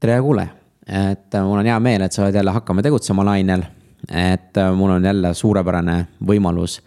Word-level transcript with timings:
tere 0.00 0.20
kuulaja, 0.22 0.48
et 0.86 1.34
äh, 1.34 1.44
mul 1.44 1.58
on 1.58 1.66
hea 1.66 1.78
meel, 1.82 2.04
et 2.06 2.14
sa 2.14 2.22
oled 2.22 2.36
jälle 2.38 2.54
Hakkame 2.54 2.82
tegutsema 2.82 3.24
lainel. 3.26 3.64
et 4.08 4.56
äh, 4.56 4.74
mul 4.74 4.90
on 4.90 5.04
jälle 5.04 5.34
suurepärane 5.34 6.06
võimalus 6.26 6.78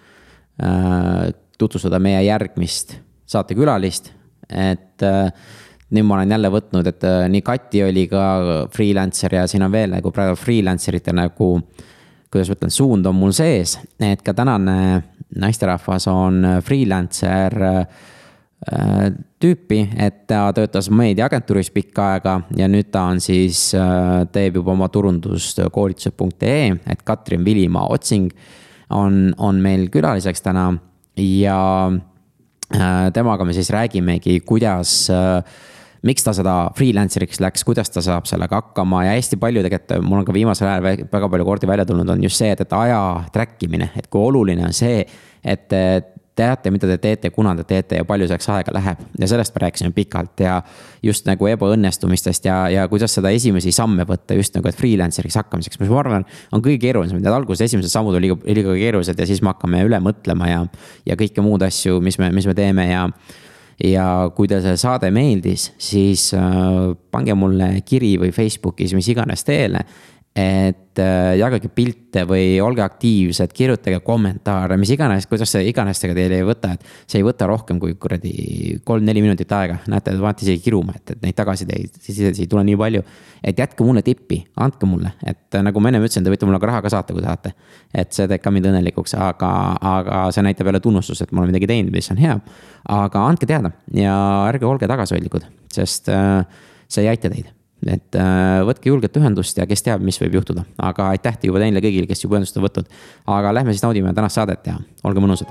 äh, 0.63 1.33
tutvustada 1.57 1.99
meie 1.99 2.23
järgmist 2.23 2.95
saatekülalist, 3.27 4.11
et 4.49 5.03
nüüd 5.91 6.07
ma 6.07 6.15
olen 6.15 6.31
jälle 6.31 6.49
võtnud, 6.51 6.87
et 6.87 7.03
nii 7.31 7.41
Kati 7.45 7.83
oli 7.83 8.07
ka 8.11 8.23
freelancer 8.73 9.35
ja 9.35 9.45
siin 9.47 9.63
on 9.63 9.71
veel 9.71 9.93
nagu 9.93 10.11
praegu 10.11 10.35
freelancer 10.35 10.97
ite 10.97 11.13
nagu. 11.13 11.51
kuidas 12.31 12.49
ma 12.49 12.55
ütlen, 12.55 12.71
suund 12.71 13.05
on 13.05 13.15
mul 13.15 13.31
sees, 13.31 13.77
et 13.99 14.21
ka 14.23 14.33
tänane 14.33 15.03
naisterahvas 15.35 16.07
on 16.07 16.47
freelancer 16.63 17.55
tüüpi, 19.41 19.79
et 19.97 20.27
ta 20.29 20.43
töötas 20.53 20.91
meediaagentuuris 20.93 21.71
pikka 21.73 22.11
aega 22.13 22.35
ja 22.57 22.67
nüüd 22.69 22.91
ta 22.93 23.07
on 23.09 23.21
siis, 23.23 23.71
teeb 24.31 24.59
juba 24.59 24.75
oma 24.75 24.89
turundust 24.93 25.57
koolitused.ee, 25.73 26.67
et 26.93 27.01
Katrin 27.01 27.45
Vilimaa 27.45 27.87
Otsing 27.89 28.29
on, 28.93 29.33
on 29.41 29.61
meil 29.63 29.87
külaliseks 29.89 30.45
täna 30.45 30.67
ja 31.17 31.57
temaga 33.17 33.49
me 33.49 33.57
siis 33.57 33.73
räägimegi, 33.73 34.39
kuidas 34.45 35.09
miks 36.05 36.23
ta 36.25 36.33
seda 36.33 36.55
freelancer'iks 36.77 37.41
läks, 37.41 37.65
kuidas 37.65 37.89
ta 37.93 38.01
saab 38.05 38.29
sellega 38.29 38.61
hakkama 38.61 39.03
ja 39.05 39.17
hästi 39.17 39.41
palju 39.41 39.65
tegelikult, 39.65 40.05
mul 40.05 40.21
on 40.21 40.29
ka 40.29 40.37
viimasel 40.37 40.69
ajal 40.69 41.03
väga 41.11 41.33
palju 41.33 41.49
kordi 41.49 41.69
välja 41.69 41.85
tulnud, 41.89 42.09
on 42.13 42.23
just 42.29 42.41
see, 42.41 42.53
et, 42.53 42.61
et 42.61 42.73
aja 42.77 43.01
track 43.33 43.61
imine, 43.65 43.89
et 43.97 44.09
kui 44.09 44.21
oluline 44.29 44.69
on 44.69 44.73
see, 44.73 45.03
et 45.41 45.79
teate, 46.41 46.71
mida 46.73 46.89
te 46.89 46.97
teete, 47.01 47.31
kuna 47.35 47.53
te 47.59 47.65
teete 47.69 48.01
ja 48.01 48.07
palju 48.07 48.27
selleks 48.29 48.49
aega 48.55 48.73
läheb. 48.75 49.03
ja 49.19 49.29
sellest 49.29 49.55
me 49.55 49.63
rääkisime 49.65 49.93
pikalt 49.95 50.43
ja 50.43 50.61
just 51.03 51.29
nagu 51.29 51.47
ebaõnnestumistest 51.51 52.45
ja, 52.49 52.57
ja 52.73 52.87
kuidas 52.91 53.13
seda 53.17 53.31
esimesi 53.33 53.71
samme 53.75 54.05
võtta 54.09 54.37
just 54.37 54.57
nagu, 54.57 54.69
et 54.69 54.77
freelancer'iks 54.77 55.37
hakkamiseks, 55.41 55.79
mis 55.81 55.91
ma 55.91 56.01
arvan, 56.01 56.25
on 56.51 56.63
kõige 56.65 56.81
keerulisem, 56.87 57.21
need 57.21 57.31
alguses 57.33 57.67
esimesed 57.69 57.93
sammud 57.93 58.17
on 58.17 58.25
liiga, 58.25 58.39
liiga 58.47 58.75
keerulised 58.79 59.19
ja 59.19 59.29
siis 59.29 59.43
me 59.43 59.53
hakkame 59.53 59.85
üle 59.87 60.01
mõtlema 60.03 60.49
ja. 60.49 60.65
ja 61.05 61.17
kõiki 61.19 61.45
muud 61.45 61.63
asju, 61.67 62.01
mis 62.03 62.19
me, 62.21 62.31
mis 62.35 62.49
me 62.49 62.57
teeme 62.57 62.89
ja 62.89 63.07
ja 63.81 64.05
kui 64.35 64.49
teile 64.49 64.61
see 64.61 64.77
saade 64.77 65.09
meeldis, 65.13 65.71
siis 65.81 66.27
äh, 66.37 66.91
pange 67.11 67.33
mulle 67.37 67.73
kiri 67.87 68.13
või 68.21 68.29
Facebookis, 68.35 68.93
mis 68.93 69.09
iganes 69.09 69.45
teele 69.47 69.81
et 70.35 70.99
äh, 70.99 71.33
jagage 71.35 71.67
pilte 71.75 72.21
või 72.27 72.55
olge 72.63 72.79
aktiivsed, 72.85 73.51
kirjutage 73.55 73.97
kommentaare, 74.05 74.77
mis 74.79 74.93
iganes, 74.95 75.27
kuidas 75.27 75.51
see 75.51 75.65
iganes 75.67 75.99
tega 75.99 76.15
teile 76.15 76.37
ei 76.39 76.45
võta, 76.47 76.71
et. 76.77 76.85
see 77.03 77.19
ei 77.19 77.25
võta 77.27 77.49
rohkem 77.51 77.81
kui 77.81 77.97
kuradi 77.99 78.77
kolm-neli 78.87 79.25
minutit 79.25 79.51
aega, 79.57 79.81
näete, 79.91 80.15
vaata 80.23 80.45
isegi 80.47 80.63
kiruma, 80.63 80.95
et, 80.95 81.17
et 81.17 81.27
neid 81.27 81.35
tagasisideid, 81.35 81.99
siis 82.07 82.23
ei 82.31 82.47
tule 82.47 82.63
nii 82.63 82.79
palju. 82.79 83.03
et 83.43 83.59
jätke 83.59 83.83
mulle 83.83 84.05
tippi, 84.07 84.39
andke 84.63 84.87
mulle, 84.87 85.13
et 85.27 85.59
äh, 85.59 85.67
nagu 85.67 85.83
ma 85.83 85.91
ennem 85.91 86.07
ütlesin, 86.07 86.23
te 86.23 86.31
võite 86.31 86.47
mulle 86.47 86.63
ka 86.63 86.71
raha 86.71 86.81
ka 86.85 86.95
saata, 86.95 87.11
kui 87.13 87.27
tahate. 87.27 87.51
et 87.91 88.15
see 88.15 88.31
teeb 88.31 88.41
ka 88.41 88.55
mind 88.55 88.71
õnnelikuks, 88.71 89.19
aga, 89.19 89.53
aga 89.99 90.25
see 90.31 90.47
näitab 90.47 90.71
jälle 90.71 90.79
tunnustust, 90.79 91.27
et 91.27 91.35
ma 91.35 91.43
olen 91.43 91.51
midagi 91.51 91.67
teinud, 91.67 91.91
mis 91.91 92.11
on 92.15 92.23
hea. 92.23 92.39
aga 92.87 93.27
andke 93.27 93.49
teada 93.49 93.75
ja 93.91 94.15
ärge 94.47 94.69
olge 94.69 94.87
tagasihoidlikud, 94.87 95.49
sest 95.75 96.07
äh, 96.07 96.45
see 96.87 97.03
ei 97.03 97.11
aita 97.11 97.27
teid 97.27 97.51
et 97.89 98.17
äh, 98.19 98.61
võtke 98.67 98.91
julgelt 98.91 99.17
ühendust 99.17 99.57
ja 99.57 99.65
kes 99.69 99.85
teab, 99.85 100.03
mis 100.05 100.19
võib 100.21 100.37
juhtuda, 100.39 100.65
aga 100.77 101.11
aitäh 101.15 101.39
juba 101.47 101.61
teile 101.63 101.81
kõigile, 101.81 102.09
kes 102.09 102.23
juba 102.23 102.37
ühendust 102.37 102.57
on 102.59 102.67
võtnud. 102.67 102.91
aga 103.25 103.53
lähme 103.57 103.73
siis 103.73 103.85
naudime 103.85 104.13
tänast 104.13 104.37
saadet 104.37 104.67
ja 104.67 104.77
olge 105.03 105.23
mõnusad. 105.23 105.49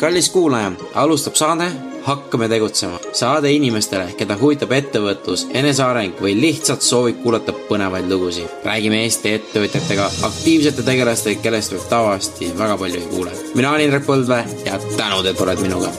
kallis 0.00 0.30
kuulaja, 0.32 0.72
alustab 0.94 1.36
saade 1.36 1.68
Hakkame 2.06 2.46
tegutsema. 2.48 2.98
saade 3.12 3.50
inimestele, 3.50 4.12
keda 4.14 4.36
huvitab 4.38 4.70
ettevõtlus, 4.76 5.48
eneseareng 5.58 6.20
või 6.22 6.36
lihtsalt 6.38 6.84
soovib 6.86 7.18
kuulata 7.24 7.52
põnevaid 7.66 8.06
lugusid. 8.12 8.46
räägime 8.64 9.02
Eesti 9.02 9.34
ettevõtjatega, 9.40 10.06
aktiivsete 10.30 10.86
tegelastega, 10.86 11.42
kellest 11.42 11.74
võib 11.74 11.90
tavaliselt 11.90 12.58
väga 12.58 12.78
palju 12.78 13.02
ei 13.02 13.10
kuule. 13.10 13.34
mina 13.54 13.70
olen 13.74 13.84
Indrek 13.88 14.06
Põldvee 14.06 14.64
ja 14.64 14.78
tänud, 14.96 15.26
et 15.26 15.40
oled 15.40 15.60
minuga. 15.66 15.92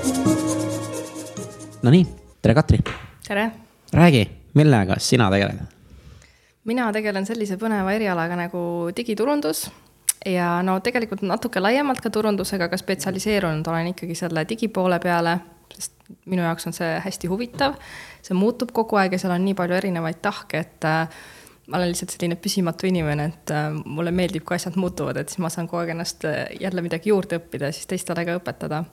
Nonii, 1.83 2.07
tere 2.41 2.53
Katri. 2.55 2.83
tere 3.27 3.66
räägi, 3.93 4.27
millega 4.53 4.99
sina 4.99 5.31
tegeled? 5.31 5.65
mina 6.67 6.89
tegelen 6.91 7.25
sellise 7.25 7.55
põneva 7.59 7.93
erialaga 7.95 8.35
nagu 8.35 8.61
digiturundus 8.95 9.67
ja 10.25 10.57
no 10.65 10.79
tegelikult 10.83 11.23
natuke 11.27 11.61
laiemalt 11.61 12.01
ka 12.03 12.11
turundusega, 12.13 12.67
aga 12.67 12.79
spetsialiseerunud 12.79 13.67
olen 13.71 13.93
ikkagi 13.93 14.17
selle 14.17 14.43
digipoole 14.49 14.99
peale, 15.03 15.37
sest 15.73 16.11
minu 16.27 16.43
jaoks 16.43 16.67
on 16.67 16.75
see 16.75 16.89
hästi 17.05 17.31
huvitav. 17.31 17.77
see 18.21 18.35
muutub 18.35 18.73
kogu 18.75 18.99
aeg 18.99 19.15
ja 19.15 19.21
seal 19.21 19.31
on 19.31 19.45
nii 19.45 19.55
palju 19.55 19.77
erinevaid 19.77 20.19
tahke, 20.21 20.59
et 20.65 20.87
äh, 20.87 21.07
ma 21.67 21.79
olen 21.79 21.93
lihtsalt 21.93 22.11
selline 22.11 22.35
püsimatu 22.43 22.89
inimene, 22.89 23.29
et 23.31 23.55
äh, 23.55 23.69
mulle 23.85 24.11
meeldib, 24.11 24.43
kui 24.43 24.57
asjad 24.57 24.75
muutuvad, 24.75 25.21
et 25.21 25.31
siis 25.31 25.39
ma 25.43 25.51
saan 25.53 25.69
kogu 25.69 25.83
aeg 25.83 25.93
ennast 25.95 26.27
äh, 26.27 26.43
jälle 26.59 26.83
midagi 26.83 27.13
juurde 27.13 27.39
õppida 27.39 27.71
ja 27.71 27.77
siis 27.77 27.87
teistele 27.87 28.25
ka 28.27 28.35
õpetada 28.41 28.83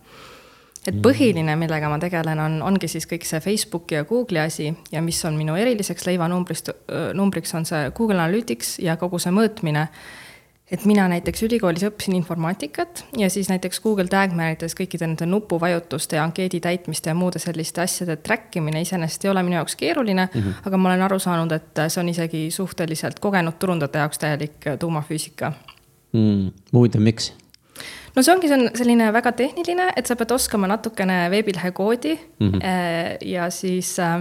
et 0.88 0.98
põhiline, 1.04 1.56
millega 1.58 1.88
ma 1.88 1.98
tegelen, 2.02 2.40
on, 2.44 2.58
ongi 2.72 2.88
siis 2.90 3.06
kõik 3.10 3.24
see 3.28 3.40
Facebooki 3.44 3.98
ja 3.98 4.04
Google'i 4.08 4.42
asi 4.44 4.68
ja 4.92 5.02
mis 5.04 5.20
on 5.24 5.38
minu 5.38 5.56
eriliseks 5.58 6.06
leivanumbrist, 6.08 6.70
numbriks 7.16 7.54
on 7.56 7.66
see 7.68 7.88
Google 7.96 8.20
Analytics 8.20 8.78
ja 8.84 8.98
kogu 9.00 9.20
see 9.22 9.32
mõõtmine. 9.34 9.88
et 10.74 10.84
mina 10.88 11.04
näiteks 11.08 11.42
ülikoolis 11.44 11.84
õppisin 11.86 12.16
informaatikat 12.16 13.04
ja 13.20 13.28
siis 13.30 13.48
näiteks 13.48 13.80
Google 13.84 14.08
Tag 14.08 14.32
Manageris 14.32 14.74
kõikide 14.74 15.06
nende 15.06 15.26
nupuvajutuste 15.26 16.16
ja 16.16 16.24
ankeedi 16.24 16.60
täitmiste 16.60 17.10
ja 17.10 17.14
muude 17.14 17.38
selliste 17.38 17.82
asjade 17.82 18.16
track 18.16 18.56
imine 18.56 18.80
iseenesest 18.80 19.24
ei 19.24 19.30
ole 19.30 19.42
minu 19.42 19.60
jaoks 19.60 19.76
keeruline 19.76 20.28
mm. 20.32 20.40
-hmm. 20.40 20.66
aga 20.66 20.76
ma 20.76 20.88
olen 20.88 21.02
aru 21.02 21.18
saanud, 21.18 21.52
et 21.52 21.84
see 21.88 22.00
on 22.00 22.08
isegi 22.08 22.50
suhteliselt 22.50 23.20
kogenud 23.20 23.58
turundajate 23.58 23.98
jaoks 23.98 24.18
täielik 24.18 24.64
tuumafüüsika 24.78 25.52
mm,. 26.12 26.50
huvitav, 26.72 27.00
miks? 27.00 27.34
No 28.14 28.22
see 28.22 28.34
ongi, 28.34 28.50
see 28.50 28.58
on 28.58 28.68
selline 28.78 29.12
väga 29.14 29.32
tehniline, 29.38 29.90
et 29.96 30.06
sa 30.06 30.16
pead 30.18 30.34
oskama 30.34 30.68
natukene 30.70 31.24
veebilehe 31.32 31.72
koodi. 31.76 32.18
Mm 32.40 32.52
-hmm. 32.52 33.24
ja 33.30 33.50
siis 33.50 33.98
äh, 33.98 34.20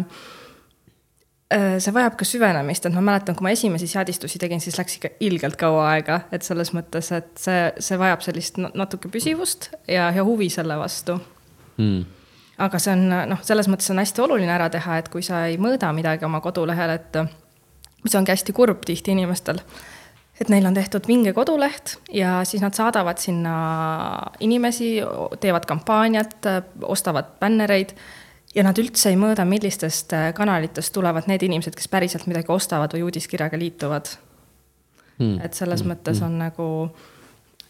äh, 1.54 1.78
see 1.80 1.94
vajab 1.94 2.18
ka 2.18 2.26
süvenemist, 2.26 2.86
et 2.86 2.94
ma 2.94 3.02
mäletan, 3.02 3.36
kui 3.36 3.44
ma 3.44 3.54
esimesi 3.54 3.88
seadistusi 3.88 4.40
tegin, 4.40 4.62
siis 4.62 4.78
läks 4.78 4.98
ikka 4.98 5.10
ilgelt 5.20 5.56
kaua 5.56 5.90
aega, 5.92 6.22
et 6.32 6.42
selles 6.42 6.74
mõttes, 6.74 7.12
et 7.16 7.32
see, 7.38 7.72
see 7.80 8.00
vajab 8.00 8.22
sellist 8.22 8.58
natuke 8.58 9.10
püsivust 9.10 9.72
ja, 9.88 10.12
ja 10.12 10.24
huvi 10.24 10.50
selle 10.50 10.78
vastu. 10.78 11.20
Mm. 11.78 12.06
aga 12.58 12.80
see 12.80 12.92
on 12.94 13.08
noh, 13.10 13.40
selles 13.42 13.68
mõttes 13.68 13.90
on 13.90 13.98
hästi 13.98 14.22
oluline 14.22 14.52
ära 14.54 14.70
teha, 14.70 14.98
et 14.98 15.10
kui 15.10 15.24
sa 15.26 15.46
ei 15.46 15.58
mõõda 15.58 15.90
midagi 15.94 16.26
oma 16.26 16.42
kodulehel, 16.42 16.90
et 16.90 17.18
mis 18.04 18.16
ongi 18.16 18.32
hästi 18.32 18.54
kurb 18.54 18.86
tihti 18.86 19.12
inimestel 19.12 19.62
et 20.44 20.52
neil 20.52 20.66
on 20.68 20.76
tehtud 20.76 21.08
vinge 21.08 21.34
koduleht 21.36 21.96
ja 22.12 22.42
siis 22.48 22.64
nad 22.64 22.76
saadavad 22.76 23.22
sinna 23.22 23.56
inimesi, 24.44 24.98
teevad 25.40 25.66
kampaaniat, 25.70 26.36
ostavad 26.84 27.38
bännereid 27.40 27.96
ja 28.56 28.66
nad 28.68 28.78
üldse 28.78 29.14
ei 29.14 29.18
mõõda, 29.20 29.46
millistest 29.48 30.14
kanalitest 30.36 30.94
tulevad 30.94 31.30
need 31.32 31.46
inimesed, 31.48 31.76
kes 31.78 31.90
päriselt 31.90 32.28
midagi 32.30 32.52
ostavad 32.54 32.94
või 32.94 33.08
uudiskirjaga 33.08 33.60
liituvad 33.60 34.14
hmm.. 35.18 35.40
et 35.46 35.58
selles 35.58 35.82
hmm. 35.82 35.96
mõttes 35.96 36.22
on 36.22 36.36
hmm. 36.36 36.46
nagu 36.48 36.70
Äh, 36.94 37.13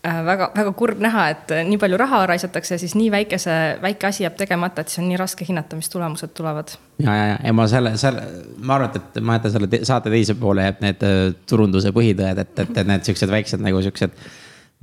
väga, 0.03 0.49
väga 0.55 0.73
kurb 0.77 0.99
näha, 1.03 1.27
et 1.31 1.51
äh, 1.55 1.63
nii 1.67 1.79
palju 1.81 1.97
raha 1.99 2.23
raisatakse 2.33 2.75
ja 2.75 2.81
siis 2.81 2.95
nii 2.99 3.09
väikese, 3.13 3.55
väike 3.83 4.09
asi 4.09 4.25
jääb 4.25 4.35
tegemata, 4.39 4.83
et 4.83 4.91
siis 4.91 5.03
on 5.03 5.07
nii 5.09 5.19
raske 5.19 5.47
hinnata, 5.47 5.79
mis 5.79 5.89
tulemused 5.89 6.33
tulevad. 6.35 6.75
ja, 6.99 7.15
ja, 7.15 7.37
ja 7.43 7.53
ma 7.55 7.67
selle, 7.71 7.95
selle, 7.99 8.25
ma 8.59 8.77
arvan, 8.77 8.99
et 8.99 9.21
ma 9.23 9.37
jätan 9.37 9.55
selle 9.55 9.71
te, 9.71 9.83
saate 9.87 10.11
teise 10.13 10.35
poole 10.39 10.67
jääb 10.67 10.83
need 10.83 11.07
äh, 11.07 11.23
turunduse 11.49 11.93
põhitõed, 11.95 12.43
et, 12.43 12.53
et, 12.65 12.75
et 12.75 12.91
need 12.91 13.07
siuksed 13.07 13.31
väiksed 13.31 13.63
nagu 13.63 13.81
siuksed 13.85 14.19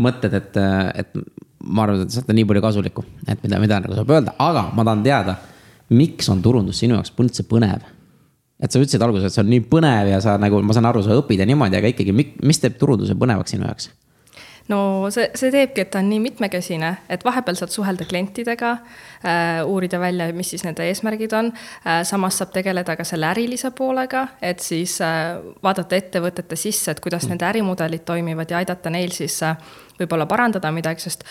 mõtted, 0.01 0.35
et, 0.41 0.57
et 1.03 1.15
ma 1.69 1.85
arvan, 1.85 2.07
et 2.07 2.17
sealt 2.17 2.33
on 2.33 2.41
nii 2.41 2.49
palju 2.49 2.65
kasulikku, 2.65 3.05
et 3.29 3.45
mida, 3.45 3.61
mida 3.61 3.81
nagu 3.85 3.97
saab 3.99 4.17
öelda, 4.17 4.37
aga 4.41 4.69
ma 4.73 4.87
tahan 4.89 5.05
teada, 5.05 5.37
miks 5.93 6.29
on 6.33 6.41
turundus 6.43 6.81
sinu 6.81 6.97
jaoks 6.97 7.13
üldse 7.19 7.45
põnev? 7.51 7.85
et 8.61 8.69
sa 8.69 8.77
ütlesid 8.77 9.01
alguses, 9.01 9.25
et 9.25 9.33
see 9.33 9.41
on 9.41 9.49
nii 9.49 9.63
põnev 9.73 10.11
ja 10.11 10.19
sa 10.21 10.35
nagu, 10.41 10.59
ma 10.65 10.75
saan 10.77 10.89
aru, 10.91 11.01
sa 11.05 11.15
õpid 11.17 11.41
ja 11.41 11.47
niimoodi, 11.49 11.79
aga 11.79 11.93
ikkagi, 11.95 12.13
mis 12.13 12.61
teeb 12.61 12.77
turunduse 12.81 13.17
põnevaks 13.17 13.55
sinu 13.57 13.65
jaoks? 13.65 13.89
No 14.71 15.11
see, 15.13 15.27
see 15.39 15.51
teebki, 15.53 15.85
et 15.85 15.91
ta 15.93 16.01
on 16.01 16.09
nii 16.11 16.21
mitmekesine, 16.23 16.91
et 17.11 17.25
vahepeal 17.27 17.59
saad 17.59 17.73
suhelda 17.75 18.07
klientidega 18.09 18.71
äh,, 18.77 19.61
uurida 19.67 20.01
välja, 20.01 20.31
mis 20.37 20.53
siis 20.55 20.65
nende 20.67 20.87
eesmärgid 20.89 21.35
on 21.37 21.53
äh,. 21.53 22.03
samas 22.09 22.39
saab 22.41 22.55
tegeleda 22.55 22.97
ka 22.99 23.07
selle 23.09 23.31
ärilise 23.33 23.73
poolega, 23.77 24.27
et 24.43 24.63
siis 24.65 24.99
äh, 25.05 25.39
vaadata 25.63 25.99
ettevõtete 25.99 26.59
sisse, 26.59 26.93
et 26.93 27.01
kuidas 27.03 27.27
mm. 27.27 27.35
nende 27.35 27.49
ärimudelid 27.51 28.05
toimivad 28.09 28.51
ja 28.51 28.61
aidata 28.63 28.93
neil 28.93 29.15
siis 29.17 29.41
äh, 29.47 29.57
võib-olla 30.01 30.29
parandada 30.31 30.73
midagi, 30.75 31.05
sest 31.07 31.25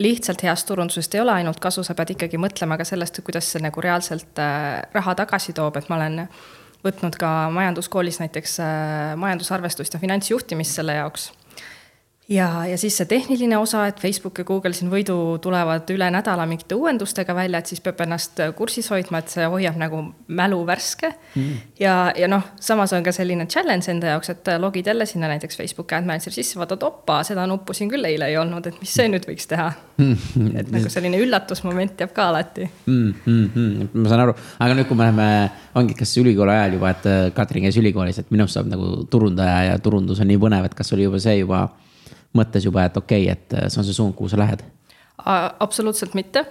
lihtsalt 0.00 0.42
heast 0.46 0.66
turundusest 0.68 1.14
ei 1.14 1.20
ole 1.20 1.34
ainult 1.40 1.60
kasu, 1.60 1.84
sa 1.84 1.94
pead 1.96 2.14
ikkagi 2.16 2.40
mõtlema 2.40 2.78
ka 2.80 2.86
sellest, 2.88 3.20
kuidas 3.26 3.50
see 3.52 3.62
nagu 3.62 3.84
reaalselt 3.84 4.40
äh, 4.40 4.80
raha 4.96 5.16
tagasi 5.22 5.54
toob, 5.56 5.76
et 5.80 5.92
ma 5.92 6.00
olen 6.00 6.24
võtnud 6.80 7.16
ka 7.20 7.50
majanduskoolis 7.52 8.22
näiteks 8.22 8.56
äh, 8.64 9.12
majandusarvestust 9.20 9.94
ja 9.94 10.00
finantsjuhtimist 10.00 10.80
selle 10.80 10.96
jaoks 10.96 11.30
ja, 12.30 12.66
ja 12.66 12.78
siis 12.78 12.96
see 12.96 13.08
tehniline 13.10 13.58
osa, 13.58 13.84
et 13.90 14.00
Facebook 14.00 14.38
ja 14.38 14.46
Google 14.46 14.72
siin 14.76 14.90
võidu 14.92 15.16
tulevad 15.42 15.88
üle 15.90 16.06
nädala 16.14 16.46
mingite 16.48 16.76
uuendustega 16.78 17.34
välja, 17.34 17.60
et 17.60 17.70
siis 17.70 17.82
peab 17.82 18.00
ennast 18.04 18.38
kursis 18.58 18.90
hoidma, 18.92 19.20
et 19.20 19.32
see 19.32 19.46
hoiab 19.50 19.78
nagu 19.80 20.02
mälu 20.28 20.60
värske. 20.68 21.12
Mm.. 21.34 21.58
ja, 21.80 21.94
ja 22.16 22.28
noh, 22.30 22.46
samas 22.62 22.94
on 22.96 23.06
ka 23.06 23.14
selline 23.14 23.46
challenge 23.50 23.90
enda 23.90 24.14
jaoks, 24.14 24.30
et 24.34 24.52
logid 24.62 24.86
jälle 24.86 25.06
sinna 25.06 25.30
näiteks 25.30 25.58
Facebooki 25.58 25.98
Ad 25.98 26.06
Manager 26.06 26.34
sisse, 26.34 26.58
vaatad, 26.60 26.86
opa, 26.86 27.20
seda 27.26 27.46
nuppu 27.50 27.74
siin 27.76 27.90
küll 27.90 28.06
eile 28.06 28.30
ei 28.30 28.38
olnud, 28.38 28.66
et 28.70 28.78
mis 28.82 28.94
see 28.94 29.10
nüüd 29.10 29.26
võiks 29.28 29.50
teha? 29.50 29.70
Mm.. 29.98 30.54
et 30.62 30.72
nagu 30.74 30.92
selline 30.92 31.18
üllatusmoment 31.24 31.98
jääb 32.00 32.14
ka 32.14 32.30
alati. 32.30 32.70
Mm,. 32.86 33.12
Mm, 33.26 33.50
mm, 33.50 33.92
ma 34.00 34.10
saan 34.10 34.26
aru, 34.28 34.38
aga 34.62 34.78
nüüd, 34.78 34.86
kui 34.88 34.98
me 34.98 35.06
läheme, 35.08 35.28
ongi, 35.78 35.98
kas 35.98 36.14
ülikooli 36.22 36.54
ajal 36.54 36.78
juba, 36.78 36.94
et 36.94 37.34
Katrin 37.34 37.66
käis 37.66 37.78
ülikoolis, 37.80 38.22
et 38.22 38.30
minust 38.34 38.54
saab 38.56 38.70
nagu 38.70 39.04
turundaja 39.10 39.70
ja 39.72 39.78
turundus 39.82 40.22
on 40.22 40.30
nii 40.30 40.40
põnev, 40.40 40.70
et 40.70 40.76
kas 40.78 40.94
oli 40.94 41.06
juba 41.06 41.20
see 41.22 41.40
juba 41.42 41.66
mõttes 42.36 42.66
juba, 42.66 42.84
et 42.86 42.96
okei 42.96 43.26
okay,, 43.26 43.38
et 43.38 43.72
see 43.72 43.80
on 43.82 43.88
see 43.88 43.96
suund, 43.96 44.16
kuhu 44.18 44.30
sa 44.32 44.40
lähed? 44.40 44.64
absoluutselt 45.60 46.14
mitte. 46.14 46.46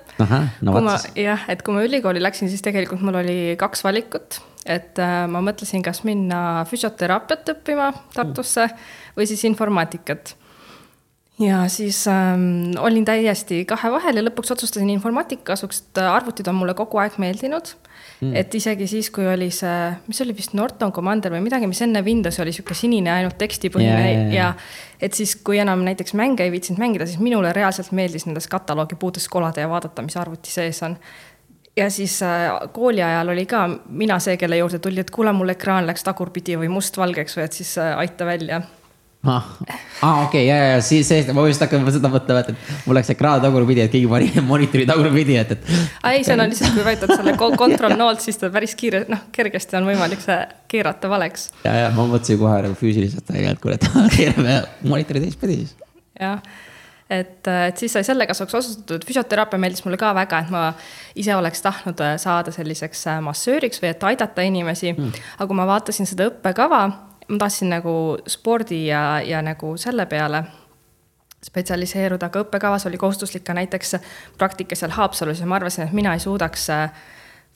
no 0.61 0.73
kui 0.75 0.83
ma 0.85 0.97
jah, 1.17 1.47
et 1.49 1.63
kui 1.65 1.73
ma 1.73 1.81
ülikooli 1.85 2.21
läksin, 2.21 2.51
siis 2.51 2.61
tegelikult 2.65 3.01
mul 3.01 3.17
oli 3.21 3.55
kaks 3.59 3.81
valikut, 3.85 4.41
et 4.69 4.99
äh, 5.01 5.23
ma 5.31 5.41
mõtlesin, 5.41 5.81
kas 5.85 6.03
minna 6.05 6.65
füsioteraapiat 6.69 7.55
õppima 7.55 7.89
Tartusse 8.13 8.69
või 9.17 9.25
siis 9.29 9.41
informaatikat 9.49 10.35
ja 11.39 11.63
siis 11.71 12.03
ähm, 12.07 12.75
olin 12.79 13.05
täiesti 13.07 13.63
kahe 13.65 13.91
vahel 13.91 14.19
ja 14.19 14.25
lõpuks 14.27 14.51
otsustasin 14.55 14.89
informaatika 14.91 15.53
kasuks, 15.53 15.81
et 15.81 16.01
arvutid 16.03 16.47
on 16.51 16.59
mulle 16.59 16.75
kogu 16.77 16.99
aeg 17.01 17.15
meeldinud 17.21 17.73
mm.. 18.21 18.35
et 18.35 18.55
isegi 18.55 18.87
siis, 18.89 19.09
kui 19.13 19.27
oli 19.27 19.49
see, 19.53 19.77
mis 20.07 20.21
oli 20.25 20.35
vist 20.37 20.55
Norton 20.57 20.93
Commander 20.95 21.33
või 21.35 21.43
midagi, 21.45 21.69
mis 21.69 21.81
enne 21.85 22.03
Windowsi 22.05 22.43
oli 22.43 22.53
sihuke 22.55 22.77
sinine, 22.77 23.11
ainult 23.13 23.37
tekstipõhine 23.41 23.89
yeah, 23.89 24.11
yeah, 24.11 24.33
yeah. 24.33 24.53
ja 24.59 25.07
et 25.07 25.17
siis, 25.17 25.35
kui 25.45 25.59
enam 25.61 25.83
näiteks 25.87 26.15
mänge 26.19 26.45
ei 26.45 26.53
viitsinud 26.53 26.81
mängida, 26.81 27.07
siis 27.09 27.21
minule 27.23 27.53
reaalselt 27.55 27.93
meeldis 27.95 28.27
nendes 28.27 28.49
kataloogi 28.51 28.99
puudest 28.99 29.31
kolada 29.31 29.63
ja 29.63 29.71
vaadata, 29.71 30.05
mis 30.05 30.17
arvuti 30.19 30.51
sees 30.51 30.83
on. 30.87 30.97
Ja 31.77 31.87
siis 31.93 32.17
äh, 32.25 32.49
kooli 32.75 33.03
ajal 33.05 33.31
oli 33.31 33.45
ka 33.47 33.61
mina 33.87 34.17
see, 34.19 34.35
kelle 34.41 34.57
juurde 34.59 34.81
tuli, 34.83 34.99
et 34.99 35.13
kuule, 35.15 35.31
mul 35.35 35.53
ekraan 35.53 35.87
läks 35.87 36.03
tagurpidi 36.03 36.57
või 36.59 36.67
mustvalgeks 36.73 37.37
või 37.37 37.45
et 37.45 37.55
siis 37.55 37.77
äh, 37.79 37.93
aita 38.01 38.27
välja 38.27 38.63
ah, 39.27 39.43
ah 40.01 40.23
okei 40.23 40.45
okay,, 40.45 40.45
ja, 40.47 40.57
ja 40.73 40.81
siis, 40.81 41.07
siis 41.07 41.27
ma 41.35 41.43
just 41.47 41.63
hakkan 41.63 41.83
seda 41.91 42.11
mõtlema, 42.11 42.43
et, 42.43 42.53
et 42.53 42.85
mul 42.87 42.95
läks 42.95 43.11
ekraan 43.13 43.41
tagurpidi, 43.43 43.83
et 43.83 43.91
keegi 43.91 44.07
pani 44.11 44.29
monitori 44.51 44.85
tagurpidi, 44.87 45.35
et, 45.41 45.51
et. 45.57 45.67
ei, 46.11 46.23
see 46.23 46.37
on 46.37 46.45
lihtsalt, 46.45 46.77
kui 46.77 46.85
vajutad 46.87 47.15
selle 47.17 47.35
control 47.39 47.97
noolt, 47.99 48.23
siis 48.23 48.39
ta 48.39 48.51
päris 48.53 48.77
kiire, 48.79 49.03
noh, 49.11 49.27
kergesti 49.35 49.79
on 49.79 49.89
võimalik 49.89 50.23
see 50.23 50.39
keerata 50.71 51.11
valeks. 51.11 51.49
ja, 51.65 51.75
ja 51.83 51.91
ma 51.95 52.07
mõtlesin 52.07 52.39
kohe 52.39 52.63
nagu 52.67 52.79
füüsiliselt, 52.79 53.35
et 53.35 53.61
kuule, 53.63 53.79
keerame 54.15 54.61
monitori 54.87 55.25
teistpidi 55.27 55.61
siis. 55.63 55.75
jah 56.19 56.39
et, 57.09 57.47
et 57.49 57.79
siis 57.81 57.91
sai 57.91 58.05
selle 58.05 58.27
kasuks 58.29 58.55
otsustatud, 58.55 59.03
füsioteraapia 59.07 59.59
meeldis 59.59 59.81
mulle 59.85 59.97
ka 59.99 60.13
väga, 60.15 60.43
et 60.45 60.51
ma 60.53 60.63
ise 61.17 61.33
oleks 61.35 61.63
tahtnud 61.65 62.03
saada 62.21 62.53
selliseks 62.53 63.07
massööriks 63.25 63.81
või 63.81 63.91
et 63.91 64.09
aidata 64.11 64.45
inimesi 64.45 64.93
mm.. 64.93 65.23
aga 65.37 65.49
kui 65.49 65.57
ma 65.57 65.65
vaatasin 65.69 66.07
seda 66.09 66.29
õppekava 66.29 66.83
ma 67.29 67.37
tahtsin 67.37 67.69
nagu 67.69 67.93
spordi 68.27 68.85
ja, 68.87 69.21
ja 69.25 69.41
nagu 69.45 69.75
selle 69.77 70.05
peale 70.09 70.43
spetsialiseeruda, 71.45 72.27
aga 72.27 72.43
õppekavas 72.43 72.85
oli 72.89 72.97
kohustuslik 72.99 73.45
ka 73.47 73.55
näiteks 73.55 73.95
praktika 74.37 74.75
seal 74.75 74.91
Haapsalus 74.91 75.39
ja 75.39 75.47
ma 75.47 75.55
arvasin, 75.55 75.87
et 75.87 75.95
mina 75.95 76.13
ei 76.13 76.19
suudaks 76.19 76.67
äh, 76.75 76.91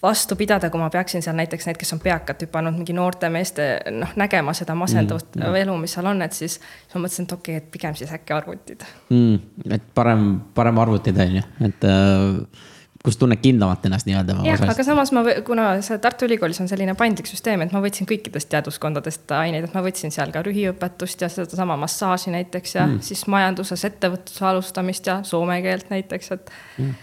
vastu 0.03 0.35
pidada, 0.39 0.69
kui 0.69 0.79
ma 0.79 0.89
peaksin 0.93 1.23
seal 1.23 1.35
näiteks 1.35 1.67
need, 1.67 1.79
kes 1.79 1.93
on 1.95 2.01
peakad 2.03 2.45
hüpanud, 2.45 2.75
mingi 2.77 2.95
noorte 2.95 3.29
meeste 3.33 3.67
noh, 3.91 4.13
nägema 4.19 4.53
seda 4.55 4.75
masendavat 4.75 5.35
mm, 5.35 5.47
mm. 5.47 5.61
elu, 5.63 5.77
mis 5.83 5.95
seal 5.97 6.11
on, 6.11 6.21
et 6.25 6.37
siis, 6.37 6.59
siis 6.59 6.95
ma 6.95 7.05
mõtlesin, 7.05 7.27
et 7.27 7.35
okei 7.37 7.57
okay,, 7.57 7.63
et 7.63 7.71
pigem 7.75 7.97
siis 7.99 8.13
äkki 8.15 8.35
arvutid 8.35 8.85
mm,. 9.09 9.65
et 9.79 9.89
parem, 9.95 10.29
parem 10.55 10.79
arvutid 10.85 11.19
on 11.25 11.41
ju, 11.41 11.47
et 11.69 11.89
äh 11.89 12.69
kus 13.03 13.17
tunned 13.19 13.41
kindlamalt 13.43 13.85
ennast 13.87 14.07
nii-öelda. 14.07 14.35
jah, 14.47 14.65
aga 14.71 14.83
samas 14.87 15.11
ma, 15.15 15.25
kuna 15.45 15.69
see 15.83 15.97
Tartu 16.03 16.27
Ülikoolis 16.27 16.61
on 16.63 16.69
selline 16.71 16.95
paindlik 16.99 17.27
süsteem, 17.27 17.65
et 17.65 17.73
ma 17.75 17.81
võtsin 17.83 18.07
kõikidest 18.09 18.47
teaduskondadest 18.53 19.33
aineid, 19.35 19.67
et 19.67 19.75
ma 19.75 19.83
võtsin 19.83 20.13
seal 20.15 20.31
ka 20.31 20.43
rühiõpetust 20.45 21.25
ja 21.25 21.31
sedasama 21.31 21.75
massaaži 21.83 22.31
näiteks 22.35 22.77
ja 22.77 22.85
mm. 22.87 23.01
siis 23.03 23.25
majanduses 23.31 23.83
ettevõtluse 23.89 24.45
alustamist 24.47 25.09
ja 25.11 25.19
soome 25.27 25.59
keelt 25.65 25.91
näiteks, 25.91 26.31
et 26.37 26.55
mm 26.77 27.01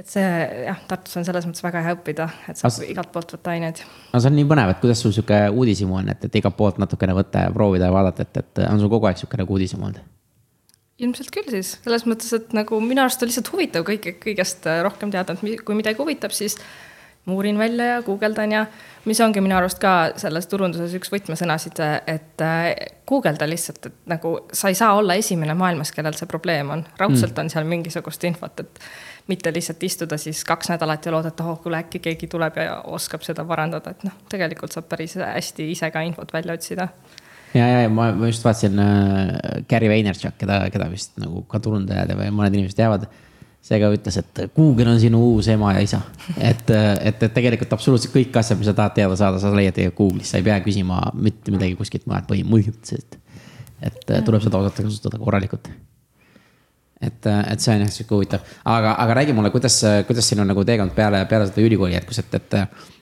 et 0.00 0.08
see 0.08 0.22
jah, 0.66 0.78
Tartus 0.88 1.18
on 1.18 1.26
selles 1.26 1.46
mõttes 1.48 1.64
väga 1.64 1.82
hea 1.84 1.96
õppida, 1.96 2.28
et 2.48 2.60
saab 2.60 2.70
As... 2.70 2.78
igalt 2.86 3.10
poolt 3.14 3.34
võtta 3.34 3.54
aineid. 3.54 3.82
no 4.12 4.20
see 4.22 4.30
on 4.30 4.38
nii 4.38 4.46
põnev, 4.52 4.72
et 4.72 4.80
kuidas 4.82 5.02
sul 5.02 5.14
sihuke 5.16 5.40
uudishimu 5.50 5.98
on, 5.98 6.12
et, 6.14 6.24
et 6.28 6.40
igalt 6.40 6.56
poolt 6.56 6.78
natukene 6.80 7.16
võtta 7.16 7.46
ja 7.46 7.52
proovida 7.54 7.90
ja 7.90 7.94
vaadata, 7.94 8.26
et, 8.26 8.40
et 8.42 8.62
on 8.68 8.80
sul 8.80 8.92
kogu 8.92 9.10
aeg 9.10 9.20
sihuke 9.20 9.40
nagu 9.40 9.58
uudishimu 9.58 9.88
olnud? 9.90 10.06
Ilmselt 11.00 11.32
küll 11.34 11.48
siis, 11.52 11.74
selles 11.84 12.06
mõttes, 12.08 12.30
et 12.36 12.54
nagu 12.56 12.78
minu 12.84 13.02
arust 13.04 13.22
on 13.24 13.30
lihtsalt 13.30 13.50
huvitav 13.54 13.86
kõike, 13.88 14.16
kõigest 14.20 14.68
äh, 14.68 14.82
rohkem 14.86 15.12
teada, 15.12 15.36
et 15.36 15.64
kui 15.64 15.78
midagi 15.78 16.00
huvitab, 16.00 16.34
siis 16.36 16.58
ma 17.26 17.36
uurin 17.36 17.58
välja 17.60 17.84
ja 17.84 18.02
guugeldan 18.02 18.52
ja 18.52 18.64
mis 19.04 19.20
ongi 19.20 19.42
minu 19.44 19.56
arust 19.56 19.80
ka 19.80 19.92
selles 20.20 20.48
turunduses 20.48 20.92
üks 20.96 21.12
võtmesõnasid, 21.12 21.80
et 22.08 22.44
äh, 22.44 22.66
guugelda 23.08 23.48
lihtsalt, 23.48 23.90
et 23.90 24.10
nagu 24.10 24.34
sa 24.52 24.72
ei 24.72 24.78
saa 24.78 24.94
olla 24.98 25.16
esimene 25.20 25.54
maailmas, 25.56 25.92
kellel 25.96 26.16
see 26.18 26.28
probleem 26.30 26.72
on. 26.76 26.84
raudselt 27.00 27.34
mm. 27.34 27.44
on 27.44 27.54
seal 27.54 27.68
mingisugust 27.68 28.24
infot, 28.28 28.60
et 28.60 28.84
mitte 29.30 29.52
lihtsalt 29.54 29.82
istuda 29.86 30.18
siis 30.20 30.42
kaks 30.48 30.72
nädalat 30.72 31.06
ja 31.06 31.14
loodeta, 31.14 31.46
oh 31.46 31.60
kuule, 31.62 31.80
äkki 31.84 32.02
keegi 32.04 32.28
tuleb 32.28 32.60
ja 32.60 32.80
oskab 32.92 33.24
seda 33.26 33.44
parandada, 33.48 33.94
et 33.94 34.04
noh, 34.08 34.16
tegelikult 34.32 34.76
saab 34.76 34.88
päris 34.90 35.16
hästi 35.20 35.70
ise 35.72 35.90
ka 35.94 36.04
infot 36.04 36.32
välja 36.32 36.56
otsida 36.56 36.88
ja, 37.54 37.64
ja, 37.64 37.80
ja 37.84 37.90
ma, 37.92 38.10
ma 38.16 38.30
just 38.30 38.44
vaatasin 38.46 38.78
äh, 38.82 39.34
Gary 39.70 39.90
Vaynerchuk, 39.92 40.36
keda, 40.40 40.62
keda 40.72 40.88
vist 40.92 41.18
nagu 41.20 41.44
ka 41.50 41.60
turundajad 41.62 42.14
või 42.18 42.30
mõned 42.34 42.58
inimesed 42.58 42.78
teavad. 42.78 43.08
see 43.60 43.76
ka 43.76 43.90
ütles, 43.92 44.16
et 44.16 44.38
Google 44.56 44.88
on 44.94 45.00
sinu 45.02 45.18
uus 45.34 45.50
ema 45.52 45.74
ja 45.76 45.84
isa. 45.84 46.00
et, 46.38 46.70
et, 46.70 47.22
et 47.22 47.34
tegelikult 47.36 47.74
absoluutselt 47.76 48.14
kõik 48.14 48.40
asjad, 48.40 48.58
mis 48.58 48.70
sa 48.70 48.76
tahad 48.76 48.96
teada 48.96 49.18
saada, 49.20 49.42
sa 49.42 49.52
leiad 49.52 49.76
tegelikult 49.76 50.14
Google'is, 50.14 50.32
sa 50.32 50.40
ei 50.40 50.46
pea 50.46 50.56
küsima 50.64 51.02
mitte 51.14 51.52
midagi 51.52 51.76
kuskilt 51.76 52.08
mujalt 52.08 52.30
põhimõtteliselt. 52.30 53.20
et 53.84 54.12
tuleb 54.24 54.42
seda 54.44 54.60
osata 54.60 54.84
kasutada 54.84 55.20
korralikult 55.20 55.68
et, 57.00 57.26
et 57.26 57.62
see 57.62 57.74
on 57.74 57.84
jah 57.84 57.92
sihuke 57.92 58.16
huvitav, 58.16 58.48
aga, 58.68 58.94
aga 59.02 59.14
räägi 59.20 59.34
mulle, 59.36 59.50
kuidas, 59.54 59.80
kuidas 60.08 60.26
sinu 60.28 60.44
nagu 60.44 60.64
teekond 60.68 60.92
peale, 60.96 61.22
peale 61.30 61.46
seda 61.48 61.64
ülikooli 61.64 61.96
jätkus, 61.96 62.20
et, 62.22 62.34
et. 62.36 62.58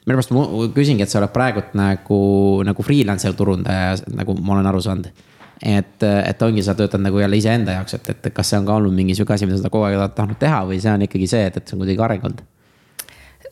mille 0.07 0.19
pärast 0.19 0.35
ma 0.37 0.45
küsingi, 0.75 1.05
et 1.05 1.13
sa 1.13 1.19
oled 1.23 1.33
praegult 1.35 1.75
nagu, 1.79 2.21
nagu 2.69 2.87
freelancer 2.87 3.35
turundaja, 3.39 3.97
nagu 4.15 4.37
ma 4.39 4.59
olen 4.59 4.71
aru 4.71 4.85
saanud. 4.85 5.25
et, 5.59 6.05
et 6.07 6.43
ongi, 6.47 6.63
sa 6.63 6.77
töötad 6.79 7.03
nagu 7.03 7.19
jälle 7.19 7.37
iseenda 7.37 7.75
jaoks, 7.81 7.97
et, 7.99 8.13
et 8.15 8.29
kas 8.35 8.53
see 8.53 8.61
on 8.61 8.67
ka 8.67 8.77
olnud 8.79 8.95
mingi 8.95 9.17
sihuke 9.19 9.35
asi, 9.35 9.47
mida 9.51 9.59
sa 9.59 9.73
kogu 9.73 9.89
aeg 9.89 9.99
oled 9.99 10.15
tahtnud 10.15 10.39
teha 10.39 10.63
või 10.69 10.79
see 10.79 10.93
on 10.93 11.03
ikkagi 11.09 11.27
see, 11.27 11.49
et, 11.51 11.57
et 11.59 11.67
see 11.67 11.75
on 11.75 11.83
kuidagi 11.83 12.05
areng 12.07 12.29
olnud? 12.31 12.45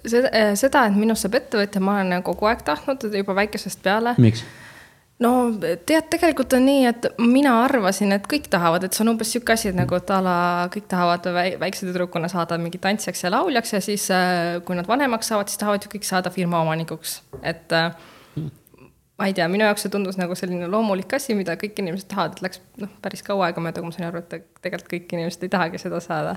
seda, 0.07 0.31
seda, 0.55 0.85
et 0.87 0.95
minust 0.95 1.27
saab 1.27 1.35
ettevõtja, 1.41 1.83
ma 1.83 1.99
olen 2.05 2.23
kogu 2.27 2.47
aeg 2.47 2.63
tahtnud 2.67 3.09
juba 3.11 3.35
väikesest 3.43 3.83
peale. 3.83 4.15
miks? 4.23 4.45
No 5.25 5.33
tead, 5.61 6.09
tegelikult 6.13 6.57
on 6.59 6.67
nii, 6.69 6.83
et 6.91 7.07
mina 7.23 7.55
arvasin, 7.65 8.13
et 8.17 8.27
kõik 8.31 8.51
tahavad, 8.53 8.85
et 8.85 8.97
see 8.97 9.05
on 9.05 9.15
umbes 9.15 9.31
sihuke 9.33 9.55
asi, 9.55 9.71
et 9.71 9.79
nagu, 9.79 9.97
et 9.97 10.13
a 10.13 10.19
la 10.25 10.39
kõik 10.73 10.89
tahavad 10.91 11.31
väikse 11.63 11.89
tüdrukuna 11.89 12.29
saada 12.33 12.59
mingi 12.61 12.81
tantsijaks 12.83 13.25
ja 13.25 13.33
lauljaks 13.33 13.73
ja 13.77 13.81
siis, 13.85 14.11
äh, 14.15 14.59
kui 14.67 14.77
nad 14.79 14.89
vanemaks 14.91 15.33
saavad, 15.33 15.53
siis 15.53 15.63
tahavad 15.63 15.87
ju 15.87 15.93
kõik 15.97 16.09
saada 16.09 16.33
firma 16.35 16.61
omanikuks, 16.67 17.21
et 17.43 17.73
äh, 17.77 17.97
ma 19.17 19.31
ei 19.31 19.35
tea, 19.37 19.49
minu 19.53 19.65
jaoks 19.65 19.87
see 19.87 19.93
tundus 19.93 20.19
nagu 20.21 20.37
selline 20.39 20.69
loomulik 20.73 21.17
asi, 21.17 21.37
mida 21.39 21.57
kõik 21.61 21.81
inimesed 21.81 22.11
tahavad, 22.13 22.37
et 22.37 22.45
läks 22.49 22.61
noh, 22.83 22.93
päris 23.05 23.25
kaua 23.27 23.49
aega 23.49 23.65
mööda, 23.65 23.81
kui 23.81 23.89
ma 23.89 23.97
sain 23.97 24.11
aru, 24.11 24.23
et 24.25 24.39
tegelikult 24.61 24.93
kõik 24.93 25.17
inimesed 25.17 25.49
ei 25.49 25.53
tahagi 25.57 25.81
seda 25.81 26.03
saada 26.05 26.37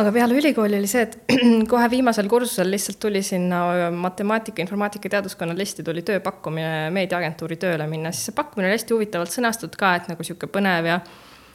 aga 0.00 0.12
peale 0.12 0.36
ülikooli 0.38 0.78
oli 0.78 0.88
see, 0.90 1.02
et 1.04 1.18
kohe 1.72 1.88
viimasel 1.92 2.28
kursusel 2.30 2.70
lihtsalt 2.72 3.00
tuli 3.02 3.22
sinna 3.26 3.90
matemaatika, 3.96 4.64
informaatika 4.64 5.10
teaduskonna 5.16 5.56
listi 5.58 5.84
tuli 5.84 6.04
tööpakkumine 6.06 6.88
meediaagentuuri 6.94 7.58
tööle 7.60 7.88
minna, 7.90 8.14
siis 8.14 8.30
see 8.30 8.38
pakkumine 8.38 8.70
oli 8.70 8.78
hästi 8.78 8.96
huvitavalt 8.96 9.34
sõnastatud 9.34 9.76
ka, 9.80 9.96
et 10.00 10.08
nagu 10.12 10.24
sihuke 10.26 10.48
põnev 10.52 10.88
ja. 10.94 11.02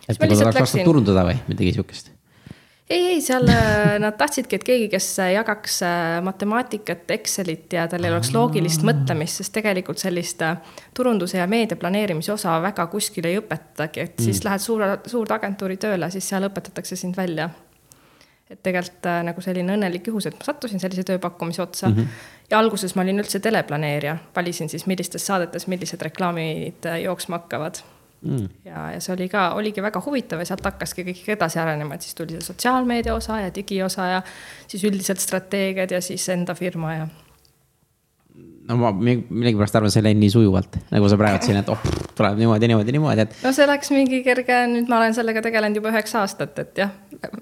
et 0.06 0.22
nagu 0.22 0.38
tahaks 0.44 0.62
läksin... 0.62 0.86
turundada 0.86 1.26
või 1.32 1.42
midagi 1.50 1.74
sihukest? 1.80 2.14
ei, 2.90 3.02
ei, 3.16 3.22
seal 3.26 3.50
äh, 3.50 3.98
nad 4.06 4.16
tahtsidki, 4.22 4.60
et 4.60 4.70
keegi, 4.70 4.88
kes 4.94 5.10
jagaks 5.34 5.82
äh, 5.88 6.22
matemaatikat, 6.24 7.10
Excelit 7.18 7.74
ja 7.74 7.88
tal 7.90 8.06
ei 8.06 8.14
oleks 8.14 8.30
loogilist 8.36 8.86
mõtlemist, 8.88 9.42
sest 9.42 9.56
tegelikult 9.58 10.00
sellist 10.04 10.46
äh, 10.46 10.60
turunduse 10.94 11.42
ja 11.42 11.50
meedia 11.50 11.80
planeerimise 11.80 12.36
osa 12.38 12.60
väga 12.64 12.86
kuskil 12.94 13.28
ei 13.28 13.42
õpetatagi, 13.42 14.06
et 14.06 14.20
siis 14.22 14.38
mm. 14.38 14.50
lähed 14.52 14.64
suure, 14.70 14.98
suurde 15.10 15.36
agentuuri 15.42 15.82
tööle, 15.82 16.12
siis 16.14 16.30
seal 16.30 16.48
õpetatakse 16.52 17.00
sind 17.00 17.18
välja 17.18 17.50
et 18.50 18.62
tegelikult 18.64 19.08
äh, 19.10 19.20
nagu 19.28 19.44
selline 19.44 19.76
õnnelik 19.76 20.08
juhus, 20.08 20.30
et 20.30 20.38
ma 20.38 20.48
sattusin 20.48 20.80
sellise 20.80 21.04
tööpakkumise 21.08 21.62
otsa 21.66 21.90
mm. 21.90 21.98
-hmm. 21.98 22.32
ja 22.52 22.62
alguses 22.62 22.96
ma 22.96 23.04
olin 23.04 23.20
üldse 23.24 23.40
teleplaneerija, 23.44 24.18
valisin 24.36 24.70
siis, 24.70 24.88
millistes 24.88 25.26
saadetes 25.28 25.68
millised 25.68 26.02
reklaamid 26.02 26.86
äh, 26.86 27.02
jooksma 27.04 27.42
hakkavad 27.42 27.82
mm.. 28.22 28.50
ja, 28.66 28.92
ja 28.96 29.00
see 29.04 29.14
oli 29.14 29.30
ka, 29.30 29.50
oligi 29.60 29.84
väga 29.84 30.02
huvitav 30.06 30.40
ja 30.40 30.50
sealt 30.50 30.66
hakkaski 30.66 31.06
kõik 31.12 31.24
edasi 31.36 31.60
arenema, 31.60 31.96
et 31.96 32.08
siis 32.08 32.16
tuli 32.16 32.38
see 32.38 32.48
sotsiaalmeedia 32.50 33.16
osa 33.16 33.42
ja 33.44 33.54
digiosa 33.56 34.12
ja 34.16 34.22
siis 34.68 34.84
üldiselt 34.84 35.20
strateegiad 35.20 35.92
ja 35.92 36.02
siis 36.02 36.30
enda 36.30 36.56
firma 36.56 36.94
ja 36.94 37.08
no 38.68 38.78
ma 38.80 38.92
millegipärast 38.92 39.80
arvan, 39.80 39.94
see 39.94 40.04
läinud 40.06 40.24
nii 40.24 40.34
sujuvalt, 40.34 40.78
nagu 40.92 41.10
sa 41.10 41.20
praegu 41.20 41.42
siin, 41.46 41.62
et 41.62 41.72
oh, 41.72 41.88
tuleb 42.18 42.38
niimoodi, 42.42 42.70
niimoodi, 42.72 42.96
niimoodi, 42.96 43.26
et. 43.28 43.40
no 43.44 43.54
see 43.56 43.68
läks 43.70 43.92
mingi 43.96 44.22
kerge, 44.26 44.60
nüüd 44.72 44.92
ma 44.92 45.00
olen 45.02 45.16
sellega 45.18 45.44
tegelenud 45.46 45.80
juba 45.80 45.94
üheksa 45.94 46.24
aastat, 46.26 46.58
et 46.64 46.84
jah, 46.84 46.94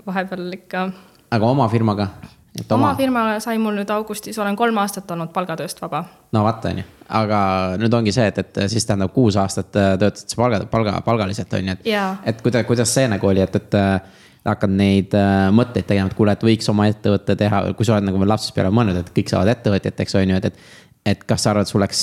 vahepeal 0.07 0.47
ikka. 0.59 0.87
aga 1.35 1.51
oma 1.51 1.69
firmaga? 1.71 2.09
Oma... 2.55 2.75
oma 2.75 2.91
firma 2.95 3.23
sai 3.43 3.57
mul 3.59 3.75
nüüd 3.75 3.89
augustis, 3.91 4.37
olen 4.39 4.55
kolm 4.55 4.77
aastat 4.79 5.09
olnud 5.11 5.33
palgatööst 5.35 5.81
vaba. 5.83 6.05
no 6.35 6.43
vaata, 6.45 6.71
on 6.71 6.83
ju, 6.83 6.85
aga 7.19 7.39
nüüd 7.81 7.97
ongi 7.97 8.13
see, 8.15 8.27
et, 8.31 8.37
et 8.45 8.61
siis 8.71 8.85
tähendab 8.87 9.11
kuus 9.15 9.35
aastat 9.39 9.75
äh, 9.75 9.95
töötasid 9.99 10.31
sa 10.31 10.39
palga, 10.43 10.61
palga, 10.71 10.99
palgaliselt 11.05 11.57
on 11.57 11.73
ju, 11.73 11.79
et. 11.79 11.89
et 12.31 12.45
kuidas, 12.45 12.69
kuidas 12.69 12.93
see 12.95 13.09
nagu 13.11 13.27
oli, 13.27 13.43
et, 13.43 13.59
et 13.59 13.75
äh, 13.81 14.23
hakkad 14.45 14.73
neid 14.77 15.13
äh, 15.17 15.47
mõtteid 15.55 15.87
tegema, 15.89 16.09
et 16.11 16.17
kuule, 16.17 16.35
et 16.35 16.43
võiks 16.45 16.69
oma 16.69 16.85
ettevõtte 16.91 17.35
teha, 17.39 17.61
kui 17.77 17.87
sa 17.87 17.95
oled 17.95 18.05
nagu 18.07 18.27
lapsest 18.29 18.53
peale 18.55 18.71
mõelnud, 18.73 18.99
et 19.01 19.11
kõik 19.15 19.31
saavad 19.31 19.49
ettevõtjateks, 19.55 20.17
on 20.21 20.33
ju, 20.35 20.41
et, 20.41 20.51
et. 20.51 20.83
Et 21.05 21.23
kas 21.23 21.45
sa 21.45 21.53
arvad, 21.53 21.69
sul 21.69 21.83
läks 21.83 22.01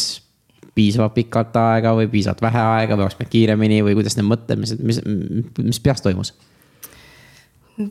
piisavalt 0.75 1.15
pikalt 1.17 1.57
aega 1.61 1.93
või 1.97 2.09
piisavalt 2.13 2.43
vähe 2.45 2.63
aega 2.79 2.97
või 2.97 3.07
oleks 3.07 3.19
pidanud 3.19 3.33
kiiremini 3.35 3.83
või 3.85 3.99
kuidas 3.99 4.17
need 4.17 4.29
mõtted, 4.29 4.61
mis, 4.63 5.03
mis, 5.59 5.83
peas 5.85 6.05
toimus? 6.05 6.33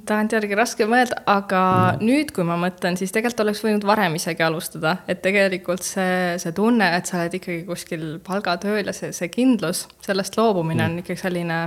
tagantjärgi 0.08 0.56
raske 0.56 0.86
mõelda, 0.88 1.18
aga 1.28 1.62
mm. 1.98 2.06
nüüd, 2.06 2.30
kui 2.36 2.46
ma 2.48 2.56
mõtlen, 2.62 2.96
siis 2.96 3.12
tegelikult 3.12 3.42
oleks 3.44 3.64
võinud 3.66 3.86
varem 3.86 4.14
isegi 4.16 4.46
alustada, 4.46 4.94
et 5.10 5.20
tegelikult 5.26 5.84
see, 5.84 6.38
see 6.40 6.54
tunne, 6.56 6.86
et 6.96 7.10
sa 7.10 7.18
oled 7.18 7.36
ikkagi 7.36 7.66
kuskil 7.68 8.06
palgatööl 8.24 8.88
ja 8.88 8.94
see, 8.96 9.10
see 9.16 9.32
kindlus, 9.34 9.88
sellest 10.06 10.38
loobumine 10.40 10.86
mm. 10.86 10.94
on 10.94 11.04
ikkagi 11.04 11.24
selline 11.24 11.58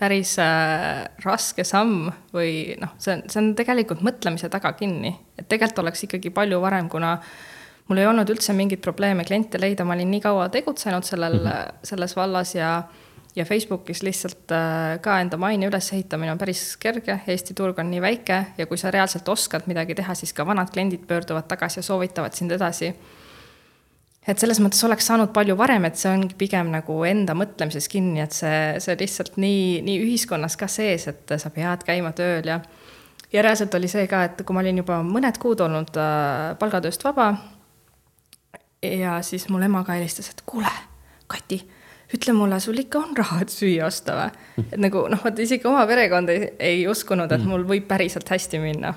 päris 0.00 0.36
äh, 0.40 1.02
raske 1.26 1.66
samm 1.66 2.08
või 2.32 2.78
noh, 2.80 2.94
see 3.02 3.18
on, 3.18 3.26
see 3.28 3.42
on 3.42 3.52
tegelikult 3.58 4.00
mõtlemise 4.06 4.48
taga 4.52 4.72
kinni, 4.78 5.12
et 5.36 5.50
tegelikult 5.50 5.84
oleks 5.84 6.06
ikkagi 6.06 6.32
palju 6.32 6.62
varem, 6.62 6.88
kuna 6.88 7.18
mul 7.90 7.98
ei 7.98 8.06
olnud 8.06 8.30
üldse 8.30 8.54
mingeid 8.54 8.82
probleeme 8.84 9.26
kliente 9.26 9.58
leida, 9.58 9.84
ma 9.84 9.96
olin 9.96 10.10
nii 10.14 10.22
kaua 10.22 10.48
tegutsenud 10.54 11.06
sellel 11.06 11.40
mm, 11.40 11.46
-hmm. 11.46 11.86
selles 11.92 12.16
vallas 12.16 12.54
ja 12.54 12.82
ja 13.36 13.44
Facebookis 13.44 14.02
lihtsalt 14.02 14.50
äh, 14.52 15.00
ka 15.00 15.20
enda 15.20 15.36
maine 15.36 15.66
ülesehitamine 15.66 16.32
on 16.32 16.38
päris 16.38 16.76
kerge, 16.76 17.20
Eesti 17.26 17.54
turg 17.54 17.78
on 17.78 17.90
nii 17.90 18.00
väike 18.02 18.44
ja 18.58 18.66
kui 18.66 18.78
sa 18.78 18.90
reaalselt 18.90 19.28
oskad 19.28 19.66
midagi 19.66 19.94
teha, 19.94 20.14
siis 20.14 20.32
ka 20.32 20.46
vanad 20.46 20.70
kliendid 20.72 21.06
pöörduvad 21.06 21.46
tagasi 21.48 21.78
ja 21.78 21.82
soovitavad 21.82 22.32
sind 22.34 22.50
edasi 22.50 22.94
et 24.28 24.40
selles 24.40 24.60
mõttes 24.60 24.82
oleks 24.84 25.06
saanud 25.08 25.32
palju 25.34 25.56
varem, 25.58 25.86
et 25.88 25.98
see 25.98 26.10
ongi 26.12 26.36
pigem 26.38 26.70
nagu 26.72 26.98
enda 27.08 27.34
mõtlemises 27.38 27.88
kinni, 27.90 28.20
et 28.24 28.36
see, 28.36 28.58
see 28.82 28.98
lihtsalt 29.00 29.38
nii, 29.40 29.80
nii 29.86 30.02
ühiskonnas 30.04 30.58
ka 30.60 30.68
sees, 30.70 31.06
et 31.10 31.36
sa 31.40 31.52
pead 31.54 31.86
käima 31.86 32.12
tööl 32.16 32.50
ja. 32.50 32.60
ja 33.32 33.46
reaalselt 33.46 33.74
oli 33.78 33.88
see 33.90 34.06
ka, 34.10 34.24
et 34.28 34.44
kui 34.44 34.56
ma 34.56 34.64
olin 34.64 34.82
juba 34.82 35.00
mõned 35.06 35.40
kuud 35.40 35.64
olnud 35.64 35.96
äh, 36.00 36.52
palgatööst 36.60 37.06
vaba. 37.06 37.32
Ja 38.82 39.18
siis 39.26 39.48
mul 39.48 39.66
ema 39.66 39.84
ka 39.84 39.98
helistas, 39.98 40.30
et 40.32 40.42
kuule, 40.46 40.72
Kati, 41.30 41.60
ütle 42.16 42.32
mulle, 42.34 42.58
sul 42.60 42.80
ikka 42.82 42.98
on 42.98 43.12
raha, 43.16 43.42
et 43.44 43.52
süüa 43.54 43.86
osta 43.86 44.16
või? 44.16 44.64
et 44.66 44.80
nagu 44.80 45.04
noh, 45.12 45.20
vot 45.24 45.38
isegi 45.44 45.68
oma 45.70 45.84
perekond 45.86 46.32
ei, 46.32 46.48
ei 46.58 46.82
uskunud, 46.90 47.30
et 47.30 47.42
mm. 47.42 47.52
mul 47.52 47.68
võib 47.68 47.86
päriselt 47.90 48.28
hästi 48.30 48.62
minna 48.62 48.94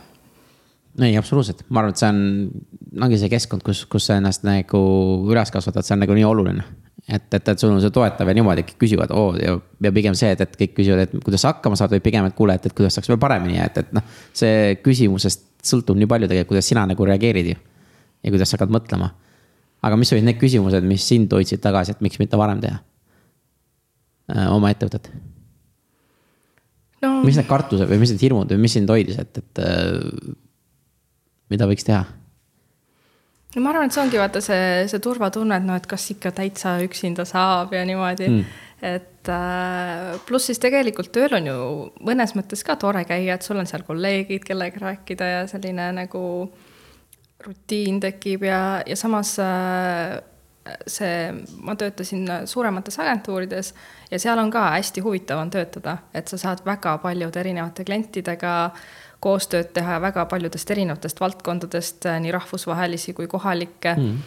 ei, 1.01 1.17
absoluutselt, 1.17 1.63
ma 1.73 1.81
arvan, 1.81 1.93
et 1.93 2.01
see 2.01 2.09
on, 2.11 2.23
ongi 3.01 3.17
see 3.21 3.29
keskkond, 3.31 3.63
kus, 3.65 3.83
kus 3.89 4.09
sa 4.09 4.17
ennast 4.19 4.43
nagu 4.45 4.79
üles 5.31 5.51
kasvatad, 5.53 5.85
see 5.87 5.95
on 5.95 6.03
nagu 6.03 6.17
nii 6.17 6.25
oluline. 6.27 6.65
et, 7.07 7.25
et, 7.33 7.47
et 7.49 7.59
sul 7.59 7.73
on 7.73 7.81
see 7.83 7.91
toetav 7.91 8.29
ja 8.29 8.35
niimoodi 8.37 8.63
küsivad 8.79 9.11
oo 9.11 9.33
ja, 9.35 9.57
ja 9.83 9.91
pigem 9.95 10.15
see, 10.15 10.29
et, 10.35 10.43
et 10.45 10.53
kõik 10.59 10.75
küsivad, 10.77 11.01
et 11.03 11.25
kuidas 11.25 11.43
sa 11.43 11.51
hakkama 11.51 11.75
saad 11.79 11.91
või 11.95 12.03
pigem, 12.05 12.29
et 12.29 12.37
kuule, 12.37 12.55
et, 12.55 12.69
et 12.69 12.75
kuidas 12.77 12.95
saaks 12.95 13.09
veel 13.11 13.19
paremini 13.19 13.57
ja 13.57 13.65
et, 13.67 13.81
et 13.81 13.89
noh. 13.97 14.05
see 14.37 14.77
küsimusest 14.85 15.49
sõltub 15.65 15.99
nii 15.99 16.07
palju 16.13 16.29
tegelikult, 16.29 16.53
kuidas 16.53 16.69
sina 16.69 16.85
nagu 16.87 17.09
reageerid 17.09 17.49
ju. 17.51 17.57
ja 18.23 18.35
kuidas 18.35 18.53
sa 18.53 18.59
hakkad 18.59 18.71
mõtlema. 18.77 19.09
Aga 19.83 19.99
mis 19.99 20.13
olid 20.15 20.25
need 20.27 20.39
küsimused, 20.41 20.87
mis 20.87 21.05
sind 21.07 21.33
hoidsid 21.35 21.61
tagasi, 21.63 21.95
et 21.95 22.03
miks 22.05 22.21
mitte 22.21 22.39
varem 22.39 22.63
teha? 22.63 22.79
Äh, 24.31 24.47
oma 24.55 24.71
ettevõtet 24.71 25.11
no.. 27.03 27.19
mis 27.25 27.35
need 27.35 27.49
kartused 27.49 27.89
või 27.89 27.99
mis 27.99 28.13
need 28.13 28.23
hirmud 28.23 28.51
või 28.53 28.63
mis 28.63 28.75
sind 28.77 28.91
hoidis, 28.91 29.19
et, 29.19 29.39
et 29.41 29.63
äh, 29.63 30.35
mida 31.51 31.67
võiks 31.69 31.87
teha? 31.87 32.05
no 33.53 33.63
ma 33.65 33.73
arvan, 33.73 33.89
et 33.89 33.95
see 33.95 34.03
ongi 34.05 34.21
vaata 34.21 34.41
see, 34.43 34.85
see 34.89 35.03
turvatunne, 35.03 35.59
et 35.59 35.67
noh, 35.67 35.77
et 35.79 35.89
kas 35.89 36.07
ikka 36.15 36.31
täitsa 36.39 36.77
üksinda 36.85 37.27
saab 37.27 37.75
ja 37.75 37.83
niimoodi 37.87 38.29
mm. 38.29 38.57
et 38.93 39.31
äh, 39.35 40.13
pluss 40.27 40.47
siis 40.49 40.61
tegelikult 40.63 41.11
tööl 41.15 41.35
on 41.41 41.51
ju 41.51 41.57
mõnes 42.07 42.35
mõttes 42.39 42.63
ka 42.65 42.77
tore 42.79 43.03
käia, 43.09 43.35
et 43.35 43.45
sul 43.45 43.59
on 43.59 43.69
seal 43.69 43.83
kolleegid, 43.87 44.47
kellega 44.47 44.87
rääkida 44.87 45.31
ja 45.33 45.43
selline 45.51 45.91
nagu 45.99 46.23
rutiin 47.45 47.99
tekib 48.03 48.43
ja, 48.47 48.81
ja 48.85 48.95
samas 48.95 49.35
äh, 49.39 50.19
see, 50.87 51.31
ma 51.61 51.75
töötasin 51.75 52.27
suuremates 52.49 52.99
agentuurides 52.99 53.73
ja 54.11 54.19
seal 54.19 54.39
on 54.39 54.51
ka 54.51 54.69
hästi 54.77 55.03
huvitav 55.03 55.41
on 55.43 55.51
töötada, 55.51 55.97
et 56.13 56.27
sa 56.31 56.37
saad 56.37 56.65
väga 56.65 56.97
paljude 57.03 57.39
erinevate 57.39 57.83
klientidega 57.87 58.53
äh, 58.65 58.83
koostööd 59.23 59.71
teha 59.75 59.99
väga 60.03 60.25
paljudest 60.31 60.71
erinevatest 60.75 61.21
valdkondadest, 61.23 62.07
äh, 62.09 62.19
nii 62.23 62.33
rahvusvahelisi 62.35 63.15
kui 63.17 63.29
kohalikke 63.31 63.95
mm. 63.95 64.17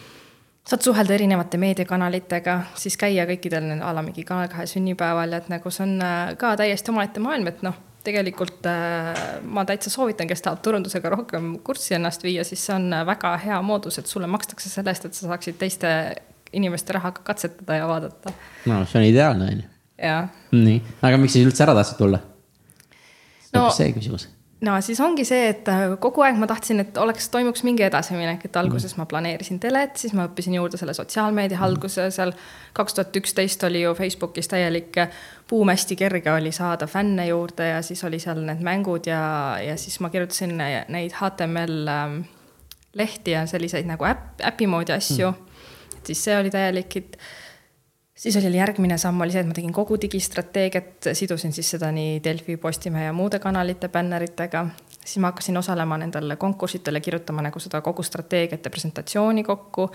saad 0.67 0.85
suhelda 0.85 1.15
erinevate 1.17 1.59
meediakanalitega, 1.61 2.59
siis 2.75 2.97
käia 2.99 3.27
kõikidel 3.29 3.75
a 3.77 3.93
la 3.95 4.05
mingi 4.05 4.25
Kanal 4.27 4.49
kahe 4.51 4.65
sünnipäeval, 4.69 5.35
et 5.37 5.51
nagu 5.53 5.73
see 5.73 5.85
on 5.85 5.97
äh, 6.01 6.33
ka 6.41 6.55
täiesti 6.59 6.93
omaette 6.93 7.23
maailm, 7.23 7.51
et 7.51 7.61
noh, 7.67 7.77
tegelikult 8.07 8.67
äh, 8.69 9.11
ma 9.43 9.65
täitsa 9.67 9.91
soovitan, 9.93 10.29
kes 10.29 10.43
tahab 10.45 10.63
turundusega 10.65 11.11
rohkem 11.13 11.57
kurssi 11.65 11.97
ennast 11.97 12.23
viia, 12.25 12.45
siis 12.47 12.63
see 12.67 12.75
on 12.77 12.93
väga 13.07 13.33
hea 13.43 13.59
moodus, 13.65 13.99
et 13.99 14.09
sulle 14.09 14.29
makstakse 14.31 14.71
selle 14.71 14.93
eest, 14.93 15.09
et 15.09 15.17
sa 15.17 15.31
saaksid 15.31 15.59
teiste 15.59 15.91
inimeste 16.55 16.95
rahaga 16.95 17.25
katsetada 17.27 17.81
ja 17.81 17.89
vaadata. 17.89 18.33
no 18.65 18.79
see 18.85 19.01
on 19.01 19.09
ideaalne, 19.09 19.51
on 19.51 19.61
ju. 19.61 19.69
nii, 20.63 20.81
aga 21.03 21.19
miks 21.21 21.35
siis 21.35 21.47
üldse 21.49 21.67
ära 21.67 21.75
tahtsid 21.77 21.99
tulla? 21.99 22.23
no 23.53 23.69
see 23.75 23.91
küsimus 23.95 24.29
no 24.61 24.75
siis 24.81 24.99
ongi 25.03 25.25
see, 25.27 25.49
et 25.51 25.67
äh, 25.69 25.83
kogu 26.01 26.23
aeg 26.25 26.37
ma 26.41 26.47
tahtsin, 26.49 26.81
et 26.81 26.97
oleks, 26.97 27.29
toimuks 27.33 27.63
mingi 27.67 27.85
edasiminek, 27.85 28.45
et 28.47 28.59
alguses 28.59 28.95
ma 28.97 29.05
planeerisin 29.09 29.59
telet, 29.61 29.97
siis 30.01 30.15
ma 30.17 30.25
õppisin 30.29 30.57
juurde 30.57 30.79
selle 30.81 30.95
sotsiaalmeedia 30.97 31.59
halduse, 31.61 32.09
seal 32.13 32.33
kaks 32.77 32.97
tuhat 32.97 33.19
üksteist 33.21 33.63
oli 33.67 33.83
ju 33.83 33.93
Facebookis 33.97 34.49
täielik 34.51 34.97
buum, 35.49 35.69
hästi 35.69 35.97
kerge 35.99 36.31
oli 36.33 36.51
saada 36.55 36.87
fänne 36.89 37.27
juurde 37.29 37.69
ja 37.69 37.81
siis 37.85 38.03
oli 38.07 38.19
seal 38.19 38.41
need 38.45 38.63
mängud 38.65 39.09
ja, 39.09 39.21
ja 39.63 39.77
siis 39.77 39.99
ma 40.03 40.09
kirjutasin 40.13 40.57
neid 40.57 41.17
HTML 41.19 41.93
ähm, 41.93 42.21
lehti 42.97 43.37
ja 43.37 43.45
selliseid 43.45 43.85
nagu 43.89 44.09
äpp, 44.09 44.41
äpi 44.45 44.67
moodi 44.67 44.95
asju. 44.97 45.31
Mm.. 45.31 45.97
et 45.97 46.13
siis 46.13 46.23
see 46.23 46.37
oli 46.37 46.49
täielik 46.53 46.95
hitt 46.95 47.21
siis 48.17 48.37
oli 48.37 48.57
järgmine 48.57 48.97
samm 48.97 49.21
oli 49.21 49.31
see, 49.31 49.43
et 49.45 49.49
ma 49.49 49.55
tegin 49.55 49.73
kogu 49.73 49.97
digistrateegiat, 50.01 51.11
sidusin 51.13 51.53
siis 51.53 51.69
seda 51.75 51.91
nii 51.93 52.19
Delfi, 52.23 52.57
Postimehe 52.57 53.05
ja 53.09 53.13
muude 53.13 53.39
kanalite 53.39 53.89
bänneritega. 53.89 54.67
siis 55.05 55.21
ma 55.23 55.31
hakkasin 55.31 55.57
osalema 55.57 55.97
nendel 55.97 56.35
konkurssidel 56.35 56.99
ja 56.99 57.01
kirjutama 57.01 57.41
nagu 57.41 57.59
seda 57.59 57.81
kogu 57.81 58.03
strateegiat 58.03 58.65
ja 58.65 58.69
presentatsiooni 58.69 59.43
kokku 59.43 59.91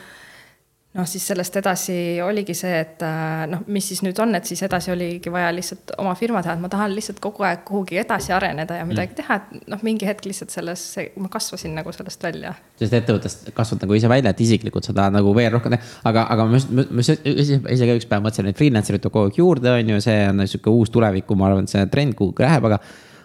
noh, 0.93 1.07
siis 1.09 1.25
sellest 1.25 1.57
edasi 1.57 1.95
oligi 2.25 2.55
see, 2.57 2.73
et 2.83 3.03
äh, 3.07 3.45
noh, 3.49 3.63
mis 3.73 3.87
siis 3.89 4.03
nüüd 4.05 4.19
on, 4.21 4.35
et 4.37 4.49
siis 4.49 4.61
edasi 4.67 4.93
oligi 4.93 5.33
vaja 5.33 5.49
lihtsalt 5.55 5.95
oma 6.03 6.13
firma 6.19 6.43
teha, 6.45 6.57
et 6.59 6.63
ma 6.65 6.69
tahan 6.73 6.93
lihtsalt 6.93 7.21
kogu 7.23 7.47
aeg 7.49 7.63
kuhugi 7.69 8.01
edasi 8.03 8.35
areneda 8.37 8.77
ja 8.81 8.87
midagi 8.89 9.15
mm. 9.15 9.19
teha, 9.23 9.39
et 9.41 9.71
noh, 9.73 9.81
mingi 9.87 10.09
hetk 10.09 10.29
lihtsalt 10.29 10.53
selles, 10.53 10.85
ma 11.17 11.33
kasvasin 11.33 11.75
nagu 11.79 11.95
sellest 11.97 12.29
välja. 12.29 12.55
sellest 12.81 12.99
ettevõttest 13.01 13.53
kasvad 13.57 13.87
nagu 13.87 13.97
ise 13.97 14.11
välja, 14.13 14.35
et 14.35 14.45
isiklikult 14.45 14.89
sa 14.89 14.97
tahad 14.97 15.17
nagu 15.17 15.33
veel 15.37 15.53
rohkem 15.57 15.79
aga, 15.79 16.27
aga 16.27 16.49
ma 16.49 16.61
just, 16.61 16.73
ma 16.73 17.01
just 17.01 17.29
ise, 17.29 17.61
ka 17.65 17.97
üks 17.97 18.11
päev 18.11 18.27
mõtlesin, 18.27 18.53
et 18.53 18.61
freelancer'id 18.61 19.05
tuleb 19.05 19.17
kogu 19.17 19.31
aeg 19.31 19.41
juurde, 19.41 19.73
on 19.73 19.95
ju, 19.95 20.03
see 20.05 20.19
on 20.29 20.45
sihuke 20.45 20.77
uus 20.77 20.93
tuleviku, 20.93 21.39
ma 21.41 21.49
arvan, 21.49 21.69
et 21.69 21.73
see 21.73 21.89
trend 21.93 22.19
kuhugi 22.19 22.45
läheb, 22.45 22.69
aga. 22.69 22.83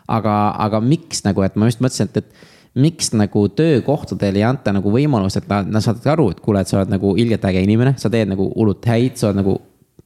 aga, 0.07 0.33
aga 0.63 0.79
miks 0.79 1.25
nagu, 1.25 1.43
et 1.43 1.57
ma 1.59 1.67
just 1.67 1.83
mõtlesin, 1.83 2.07
et, 2.07 2.23
et 2.23 2.55
miks 2.77 3.11
nagu 3.17 3.47
töökohtadel 3.57 4.37
ei 4.39 4.45
anta 4.47 4.73
nagu 4.75 4.91
võimalust, 4.93 5.41
et 5.41 5.49
nad, 5.51 5.69
nad 5.71 5.83
saavad 5.83 6.05
aru, 6.13 6.29
et 6.33 6.43
kuule, 6.43 6.61
et 6.61 6.69
sa 6.69 6.79
oled 6.81 6.93
nagu 6.93 7.15
ilgelt 7.19 7.45
äge 7.49 7.63
inimene, 7.65 7.95
sa 7.97 8.11
teed 8.13 8.29
nagu 8.31 8.51
hullult 8.53 8.85
häid, 8.87 9.17
sa 9.19 9.31
oled 9.31 9.41
nagu 9.41 9.57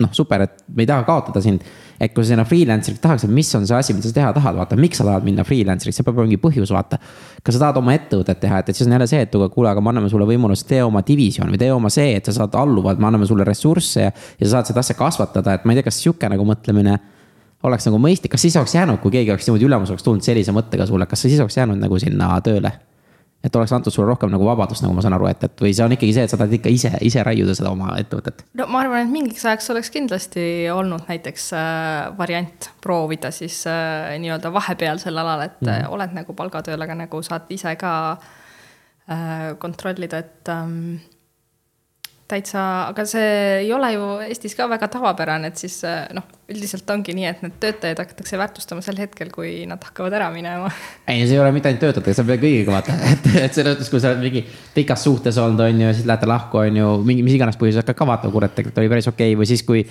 noh, 0.01 0.09
super, 0.15 0.45
et 0.45 0.63
me 0.73 0.85
ei 0.85 0.89
taha 0.89 1.05
kaotada 1.07 1.41
sind. 1.43 1.63
et 2.01 2.15
kui 2.15 2.23
sa 2.25 2.31
sinna 2.31 2.41
freelancer'iks 2.49 2.97
tahaks, 2.97 3.27
et 3.27 3.29
mis 3.29 3.45
on 3.53 3.65
see 3.69 3.75
asi, 3.77 3.93
mida 3.93 4.09
sa 4.09 4.15
teha 4.15 4.29
tahad, 4.33 4.55
vaata, 4.57 4.73
miks 4.79 4.97
sa 4.97 5.05
tahad 5.05 5.21
minna 5.27 5.43
freelancer'iks, 5.45 5.99
see 5.99 6.05
peab 6.07 6.17
olema 6.17 6.31
mingi 6.31 6.41
põhjus, 6.41 6.71
vaata. 6.73 6.97
kas 7.45 7.53
sa 7.53 7.61
tahad 7.67 7.77
oma 7.77 7.93
ettevõtet 7.93 8.39
teha, 8.41 8.63
et, 8.63 8.71
et 8.71 8.79
siis 8.79 8.87
on 8.89 8.95
jälle 8.95 9.05
see, 9.11 9.21
et 9.21 9.37
kuule, 9.53 9.69
aga 9.69 9.83
me 9.85 9.91
anname 9.93 10.09
sulle 10.09 10.25
võimaluse, 10.25 10.65
tee 10.65 10.81
oma 10.81 11.03
division 11.05 11.51
või 11.53 11.61
tee 11.61 11.69
oma 11.75 11.91
see, 11.93 12.15
et 12.17 12.25
sa 12.25 12.33
saad 12.39 12.57
alluvad, 12.57 12.97
me 12.97 13.11
anname 13.11 13.29
sulle 13.29 13.45
ressursse 13.45 14.07
ja, 14.07 14.09
ja 14.09 14.47
sa 14.47 14.55
saad 14.55 14.71
seda 14.71 14.81
asja 14.81 14.97
kasvatada, 14.97 15.59
et 15.59 15.67
ma 15.67 15.75
ei 15.75 15.77
tea, 15.77 15.91
kas 15.91 16.01
sihuke 16.01 16.31
nagu 16.33 16.47
mõtlemine 16.49 16.97
oleks 17.63 17.87
nagu 17.87 17.99
mõistlik, 18.01 18.33
kas 18.33 18.45
siis 18.45 18.55
oleks 18.59 18.75
jäänud, 18.75 19.01
kui 19.01 19.13
keegi 19.13 19.33
oleks 19.33 19.49
niimoodi 19.49 19.67
ülemus 19.67 19.91
oleks 19.93 20.05
tulnud 20.05 20.25
sellise 20.25 20.53
mõttega 20.55 20.87
sulle, 20.89 21.05
kas 21.09 21.27
siis 21.27 21.39
oleks 21.39 21.57
jäänud 21.57 21.81
nagu 21.81 21.99
sinna 22.01 22.33
tööle? 22.45 22.73
et 23.41 23.55
oleks 23.55 23.71
antud 23.73 23.93
sulle 23.93 24.05
rohkem 24.05 24.29
nagu 24.29 24.45
vabadust, 24.45 24.83
nagu 24.85 24.93
ma 24.93 25.01
saan 25.01 25.15
aru, 25.17 25.25
et, 25.31 25.43
et 25.47 25.63
või 25.63 25.71
see 25.73 25.85
on 25.85 25.95
ikkagi 25.95 26.13
see, 26.13 26.25
et 26.27 26.33
sa 26.33 26.37
tahad 26.37 26.51
ikka 26.57 26.69
ise, 26.69 26.91
ise 27.01 27.23
raiuda 27.25 27.55
seda 27.57 27.71
oma 27.73 27.95
ettevõtet? 27.97 28.43
no 28.59 28.67
ma 28.69 28.83
arvan, 28.83 29.07
et 29.07 29.13
mingiks 29.13 29.45
ajaks 29.47 29.71
oleks 29.73 29.89
kindlasti 29.93 30.43
olnud 30.73 31.07
näiteks 31.09 31.47
äh, 31.57 32.11
variant 32.19 32.69
proovida 32.85 33.31
siis 33.33 33.63
äh, 33.69 34.13
nii-öelda 34.21 34.53
vahepealsel 34.53 35.17
alal, 35.17 35.47
et 35.47 35.57
mm. 35.57 35.73
äh, 35.73 35.89
oled 35.89 36.13
nagu 36.17 36.37
palgatööl, 36.37 36.85
aga 36.85 36.99
nagu 37.01 37.23
saad 37.25 37.49
ise 37.53 37.73
ka 37.81 37.95
äh, 39.09 39.49
kontrollida, 39.61 40.21
et 40.21 40.53
ähm, 40.53 41.01
täitsa, 42.31 42.61
aga 42.91 43.05
see 43.07 43.31
ei 43.65 43.71
ole 43.75 43.91
ju 43.95 44.05
Eestis 44.25 44.55
ka 44.57 44.67
väga 44.71 44.87
tavapärane, 44.91 45.51
et 45.51 45.59
siis 45.61 45.77
äh, 45.87 46.05
noh, 46.15 46.25
üldiselt 46.51 46.89
ongi 46.93 47.15
nii, 47.17 47.27
et 47.29 47.43
need 47.45 47.57
töötajaid 47.63 48.01
hakatakse 48.03 48.39
väärtustama 48.39 48.83
sel 48.85 48.99
hetkel, 49.01 49.31
kui 49.33 49.65
nad 49.69 49.83
hakkavad 49.83 50.15
ära 50.19 50.31
minema. 50.33 50.71
ei, 51.07 51.25
see 51.25 51.35
ei 51.37 51.43
ole 51.43 51.51
mitte 51.55 51.71
ainult 51.71 51.83
töötajatega, 51.85 52.17
see 52.17 52.25
on 52.25 52.31
veel 52.31 52.41
kõigiga 52.45 52.75
vaata, 52.77 52.97
et, 53.13 53.29
et 53.43 53.59
selles 53.59 53.75
mõttes, 53.75 53.91
kui 53.91 54.03
sa 54.03 54.13
oled 54.13 54.25
mingi 54.25 54.45
pikas 54.75 55.05
suhtes 55.07 55.39
olnud, 55.41 55.61
on 55.67 55.85
ju, 55.85 55.93
siis 55.97 56.09
lähete 56.09 56.29
lahku, 56.29 56.63
on 56.63 56.81
ju, 56.81 56.95
mingi 57.07 57.27
mis 57.27 57.37
iganes 57.37 57.59
põhjusel 57.61 57.85
hakkad 57.85 57.99
ka 58.01 58.09
vaatama, 58.13 58.35
kurat, 58.35 58.55
tegelikult 58.57 58.83
oli 58.83 58.91
päris 58.95 59.11
okei 59.11 59.31
okay. 59.33 59.39
või 59.43 59.51
siis, 59.51 59.65
kui 59.67 59.85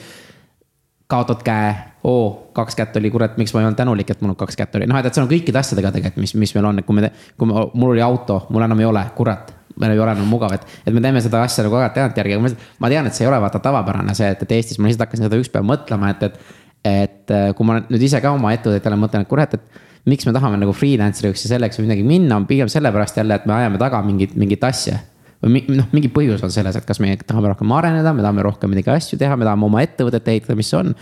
kaotad 1.10 1.42
käe, 1.44 1.70
oo, 2.06 2.50
kaks 2.56 2.76
kätt 2.78 2.96
oli, 3.00 3.10
kurat, 3.10 3.36
miks 3.40 3.54
ma 3.54 3.62
ei 3.62 3.68
olnud 3.68 3.78
tänulik, 3.78 4.10
et 4.12 4.20
mul 4.22 4.36
kaks 4.38 4.58
kätt 4.58 4.76
oli, 4.78 4.86
noh, 4.88 4.98
et, 5.00 5.08
et 5.08 5.16
see 5.16 5.24
on 5.24 5.30
kõikide 5.30 5.58
asjadega 5.60 5.90
tegelikult, 5.96 6.22
mis, 6.22 6.34
mis 6.38 6.54
meil 6.56 6.68
on, 6.70 6.78
et 6.80 6.86
kui 6.86 6.96
me, 6.96 7.10
kui 7.38 7.50
me, 7.50 7.64
mul 7.74 7.96
oli 7.96 8.04
auto, 8.04 8.44
mul 8.54 8.66
enam 8.66 8.82
ei 8.82 8.88
ole, 8.88 9.02
kurat. 9.16 9.50
Meil 9.80 9.94
ei 9.94 10.00
ole 10.02 10.14
enam 10.16 10.30
mugav, 10.30 10.54
et, 10.56 10.64
et 10.86 10.94
me 10.94 11.02
teeme 11.04 11.22
seda 11.22 11.42
asja 11.46 11.64
nagu 11.66 11.76
aeg-ajalt 11.78 11.98
tagantjärgi, 11.98 12.38
aga 12.38 12.46
ma, 12.46 12.72
ma 12.82 12.90
tean, 12.92 13.10
et 13.10 13.16
see 13.16 13.26
ei 13.26 13.30
ole 13.30 13.38
vaata 13.42 13.60
tavapärane 13.62 14.16
see, 14.18 14.32
et, 14.34 14.42
et 14.46 14.56
Eestis 14.56 14.80
ma 14.80 14.88
lihtsalt 14.88 15.06
hakkasin 15.06 15.28
seda 15.28 15.38
üks 15.40 15.52
päev 15.52 15.68
mõtlema, 15.68 16.14
et, 16.16 16.26
et. 16.26 16.42
et 16.90 17.36
kui 17.56 17.68
ma 17.68 17.78
nüüd 17.84 18.02
ise 18.02 18.18
ka 18.24 18.32
oma 18.34 18.54
ettevõtetele 18.56 18.98
mõtlen, 18.98 19.22
et 19.22 19.30
kurat, 19.30 19.54
et 19.54 20.10
miks 20.10 20.26
me 20.26 20.32
tahame 20.34 20.58
nagu 20.60 20.72
freelancer'iks 20.74 21.44
ja 21.44 21.54
selleks 21.54 21.78
või 21.78 21.90
midagi 21.90 22.04
minna, 22.06 22.40
on 22.40 22.48
pigem 22.48 22.70
sellepärast 22.72 23.20
jälle, 23.20 23.36
et 23.36 23.46
me 23.46 23.54
ajame 23.58 23.78
taga 23.80 24.00
mingit, 24.06 24.34
mingit 24.40 24.64
asja 24.64 24.98
või 25.40 25.62
noh, 25.72 25.88
mingi 25.94 26.10
põhjus 26.12 26.42
on 26.44 26.52
selles, 26.52 26.76
et 26.76 26.86
kas 26.86 27.00
me 27.00 27.14
tahame 27.24 27.52
rohkem 27.52 27.72
areneda, 27.72 28.12
me 28.16 28.24
tahame 28.24 28.44
rohkem 28.44 28.72
midagi 28.72 28.92
asju 28.92 29.18
teha, 29.20 29.38
me 29.40 29.46
tahame 29.48 29.66
oma 29.66 29.84
ettevõtet 29.84 30.28
ehitada, 30.28 30.56
mis 30.58 30.72
on. 30.76 30.92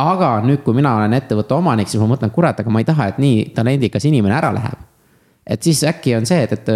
aga 0.00 0.28
nüüd, 0.46 0.62
kui 0.64 0.76
mina 0.76 0.94
olen 0.96 1.12
ettevõtte 1.18 1.56
omanik, 1.56 1.90
siis 1.90 2.00
ma 2.00 2.08
mõtlen, 2.12 2.30
kurat, 2.32 2.60
aga 2.62 2.70
ma 2.72 2.80
ei 2.80 2.86
taha, 2.88 3.10
et 3.10 3.18
nii 3.20 3.50
talendikas 3.56 4.06
inimene 4.08 4.36
ära 4.38 4.52
läheb. 4.54 4.86
et 5.46 5.62
siis 5.62 5.82
äkki 5.84 6.14
on 6.14 6.26
see, 6.26 6.44
et, 6.46 6.52
et 6.52 6.70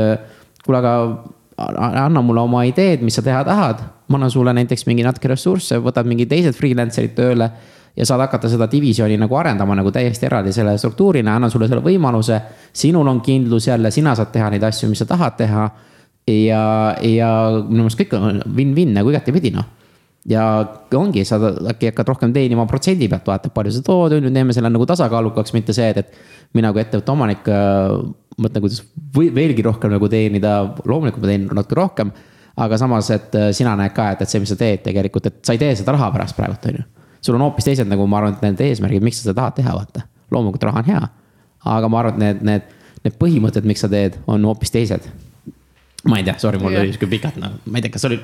kuule, 0.64 0.80
aga 0.80 2.04
anna 2.04 2.22
mulle 2.22 2.40
oma 2.40 2.64
ideed, 2.66 3.04
mis 3.04 3.14
sa 3.14 3.22
teha 3.22 3.44
tahad. 3.44 3.84
ma 4.08 4.18
annan 4.18 4.30
sulle 4.30 4.52
näiteks 4.52 4.84
mingi 4.86 5.02
natuke 5.02 5.30
ressursse, 5.30 5.78
võtad 5.80 6.04
mingi 6.04 6.26
teised 6.28 6.52
freelancer'id 6.58 7.14
tööle 7.16 7.46
ja 7.96 8.06
saad 8.06 8.20
hakata 8.20 8.50
seda 8.52 8.66
divisjoni 8.70 9.16
nagu 9.16 9.36
arendama 9.38 9.74
nagu 9.78 9.92
täiesti 9.94 10.26
eraldi 10.26 10.52
selle 10.52 10.74
struktuurina, 10.78 11.36
annan 11.36 11.50
sulle 11.50 11.68
selle 11.68 11.82
võimaluse. 11.84 12.40
sinul 12.72 13.08
on 13.08 13.20
kindlus 13.20 13.66
jälle, 13.66 13.90
sina 13.90 14.14
saad 14.14 14.32
teha 14.32 14.50
neid 14.50 14.62
asju, 14.62 14.88
mis 14.88 14.98
sa 14.98 15.06
tahad 15.06 15.36
teha 15.36 15.70
ja, 16.26 16.96
ja 17.00 17.30
minu 17.68 17.84
meelest 17.84 18.00
kõik 18.00 18.14
on 18.18 18.42
win-win 18.56 18.94
nagu 18.94 19.10
igatepidi 19.10 19.54
noh. 19.54 19.64
Ja 20.28 20.44
ongi, 20.96 21.24
sa 21.28 21.38
äkki 21.70 21.90
hakkad 21.90 22.08
rohkem 22.08 22.32
teenima 22.32 22.66
protsendi 22.68 23.08
pealt, 23.12 23.26
vaata, 23.28 23.50
palju 23.52 23.74
sa 23.74 23.82
tood, 23.84 24.16
on 24.16 24.28
ju, 24.28 24.32
teeme 24.32 24.56
selle 24.56 24.70
nagu 24.72 24.86
tasakaalukaks, 24.88 25.52
mitte 25.56 25.74
see, 25.76 25.90
et, 25.92 26.00
et 26.00 26.54
mina 26.56 26.70
kui 26.72 26.82
ettevõtte 26.84 27.12
omanik 27.12 27.50
äh, 27.52 27.96
mõtlen, 28.40 28.64
kuidas 28.64 28.80
või 29.14 29.28
veelgi 29.34 29.64
rohkem 29.66 29.92
nagu 29.92 30.08
teenida, 30.10 30.56
loomulikult 30.88 31.24
ma 31.24 31.30
teenin 31.32 31.50
natuke 31.60 31.78
rohkem. 31.80 32.14
aga 32.56 32.78
samas, 32.78 33.10
et 33.10 33.34
äh, 33.34 33.50
sina 33.52 33.74
näed 33.76 33.92
ka, 33.94 34.12
et, 34.14 34.22
et 34.22 34.30
see, 34.30 34.40
mis 34.40 34.52
sa 34.52 34.56
teed 34.56 34.84
tegelikult, 34.84 35.26
et 35.26 35.40
sa 35.42 35.56
ei 35.56 35.60
tee 35.60 35.74
seda 35.76 35.96
raha 35.96 36.12
pärast 36.14 36.36
praegult, 36.38 36.70
on 36.70 36.80
ju. 36.80 36.86
sul 37.20 37.36
on 37.36 37.44
hoopis 37.48 37.66
teised 37.66 37.90
nagu 37.90 38.06
ma 38.06 38.20
arvan, 38.22 38.36
et 38.36 38.46
need 38.46 38.64
eesmärgid, 38.68 39.04
miks 39.04 39.20
sa 39.20 39.28
seda 39.28 39.40
tahad 39.42 39.58
teha, 39.60 39.76
vaata. 39.76 40.06
loomulikult 40.30 40.68
raha 40.70 40.84
on 40.84 40.88
hea, 40.88 41.02
aga 41.76 41.90
ma 41.90 42.00
arvan, 42.00 42.14
et 42.14 42.24
need, 42.24 42.42
need, 42.48 42.88
need 43.04 43.20
põhimõtted, 43.20 43.66
miks 43.68 43.84
sa 43.84 43.92
teed, 43.92 44.16
on 44.30 44.46
hoopis 44.48 44.72
teised 44.72 45.10
ma 46.04 46.18
ei 46.20 46.24
tea, 46.26 46.36
sorry, 46.38 46.60
mul 46.60 46.74
oli 46.76 46.92
sihuke 46.92 47.08
pikalt, 47.08 47.38
no 47.40 47.50
ma 47.64 47.80
ei 47.80 47.84
tea, 47.84 47.92
kas 47.94 48.04
oli, 48.08 48.18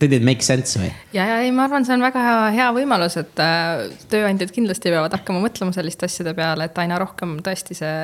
did 0.00 0.14
it 0.16 0.24
make 0.26 0.42
sense 0.42 0.80
või? 0.80 0.90
ja, 1.14 1.26
ja 1.28 1.38
ei, 1.44 1.52
ma 1.54 1.68
arvan, 1.68 1.86
see 1.86 1.94
on 1.94 2.02
väga 2.02 2.22
hea, 2.24 2.38
hea 2.58 2.68
võimalus, 2.74 3.16
et 3.20 3.42
äh, 3.42 3.86
tööandjad 4.10 4.52
kindlasti 4.54 4.90
peavad 4.90 5.14
hakkama 5.14 5.42
mõtlema 5.44 5.74
selliste 5.76 6.08
asjade 6.10 6.34
peale, 6.38 6.66
et 6.66 6.80
aina 6.82 6.98
rohkem 7.02 7.38
tõesti 7.46 7.78
see 7.78 7.94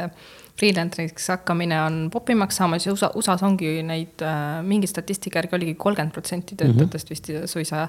freelancer'iks 0.56 1.26
hakkamine 1.34 1.78
on 1.82 1.98
popimaks 2.12 2.56
saamas 2.60 2.86
ja 2.86 2.94
USA, 2.94 3.10
USA-s 3.18 3.44
ongi 3.44 3.80
neid 3.84 4.22
äh,, 4.24 4.62
mingi 4.64 4.88
statistika 4.88 5.42
järgi 5.42 5.58
oligi 5.58 5.74
kolmkümmend 5.80 6.14
protsenti 6.14 6.56
töötajatest 6.56 7.10
mm 7.10 7.18
-hmm. 7.18 7.42
vist 7.42 7.52
suisa 7.52 7.88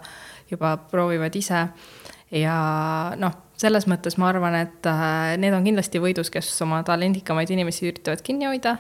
juba 0.51 0.77
proovivad 0.77 1.36
ise. 1.36 1.67
ja 2.32 2.58
noh, 3.15 3.32
selles 3.58 3.88
mõttes 3.88 4.17
ma 4.17 4.27
arvan, 4.29 4.56
et 4.56 4.86
äh, 4.86 5.38
need 5.38 5.53
on 5.53 5.63
kindlasti 5.63 6.01
võidus, 6.01 6.29
kes 6.34 6.62
oma 6.62 6.84
talendikamaid 6.84 7.50
inimesi 7.50 7.88
üritavad 7.88 8.22
kinni 8.22 8.46
hoida 8.46 8.77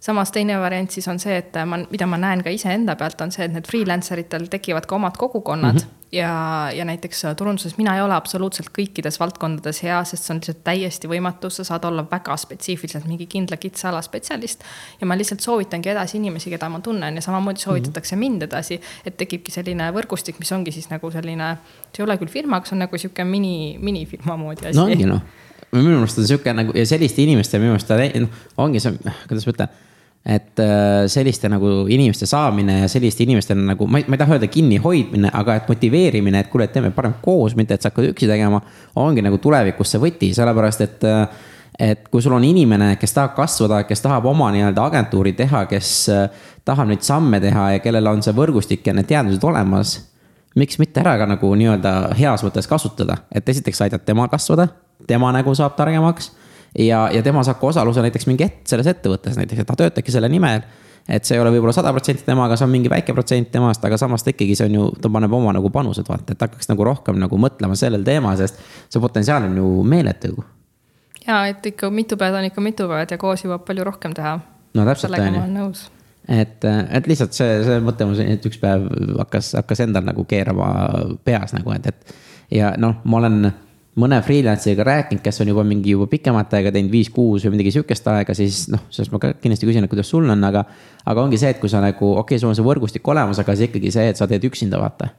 samas 0.00 0.32
teine 0.32 0.58
variant 0.60 0.90
siis 0.90 1.08
on 1.08 1.18
see, 1.18 1.36
et 1.36 1.56
ma, 1.66 1.78
mida 1.90 2.06
ma 2.06 2.16
näen 2.20 2.44
ka 2.44 2.50
iseenda 2.50 2.96
pealt, 2.96 3.20
on 3.20 3.32
see, 3.32 3.44
et 3.44 3.52
need 3.52 3.68
freelancer 3.68 4.22
itel 4.22 4.48
tekivad 4.50 4.88
ka 4.88 4.96
omad 4.96 5.18
kogukonnad 5.20 5.74
mm. 5.74 5.80
-hmm 5.80 6.00
ja, 6.12 6.70
ja 6.74 6.84
näiteks 6.84 7.22
turunduses 7.36 7.76
mina 7.78 7.94
ei 7.96 8.02
ole 8.02 8.14
absoluutselt 8.14 8.70
kõikides 8.74 9.20
valdkondades 9.20 9.82
hea, 9.84 9.98
sest 10.04 10.26
see 10.26 10.34
on 10.34 10.40
lihtsalt 10.40 10.62
täiesti 10.66 11.10
võimatu, 11.10 11.50
sa 11.54 11.64
saad 11.66 11.84
olla 11.86 12.04
väga 12.10 12.36
spetsiifiliselt 12.40 13.06
mingi 13.08 13.26
kindla 13.30 13.56
kitsa 13.60 13.88
ala 13.90 14.02
spetsialist. 14.02 14.64
ja 15.00 15.06
ma 15.06 15.16
lihtsalt 15.18 15.40
soovitangi 15.40 15.92
edasi 15.92 16.18
inimesi, 16.18 16.50
keda 16.50 16.68
ma 16.68 16.80
tunnen 16.80 17.14
ja 17.14 17.22
samamoodi 17.22 17.60
soovitatakse 17.60 18.16
mm 18.16 18.22
-hmm. 18.22 18.30
mind 18.30 18.42
edasi. 18.42 18.80
et 19.04 19.16
tekibki 19.16 19.50
selline 19.50 19.90
võrgustik, 19.92 20.38
mis 20.38 20.52
ongi 20.52 20.72
siis 20.72 20.90
nagu 20.90 21.10
selline, 21.10 21.56
see 21.96 22.02
ei 22.02 22.04
ole 22.04 22.18
küll 22.18 22.28
firma, 22.28 22.56
aga 22.56 22.66
see 22.66 22.74
on 22.74 22.78
nagu 22.78 22.98
sihuke 22.98 23.24
mini, 23.24 23.78
minifirma 23.78 24.36
moodi 24.36 24.66
asi. 24.66 24.78
no 24.78 24.84
ongi 24.84 25.04
noh, 25.04 25.20
minu 25.72 25.84
meelest 25.90 26.18
on 26.18 26.26
sihuke 26.26 26.52
nagu 26.52 26.72
ja 26.74 26.86
selliste 26.86 27.22
inimeste 27.22 27.58
minu 27.58 27.70
meelest 27.70 28.20
noh, 28.20 28.28
ongi 28.56 28.80
see, 28.80 28.92
kuidas 29.28 29.46
ma 29.46 29.52
ütlen 29.52 29.68
et 30.24 30.58
äh, 30.58 31.06
selliste 31.08 31.48
nagu 31.48 31.86
inimeste 31.88 32.26
saamine 32.28 32.80
ja 32.82 32.88
selliste 32.88 33.24
inimeste 33.24 33.54
nagu, 33.56 33.86
ma 33.88 33.98
ei, 33.98 34.04
ma 34.08 34.16
ei 34.16 34.20
taha 34.20 34.36
öelda 34.36 34.50
kinnihoidmine, 34.52 35.30
aga 35.32 35.56
et 35.56 35.70
motiveerimine, 35.70 36.42
et 36.44 36.50
kuule, 36.52 36.66
et 36.68 36.74
teeme 36.74 36.90
parem 36.92 37.14
koos, 37.24 37.56
mitte 37.56 37.74
et 37.74 37.82
sa 37.82 37.88
hakkad 37.88 38.10
üksi 38.10 38.28
tegema. 38.28 38.60
ongi 39.00 39.24
nagu 39.24 39.38
tulevikus 39.40 39.94
see 39.94 40.02
võti, 40.02 40.32
sellepärast 40.36 40.84
et, 40.84 41.06
äh, 41.08 41.46
et 41.88 42.08
kui 42.12 42.20
sul 42.22 42.36
on 42.36 42.44
inimene, 42.44 42.92
kes 43.00 43.16
tahab 43.16 43.32
kasvada, 43.38 43.82
kes 43.88 44.04
tahab 44.04 44.28
oma 44.28 44.50
nii-öelda 44.52 44.84
agentuuri 44.84 45.32
teha, 45.38 45.64
kes 45.70 45.92
äh, 46.12 46.44
tahab 46.68 46.92
neid 46.92 47.06
samme 47.06 47.40
teha 47.40 47.70
ja 47.76 47.80
kellel 47.80 48.12
on 48.12 48.20
see 48.22 48.36
võrgustik 48.36 48.84
ja 48.86 48.94
need 48.96 49.08
teadmised 49.08 49.44
olemas. 49.44 49.98
miks 50.54 50.78
mitte 50.78 51.00
ära 51.00 51.16
ka 51.16 51.26
nagu 51.30 51.54
nii-öelda 51.54 52.12
heas 52.18 52.42
mõttes 52.44 52.66
kasutada, 52.68 53.16
et 53.32 53.48
esiteks 53.48 53.80
aidata 53.86 54.04
temal 54.04 54.28
kasvada, 54.28 54.68
tema 55.06 55.32
nagu 55.32 55.54
saab 55.54 55.76
targemaks 55.78 56.32
ja, 56.78 57.08
ja 57.12 57.22
tema 57.22 57.42
saab 57.46 57.60
ka 57.60 57.70
osaluse 57.70 58.04
näiteks 58.04 58.28
mingi 58.30 58.46
et, 58.46 58.62
selles 58.68 58.88
ettevõttes 58.90 59.38
näiteks, 59.38 59.62
et 59.62 59.68
ta 59.68 59.76
töötabki 59.78 60.12
selle 60.14 60.28
nimel. 60.28 60.62
et 61.08 61.24
see 61.24 61.34
ei 61.34 61.42
ole 61.42 61.50
võib-olla 61.54 61.72
sada 61.74 61.90
protsenti 61.96 62.22
temaga, 62.26 62.56
see 62.56 62.66
on 62.68 62.70
mingi 62.70 62.90
väike 62.92 63.14
protsent 63.16 63.50
temast, 63.50 63.84
aga 63.84 63.96
samas 63.98 64.22
ta 64.22 64.30
ikkagi, 64.34 64.54
see 64.58 64.68
on 64.68 64.76
ju, 64.76 64.88
ta 65.00 65.10
paneb 65.10 65.32
oma 65.34 65.54
nagu 65.56 65.70
panused 65.74 66.06
vaata, 66.06 66.36
et 66.36 66.44
hakkaks 66.44 66.68
nagu 66.70 66.84
rohkem 66.86 67.18
nagu 67.18 67.38
mõtlema 67.40 67.78
sellel 67.78 68.04
teemal, 68.06 68.36
sest 68.38 68.60
see 68.92 69.02
potentsiaal 69.02 69.48
on 69.48 69.56
ju 69.58 69.70
meeletu. 69.82 70.34
ja, 71.26 71.46
et 71.46 71.66
ikka 71.72 71.90
mitu 71.90 72.20
päev 72.20 72.38
on 72.38 72.50
ikka 72.50 72.62
mitu 72.64 72.88
päev 72.90 73.08
ja 73.10 73.18
koos 73.18 73.46
jõuab 73.46 73.64
palju 73.66 73.86
rohkem 73.88 74.14
teha. 74.14 74.36
no 74.74 74.86
täpselt 74.86 75.18
on 75.18 75.58
ju 75.64 75.72
et, 76.28 76.64
et 76.90 77.06
lihtsalt 77.10 77.34
see, 77.34 77.58
see 77.66 77.80
mõte 77.82 78.06
mul 78.06 78.18
siin, 78.18 78.36
et 78.36 78.46
üks 78.46 78.60
päev 78.60 78.86
hakkas, 79.18 79.54
hakkas 79.58 79.82
endal 79.86 80.04
nagu 80.06 80.24
keerama 80.28 80.68
peas 81.24 81.54
nagu, 81.56 81.72
et, 81.74 81.90
et. 81.90 82.14
ja 82.60 82.74
noh, 82.78 83.00
ma 83.04 83.22
olen 83.22 83.50
mõne 83.98 84.20
freelancer'iga 84.22 84.84
rääkinud, 84.86 85.22
kes 85.24 85.40
on 85.42 85.50
juba 85.50 85.64
mingi 85.66 85.94
juba 85.96 86.06
pikemat 86.10 86.52
aega 86.58 86.70
teinud, 86.74 86.92
viis-kuus 86.94 87.46
või 87.46 87.56
midagi 87.56 87.72
sihukest 87.74 88.06
aega, 88.12 88.36
siis 88.38 88.62
noh, 88.70 88.84
sellest 88.92 89.14
ma 89.14 89.18
ka 89.22 89.32
kindlasti 89.42 89.66
küsin, 89.66 89.86
et 89.86 89.90
kuidas 89.90 90.10
sul 90.12 90.28
on, 90.30 90.44
aga. 90.46 90.62
aga 91.10 91.24
ongi 91.24 91.40
see, 91.40 91.50
et 91.50 91.58
kui 91.62 91.72
sa 91.72 91.82
nagu, 91.82 92.12
okei 92.12 92.36
okay,, 92.36 92.42
sul 92.42 92.52
on 92.52 92.58
see 92.58 92.66
võrgustik 92.66 93.10
olemas, 93.10 93.40
aga 93.42 93.56
see 93.58 93.70
ikkagi 93.70 93.90
see, 93.94 94.12
et 94.12 94.20
sa 94.20 94.28
teed 94.30 94.46
üksinda, 94.46 94.78
vaata. 94.78 95.10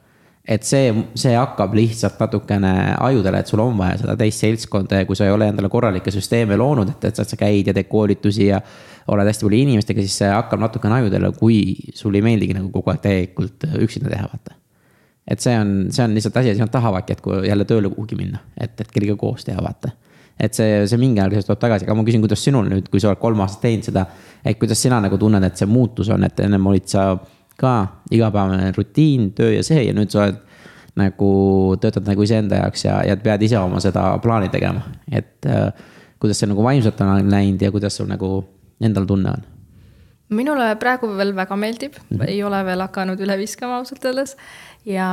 et 0.48 0.64
see, 0.66 0.88
see 1.14 1.34
hakkab 1.36 1.76
lihtsalt 1.76 2.16
natukene 2.18 2.72
ajudele, 2.96 3.42
et 3.44 3.52
sul 3.52 3.60
on 3.62 3.76
vaja 3.78 4.00
seda 4.00 4.16
teist 4.18 4.42
seltskonda 4.42 5.02
ja 5.02 5.06
kui 5.06 5.20
sa 5.20 5.28
ei 5.28 5.36
ole 5.36 5.52
endale 5.52 5.68
korralikke 5.70 6.10
süsteeme 6.10 6.56
loonud, 6.56 6.96
et, 6.96 7.04
et 7.12 7.20
sa 7.20 7.38
käid 7.38 7.68
ja 7.68 7.76
teed 7.76 7.90
koolitusi 7.92 8.48
ja. 8.48 8.58
oled 9.12 9.28
hästi 9.28 9.46
palju 9.46 9.60
inimestega, 9.68 10.00
siis 10.00 10.16
see 10.24 10.32
hakkab 10.32 10.64
natukene 10.64 11.02
ajudele, 11.02 11.30
kui 11.38 11.92
sul 11.94 12.16
ei 12.16 12.24
meeldigi 12.24 12.56
nagu 12.56 12.72
kogu 12.72 12.90
aeg 12.90 13.04
täielikult 13.04 13.68
üksinda 13.84 14.10
teha, 14.16 14.32
vaata 14.32 14.61
et 15.28 15.40
see 15.42 15.54
on, 15.58 15.74
see 15.94 16.04
on 16.04 16.14
lihtsalt 16.16 16.38
asi, 16.40 16.52
et 16.54 16.62
nad 16.62 16.70
tahavadki, 16.72 17.16
et 17.16 17.20
kui 17.24 17.42
jälle 17.46 17.66
tööle 17.68 17.90
kuhugi 17.92 18.18
minna, 18.18 18.42
et, 18.56 18.74
et 18.80 18.88
kellegagi 18.90 19.20
koos 19.20 19.46
teha, 19.46 19.62
vaata. 19.62 19.92
et 20.40 20.54
see, 20.56 20.82
see 20.90 20.98
mingi 20.98 21.22
aeg 21.22 21.34
lihtsalt 21.34 21.52
tuleb 21.52 21.62
tagasi, 21.66 21.86
aga 21.86 21.96
ma 21.98 22.06
küsin, 22.06 22.24
kuidas 22.24 22.42
sinul 22.44 22.66
nüüd, 22.70 22.88
kui 22.90 23.02
sa 23.02 23.12
oled 23.12 23.20
kolm 23.22 23.42
aastat 23.44 23.68
teinud 23.68 23.86
seda. 23.90 24.06
et 24.44 24.58
kuidas 24.58 24.82
sina 24.82 25.00
nagu 25.02 25.18
tunned, 25.18 25.44
et 25.46 25.60
see 25.60 25.70
muutus 25.70 26.10
on, 26.10 26.24
et 26.26 26.40
ennem 26.42 26.66
olid 26.66 26.88
sa 26.90 27.12
ka 27.60 27.74
igapäevane 28.10 28.72
rutiin, 28.76 29.30
töö 29.36 29.52
ja 29.54 29.62
see 29.66 29.86
ja 29.86 29.94
nüüd 29.94 30.10
sa 30.10 30.26
oled 30.26 30.40
nagu 30.98 31.30
töötad 31.80 32.04
nagu 32.08 32.24
iseenda 32.26 32.58
jaoks 32.64 32.84
ja, 32.84 32.98
ja 33.06 33.16
pead 33.16 33.46
ise 33.46 33.56
oma 33.60 33.80
seda 33.80 34.10
plaani 34.24 34.50
tegema, 34.52 34.82
et 35.08 35.48
äh, 35.48 35.70
kuidas 36.20 36.42
see 36.42 36.50
nagu 36.50 36.64
vaimselt 36.64 37.00
on 37.04 37.30
läinud 37.30 37.62
ja 37.62 37.72
kuidas 37.72 37.96
sul 37.96 38.10
nagu 38.10 38.42
endal 38.82 39.08
tunne 39.08 39.32
on? 39.36 39.48
minule 40.32 40.66
praegu 40.80 41.10
veel 41.16 41.34
väga 41.36 41.56
meeldib 41.60 41.96
mm, 41.98 42.16
-hmm. 42.16 42.28
ei 42.28 42.42
ole 42.42 42.64
veel 42.64 42.80
hakanud 42.86 43.20
üle 43.20 43.36
viskama 43.38 43.80
ausalt 43.80 44.04
öeldes 44.04 44.36
ja 44.86 45.06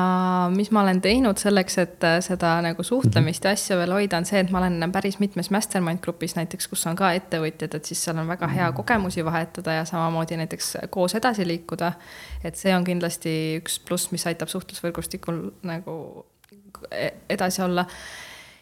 mis 0.55 0.71
ma 0.71 0.82
olen 0.82 1.01
teinud 1.01 1.38
selleks, 1.38 1.77
et 1.82 2.03
äh, 2.03 2.17
seda 2.25 2.55
nagu 2.65 2.84
suhtlemist 2.84 3.45
ja 3.45 3.53
asja 3.53 3.77
veel 3.77 3.93
hoida, 3.93 4.17
on 4.17 4.25
see, 4.25 4.41
et 4.41 4.53
ma 4.53 4.62
olen 4.63 4.91
päris 4.93 5.19
mitmes 5.21 5.51
mastermind 5.53 6.01
grupis 6.03 6.34
näiteks, 6.38 6.69
kus 6.71 6.86
on 6.89 6.97
ka 6.99 7.12
ettevõtjad, 7.17 7.77
et 7.77 7.91
siis 7.91 8.01
seal 8.05 8.17
on 8.21 8.29
väga 8.29 8.49
hea 8.53 8.71
kogemusi 8.77 9.25
vahetada 9.25 9.79
ja 9.79 9.86
samamoodi 9.89 10.39
näiteks 10.41 10.75
koos 10.89 11.15
edasi 11.19 11.47
liikuda. 11.47 11.91
et 12.43 12.55
see 12.55 12.73
on 12.75 12.88
kindlasti 12.88 13.36
üks 13.62 13.79
pluss, 13.86 14.12
mis 14.12 14.25
aitab 14.27 14.49
suhtlusvõrgustikul 14.49 15.43
nagu 15.69 15.99
e-, 16.91 17.13
edasi 17.29 17.62
olla 17.62 17.86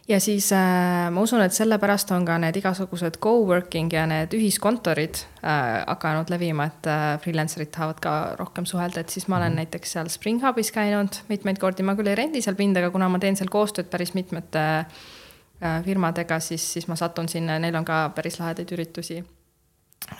ja 0.07 0.19
siis 0.19 0.51
äh, 0.55 1.09
ma 1.11 1.21
usun, 1.21 1.41
et 1.43 1.55
sellepärast 1.55 2.11
on 2.15 2.25
ka 2.27 2.37
need 2.41 2.55
igasugused 2.61 3.19
co-working 3.23 3.91
ja 3.93 4.05
need 4.09 4.33
ühiskontorid 4.37 5.19
äh, 5.43 5.83
hakanud 5.83 6.31
levima, 6.31 6.69
et 6.71 6.89
äh, 6.91 7.07
freelancer'id 7.23 7.71
tahavad 7.75 7.99
ka 8.03 8.13
rohkem 8.39 8.65
suhelda, 8.69 9.03
et 9.03 9.09
siis 9.09 9.27
ma 9.27 9.37
olen 9.37 9.51
-hmm. 9.51 9.63
näiteks 9.63 9.91
seal 9.91 10.09
Spring 10.09 10.41
Hubis 10.43 10.71
käinud 10.71 11.21
mitmeid 11.29 11.59
kordi, 11.59 11.83
ma 11.83 11.95
küll 11.95 12.07
ei 12.07 12.15
rendi 12.15 12.41
seal 12.41 12.55
pinda, 12.55 12.79
aga 12.79 12.91
kuna 12.91 13.09
ma 13.09 13.19
teen 13.19 13.35
seal 13.35 13.49
koostööd 13.49 13.89
päris 13.89 14.13
mitmete 14.13 14.59
äh, 14.59 15.83
firmadega, 15.83 16.39
siis, 16.39 16.73
siis 16.73 16.87
ma 16.87 16.95
satun 16.95 17.29
sinna 17.29 17.53
ja 17.53 17.59
neil 17.59 17.75
on 17.75 17.85
ka 17.85 18.09
päris 18.15 18.39
lahedaid 18.39 18.71
üritusi. 18.71 19.23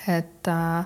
et 0.07 0.47
äh, 0.47 0.85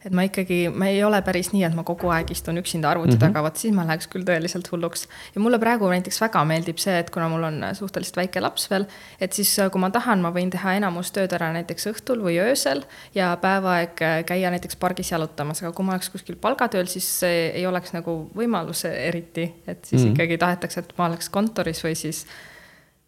et 0.00 0.14
ma 0.16 0.24
ikkagi, 0.24 0.62
ma 0.72 0.88
ei 0.88 1.02
ole 1.04 1.18
päris 1.24 1.50
nii, 1.52 1.62
et 1.66 1.74
ma 1.76 1.82
kogu 1.84 2.08
aeg 2.12 2.30
istun 2.32 2.56
üksinda 2.60 2.88
arvuti 2.88 3.12
mm 3.12 3.16
-hmm. 3.16 3.26
taga, 3.26 3.42
vot 3.44 3.56
siis 3.56 3.74
ma 3.76 3.84
läheks 3.84 4.08
küll 4.08 4.24
tõeliselt 4.24 4.70
hulluks. 4.72 5.08
ja 5.34 5.40
mulle 5.40 5.58
praegu 5.58 5.88
näiteks 5.88 6.20
väga 6.20 6.44
meeldib 6.44 6.78
see, 6.78 6.98
et 6.98 7.10
kuna 7.10 7.28
mul 7.28 7.44
on 7.44 7.64
suhteliselt 7.74 8.16
väike 8.16 8.40
laps 8.40 8.70
veel, 8.70 8.86
et 9.20 9.32
siis 9.32 9.56
kui 9.72 9.80
ma 9.80 9.90
tahan, 9.90 10.20
ma 10.20 10.30
võin 10.32 10.50
teha 10.50 10.74
enamus 10.74 11.12
tööd 11.12 11.32
ära 11.32 11.52
näiteks 11.52 11.86
õhtul 11.92 12.22
või 12.24 12.38
öösel 12.40 12.84
ja 13.14 13.36
päevaaeg 13.36 14.00
käia 14.26 14.50
näiteks 14.50 14.76
pargis 14.76 15.10
jalutamas, 15.10 15.62
aga 15.62 15.72
kui 15.72 15.84
ma 15.84 15.92
oleks 15.92 16.08
kuskil 16.08 16.36
palgatööl, 16.36 16.86
siis 16.86 17.20
see 17.20 17.50
ei 17.54 17.66
oleks 17.66 17.92
nagu 17.92 18.30
võimalus 18.36 18.84
eriti, 18.84 19.52
et 19.66 19.84
siis 19.84 20.02
mm 20.02 20.06
-hmm. 20.06 20.12
ikkagi 20.12 20.38
tahetakse, 20.38 20.80
et 20.80 20.94
ma 20.98 21.06
oleks 21.06 21.28
kontoris 21.28 21.84
või 21.84 21.94
siis 21.94 22.26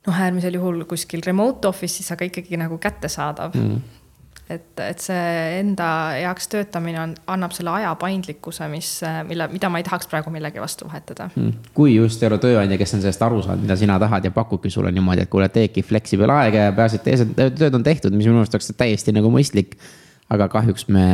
noh, 0.07 0.21
äärmisel 0.21 0.55
juhul 0.55 0.85
kuskil 0.85 1.21
remote 1.27 1.69
office'is, 1.69 2.13
aga 2.13 2.25
ikkagi 2.25 2.57
nagu 2.57 2.79
kättesaadav 2.79 3.55
mm. 3.55 3.69
-hmm 3.69 4.02
et, 4.51 4.81
et 4.81 5.03
see 5.03 5.59
enda 5.61 5.89
heaks 6.17 6.49
töötamine 6.53 7.01
on, 7.03 7.15
annab 7.35 7.55
selle 7.57 7.73
aja 7.77 7.93
paindlikkuse, 8.01 8.67
mis, 8.73 8.89
mille, 9.29 9.49
mida 9.53 9.71
ma 9.73 9.81
ei 9.81 9.87
tahaks 9.87 10.11
praegu 10.11 10.33
millegi 10.35 10.61
vastu 10.63 10.89
vahetada 10.89 11.29
mm.. 11.35 11.71
kui 11.77 11.95
just 11.95 12.23
ei 12.23 12.31
ole 12.31 12.41
tööandja, 12.43 12.79
kes 12.81 12.97
on 12.99 13.05
sellest 13.05 13.23
aru 13.27 13.43
saanud, 13.45 13.65
mida 13.67 13.77
sina 13.79 13.99
tahad 14.03 14.27
ja 14.27 14.35
pakubki 14.35 14.73
sulle 14.73 14.93
niimoodi, 14.95 15.27
et 15.27 15.33
kuule, 15.33 15.49
teedki 15.53 15.85
flexible 15.87 16.33
aega 16.35 16.69
ja 16.69 16.75
peaasi, 16.77 17.01
et 17.01 17.09
teised 17.09 17.39
tööd 17.39 17.79
on 17.79 17.87
tehtud, 17.87 18.15
mis 18.17 18.29
minu 18.29 18.43
arust 18.43 18.59
oleks 18.59 18.73
täiesti 18.77 19.15
nagu 19.15 19.31
mõistlik. 19.33 19.79
aga 20.33 20.47
kahjuks 20.49 20.87
me 20.89 21.05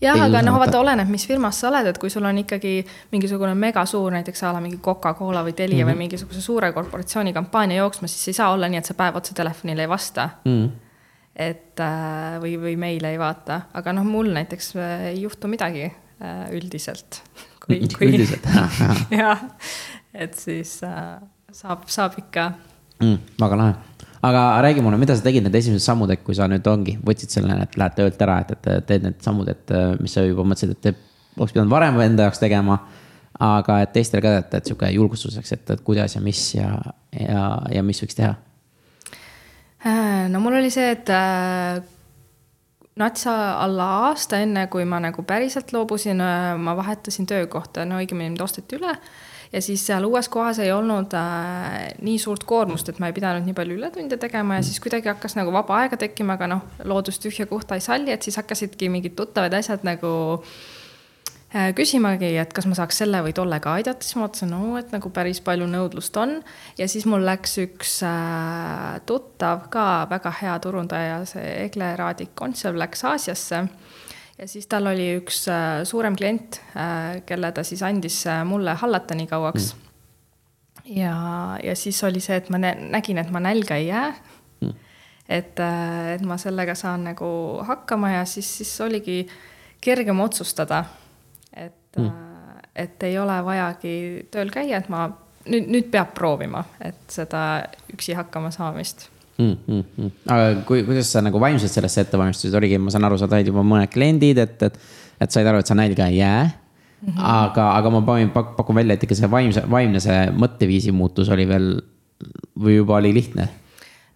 jah, 0.00 0.18
aga 0.24 0.40
noh, 0.42 0.56
vaata, 0.58 0.80
oleneb, 0.80 1.08
mis 1.12 1.26
firmas 1.28 1.60
sa 1.60 1.68
oled, 1.68 1.86
et 1.86 1.98
kui 2.00 2.10
sul 2.10 2.24
on 2.26 2.38
ikkagi 2.42 2.80
mingisugune 3.12 3.54
megasuur, 3.54 4.12
näiteks 4.16 4.42
a 4.42 4.52
la 4.56 4.60
mingi 4.64 4.80
Coca-Cola 4.82 5.44
või 5.46 5.54
Telia 5.54 5.84
mm 5.84 5.88
-hmm. 5.88 5.94
või 5.94 6.04
mingisuguse 6.06 6.40
suure 6.40 6.72
korporatsiooni 6.72 7.32
kampaania 7.32 7.82
jooksmas, 7.84 8.12
siis 8.12 8.28
ei 8.28 8.38
saa 8.40 8.52
olla 8.52 8.68
nii, 8.68 8.78
et 8.78 8.84
sa 8.84 8.94
päev 8.94 9.16
otsa 9.16 9.34
telefonile 9.34 9.82
ei 9.82 9.88
vasta 9.88 10.28
mm. 10.44 10.50
-hmm 10.50 10.89
et 11.36 11.80
äh, 11.80 12.38
või, 12.42 12.54
või 12.60 12.76
meile 12.80 13.12
ei 13.14 13.18
vaata, 13.20 13.64
aga 13.76 13.94
noh, 13.96 14.06
mul 14.06 14.32
näiteks 14.34 14.72
äh, 14.76 15.04
ei 15.12 15.22
juhtu 15.24 15.50
midagi 15.50 15.86
äh, 15.86 16.48
üldiselt. 16.56 17.22
kui, 17.64 17.80
kui 17.94 18.10
üldiselt 18.10 18.48
jah, 19.14 19.44
et 20.24 20.34
siis 20.38 20.78
saab, 20.80 21.86
saab 21.90 22.18
ikka 22.20 22.50
mm,. 23.02 23.36
väga 23.40 23.60
lahe, 23.60 23.76
aga 24.26 24.46
räägi 24.66 24.84
mulle, 24.84 24.98
mida 25.00 25.16
sa 25.16 25.26
tegid 25.26 25.46
need 25.46 25.60
esimesed 25.60 25.86
sammud, 25.86 26.10
et 26.14 26.24
kui 26.26 26.36
sa 26.36 26.48
nüüd 26.50 26.66
ongi, 26.70 26.96
võtsid 27.06 27.38
selle, 27.38 27.60
et 27.62 27.78
lähed 27.78 27.98
töölt 27.98 28.26
ära, 28.26 28.40
et, 28.44 28.56
et 28.56 28.88
teed 28.88 29.06
need 29.06 29.22
sammud, 29.24 29.48
et 29.52 29.76
mis 30.02 30.16
sa 30.16 30.26
juba 30.26 30.46
mõtlesid, 30.46 30.76
et 30.76 31.06
oleks 31.38 31.54
pidanud 31.54 31.72
varem 31.72 32.00
enda 32.02 32.26
jaoks 32.28 32.42
tegema. 32.42 32.80
aga 33.40 33.78
et 33.80 33.92
teistele 33.94 34.20
ka, 34.20 34.32
et, 34.42 34.54
et 34.58 34.66
sihuke 34.68 34.88
julgustuseks, 34.92 35.52
et, 35.54 35.70
et 35.72 35.80
kuidas 35.80 36.16
ja 36.16 36.20
mis 36.20 36.40
ja, 36.54 36.74
ja, 37.16 37.44
ja 37.72 37.82
mis 37.86 38.02
võiks 38.02 38.18
teha 38.18 38.34
no 39.84 40.40
mul 40.40 40.58
oli 40.60 40.70
see, 40.72 40.90
et 40.92 41.08
äh, 41.14 41.80
natsa 43.00 43.34
alla 43.64 43.88
aasta, 44.10 44.40
enne 44.44 44.66
kui 44.72 44.84
ma 44.84 45.00
nagu 45.00 45.24
päriselt 45.26 45.72
loobusin, 45.72 46.20
äh, 46.20 46.54
ma 46.60 46.76
vahetasin 46.76 47.28
töökohta, 47.30 47.86
no 47.88 48.00
õigemini 48.00 48.32
mind 48.32 48.44
osteti 48.44 48.80
üle. 48.80 48.96
ja 49.50 49.58
siis 49.58 49.82
seal 49.82 50.04
uues 50.06 50.28
kohas 50.30 50.60
ei 50.62 50.70
olnud 50.70 51.14
äh, 51.18 51.88
nii 52.06 52.18
suurt 52.22 52.44
koormust, 52.46 52.88
et 52.88 53.00
ma 53.02 53.08
ei 53.10 53.16
pidanud 53.16 53.46
nii 53.46 53.56
palju 53.56 53.78
ületunde 53.80 54.16
tegema 54.20 54.60
ja 54.60 54.66
siis 54.66 54.78
kuidagi 54.80 55.10
hakkas 55.10 55.34
nagu 55.34 55.52
vaba 55.52 55.80
aega 55.80 55.98
tekkima, 55.98 56.36
aga 56.38 56.46
noh, 56.52 56.66
loodus 56.84 57.18
tühja 57.18 57.48
kohta 57.50 57.74
ei 57.74 57.82
salli, 57.82 58.12
et 58.14 58.22
siis 58.22 58.38
hakkasidki 58.38 58.92
mingid 58.92 59.16
tuttavad 59.18 59.56
asjad 59.58 59.82
nagu 59.86 60.12
äh, 60.38 60.44
Äh, 60.44 60.69
küsimagi, 61.50 62.30
et 62.38 62.52
kas 62.54 62.66
ma 62.70 62.76
saaks 62.78 63.00
selle 63.02 63.20
või 63.26 63.32
tollega 63.34 63.72
aidata, 63.74 64.06
siis 64.06 64.14
ma 64.14 64.28
vaatasin, 64.28 64.52
no 64.54 64.76
et 64.78 64.92
nagu 64.94 65.10
päris 65.10 65.40
palju 65.42 65.66
nõudlust 65.66 66.14
on. 66.22 66.36
ja 66.78 66.86
siis 66.88 67.06
mul 67.10 67.24
läks 67.26 67.56
üks 67.64 67.96
äh, 68.06 69.00
tuttav 69.06 69.66
ka 69.72 70.06
väga 70.10 70.30
hea 70.42 70.54
turundaja, 70.62 71.24
see 71.26 71.48
Egle 71.64 71.96
Raadik 71.98 72.36
Kontsev 72.38 72.78
läks 72.78 73.02
Aasiasse. 73.04 73.64
ja 74.38 74.48
siis 74.48 74.70
tal 74.70 74.86
oli 74.92 75.08
üks 75.18 75.42
äh, 75.50 75.82
suurem 75.84 76.16
klient, 76.16 76.60
kelle 77.26 77.52
ta 77.52 77.66
siis 77.66 77.82
andis 77.82 78.22
mulle 78.46 78.76
hallata 78.78 79.18
nii 79.18 79.26
kauaks 79.26 79.74
mm. 79.74 80.94
ja, 81.00 81.16
ja 81.64 81.74
siis 81.74 81.98
oli 82.06 82.22
see, 82.22 82.38
et 82.38 82.50
ma 82.54 82.62
nägin, 82.62 83.18
et 83.18 83.34
ma 83.34 83.42
nälga 83.42 83.74
ei 83.74 83.90
jää 83.90 84.14
mm. 84.60 84.72
et, 85.26 85.66
et 86.14 86.22
ma 86.22 86.38
sellega 86.38 86.78
saan 86.78 87.10
nagu 87.10 87.34
hakkama 87.66 88.20
ja 88.20 88.24
siis, 88.24 88.54
siis 88.62 88.80
oligi 88.86 89.24
kergem 89.82 90.20
otsustada 90.22 90.84
et 91.96 92.02
mm., 92.02 92.26
et 92.80 93.02
ei 93.02 93.16
ole 93.18 93.34
vajagi 93.44 93.94
tööl 94.32 94.50
käia, 94.54 94.78
et 94.78 94.88
ma 94.92 95.08
nüüd, 95.50 95.66
nüüd 95.72 95.88
peab 95.92 96.12
proovima, 96.16 96.62
et 96.80 97.00
seda 97.12 97.42
üksi 97.92 98.14
hakkama 98.16 98.52
saamist 98.54 99.08
mm,. 99.40 99.56
Mm, 99.66 99.84
mm. 99.96 100.10
aga 100.30 100.48
kui, 100.68 100.84
kuidas 100.86 101.10
sa 101.12 101.22
nagu 101.24 101.40
vaimselt 101.42 101.72
sellesse 101.74 102.04
ette 102.04 102.20
valmistusid, 102.20 102.56
oligi, 102.56 102.78
ma 102.80 102.92
saan 102.94 103.08
aru, 103.08 103.18
sa 103.20 103.28
said 103.30 103.50
juba 103.50 103.64
mõned 103.66 103.90
kliendid, 103.92 104.40
et, 104.42 104.66
et, 104.68 104.80
et 105.20 105.34
said 105.34 105.48
aru, 105.48 105.62
et 105.62 105.70
sa 105.70 105.76
nälga 105.78 106.10
ei 106.10 106.20
jää 106.20 106.42
mm. 106.44 107.08
-hmm. 107.08 107.22
aga, 107.32 107.70
aga 107.78 107.94
ma 107.96 108.02
panin, 108.06 108.30
pakun 108.34 108.82
välja, 108.82 108.94
et 108.94 109.08
ikka 109.08 109.18
see 109.18 109.30
vaimse, 109.30 109.64
vaimne 109.70 110.00
see 110.00 110.20
mõtteviisi 110.30 110.92
muutus 110.92 111.28
oli 111.28 111.48
veel 111.48 111.72
või 112.60 112.76
juba 112.80 113.00
oli 113.00 113.14
lihtne 113.16 113.48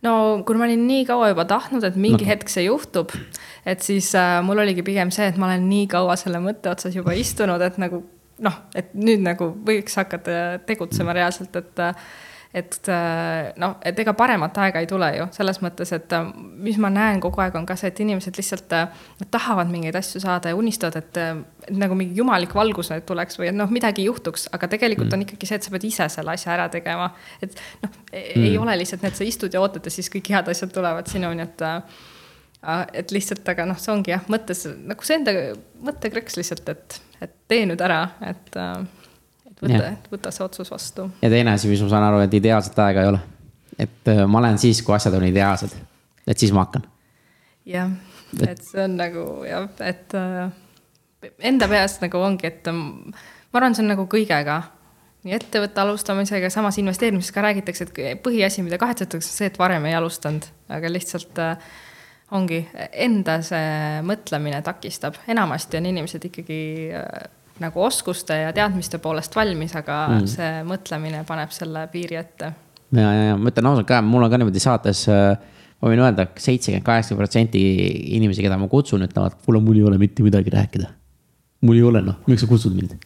no 0.05 0.43
kuna 0.47 0.61
ma 0.61 0.69
olin 0.69 0.87
nii 0.87 1.05
kaua 1.09 1.31
juba 1.33 1.47
tahtnud, 1.49 1.85
et 1.87 1.97
mingi 1.97 2.25
no. 2.25 2.29
hetk 2.29 2.53
see 2.53 2.67
juhtub, 2.67 3.15
et 3.67 3.83
siis 3.83 4.11
äh, 4.19 4.41
mul 4.45 4.65
oligi 4.65 4.85
pigem 4.87 5.13
see, 5.15 5.29
et 5.31 5.41
ma 5.41 5.49
olen 5.51 5.69
nii 5.69 5.89
kaua 5.93 6.17
selle 6.21 6.43
mõtte 6.45 6.73
otsas 6.73 6.95
juba 6.97 7.17
istunud, 7.19 7.63
et 7.65 7.81
nagu 7.83 8.05
noh, 8.45 8.61
et 8.75 8.95
nüüd 8.99 9.23
nagu 9.25 9.53
võiks 9.67 9.99
hakata 10.01 10.61
tegutsema 10.67 11.15
reaalselt, 11.17 11.57
et 11.61 11.85
et 12.55 12.89
äh, 12.89 13.49
noh, 13.59 13.73
et 13.83 13.99
ega 13.99 14.13
paremat 14.15 14.59
aega 14.63 14.79
ei 14.79 14.87
tule 14.87 15.09
ju 15.17 15.25
selles 15.35 15.59
mõttes, 15.63 15.91
et 15.97 16.13
äh, 16.15 16.29
mis 16.63 16.77
ma 16.79 16.87
näen 16.93 17.19
kogu 17.23 17.43
aeg, 17.43 17.57
on 17.59 17.67
ka 17.67 17.75
see, 17.79 17.91
et 17.91 18.03
inimesed 18.05 18.39
lihtsalt 18.39 18.71
äh, 18.79 19.01
tahavad 19.35 19.73
mingeid 19.73 19.99
asju 19.99 20.23
saada 20.23 20.53
ja 20.53 20.59
unistavad, 20.59 21.01
et, 21.03 21.19
nagu 21.75 21.99
mingi 21.99 22.15
jumalik 22.21 22.55
valgus 22.55 22.93
nüüd 22.93 23.07
tuleks 23.09 23.41
või 23.41 23.51
et 23.51 23.59
noh, 23.59 23.71
midagi 23.75 24.07
juhtuks, 24.07 24.47
aga 24.55 24.71
tegelikult 24.71 25.09
mm. 25.09 25.17
on 25.17 25.27
ikkagi 25.27 25.51
see, 25.51 25.59
et 25.59 25.67
sa 25.67 25.75
pead 25.75 25.89
ise 25.89 26.07
selle 26.15 26.37
asja 26.37 26.55
ära 26.55 26.69
tegema. 26.71 27.11
et 27.43 27.59
noh, 27.83 27.91
mm. 27.91 28.47
ei 28.47 28.55
ole 28.61 28.79
lihtsalt 28.79 29.11
et 29.11 29.19
sa 29.19 29.27
istud 29.27 29.55
ja 29.55 29.63
ootad 29.65 29.91
ja 29.91 29.95
siis 29.97 30.13
kõik 30.13 30.31
head 30.37 30.55
asjad 30.55 30.71
tulevad 30.75 31.11
sinuni, 31.11 31.49
et 31.49 31.67
et 32.93 33.13
lihtsalt, 33.13 33.47
aga 33.53 33.67
noh, 33.69 33.79
see 33.81 33.93
ongi 33.93 34.15
jah, 34.15 34.25
mõttes 34.33 34.65
nagu 34.73 35.07
see 35.07 35.19
enda 35.19 35.35
mõttekrõks 35.85 36.39
lihtsalt, 36.39 36.69
et, 36.73 36.99
et 37.25 37.35
tee 37.51 37.67
nüüd 37.69 37.83
ära, 37.85 38.03
et 38.25 38.57
et 38.57 39.63
võta, 39.63 39.93
võta 40.13 40.33
see 40.35 40.45
otsus 40.45 40.73
vastu. 40.73 41.09
ja 41.23 41.31
teine 41.33 41.55
asi, 41.55 41.71
mis 41.71 41.83
ma 41.85 41.91
saan 41.93 42.09
aru, 42.09 42.23
et 42.25 42.35
ideaalset 42.41 42.79
aega 42.87 43.05
ei 43.05 43.13
ole. 43.13 43.23
et 43.79 44.11
äh, 44.11 44.25
ma 44.27 44.41
olen 44.43 44.59
siis, 44.59 44.83
kui 44.83 44.97
asjad 44.97 45.15
on 45.19 45.27
ideaalsed, 45.29 45.75
et 46.27 46.41
siis 46.41 46.53
ma 46.55 46.67
hakkan. 46.67 46.87
jah, 47.69 47.93
et 48.41 48.63
see 48.65 48.85
on 48.85 48.99
nagu 49.01 49.27
jah, 49.49 49.69
et 49.85 50.17
äh, 50.19 50.47
enda 51.51 51.69
peas 51.71 51.99
nagu 52.03 52.23
ongi, 52.23 52.49
et 52.51 52.71
ähm, 52.71 53.13
ma 53.53 53.61
arvan, 53.61 53.77
see 53.77 53.85
on 53.85 53.93
nagu 53.95 54.09
kõigega 54.11 54.63
nii 55.25 55.33
ettevõtte 55.39 55.81
alustamisega, 55.81 56.51
samas 56.53 56.77
investeerimises 56.83 57.33
ka 57.33 57.45
räägitakse, 57.47 57.87
et 57.89 58.21
põhiasi, 58.25 58.61
mida 58.65 58.77
kahetsetakse, 58.81 59.31
see, 59.31 59.49
et 59.49 59.57
varem 59.59 59.87
ei 59.89 59.97
alustanud, 59.97 60.45
aga 60.69 60.91
lihtsalt 60.93 61.41
äh, 61.41 61.71
ongi 62.35 62.61
enda 63.05 63.39
see 63.47 64.03
mõtlemine 64.07 64.61
takistab, 64.67 65.19
enamasti 65.31 65.79
on 65.79 65.89
inimesed 65.91 66.27
ikkagi 66.31 66.61
äh, 66.99 67.25
nagu 67.63 67.85
oskuste 67.87 68.37
ja 68.41 68.53
teadmiste 68.55 68.99
poolest 69.03 69.37
valmis, 69.37 69.75
aga 69.79 69.99
mm. 70.11 70.29
see 70.31 70.51
mõtlemine 70.67 71.23
paneb 71.29 71.55
selle 71.55 71.87
piiri 71.93 72.19
ette. 72.19 72.53
ja, 72.95 73.07
ja, 73.07 73.31
ja 73.31 73.39
ma 73.39 73.53
ütlen 73.53 73.71
ausalt 73.71 73.89
ka, 73.91 74.03
mul 74.03 74.27
on 74.27 74.33
ka 74.33 74.41
niimoodi 74.41 74.63
saates, 74.63 75.07
äh, 75.13 75.39
ma 75.79 75.93
võin 75.93 76.03
öelda, 76.03 76.29
seitsekümmend, 76.35 76.87
kaheksakümmend 76.87 77.23
protsenti 77.23 77.65
inimesi, 78.19 78.45
keda 78.45 78.59
ma 78.59 78.71
kutsun, 78.73 79.07
ütlevad, 79.07 79.39
kuule, 79.47 79.63
mul 79.63 79.81
ei 79.81 79.89
ole 79.91 80.01
mitte 80.03 80.27
midagi 80.27 80.55
rääkida. 80.55 80.93
mul 81.65 81.79
ei 81.79 81.91
ole, 81.91 82.03
noh, 82.05 82.23
miks 82.27 82.43
sa 82.45 82.51
kutsud 82.51 82.75
mind? 82.77 82.99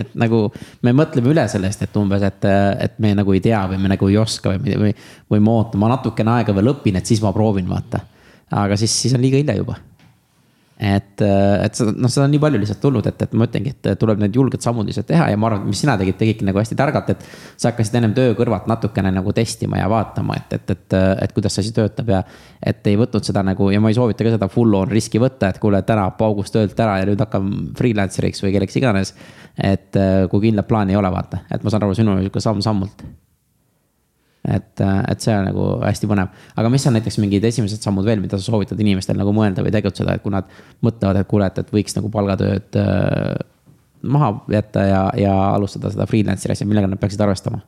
et 0.00 0.12
nagu 0.18 0.44
me 0.86 0.92
mõtleme 0.96 1.32
üle 1.32 1.44
sellest, 1.50 1.82
et 1.84 1.96
umbes, 1.98 2.22
et, 2.24 2.46
et 2.86 2.98
me 3.02 3.12
nagu 3.18 3.34
ei 3.34 3.42
tea 3.44 3.60
või 3.68 3.80
me 3.82 3.90
nagu 3.92 4.08
ei 4.08 4.16
oska 4.20 4.54
või, 4.54 4.76
või, 4.80 4.94
või 5.30 5.42
ma 5.44 5.56
ootan, 5.58 5.82
ma 5.82 5.90
natukene 5.92 6.38
aega 6.38 6.54
veel 6.56 6.72
õpin, 6.72 6.98
et 6.98 7.10
siis 7.10 7.22
ma 7.24 7.34
proovin, 7.36 7.68
vaata. 7.68 8.00
Aga 8.50 8.76
siis, 8.80 8.94
siis 9.04 9.14
on 9.14 9.22
liiga 9.22 9.40
hilja 9.40 9.56
juba 9.58 9.78
et, 10.80 11.20
äh, 11.20 11.64
et 11.66 11.76
seda, 11.76 11.92
noh, 11.92 12.08
seda 12.08 12.24
on 12.24 12.32
nii 12.32 12.40
palju 12.40 12.60
lihtsalt 12.62 12.80
tulnud, 12.80 13.04
et, 13.10 13.22
et 13.26 13.34
ma 13.36 13.44
ütlengi, 13.44 13.72
et 13.74 13.88
tuleb 14.00 14.22
need 14.22 14.36
julged 14.36 14.64
sammud 14.64 14.88
lihtsalt 14.88 15.10
teha 15.10 15.26
ja 15.28 15.36
ma 15.36 15.50
arvan, 15.50 15.66
et 15.66 15.72
mis 15.74 15.82
sina 15.84 15.96
tegid, 16.00 16.16
tegidki 16.16 16.46
nagu 16.48 16.56
hästi 16.56 16.78
targalt, 16.78 17.12
et. 17.12 17.26
sa 17.60 17.68
hakkasid 17.68 17.98
ennem 18.00 18.14
töö 18.16 18.32
kõrvalt 18.38 18.64
natukene 18.70 19.12
nagu 19.12 19.34
testima 19.36 19.76
ja 19.82 19.90
vaatama, 19.92 20.38
et, 20.40 20.56
et, 20.56 20.72
et, 20.72 20.98
et 21.26 21.36
kuidas 21.36 21.56
see 21.56 21.66
asi 21.66 21.76
töötab 21.76 22.08
ja. 22.14 22.22
et 22.64 22.86
ei 22.88 22.96
võtnud 22.96 23.28
seda 23.28 23.44
nagu 23.44 23.68
ja 23.74 23.80
ma 23.82 23.92
ei 23.92 23.98
soovita 23.98 24.24
ka 24.24 24.34
seda 24.38 24.48
full 24.52 24.80
on 24.80 24.88
riski 24.90 25.20
võtta, 25.20 25.52
et 25.52 25.60
kuule, 25.60 25.82
täna 25.84 26.08
paugust 26.16 26.56
töölt 26.56 26.80
ära 26.80 26.96
ja 27.02 27.08
nüüd 27.10 27.20
hakkan 27.20 27.50
freelancer'iks 27.76 28.46
või 28.46 28.56
kelleks 28.56 28.80
iganes. 28.80 29.14
et 29.60 30.00
äh, 30.00 30.24
kui 30.32 30.48
kindlat 30.48 30.68
plaani 30.68 30.96
ei 30.96 31.02
ole, 31.02 31.12
vaata, 31.12 31.44
et 31.52 31.60
ma 31.60 31.72
saan 31.72 31.84
aru, 31.84 31.98
sinul 31.98 32.16
on 32.16 32.24
sihuke 32.24 32.40
samm-sammult 32.40 33.04
et, 34.48 34.80
et 34.80 35.20
see 35.20 35.34
on 35.36 35.48
nagu 35.50 35.64
hästi 35.84 36.08
põnev, 36.10 36.30
aga 36.60 36.70
mis 36.72 36.86
on 36.88 36.96
näiteks 36.96 37.18
mingid 37.20 37.44
esimesed 37.44 37.82
sammud 37.84 38.06
veel, 38.08 38.22
mida 38.22 38.38
sa 38.38 38.46
soovitad 38.46 38.80
inimestel 38.80 39.18
nagu 39.20 39.34
mõelda 39.36 39.64
või 39.64 39.74
tegutseda, 39.74 40.16
et 40.16 40.24
kui 40.24 40.32
nad 40.32 40.48
mõtlevad, 40.84 41.20
et 41.20 41.28
kuule, 41.30 41.50
et, 41.50 41.60
et 41.60 41.74
võiks 41.74 41.96
nagu 41.98 42.12
palgatööd 42.12 42.80
äh, 42.80 43.34
maha 44.02 44.32
jätta 44.52 44.86
ja, 44.88 45.02
ja 45.20 45.36
alustada 45.50 45.92
seda 45.92 46.08
freelancer'i 46.08 46.56
asja, 46.56 46.68
millega 46.68 46.88
nad 46.88 47.02
peaksid 47.02 47.20
arvestama? 47.26 47.60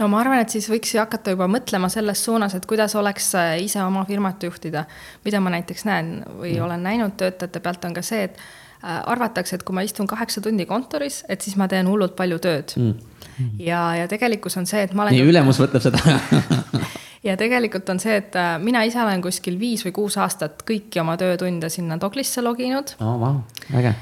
no 0.00 0.08
ma 0.10 0.22
arvan, 0.24 0.40
et 0.42 0.56
siis 0.56 0.66
võiks 0.72 0.96
hakata 0.98 1.36
juba 1.36 1.46
mõtlema 1.50 1.90
selles 1.92 2.24
suunas, 2.24 2.56
et 2.56 2.66
kuidas 2.70 2.96
oleks 2.98 3.30
äh, 3.38 3.54
ise 3.66 3.82
oma 3.84 4.06
firmat 4.08 4.42
juhtida. 4.42 4.86
mida 5.24 5.40
ma 5.40 5.52
näiteks 5.58 5.84
näen 5.84 6.14
või 6.32 6.56
mm. 6.56 6.64
olen 6.64 6.86
näinud 6.88 7.18
töötajate 7.20 7.60
pealt, 7.60 7.84
on 7.84 8.00
ka 8.00 8.02
see, 8.02 8.24
et 8.30 8.40
äh, 8.40 9.02
arvatakse, 9.04 9.60
et 9.60 9.68
kui 9.68 9.76
ma 9.76 9.84
istun 9.84 10.08
kaheksa 10.08 10.40
tundi 10.40 10.64
kontoris, 10.66 11.26
et 11.28 11.44
siis 11.44 11.60
ma 11.60 11.68
teen 11.68 11.92
hullult 11.92 12.16
palju 12.16 12.40
tööd 12.40 12.80
mm 12.80 13.10
ja, 13.58 13.96
ja 13.96 14.08
tegelikkus 14.08 14.56
on 14.56 14.66
see, 14.66 14.82
et 14.82 14.94
ma 14.94 15.06
olen. 15.06 15.16
nii, 15.16 15.26
ülemus 15.32 15.60
mõtleb 15.62 15.82
seda 15.82 16.00
ja 17.28 17.36
tegelikult 17.40 17.88
on 17.92 18.00
see, 18.02 18.16
et 18.20 18.36
äh, 18.38 18.56
mina 18.62 18.84
ise 18.86 19.00
olen 19.02 19.22
kuskil 19.24 19.58
viis 19.60 19.84
või 19.86 19.94
kuus 19.96 20.18
aastat 20.20 20.64
kõiki 20.68 21.00
oma 21.02 21.16
töötunde 21.20 21.70
sinna 21.72 22.00
Doglisse 22.00 22.44
loginud 22.44 22.96
oh,. 23.00 23.14
Wow. 23.20 23.38
äge 23.74 23.94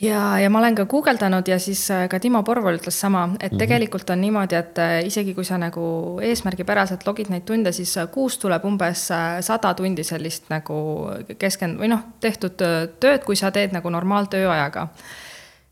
ja, 0.00 0.22
ja 0.40 0.50
ma 0.52 0.62
olen 0.62 0.78
ka 0.78 0.86
guugeldanud 0.90 1.48
ja 1.48 1.58
siis 1.62 1.82
äh, 1.92 2.06
ka 2.10 2.20
Timo 2.20 2.42
Porval 2.46 2.78
ütles 2.78 3.00
sama, 3.00 3.24
et 3.24 3.52
mm 3.52 3.54
-hmm. 3.54 3.58
tegelikult 3.58 4.10
on 4.10 4.20
niimoodi, 4.20 4.56
et 4.56 4.78
äh, 4.78 4.94
isegi 5.06 5.34
kui 5.34 5.44
sa 5.44 5.58
nagu 5.58 6.18
eesmärgipäraselt 6.22 7.06
logid 7.06 7.30
neid 7.30 7.44
tunde, 7.44 7.72
siis 7.72 7.94
kuus 8.12 8.38
tuleb 8.38 8.64
umbes 8.64 9.08
sada 9.40 9.74
tundi 9.74 10.04
sellist 10.04 10.50
nagu 10.50 11.10
keskend- 11.38 11.78
või 11.78 11.88
noh, 11.88 12.00
tehtud 12.20 12.56
tööd, 13.00 13.24
kui 13.24 13.36
sa 13.36 13.50
teed 13.50 13.72
nagu 13.72 13.90
normaaltööajaga 13.90 14.88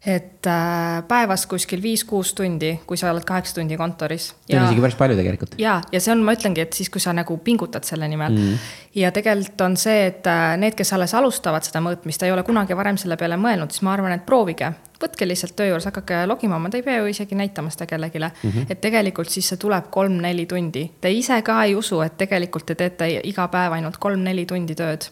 et 0.07 0.47
äh, 0.47 1.03
päevas 1.09 1.45
kuskil 1.47 1.83
viis-kuus 1.83 2.33
tundi, 2.35 2.73
kui 2.87 2.99
sa 2.99 3.13
oled 3.13 3.23
kaheksa 3.25 3.55
tundi 3.55 3.77
kontoris. 3.79 4.33
see 4.49 4.59
on 4.59 4.67
isegi 4.67 4.83
päris 4.83 4.97
palju 4.99 5.17
tegelikult. 5.17 5.55
ja, 5.63 5.77
ja 5.93 6.01
see 6.03 6.13
on, 6.15 6.25
ma 6.27 6.35
ütlengi, 6.35 6.65
et 6.65 6.75
siis, 6.75 6.91
kui 6.91 7.01
sa 7.01 7.15
nagu 7.15 7.37
pingutad 7.39 7.87
selle 7.87 8.09
nimel 8.11 8.33
mm. 8.33 8.49
-hmm. 8.49 8.73
ja 8.99 9.13
tegelikult 9.15 9.61
on 9.61 9.77
see, 9.77 10.07
et 10.07 10.27
äh, 10.27 10.57
need, 10.59 10.75
kes 10.75 10.93
alles 10.93 11.15
alustavad 11.15 11.63
seda 11.63 11.81
mõõtmist, 11.81 12.27
ei 12.27 12.33
ole 12.33 12.43
kunagi 12.43 12.77
varem 12.77 12.99
selle 12.99 13.17
peale 13.17 13.39
mõelnud, 13.39 13.71
siis 13.71 13.87
ma 13.87 13.93
arvan, 13.93 14.13
et 14.13 14.27
proovige. 14.27 14.73
võtke 15.03 15.27
lihtsalt 15.27 15.57
töö 15.57 15.67
juures, 15.67 15.85
hakake 15.85 16.27
logima, 16.27 16.59
ma 16.59 16.71
ei 16.75 16.83
pea 16.83 16.99
ju 16.99 17.07
isegi 17.07 17.35
näitama 17.35 17.71
seda 17.71 17.87
kellelegi 17.87 18.19
mm. 18.19 18.51
-hmm. 18.51 18.67
et 18.71 18.81
tegelikult 18.81 19.29
siis 19.29 19.49
see 19.49 19.57
tuleb 19.57 19.91
kolm-neli 19.91 20.47
tundi. 20.47 20.91
Te 21.01 21.11
ise 21.11 21.43
ka 21.43 21.65
ei 21.65 21.75
usu, 21.75 22.01
et 22.01 22.19
tegelikult 22.19 22.67
te 22.67 22.75
teete 22.75 23.21
iga 23.25 23.49
päev 23.49 23.73
ainult 23.73 23.99
kolm-neli 23.99 24.47
tundi 24.47 24.75
tööd 24.75 25.11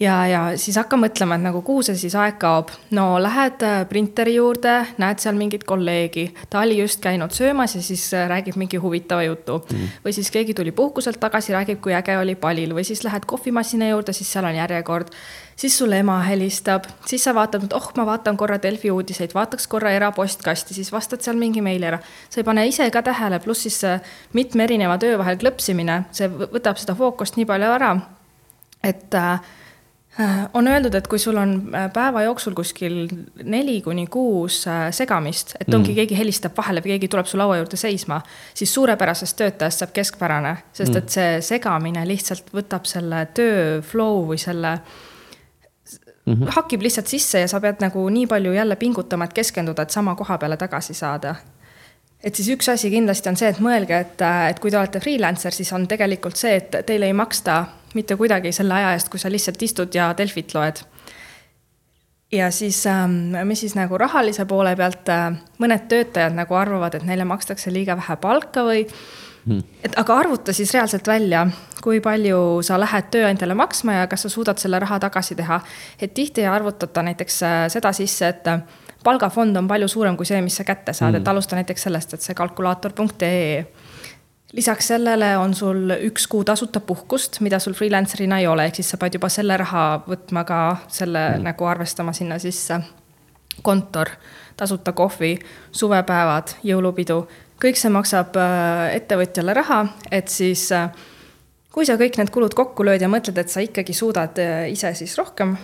ja, 0.00 0.14
ja 0.26 0.40
siis 0.58 0.76
hakka 0.78 0.98
mõtlema, 1.00 1.36
et 1.38 1.44
nagu 1.44 1.60
kuhu 1.66 1.82
see 1.86 1.98
siis 1.98 2.14
aeg 2.18 2.38
kaob. 2.40 2.70
no 2.94 3.06
lähed 3.22 3.62
äh, 3.66 3.80
printeri 3.90 4.36
juurde, 4.36 4.74
näed 5.00 5.22
seal 5.22 5.36
mingit 5.38 5.64
kolleegi, 5.68 6.28
ta 6.50 6.62
oli 6.62 6.78
just 6.78 7.02
käinud 7.04 7.34
söömas 7.34 7.74
ja 7.74 7.82
siis 7.82 8.06
äh, 8.14 8.28
räägib 8.30 8.56
mingi 8.60 8.80
huvitava 8.82 9.24
jutu 9.26 9.58
mm.. 9.64 9.98
või 10.04 10.14
siis 10.14 10.30
keegi 10.34 10.54
tuli 10.54 10.72
puhkuselt 10.72 11.20
tagasi, 11.20 11.52
räägib, 11.56 11.82
kui 11.82 11.94
äge 11.94 12.18
oli 12.18 12.36
palil 12.38 12.74
või 12.76 12.86
siis 12.86 13.02
lähed 13.04 13.26
kohvimasina 13.26 13.90
juurde, 13.90 14.14
siis 14.16 14.32
seal 14.32 14.46
on 14.46 14.54
järjekord. 14.54 15.10
siis 15.56 15.78
sulle 15.78 15.98
ema 15.98 16.20
helistab, 16.22 16.86
siis 17.06 17.24
sa 17.24 17.34
vaatad, 17.34 17.64
et 17.64 17.72
oh, 17.74 17.90
ma 17.96 18.06
vaatan 18.06 18.36
korra 18.36 18.62
Delfi 18.62 18.90
uudiseid, 18.90 19.34
vaataks 19.34 19.66
korra 19.66 19.90
erapostkasti, 19.90 20.74
siis 20.74 20.92
vastad 20.92 21.20
seal 21.20 21.36
mingi 21.36 21.62
meili 21.62 21.86
ära. 21.86 21.98
sa 22.30 22.40
ei 22.40 22.44
pane 22.44 22.66
ise 22.66 22.90
ka 22.90 23.02
tähele, 23.02 23.40
pluss 23.42 23.66
siis 23.66 23.82
mitme 24.32 24.64
erineva 24.64 24.98
töö 24.98 25.18
vahel 25.18 25.38
klõpsimine, 25.42 26.04
see 26.12 26.30
võtab 26.30 26.78
seda 26.78 26.94
fookust 26.94 27.36
nii 27.36 27.46
palju 27.46 27.72
ära, 27.74 27.96
et 28.86 29.14
äh, 29.14 29.40
Äh, 29.40 29.57
on 30.54 30.68
öeldud, 30.68 30.94
et 30.98 31.06
kui 31.06 31.18
sul 31.18 31.36
on 31.38 31.52
äh, 31.74 31.86
päeva 31.94 32.22
jooksul 32.26 32.54
kuskil 32.58 33.06
neli 33.42 33.80
kuni 33.82 34.06
kuus 34.10 34.64
äh, 34.66 34.88
segamist, 34.94 35.54
et 35.60 35.68
ongi 35.74 35.92
mm. 35.92 35.98
keegi 36.00 36.18
helistab 36.18 36.56
vahele 36.58 36.82
või 36.82 36.96
keegi 36.96 37.10
tuleb 37.12 37.28
su 37.30 37.38
laua 37.38 37.60
juurde 37.60 37.78
seisma, 37.78 38.20
siis 38.54 38.72
suurepärasest 38.74 39.38
töötajast 39.38 39.84
saab 39.84 39.92
keskpärane, 39.94 40.56
sest 40.72 40.92
mm. 40.92 40.98
et 40.98 41.14
see 41.14 41.36
segamine 41.52 42.02
lihtsalt 42.08 42.50
võtab 42.54 42.88
selle 42.90 43.26
töö 43.34 43.78
flow 43.86 44.24
või 44.32 44.40
selle 44.42 44.74
mm 44.78 46.34
-hmm. 46.34 46.50
hakib 46.56 46.82
lihtsalt 46.82 47.06
sisse 47.06 47.46
ja 47.46 47.48
sa 47.48 47.60
pead 47.60 47.78
nagu 47.84 48.08
nii 48.08 48.26
palju 48.26 48.52
jälle 48.52 48.76
pingutama, 48.76 49.24
et 49.24 49.38
keskenduda, 49.38 49.82
et 49.82 49.94
sama 49.94 50.14
koha 50.14 50.38
peale 50.38 50.56
tagasi 50.56 50.94
saada 50.94 51.34
et 52.24 52.34
siis 52.34 52.48
üks 52.48 52.68
asi 52.72 52.90
kindlasti 52.90 53.28
on 53.28 53.36
see, 53.36 53.48
et 53.48 53.60
mõelge, 53.62 54.00
et, 54.00 54.22
et 54.50 54.58
kui 54.58 54.70
te 54.70 54.78
olete 54.78 55.00
freelancer, 55.00 55.54
siis 55.54 55.72
on 55.72 55.86
tegelikult 55.86 56.36
see, 56.36 56.56
et 56.56 56.82
teile 56.86 57.06
ei 57.06 57.12
maksta 57.12 57.64
mitte 57.94 58.16
kuidagi 58.16 58.52
selle 58.52 58.74
aja 58.74 58.92
eest, 58.96 59.08
kui 59.12 59.20
sa 59.20 59.30
lihtsalt 59.32 59.62
istud 59.62 59.94
ja 59.94 60.10
Delfit 60.16 60.54
loed. 60.54 60.82
ja 62.32 62.50
siis, 62.50 62.86
ähm, 62.86 63.32
mis 63.44 63.60
siis 63.60 63.74
nagu 63.74 63.98
rahalise 63.98 64.44
poole 64.44 64.76
pealt, 64.76 65.08
äh, 65.08 65.32
mõned 65.58 65.88
töötajad 65.88 66.34
nagu 66.36 66.54
arvavad, 66.54 66.94
et 66.94 67.06
neile 67.08 67.24
makstakse 67.24 67.72
liiga 67.72 67.96
vähe 67.96 68.16
palka 68.20 68.64
või 68.64 68.82
hmm. 69.46 69.62
et 69.84 69.96
aga 69.96 70.18
arvuta 70.18 70.52
siis 70.52 70.74
reaalselt 70.74 71.06
välja, 71.08 71.46
kui 71.82 72.02
palju 72.04 72.60
sa 72.62 72.76
lähed 72.80 73.08
tööandjale 73.14 73.56
maksma 73.56 74.02
ja 74.02 74.06
kas 74.06 74.26
sa 74.26 74.32
suudad 74.32 74.60
selle 74.60 74.78
raha 74.78 75.00
tagasi 75.00 75.34
teha. 75.34 75.60
et 76.00 76.14
tihti 76.14 76.44
ei 76.44 76.52
arvutata 76.52 77.02
näiteks 77.02 77.42
äh, 77.42 77.64
seda 77.72 77.92
sisse, 77.92 78.28
et 78.28 78.46
äh, 78.46 78.60
palgafond 79.04 79.56
on 79.56 79.68
palju 79.68 79.88
suurem 79.88 80.16
kui 80.16 80.26
see, 80.26 80.40
mis 80.42 80.56
sa 80.60 80.64
kätte 80.64 80.92
saad 80.92 81.14
hmm., 81.14 81.22
et 81.22 81.28
alusta 81.28 81.56
näiteks 81.56 81.88
sellest, 81.88 82.14
et 82.14 82.20
see 82.20 82.34
kalkulaator.ee 82.34 83.66
lisaks 84.52 84.86
sellele 84.86 85.36
on 85.38 85.54
sul 85.54 85.92
üks 86.08 86.26
kuu 86.30 86.44
tasuta 86.44 86.80
puhkust, 86.80 87.40
mida 87.40 87.58
sul 87.58 87.76
freelancer'ina 87.76 88.38
ei 88.40 88.46
ole, 88.46 88.68
ehk 88.68 88.80
siis 88.80 88.90
sa 88.94 88.98
pead 89.00 89.18
juba 89.18 89.28
selle 89.32 89.56
raha 89.60 89.84
võtma 90.08 90.44
ka 90.48 90.60
selle 90.88 91.24
mm. 91.34 91.44
nagu 91.50 91.68
arvestama 91.68 92.12
sinna 92.16 92.38
sisse. 92.38 92.80
kontor, 93.62 94.06
tasuta 94.56 94.92
kohvi, 94.92 95.32
suvepäevad, 95.74 96.52
jõulupidu, 96.62 97.16
kõik 97.58 97.76
see 97.76 97.90
maksab 97.90 98.36
äh, 98.38 98.94
ettevõtjale 98.94 99.54
raha, 99.54 99.80
et 100.14 100.30
siis 100.30 100.68
äh, 100.72 100.92
kui 101.74 101.86
sa 101.86 101.98
kõik 101.98 102.20
need 102.20 102.30
kulud 102.30 102.54
kokku 102.54 102.86
lööd 102.86 103.02
ja 103.02 103.10
mõtled, 103.10 103.38
et 103.38 103.50
sa 103.50 103.64
ikkagi 103.64 103.96
suudad 103.98 104.38
äh, 104.38 104.68
ise 104.70 104.94
siis 104.94 105.16
rohkem 105.18 105.56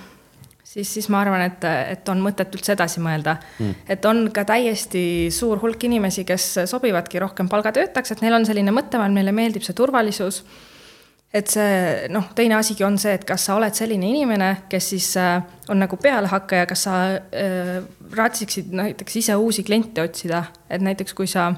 siis, 0.65 0.95
siis 0.95 1.09
ma 1.13 1.21
arvan, 1.23 1.45
et, 1.47 1.65
et 1.93 2.09
on 2.09 2.21
mõtet 2.25 2.55
üldse 2.57 2.75
edasi 2.75 3.03
mõelda 3.05 3.37
mm.. 3.39 3.89
et 3.95 4.07
on 4.09 4.27
ka 4.35 4.47
täiesti 4.49 5.05
suur 5.35 5.61
hulk 5.63 5.89
inimesi, 5.89 6.25
kes 6.29 6.51
sobivadki 6.71 7.23
rohkem 7.23 7.51
palgatöötajaks, 7.53 8.15
et 8.15 8.25
neil 8.25 8.39
on 8.39 8.47
selline 8.49 8.75
mõttemaailm, 8.75 9.19
neile 9.21 9.35
meeldib 9.37 9.67
see 9.67 9.77
turvalisus. 9.77 10.43
et 11.35 11.51
see 11.51 12.09
noh, 12.15 12.31
teine 12.35 12.57
asigi 12.59 12.85
on 12.87 12.99
see, 12.99 13.15
et 13.19 13.25
kas 13.29 13.47
sa 13.49 13.59
oled 13.59 13.75
selline 13.75 14.09
inimene, 14.09 14.51
kes 14.71 14.91
siis 14.95 15.13
äh, 15.21 15.43
on 15.69 15.83
nagu 15.83 15.97
pealehakkaja, 16.01 16.67
kas 16.71 16.87
sa 16.89 16.99
äh, 17.15 17.81
raatsiksid 18.15 18.73
näiteks 18.73 19.17
ise 19.23 19.37
uusi 19.37 19.65
kliente 19.67 20.03
otsida, 20.03 20.45
et 20.71 20.83
näiteks 20.83 21.15
kui 21.15 21.27
sa 21.31 21.53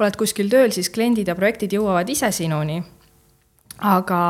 oled 0.00 0.16
kuskil 0.18 0.48
tööl, 0.50 0.72
siis 0.74 0.90
kliendid 0.90 1.28
ja 1.30 1.36
projektid 1.38 1.76
jõuavad 1.76 2.08
ise 2.10 2.32
sinuni. 2.34 2.82
aga 3.78 4.20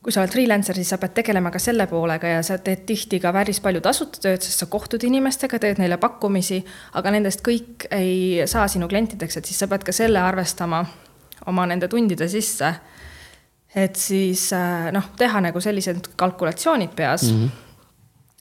kui 0.00 0.14
sa 0.14 0.22
oled 0.22 0.32
freelancer, 0.32 0.78
siis 0.80 0.88
sa 0.94 0.96
pead 1.00 1.12
tegelema 1.18 1.50
ka 1.52 1.60
selle 1.60 1.84
poolega 1.90 2.36
ja 2.36 2.44
sa 2.46 2.56
teed 2.64 2.86
tihti 2.88 3.20
ka 3.20 3.34
päris 3.36 3.60
palju 3.60 3.82
tasuta 3.84 4.22
tööd, 4.24 4.40
sest 4.40 4.62
sa 4.62 4.68
kohtud 4.72 5.04
inimestega, 5.04 5.60
teed 5.60 5.80
neile 5.82 5.98
pakkumisi, 6.00 6.62
aga 6.96 7.12
nendest 7.12 7.44
kõik 7.44 7.84
ei 7.92 8.46
saa 8.48 8.64
sinu 8.72 8.88
klientideks, 8.88 9.36
et 9.36 9.50
siis 9.50 9.60
sa 9.60 9.68
pead 9.68 9.84
ka 9.84 9.92
selle 9.92 10.22
arvestama 10.24 10.80
oma 11.50 11.66
nende 11.68 11.88
tundide 11.88 12.28
sisse. 12.32 12.74
et 13.74 13.96
siis 13.96 14.48
äh, 14.52 14.88
noh, 14.90 15.12
teha 15.16 15.40
nagu 15.40 15.60
sellised 15.62 16.08
kalkulatsioonid 16.16 16.96
peas 16.96 17.22
mm. 17.30 17.42
-hmm 17.42 17.66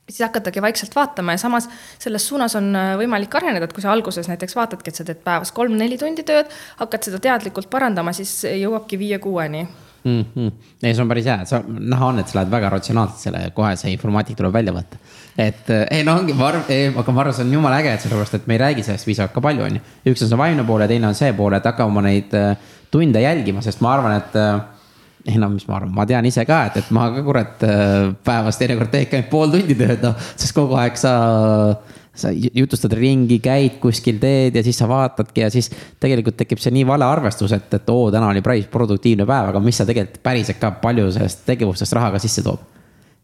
siis 0.10 0.26
hakatagi 0.26 0.62
vaikselt 0.62 0.96
vaatama 0.96 1.32
ja 1.32 1.38
samas 1.38 1.70
selles 2.00 2.28
suunas 2.28 2.56
on 2.56 2.76
äh, 2.76 2.96
võimalik 2.98 3.36
areneda, 3.36 3.66
et 3.66 3.74
kui 3.74 3.82
sa 3.82 3.92
alguses 3.92 4.28
näiteks 4.28 4.56
vaatadki, 4.56 4.90
et 4.90 4.96
sa 4.96 5.04
teed 5.04 5.20
päevas 5.24 5.52
kolm-neli 5.52 5.98
tundi 5.98 6.24
tööd, 6.24 6.50
hakkad 6.80 7.04
seda 7.04 7.20
teadlikult 7.20 7.70
parandama, 7.70 8.14
siis 8.14 8.44
jõuabki 8.44 8.98
viie-kuueni 9.00 9.68
mm. 10.04 10.26
-hmm. 10.36 10.52
ei, 10.84 10.94
see 10.94 11.02
on 11.02 11.10
päris 11.10 11.26
hea, 11.26 11.46
sa 11.46 11.62
näha 11.68 12.06
on, 12.06 12.20
et 12.20 12.28
sa 12.28 12.40
lähed 12.40 12.52
väga 12.52 12.70
ratsionaalselt 12.76 13.20
selle, 13.20 13.44
kohe 13.56 13.76
see 13.80 13.92
informaatik 13.92 14.38
tuleb 14.38 14.54
välja 14.54 14.74
võtta. 14.74 14.98
et 15.38 15.70
eh, 15.70 15.86
ei 15.92 16.04
no 16.04 16.16
ongi, 16.20 16.34
ma 16.34 16.48
arvan, 16.48 16.66
aga 17.04 17.12
ma 17.12 17.22
arvan, 17.22 17.36
see 17.36 17.46
on 17.46 17.54
jumala 17.54 17.80
äge, 17.82 17.94
et 17.94 18.02
sellepärast, 18.08 18.40
et 18.40 18.48
me 18.48 18.58
ei 18.58 18.64
räägi 18.66 18.84
sellest 18.88 19.06
piisavalt 19.06 19.36
ka 19.36 19.42
palju, 19.42 19.64
on 19.64 19.80
ju. 19.80 19.86
üks 20.14 20.24
on 20.24 20.34
see 20.34 20.42
vaimne 20.42 20.66
pool 20.68 20.82
ja 20.82 20.88
teine 20.88 21.08
on 21.08 21.16
see 21.16 21.32
pool, 21.34 21.54
et 21.54 21.72
hakka 21.72 21.86
oma 21.86 22.04
neid 22.06 22.34
eh, 22.34 22.52
tunde 22.92 23.22
jälgima, 23.22 23.62
sest 23.66 23.82
ma 23.86 23.94
arvan, 23.98 24.18
et 24.18 24.36
eh, 24.36 25.32
ei 25.34 25.38
no 25.38 25.50
mis 25.52 25.68
ma 25.68 25.80
arvan, 25.80 25.94
ma 25.94 26.06
tean 26.10 26.26
ise 26.26 26.46
ka, 26.48 26.66
et, 26.70 26.82
et 26.84 26.92
ma 26.96 27.10
ka 27.14 27.24
kurat 27.24 27.64
päevas 28.24 28.58
teinekord 28.58 28.92
teen 28.92 29.08
ikka 29.08 29.24
pool 29.32 29.52
tundi 29.52 29.76
tööd, 29.76 30.04
noh, 30.04 30.30
sest 30.36 30.56
kogu 30.56 30.80
aeg 30.80 30.96
sa 30.98 31.14
sa 32.20 32.32
jutustad 32.34 32.94
ringi, 32.98 33.40
käid 33.44 33.80
kuskil, 33.82 34.20
teed 34.22 34.56
ja 34.56 34.64
siis 34.66 34.78
sa 34.80 34.88
vaatadki 34.90 35.44
ja 35.46 35.50
siis 35.54 35.70
tegelikult 36.00 36.38
tekib 36.40 36.62
see 36.62 36.74
nii 36.76 36.86
vale 36.88 37.08
arvestus, 37.08 37.54
et, 37.56 37.72
et 37.74 37.92
oo, 37.94 38.10
täna 38.14 38.30
oli 38.34 38.44
päris 38.46 38.68
produktiivne 38.72 39.28
päev, 39.30 39.52
aga 39.54 39.62
mis 39.64 39.80
sa 39.80 39.88
tegelikult 39.88 40.22
päriselt 40.26 40.60
ka 40.62 40.74
palju 40.84 41.10
sellest 41.16 41.46
tegevustest 41.48 41.96
raha 41.98 42.14
ka 42.16 42.24
sisse 42.24 42.44
toob. 42.46 42.66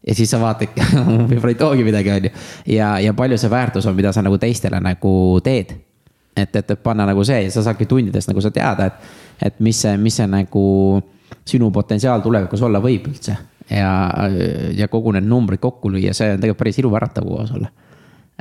ja 0.06 0.14
siis 0.14 0.30
sa 0.30 0.40
vaatadki 0.40 0.86
võib-olla 1.30 1.52
ei 1.54 1.60
toogi 1.60 1.86
midagi, 1.86 2.14
on 2.14 2.28
ju. 2.28 2.32
ja, 2.76 2.92
ja 3.02 3.14
palju 3.16 3.38
see 3.40 3.50
väärtus 3.52 3.86
on, 3.86 3.96
mida 3.98 4.12
sa 4.12 4.24
nagu 4.24 4.38
teistele 4.38 4.80
nagu 4.80 5.16
teed. 5.44 5.74
et, 6.36 6.56
et, 6.56 6.70
et 6.70 6.82
panna 6.82 7.06
nagu 7.06 7.24
see 7.24 7.42
ja 7.44 7.50
sa 7.50 7.64
saadki 7.66 7.86
tundidest 7.86 8.32
nagu 8.32 8.40
sa 8.40 8.50
teada, 8.50 8.86
et, 8.86 9.10
et 9.50 9.60
mis 9.60 9.82
see, 9.82 9.96
mis 10.00 10.16
see 10.16 10.26
nagu 10.30 10.64
sinu 11.46 11.70
potentsiaal 11.70 12.22
tulevikus 12.22 12.62
olla 12.62 12.80
võib 12.82 13.10
üldse 13.10 13.36
ja, 13.70 13.90
ja 14.76 14.88
kogu 14.88 15.12
need 15.16 15.26
numbrid 15.26 15.60
kokku 15.62 15.90
lüüa, 15.90 16.14
see 16.14 16.32
on 16.34 16.40
tegelikult 16.40 16.64
päris 16.64 16.78
iluväratav 16.82 17.26
koos 17.26 17.52
olla 17.56 17.72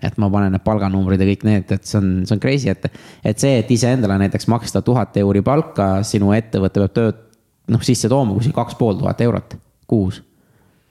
et 0.04 0.18
ma 0.20 0.30
panen 0.32 0.52
need 0.56 0.64
palganumbrid 0.66 1.22
ja 1.22 1.28
kõik 1.30 1.44
need, 1.48 1.72
et 1.72 1.88
see 1.88 2.00
on, 2.02 2.10
see 2.28 2.36
on 2.36 2.42
crazy, 2.44 2.70
et, 2.72 2.88
et 3.24 3.40
see, 3.40 3.60
et 3.62 3.72
iseendale 3.72 4.18
näiteks 4.26 4.50
maksta 4.52 4.82
tuhat 4.86 5.16
euri 5.22 5.44
palka, 5.46 6.02
sinu 6.08 6.34
ettevõte 6.36 6.82
peab 6.84 6.96
tööd, 6.96 7.22
noh, 7.72 7.84
sisse 7.86 8.12
tooma 8.12 8.36
kuskil 8.36 8.56
kaks 8.56 8.76
pool 8.80 8.98
tuhat 9.00 9.22
eurot 9.26 9.56
kuus. 9.88 10.22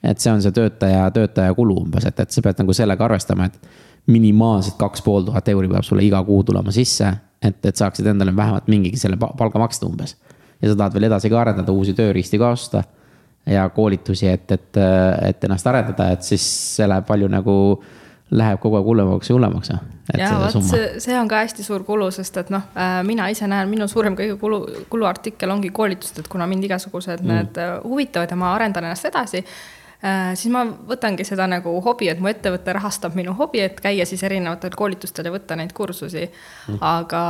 et 0.04 0.20
see 0.20 0.32
on 0.32 0.42
see 0.44 0.52
töötaja, 0.52 1.06
töötaja 1.10 1.54
kulu 1.56 1.78
umbes, 1.84 2.04
et, 2.04 2.18
et 2.20 2.30
sa 2.30 2.42
pead 2.44 2.58
nagu 2.60 2.74
sellega 2.76 3.04
arvestama, 3.06 3.46
et 3.48 4.10
minimaalselt 4.12 4.76
kaks 4.80 5.02
pool 5.04 5.24
tuhat 5.24 5.48
euri 5.48 5.68
peab 5.68 5.84
sulle 5.84 6.04
iga 6.04 6.20
kuu 6.24 6.42
tulema 6.44 6.72
sisse, 6.72 7.08
et, 7.40 7.60
et 7.64 7.76
saaksid 7.76 8.08
endale 8.12 8.34
vähemalt 8.36 8.68
mingigi 8.68 9.00
selle 9.00 9.16
palga 9.20 9.60
maksta 9.60 9.86
umbes. 9.86 10.16
ja 10.62 10.70
sa 10.70 10.76
tahad 10.76 10.96
veel 10.96 11.08
edasi 11.08 11.30
ka 11.32 11.40
arendada, 11.40 11.72
uusi 11.72 11.94
tööriisti 11.96 12.40
ka 12.40 12.50
osta 12.56 12.84
ja 13.46 13.68
koolitusi, 13.68 14.28
et, 14.28 14.52
et, 14.52 14.80
et 15.28 15.44
ennast 15.44 15.66
arendada, 15.66 16.10
et 16.12 16.22
siis 16.24 16.44
see 16.76 16.88
läheb 16.88 17.04
palju 17.08 17.28
nagu 17.28 17.56
läheb 18.30 18.60
kogu 18.60 18.78
aeg 18.78 18.88
hullemaks 18.88 19.28
ja 19.28 19.36
hullemaks. 19.36 19.70
ja 20.18 20.30
vot 20.40 20.56
see, 20.64 20.88
see 21.02 21.16
on 21.18 21.28
ka 21.28 21.42
hästi 21.42 21.64
suur 21.66 21.84
kulu, 21.84 22.10
sest 22.14 22.36
et 22.40 22.50
noh, 22.52 22.66
äh, 22.76 22.98
mina 23.06 23.28
ise 23.32 23.48
näen, 23.50 23.68
minu 23.68 23.88
suurem 23.88 24.16
kõige 24.16 24.38
kulu, 24.40 24.60
kuluartikkel 24.92 25.52
ongi 25.52 25.70
koolitused, 25.74 26.22
et 26.22 26.28
kuna 26.32 26.48
mind 26.48 26.64
igasugused 26.64 27.22
mm. 27.24 27.32
need 27.32 27.60
äh, 27.60 27.78
huvitavad 27.84 28.32
ja 28.32 28.38
ma 28.40 28.54
arendan 28.56 28.88
ennast 28.88 29.08
edasi 29.10 29.42
äh, 29.44 30.32
siis 30.40 30.52
ma 30.52 30.64
võtangi 30.64 31.26
seda 31.28 31.46
nagu 31.50 31.76
hobi, 31.84 32.08
et 32.12 32.20
mu 32.20 32.30
ettevõte 32.32 32.76
rahastab 32.76 33.16
minu 33.18 33.36
hobi, 33.38 33.60
et 33.64 33.80
käia 33.84 34.06
siis 34.08 34.24
erinevatel 34.24 34.76
koolitustel 34.76 35.28
ja 35.28 35.34
võtta 35.34 35.58
neid 35.60 35.74
kursusi 35.76 36.24
mm.. 36.24 36.78
aga 36.80 37.24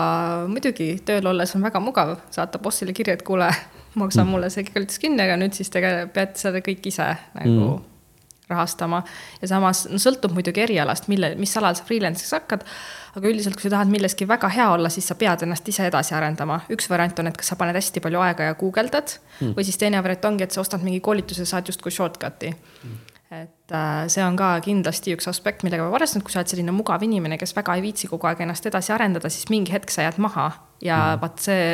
muidugi 0.51 0.93
tööl 1.07 1.27
olles 1.35 1.57
on 1.59 1.67
väga 1.67 1.83
mugav 1.83 2.21
saata 2.35 2.63
bossile 2.63 2.95
kirja, 2.95 3.19
et 3.19 3.27
kuule, 3.27 3.51
maksa 4.01 4.23
mm. 4.23 4.31
mulle 4.31 4.53
see 4.55 4.71
koolitus 4.71 5.03
kinni, 5.03 5.27
aga 5.27 5.41
nüüd 5.43 5.59
siis 5.59 5.75
tegelikult 5.75 6.15
pead 6.15 6.39
seda 6.39 6.63
kõik 6.63 6.87
ise 6.93 7.11
nagu 7.35 7.59
mm. 7.59 7.91
Rahastama. 8.49 9.03
ja 9.41 9.49
samas, 9.49 9.85
no 9.91 10.01
sõltub 10.01 10.35
muidugi 10.37 10.65
erialast, 10.65 11.09
mille, 11.09 11.35
mis 11.41 11.55
alal 11.57 11.77
sa 11.79 11.87
freelance'iks 11.87 12.35
hakkad. 12.37 12.67
aga 13.15 13.31
üldiselt, 13.31 13.57
kui 13.57 13.69
sa 13.69 13.77
tahad 13.77 13.93
milleski 13.93 14.29
väga 14.29 14.51
hea 14.51 14.69
olla, 14.75 14.91
siis 14.91 15.09
sa 15.09 15.15
pead 15.15 15.47
ennast 15.47 15.69
ise 15.69 15.87
edasi 15.89 16.15
arendama. 16.15 16.61
üks 16.75 16.91
variant 16.91 17.19
on, 17.19 17.31
et 17.31 17.41
kas 17.41 17.53
sa 17.53 17.59
paned 17.61 17.77
hästi 17.79 18.03
palju 18.05 18.21
aega 18.21 18.51
ja 18.51 18.59
guugeldad 18.61 19.17
mm. 19.41 19.57
või 19.57 19.65
siis 19.65 19.81
teine 19.81 20.03
variant 20.03 20.31
ongi, 20.33 20.45
et 20.45 20.55
sa 20.55 20.61
ostad 20.61 20.85
mingi 20.85 21.01
koolituse, 21.01 21.47
saad 21.49 21.73
justkui 21.73 21.95
shortcut'i 21.95 22.55
mm 22.55 23.03
et 23.35 23.73
äh, 23.75 24.05
see 24.13 24.23
on 24.23 24.37
ka 24.39 24.61
kindlasti 24.63 25.11
üks 25.17 25.27
aspekt, 25.27 25.65
millega 25.67 25.83
peab 25.83 25.97
arvestama, 25.97 26.21
et 26.21 26.27
kui 26.29 26.31
sa 26.31 26.39
oled 26.39 26.53
selline 26.53 26.71
mugav 26.77 27.03
inimene, 27.03 27.35
kes 27.41 27.51
väga 27.57 27.75
ei 27.75 27.83
viitsi 27.83 28.07
kogu 28.07 28.29
aeg 28.31 28.45
ennast 28.45 28.69
edasi 28.69 28.93
arendada, 28.95 29.27
siis 29.33 29.49
mingi 29.51 29.75
hetk 29.75 29.91
sa 29.91 30.05
jääd 30.05 30.21
maha 30.23 30.45
ja 30.85 30.99
mm. 31.01 31.23
vaat 31.25 31.43
see 31.43 31.65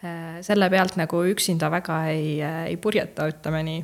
Äh, 0.00 0.38
selle 0.40 0.70
pealt 0.72 0.94
nagu 0.96 1.18
üksinda 1.28 1.68
väga 1.68 1.96
ei, 2.08 2.38
äh, 2.40 2.62
ei 2.70 2.76
purjeta, 2.80 3.26
ütleme 3.28 3.60
nii 3.66 3.80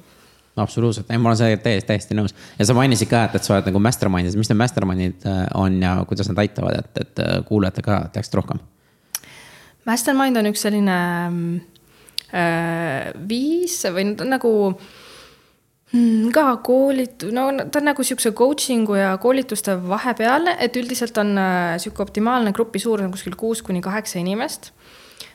absoluutselt, 0.57 1.11
ei, 1.11 1.19
ma 1.19 1.31
olen 1.31 1.39
sellega 1.41 1.63
täiesti, 1.65 1.87
täiesti 1.91 2.17
nõus. 2.17 2.35
Ja 2.59 2.67
sa 2.69 2.77
mainisid 2.77 3.11
ka, 3.11 3.27
et, 3.29 3.37
et 3.39 3.47
sa 3.47 3.57
oled 3.57 3.69
nagu 3.71 3.83
mastermind'is, 3.85 4.39
mis 4.41 4.51
need 4.51 4.61
mastermind'id 4.61 5.27
äh, 5.29 5.43
on 5.59 5.77
ja 5.83 5.99
kuidas 6.09 6.31
nad 6.33 6.41
aitavad, 6.45 6.81
et, 6.81 7.03
et 7.05 7.25
kuulajad 7.49 7.83
ka 7.85 8.01
teaksid 8.15 8.39
rohkem? 8.41 8.63
Mastermind 9.87 10.41
on 10.41 10.51
üks 10.51 10.65
selline 10.67 10.99
äh, 12.35 13.13
viis 13.29 13.79
või 13.95 14.09
nagu 14.17 14.53
mm, 15.93 16.33
ka 16.35 16.47
koolit-, 16.67 17.29
no 17.37 17.49
ta 17.71 17.83
on 17.83 17.91
nagu 17.93 18.07
sihukese 18.07 18.33
coaching'u 18.37 18.99
ja 18.99 19.13
koolituste 19.23 19.77
vahepeal, 19.87 20.51
et 20.59 20.77
üldiselt 20.81 21.19
on 21.23 21.37
äh, 21.39 21.77
sihuke 21.83 22.03
optimaalne 22.07 22.55
grupi 22.57 22.83
suurus 22.83 23.07
on 23.07 23.15
kuskil 23.15 23.39
kuus 23.39 23.63
kuni 23.67 23.85
kaheksa 23.85 24.19
inimest 24.23 24.73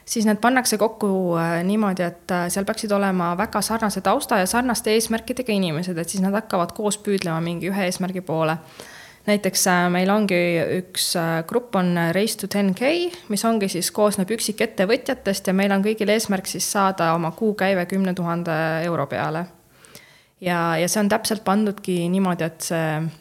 siis 0.06 0.26
need 0.26 0.40
pannakse 0.42 0.78
kokku 0.78 1.38
äh, 1.38 1.60
niimoodi, 1.64 2.04
et 2.04 2.32
äh, 2.32 2.48
seal 2.50 2.66
peaksid 2.66 2.92
olema 2.92 3.32
väga 3.38 3.62
sarnase 3.62 4.02
tausta 4.02 4.42
ja 4.42 4.48
sarnaste 4.50 4.94
eesmärkidega 4.96 5.54
inimesed, 5.54 5.98
et 5.98 6.10
siis 6.10 6.24
nad 6.24 6.36
hakkavad 6.36 6.74
koos 6.78 6.98
püüdlema 7.04 7.42
mingi 7.44 7.70
ühe 7.72 7.86
eesmärgi 7.88 8.22
poole. 8.26 8.58
näiteks 9.26 9.68
äh, 9.68 9.88
meil 9.94 10.10
ongi 10.10 10.42
üks 10.80 11.14
grupp 11.48 11.76
on 11.76 11.94
Race 12.12 12.38
to 12.38 12.48
10K, 12.48 12.92
mis 13.30 13.46
ongi 13.46 13.70
siis, 13.70 13.92
koosneb 13.92 14.32
üksikettevõtjatest 14.32 15.48
ja 15.48 15.54
meil 15.54 15.72
on 15.72 15.84
kõigil 15.86 16.10
eesmärk 16.10 16.48
siis 16.50 16.72
saada 16.72 17.14
oma 17.14 17.32
kuukäive 17.32 17.86
kümne 17.86 18.14
tuhande 18.14 18.54
euro 18.86 19.08
peale. 19.08 19.46
ja, 20.42 20.78
ja 20.78 20.88
see 20.88 21.00
on 21.00 21.10
täpselt 21.10 21.44
pandudki 21.44 22.10
niimoodi, 22.10 22.44
et 22.44 22.72
see 22.72 23.21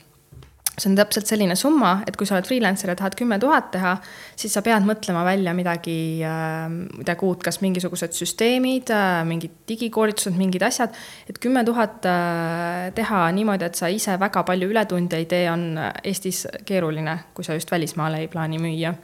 see 0.79 0.91
on 0.91 0.97
täpselt 0.97 1.29
selline 1.29 1.57
summa, 1.59 1.99
et 2.09 2.17
kui 2.17 2.29
sa 2.29 2.37
oled 2.37 2.49
freelancer 2.49 2.93
ja 2.93 2.97
tahad 2.99 3.17
kümme 3.19 3.39
tuhat 3.43 3.71
teha, 3.75 3.95
siis 4.39 4.55
sa 4.57 4.63
pead 4.65 4.87
mõtlema 4.89 5.25
välja 5.27 5.55
midagi, 5.57 5.97
äh, 6.25 6.67
midagi 6.71 7.27
uut, 7.27 7.43
kas 7.45 7.61
mingisugused 7.65 8.17
süsteemid, 8.17 8.93
äh, 8.95 9.21
mingid 9.29 9.61
digikoolitused, 9.69 10.37
mingid 10.39 10.65
asjad. 10.67 10.95
et 11.29 11.39
kümme 11.39 11.65
tuhat 11.65 12.07
äh, 12.07 12.91
teha 12.97 13.23
niimoodi, 13.37 13.69
et 13.69 13.75
sa 13.75 13.89
ise 13.93 14.17
väga 14.21 14.45
palju 14.49 14.71
ületunde 14.71 15.21
ei 15.21 15.27
tee, 15.31 15.47
on 15.51 15.79
Eestis 16.05 16.47
keeruline, 16.65 17.19
kui 17.35 17.45
sa 17.45 17.55
just 17.55 17.71
välismaale 17.71 18.25
ei 18.25 18.29
plaani 18.29 18.59
müüa 18.59 18.95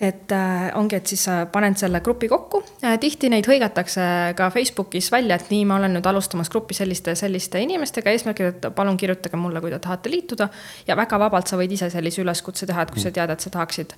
et 0.00 0.32
äh, 0.32 0.70
ongi, 0.74 0.96
et 0.98 1.06
siis 1.06 1.22
sa 1.28 1.34
paned 1.52 1.76
selle 1.78 2.00
grupi 2.02 2.26
kokku. 2.30 2.62
Äh,, 2.82 2.96
tihti 3.02 3.30
neid 3.30 3.46
hõigatakse 3.46 4.02
ka 4.38 4.48
Facebookis 4.54 5.12
välja, 5.14 5.38
et 5.38 5.52
nii, 5.52 5.62
ma 5.68 5.78
olen 5.78 5.94
nüüd 5.96 6.08
alustamas 6.10 6.50
gruppi 6.50 6.74
selliste, 6.74 7.14
selliste 7.18 7.62
inimestega, 7.62 8.10
eesmärgil, 8.10 8.50
et 8.50 8.68
palun 8.74 8.98
kirjutage 8.98 9.38
mulle, 9.38 9.62
kui 9.62 9.70
te 9.70 9.78
tahate 9.82 10.10
liituda. 10.10 10.48
ja 10.88 10.98
väga 10.98 11.20
vabalt 11.22 11.50
sa 11.50 11.60
võid 11.60 11.76
ise 11.76 11.90
sellise 11.92 12.22
üleskutse 12.24 12.66
teha, 12.66 12.82
et 12.82 12.94
kui 12.94 13.02
sa 13.04 13.14
tead, 13.14 13.30
et 13.30 13.46
sa 13.46 13.52
tahaksid. 13.54 13.94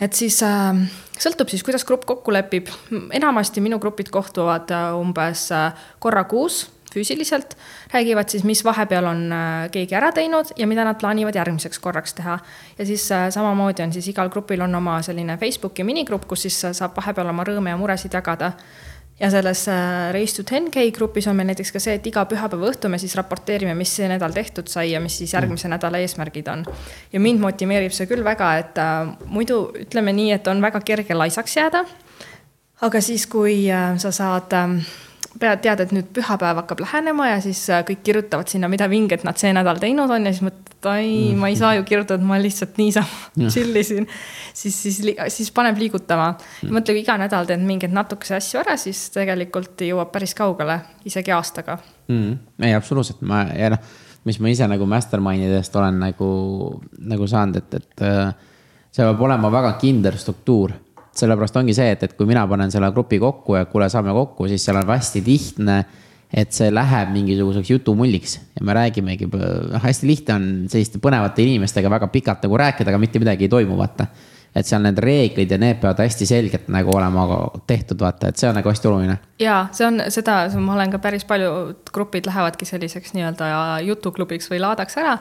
et 0.00 0.14
siis 0.14 0.38
äh, 0.46 0.86
sõltub 1.18 1.50
siis, 1.50 1.66
kuidas 1.66 1.84
grupp 1.84 2.06
kokku 2.06 2.32
lepib, 2.32 2.70
enamasti 3.12 3.60
minu 3.64 3.80
grupid 3.82 4.12
kohtuvad 4.14 4.70
äh, 4.70 4.94
umbes 4.94 5.48
äh, 5.50 5.72
korra 5.98 6.24
kuus 6.30 6.68
füüsiliselt, 6.94 7.56
räägivad 7.92 8.28
siis, 8.28 8.44
mis 8.44 8.64
vahepeal 8.64 9.06
on 9.10 9.24
äh, 9.32 9.70
keegi 9.74 9.96
ära 9.98 10.10
teinud 10.14 10.52
ja 10.56 10.66
mida 10.66 10.84
nad 10.86 10.98
plaanivad 11.00 11.36
järgmiseks 11.36 11.78
korraks 11.78 12.14
teha. 12.14 12.38
ja 12.78 12.86
siis 12.86 13.10
äh, 13.12 13.28
samamoodi 13.30 13.82
on 13.82 13.92
siis 13.92 14.08
igal 14.08 14.30
grupil 14.30 14.60
on 14.60 14.74
oma 14.74 15.00
selline 15.02 15.38
Facebooki 15.38 15.84
minigrupp, 15.84 16.28
kus 16.28 16.46
siis 16.48 16.64
äh, 16.64 16.76
saab 16.76 16.96
vahepeal 16.96 17.28
oma 17.28 17.44
rõõme 17.44 17.74
ja 17.74 17.80
muresid 17.80 18.14
jagada. 18.14 18.52
ja 19.20 19.30
selles 19.30 19.64
Race 20.14 20.36
to 20.36 20.42
10K 20.46 20.92
grupis 20.94 21.26
on 21.26 21.36
meil 21.36 21.48
näiteks 21.48 21.72
ka 21.74 21.80
see, 21.82 21.96
et 21.98 22.06
iga 22.06 22.22
pühapäeva 22.24 22.68
õhtu 22.70 22.88
me 22.88 22.98
siis 22.98 23.16
raporteerime, 23.18 23.74
mis 23.74 23.96
see 23.96 24.06
nädal 24.08 24.32
tehtud 24.32 24.68
sai 24.70 24.92
ja 24.92 25.00
mis 25.00 25.16
siis 25.18 25.34
järgmise 25.34 25.66
mm. 25.66 25.74
nädala 25.74 25.98
eesmärgid 25.98 26.48
on. 26.48 26.62
ja 27.12 27.20
mind 27.20 27.42
motiveerib 27.42 27.92
see 27.92 28.06
küll 28.06 28.24
väga, 28.24 28.52
et 28.58 28.78
muidu 29.26 29.72
ütleme 29.82 30.14
nii, 30.14 30.30
et 30.32 30.46
on 30.46 30.62
väga 30.62 30.80
kerge 30.80 31.14
laisaks 31.14 31.56
jääda. 31.56 31.84
aga 32.80 33.00
siis, 33.00 33.26
kui 33.26 33.66
sa 33.98 34.12
saad 34.14 34.54
äh, 34.54 34.78
pead, 35.40 35.60
tead, 35.64 35.82
et 35.84 35.92
nüüd 35.94 36.08
pühapäev 36.16 36.60
hakkab 36.62 36.82
lähenema 36.82 37.28
ja 37.30 37.38
siis 37.44 37.60
äh, 37.72 37.82
kõik 37.86 38.02
kirjutavad 38.06 38.50
sinna, 38.50 38.70
mida 38.70 38.88
vinget 38.90 39.24
nad 39.26 39.38
see 39.40 39.52
nädal 39.56 39.80
teinud 39.82 40.10
on 40.14 40.26
ja 40.28 40.32
siis 40.34 40.44
mõtled, 40.46 40.72
et 40.74 40.88
ai 40.90 41.12
ma 41.38 41.50
ei 41.50 41.56
saa 41.58 41.74
ju 41.78 41.84
kirjutada, 41.88 42.24
ma 42.24 42.38
lihtsalt 42.42 42.78
niisama 42.80 43.48
chill 43.52 43.76
isin. 43.80 44.08
siis, 44.54 44.76
siis, 44.82 45.00
siis 45.34 45.52
paneb 45.54 45.78
liigutama. 45.80 46.32
Mõtle, 46.68 46.96
kui 46.96 47.02
iga 47.04 47.18
nädal 47.20 47.48
teed 47.48 47.62
mingeid 47.66 47.94
natukese 47.94 48.38
asju 48.38 48.62
ära, 48.62 48.76
siis 48.80 49.08
tegelikult 49.14 49.86
jõuab 49.86 50.12
päris 50.14 50.34
kaugele, 50.38 50.80
isegi 51.08 51.34
aastaga. 51.34 51.78
Mm.. 52.08 52.38
ei, 52.64 52.74
absoluutselt, 52.76 53.20
ma 53.28 53.44
ja 53.52 53.74
noh, 53.74 53.96
mis 54.28 54.38
ma 54.42 54.52
ise 54.52 54.66
nagu 54.70 54.86
mastermind 54.88 55.44
idest 55.44 55.74
olen 55.76 55.98
nagu, 56.00 56.28
nagu 57.10 57.28
saanud, 57.28 57.58
et, 57.60 57.80
et 57.82 58.06
äh, 58.06 58.30
see 58.92 59.04
peab 59.04 59.26
olema 59.28 59.50
väga 59.52 59.74
kindel 59.82 60.16
struktuur 60.20 60.74
sellepärast 61.20 61.56
ongi 61.60 61.74
see, 61.76 61.90
et, 61.94 62.02
et 62.06 62.16
kui 62.18 62.28
mina 62.28 62.46
panen 62.50 62.70
selle 62.72 62.90
grupi 62.94 63.18
kokku 63.22 63.58
ja 63.58 63.64
kuule, 63.70 63.88
saame 63.92 64.14
kokku, 64.16 64.48
siis 64.50 64.64
seal 64.64 64.80
on 64.80 64.88
hästi 64.88 65.24
lihtne 65.26 65.82
et 66.28 66.52
see 66.52 66.68
läheb 66.72 67.12
mingisuguseks 67.14 67.70
jutumulliks 67.72 68.34
ja 68.58 68.64
me 68.66 68.74
räägimegi, 68.76 69.28
noh, 69.32 69.80
hästi 69.82 70.08
lihtne 70.08 70.34
on 70.34 70.48
selliste 70.68 71.00
põnevate 71.00 71.44
inimestega 71.44 71.90
väga 71.90 72.10
pikalt 72.12 72.44
nagu 72.44 72.58
rääkida, 72.60 72.92
aga 72.92 73.00
mitte 73.00 73.22
midagi 73.22 73.48
ei 73.48 73.52
toimu, 73.52 73.78
vaata. 73.78 74.06
et 74.56 74.66
seal 74.66 74.80
need 74.82 74.98
reeglid 74.98 75.50
ja 75.52 75.58
need 75.60 75.76
peavad 75.80 76.00
hästi 76.02 76.26
selgelt 76.26 76.68
nagu 76.72 76.92
olema 76.96 77.26
tehtud, 77.68 78.00
vaata, 78.00 78.28
et 78.28 78.40
see 78.40 78.48
on 78.48 78.56
nagu 78.58 78.68
hästi 78.68 78.88
oluline. 78.90 79.16
ja 79.40 79.58
see 79.72 79.86
on 79.86 80.02
seda, 80.12 80.40
ma 80.60 80.74
olen 80.76 80.92
ka 80.92 81.00
päris 81.00 81.24
paljud 81.28 81.92
grupid 81.94 82.28
lähevadki 82.28 82.68
selliseks 82.68 83.16
nii-öelda 83.16 83.48
jutuklubiks 83.88 84.52
või 84.52 84.60
laadaks 84.66 85.00
ära 85.00 85.16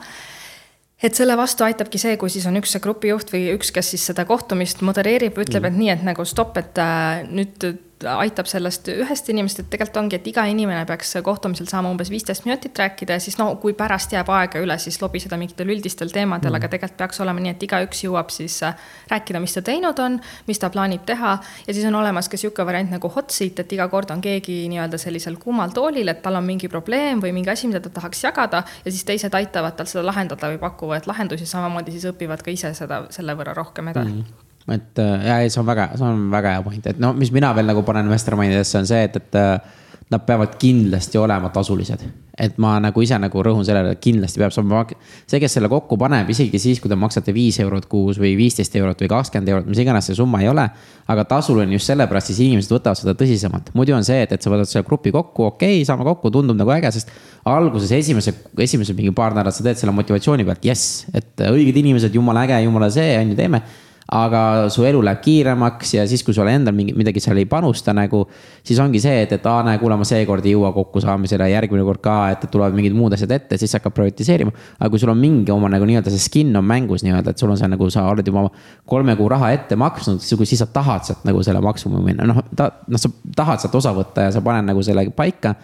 et 1.03 1.17
selle 1.17 1.37
vastu 1.37 1.65
aitabki 1.67 1.99
see, 2.01 2.15
kui 2.17 2.31
siis 2.33 2.47
on 2.49 2.57
üks 2.59 2.73
see 2.73 2.83
grupijuht 2.83 3.33
või 3.33 3.43
üks, 3.53 3.71
kes 3.75 3.93
siis 3.93 4.07
seda 4.09 4.25
kohtumist 4.29 4.81
modereerib, 4.85 5.37
ütleb 5.37 5.63
mm., 5.63 5.73
et 5.73 5.81
nii, 5.81 5.91
et 5.93 6.07
nagu 6.07 6.25
stopp, 6.25 6.57
et 6.61 6.81
äh, 6.81 7.25
nüüd 7.29 7.67
aitab 8.05 8.45
sellest 8.45 8.87
ühest 8.93 9.29
inimesest, 9.31 9.63
et 9.63 9.69
tegelikult 9.73 9.97
ongi, 10.03 10.17
et 10.19 10.27
iga 10.29 10.43
inimene 10.49 10.83
peaks 10.85 11.15
kohtumisel 11.25 11.65
saama 11.69 11.89
umbes 11.89 12.11
viisteist 12.13 12.45
minutit 12.45 12.77
rääkida 12.77 13.17
ja 13.17 13.23
siis 13.23 13.39
no 13.39 13.47
kui 13.61 13.73
pärast 13.77 14.13
jääb 14.13 14.29
aega 14.29 14.61
üle, 14.61 14.77
siis 14.81 14.99
lobiseda 15.01 15.39
mingitel 15.39 15.71
üldistel 15.73 16.13
teemadel 16.13 16.51
mm., 16.51 16.59
aga 16.59 16.69
tegelikult 16.73 16.97
peaks 17.01 17.21
olema 17.25 17.41
nii, 17.41 17.55
et 17.55 17.65
igaüks 17.67 18.03
jõuab 18.05 18.29
siis 18.33 18.59
äh, 18.67 18.77
rääkida, 19.09 19.41
mis 19.41 19.57
ta 19.57 19.65
teinud 19.65 19.99
on, 20.03 20.19
mis 20.47 20.61
ta 20.61 20.69
plaanib 20.73 21.05
teha. 21.09 21.33
ja 21.67 21.73
siis 21.73 21.85
on 21.89 21.97
olemas 21.97 22.29
ka 22.29 22.37
sihuke 22.37 22.65
variant 22.65 22.93
nagu 22.93 23.09
hot 23.15 23.33
seat, 23.33 23.63
et 23.65 23.77
iga 23.77 23.89
kord 23.89 24.13
on 24.13 24.21
keegi 24.21 24.59
nii-öelda 24.69 25.01
sellisel 25.01 25.39
kuumal 25.41 25.73
toolil, 25.73 26.13
et 26.13 26.21
tal 26.21 26.37
on 26.37 26.45
mingi 26.45 26.69
probleem 26.69 27.23
või 27.23 27.33
mingi 27.33 27.53
asi, 27.53 27.69
mida 27.71 27.81
ta 27.81 27.93
tahaks 27.97 28.23
jagada 28.29 28.61
ja 28.85 28.91
siis 28.91 29.05
teised 29.09 29.33
aitavad 29.33 29.77
tal 29.79 29.89
seda 29.89 30.05
lahendada 30.05 30.53
või 30.53 30.61
pakuvad 30.61 31.09
lahendusi, 31.09 31.49
samamoodi 31.49 31.97
siis 31.97 32.11
õpivad 32.13 32.45
ka 32.45 32.53
ise 32.53 32.75
seda 32.77 33.07
selle 33.09 33.33
võrra 33.37 33.57
rohkem 33.57 33.89
edasi 33.95 34.13
mm 34.21 34.46
et 34.67 34.99
äh, 34.99 35.27
ja 35.27 35.39
ei, 35.43 35.51
see 35.53 35.61
on 35.61 35.67
väga, 35.69 35.91
see 35.95 36.07
on 36.07 36.29
väga 36.31 36.57
hea 36.57 36.63
point, 36.65 36.87
et 36.91 36.99
no 36.99 37.13
mis 37.15 37.31
mina 37.35 37.53
veel 37.55 37.69
nagu 37.69 37.83
panen 37.87 38.09
mastermind'idesse 38.11 38.81
on 38.81 38.89
see, 38.89 39.03
et, 39.07 39.19
et 39.21 39.37
äh, 39.39 39.83
nad 40.11 40.23
peavad 40.23 40.55
kindlasti 40.59 41.19
olema 41.19 41.49
tasulised. 41.51 41.99
et 42.37 42.57
ma 42.61 42.75
nagu 42.77 43.01
ise 43.01 43.17
nagu 43.17 43.41
rõhun 43.41 43.65
sellele, 43.65 43.95
et 43.95 43.99
kindlasti 43.99 44.37
peab 44.37 44.51
saama, 44.53 44.83
see, 45.25 45.39
kes 45.41 45.55
selle 45.57 45.71
kokku 45.71 45.97
paneb, 45.97 46.27
isegi 46.29 46.59
siis, 46.61 46.77
kui 46.77 46.91
te 46.91 46.93
maksate 46.93 47.33
viis 47.33 47.57
eurot 47.63 47.87
kuus 47.89 48.19
või 48.21 48.35
viisteist 48.37 48.75
eurot 48.77 49.01
või 49.01 49.09
kakskümmend 49.09 49.49
eurot, 49.49 49.71
mis 49.71 49.81
iganes 49.81 50.05
see 50.05 50.19
summa 50.19 50.43
ei 50.43 50.51
ole. 50.51 50.67
aga 51.07 51.23
tasuline 51.25 51.73
just 51.73 51.89
sellepärast, 51.89 52.29
siis 52.29 52.43
inimesed 52.45 52.75
võtavad 52.75 52.99
seda 52.99 53.15
tõsisemalt, 53.17 53.71
muidu 53.73 53.95
on 53.97 54.05
see, 54.05 54.19
et, 54.21 54.31
et 54.37 54.43
sa 54.43 54.53
võtad 54.53 54.69
selle 54.69 54.85
grupi 54.85 55.11
kokku, 55.15 55.47
okei 55.49 55.79
okay,, 55.79 55.87
saame 55.89 56.05
kokku, 56.05 56.29
tundub 56.29 56.59
nagu 56.59 56.75
äge, 56.77 56.93
sest. 56.93 57.09
alguses 57.47 57.91
esimese, 57.97 58.35
esimesed 58.67 58.95
mingi 58.95 59.15
paar 59.17 59.33
nädalat 59.33 59.57
sa 59.57 59.65
teed 59.65 59.81
selle 59.81 59.95
motivatsiooni 59.97 60.45
pealt, 60.45 60.67
jess, 60.67 61.07
et 61.17 61.47
õiged 61.47 61.81
inimesed, 61.81 62.13
jumala 62.13 62.45
äge, 62.45 62.61
jumala 62.67 62.91
see, 62.93 63.17
on 63.17 63.33
ju, 63.33 63.39
teeme 63.39 63.63
aga 64.07 64.41
su 64.71 64.85
elu 64.87 65.01
läheb 65.03 65.19
kiiremaks 65.19 65.89
ja 65.97 66.05
siis, 66.07 66.21
kui 66.23 66.35
sul 66.35 66.47
endal 66.47 66.75
mingi, 66.75 66.93
midagi 66.95 67.19
seal 67.19 67.39
ei 67.41 67.47
panusta 67.49 67.91
nagu. 67.95 68.21
siis 68.63 68.79
ongi 68.79 69.01
see, 69.03 69.23
et, 69.25 69.33
et 69.35 69.45
aa, 69.45 69.65
näe, 69.67 69.79
kuule, 69.81 69.97
ma 69.99 70.07
seekord 70.07 70.45
ei 70.47 70.53
jõua 70.53 70.71
kokkusaamisele, 70.75 71.49
järgmine 71.51 71.83
kord 71.83 71.99
ka, 72.03 72.15
et 72.31 72.45
tulevad 72.51 72.75
mingid 72.77 72.95
muud 72.95 73.13
asjad 73.17 73.33
ette, 73.35 73.57
siis 73.59 73.75
hakkab 73.75 73.95
prioritiseerima. 73.97 74.53
aga 74.79 74.89
kui 74.93 75.03
sul 75.03 75.11
on 75.11 75.19
mingi 75.19 75.51
oma 75.51 75.71
nagu 75.71 75.87
nii-öelda 75.89 76.13
see 76.13 76.23
skin 76.23 76.55
on 76.55 76.63
mängus 76.67 77.03
nii-öelda, 77.03 77.35
et 77.35 77.43
sul 77.43 77.51
on 77.51 77.59
see 77.59 77.67
nagu 77.67 77.89
sa 77.91 78.07
oled 78.07 78.27
juba 78.27 78.47
kolme 78.87 79.15
kuu 79.19 79.27
raha 79.35 79.51
ette 79.57 79.75
maksnud, 79.75 80.23
siis 80.23 80.59
sa 80.59 80.69
tahad 80.71 81.03
sealt 81.03 81.27
nagu 81.27 81.43
selle 81.43 81.59
maksimumi 81.63 82.15
noh, 82.21 82.43
ta, 82.55 82.71
noh, 82.87 83.01
sa 83.01 83.11
tahad 83.35 83.63
sealt 83.63 83.75
osa 83.75 83.91
võtta 83.95 84.29
ja 84.29 84.31
sa 84.31 84.43
paned 84.45 84.71
nagu 84.71 84.83
selle 84.83 85.03
paika. 85.15 85.55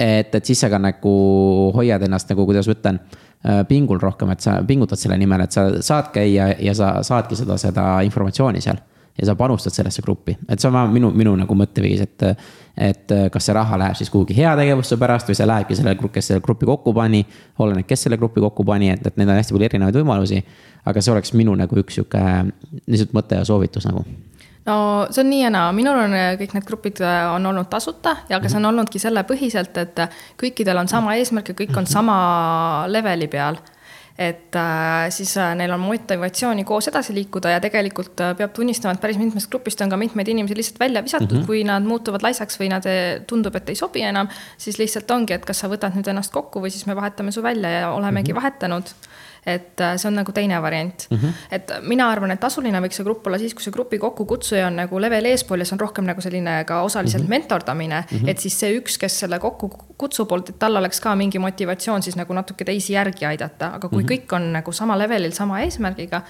et, 0.00 0.34
et 0.34 0.44
siis 0.44 0.60
sa 0.60 0.70
ka 0.72 0.80
nagu 0.80 1.10
hoiad 1.76 2.00
ennast 2.08 2.32
nagu, 2.32 2.48
kuidas 2.48 2.64
ma 2.64 2.78
ütlen 2.78 3.00
pingul 3.68 4.00
rohkem, 4.00 4.30
et 4.34 4.44
sa 4.44 4.58
pingutad 4.66 5.00
selle 5.00 5.16
nimel, 5.16 5.46
et 5.46 5.54
sa 5.56 5.66
saad 5.80 6.10
käia 6.12 6.50
ja 6.60 6.74
sa 6.76 6.98
saadki 7.06 7.38
seda, 7.38 7.56
seda 7.60 7.84
informatsiooni 8.04 8.60
seal. 8.60 8.86
ja 9.20 9.26
sa 9.26 9.34
panustad 9.36 9.74
sellesse 9.74 10.02
gruppi, 10.02 10.32
et 10.48 10.60
see 10.60 10.68
on 10.68 10.72
vähemalt 10.72 10.94
minu, 10.94 11.08
minu 11.12 11.32
nagu 11.36 11.54
mõtteviis, 11.54 12.00
et. 12.00 12.22
et 12.80 13.12
kas 13.32 13.44
see 13.44 13.52
raha 13.52 13.76
läheb 13.76 13.98
siis 13.98 14.08
kuhugi 14.10 14.36
heategevuste 14.36 14.96
pärast 14.96 15.28
või 15.28 15.36
see 15.36 15.48
lähebki 15.48 15.76
selle, 15.76 15.96
kes 16.14 16.30
selle 16.30 16.40
grupi 16.40 16.68
kokku 16.68 16.94
pani. 16.96 17.20
oleneb, 17.58 17.84
kes 17.88 18.06
selle 18.06 18.16
grupi 18.16 18.40
kokku 18.40 18.64
pani, 18.64 18.92
et, 18.94 19.06
et 19.06 19.16
neid 19.20 19.28
on 19.28 19.36
hästi 19.36 19.56
palju 19.56 19.68
erinevaid 19.68 20.00
võimalusi. 20.00 20.40
aga 20.84 21.02
see 21.02 21.12
oleks 21.12 21.34
minu 21.36 21.54
nagu 21.58 21.82
üks 21.82 21.98
sihuke 21.98 22.24
lihtsalt 22.86 23.12
mõte 23.12 23.42
ja 23.42 23.44
soovitus 23.44 23.88
nagu 23.90 24.04
no 24.70 24.78
see 25.10 25.24
on 25.24 25.30
nii 25.32 25.42
ja 25.42 25.50
naa, 25.54 25.72
minul 25.76 25.98
on 26.04 26.14
äh, 26.14 26.30
kõik 26.40 26.54
need 26.56 26.68
grupid 26.68 27.02
äh, 27.04 27.24
on 27.34 27.50
olnud 27.50 27.68
tasuta 27.72 28.16
ja 28.30 28.40
ka 28.40 28.52
see 28.52 28.60
on 28.62 28.70
olnudki 28.70 29.02
selle 29.02 29.26
põhiselt, 29.28 29.76
et 29.82 30.06
äh, 30.06 30.22
kõikidel 30.40 30.80
on 30.80 30.88
sama 30.90 31.18
eesmärk 31.18 31.52
ja 31.52 31.58
kõik 31.62 31.76
on 31.82 31.90
sama 31.90 32.16
leveli 32.88 33.28
peal 33.32 33.60
et 34.20 34.56
äh, 34.56 35.08
siis 35.08 35.32
äh, 35.40 35.54
neil 35.56 35.72
on 35.72 35.80
motivatsiooni 35.80 36.64
koos 36.68 36.90
edasi 36.90 37.14
liikuda 37.16 37.54
ja 37.54 37.60
tegelikult 37.64 38.20
äh, 38.20 38.34
peab 38.36 38.52
tunnistama, 38.52 38.92
et 38.92 39.00
päris 39.00 39.16
mitmest 39.16 39.48
grupist 39.52 39.80
on 39.80 39.88
ka 39.92 39.96
mitmeid 39.96 40.28
inimesi 40.28 40.58
lihtsalt 40.58 40.80
välja 40.82 41.00
visatud 41.04 41.32
mm, 41.32 41.40
-hmm. 41.40 41.46
kui 41.46 41.64
nad 41.64 41.88
muutuvad 41.88 42.26
laisaks 42.26 42.60
või 42.60 42.68
nad 42.68 42.84
tundub, 43.26 43.56
et 43.56 43.72
ei 43.72 43.80
sobi 43.80 44.02
enam. 44.04 44.28
siis 44.58 44.78
lihtsalt 44.78 45.10
ongi, 45.10 45.32
et 45.32 45.46
kas 45.48 45.64
sa 45.64 45.72
võtad 45.72 45.96
nüüd 45.96 46.12
ennast 46.12 46.32
kokku 46.32 46.60
või 46.60 46.70
siis 46.70 46.84
me 46.86 46.96
vahetame 46.96 47.32
su 47.32 47.42
välja 47.42 47.70
ja 47.70 47.90
olemegi 47.92 48.32
mm 48.32 48.36
-hmm. 48.36 48.42
vahetanud 48.42 48.92
et 49.46 49.80
äh, 49.80 49.96
see 49.96 50.08
on 50.10 50.18
nagu 50.20 50.32
teine 50.32 50.60
variant 50.62 51.06
mm. 51.10 51.16
-hmm. 51.16 51.32
et 51.50 51.72
mina 51.82 52.08
arvan, 52.10 52.30
et 52.30 52.40
tasuline 52.40 52.80
võiks 52.80 53.00
see 53.00 53.04
grupp 53.04 53.26
olla 53.26 53.38
siis, 53.38 53.54
kui 53.54 53.64
see 53.64 53.72
grupi 53.72 53.98
kokkukutsuja 53.98 54.66
on 54.66 54.76
nagu 54.76 55.00
level 55.00 55.24
eespool 55.24 55.58
ja 55.58 55.64
see 55.64 55.76
on 55.76 55.80
rohkem 55.80 56.04
nagu 56.04 56.20
selline 56.20 56.64
ka 56.64 56.82
osaliselt 56.82 57.22
mm 57.22 57.26
-hmm. 57.26 57.30
mentordamine 57.30 58.04
mm. 58.10 58.18
-hmm. 58.18 58.28
et 58.28 58.38
siis 58.38 58.60
see 58.60 58.78
üks, 58.78 58.98
kes 59.00 59.18
selle 59.20 59.38
kokku 59.38 59.70
kutsub, 59.98 60.32
et 60.32 60.54
tal 60.58 60.76
oleks 60.76 61.00
ka 61.00 61.14
mingi 61.14 61.38
motivatsioon 61.38 62.02
siis 62.02 62.16
nagu 62.16 62.32
natuke 62.34 62.64
teisi 62.64 62.92
järgi 62.92 63.26
aidata, 63.26 63.74
aga 63.74 63.88
kui 63.88 64.02
mm 64.02 64.08
-hmm. 64.08 64.12
kõik 64.12 64.36
on 64.36 64.52
nagu 64.52 64.72
sama 64.72 64.98
levelil, 64.98 65.32
sama 65.32 65.60
eesmärgiga. 65.60 66.22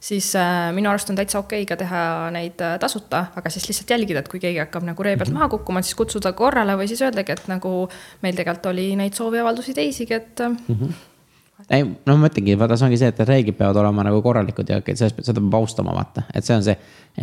siis 0.00 0.36
äh, 0.36 0.72
minu 0.72 0.90
arust 0.90 1.10
on 1.10 1.16
täitsa 1.16 1.38
okei 1.38 1.62
okay 1.62 1.76
ka 1.76 1.76
teha 1.76 2.30
neid 2.30 2.60
äh, 2.60 2.78
tasuta, 2.78 3.26
aga 3.36 3.50
siis 3.50 3.68
lihtsalt 3.68 3.90
jälgida, 3.90 4.18
et 4.18 4.28
kui 4.28 4.40
keegi 4.40 4.58
hakkab 4.58 4.82
nagu 4.82 5.02
ree 5.02 5.16
pealt 5.16 5.28
mm 5.28 5.34
-hmm. 5.34 5.38
maha 5.38 5.48
kukkuma, 5.48 5.82
siis 5.82 5.94
kutsuda 5.94 6.32
korrale 6.32 6.76
või 6.76 6.86
siis 6.88 7.02
öeldagi, 7.02 7.32
et 7.32 7.48
nagu 7.48 7.88
meil 8.22 8.34
tegelikult 8.34 8.66
oli 8.66 8.96
neid 8.96 9.12
sooviavaldusi 9.12 9.74
teisigi, 9.74 10.14
et 10.14 10.38
mm. 10.38 10.56
-hmm 10.68 11.07
ei, 11.66 11.84
no 11.84 12.16
ma 12.20 12.30
ütlengi, 12.30 12.54
vaata, 12.58 12.76
see 12.78 12.86
ongi 12.88 13.00
see, 13.00 13.10
et 13.12 13.20
reeglid 13.26 13.56
peavad 13.58 13.80
olema 13.82 14.04
nagu 14.06 14.20
korralikud 14.24 14.70
ja 14.70 14.78
sellest, 14.86 15.20
seda 15.26 15.42
peab 15.42 15.58
austama, 15.58 15.94
vaata, 15.96 16.24
et 16.34 16.46
see 16.46 16.56
on 16.56 16.64
see. 16.66 16.76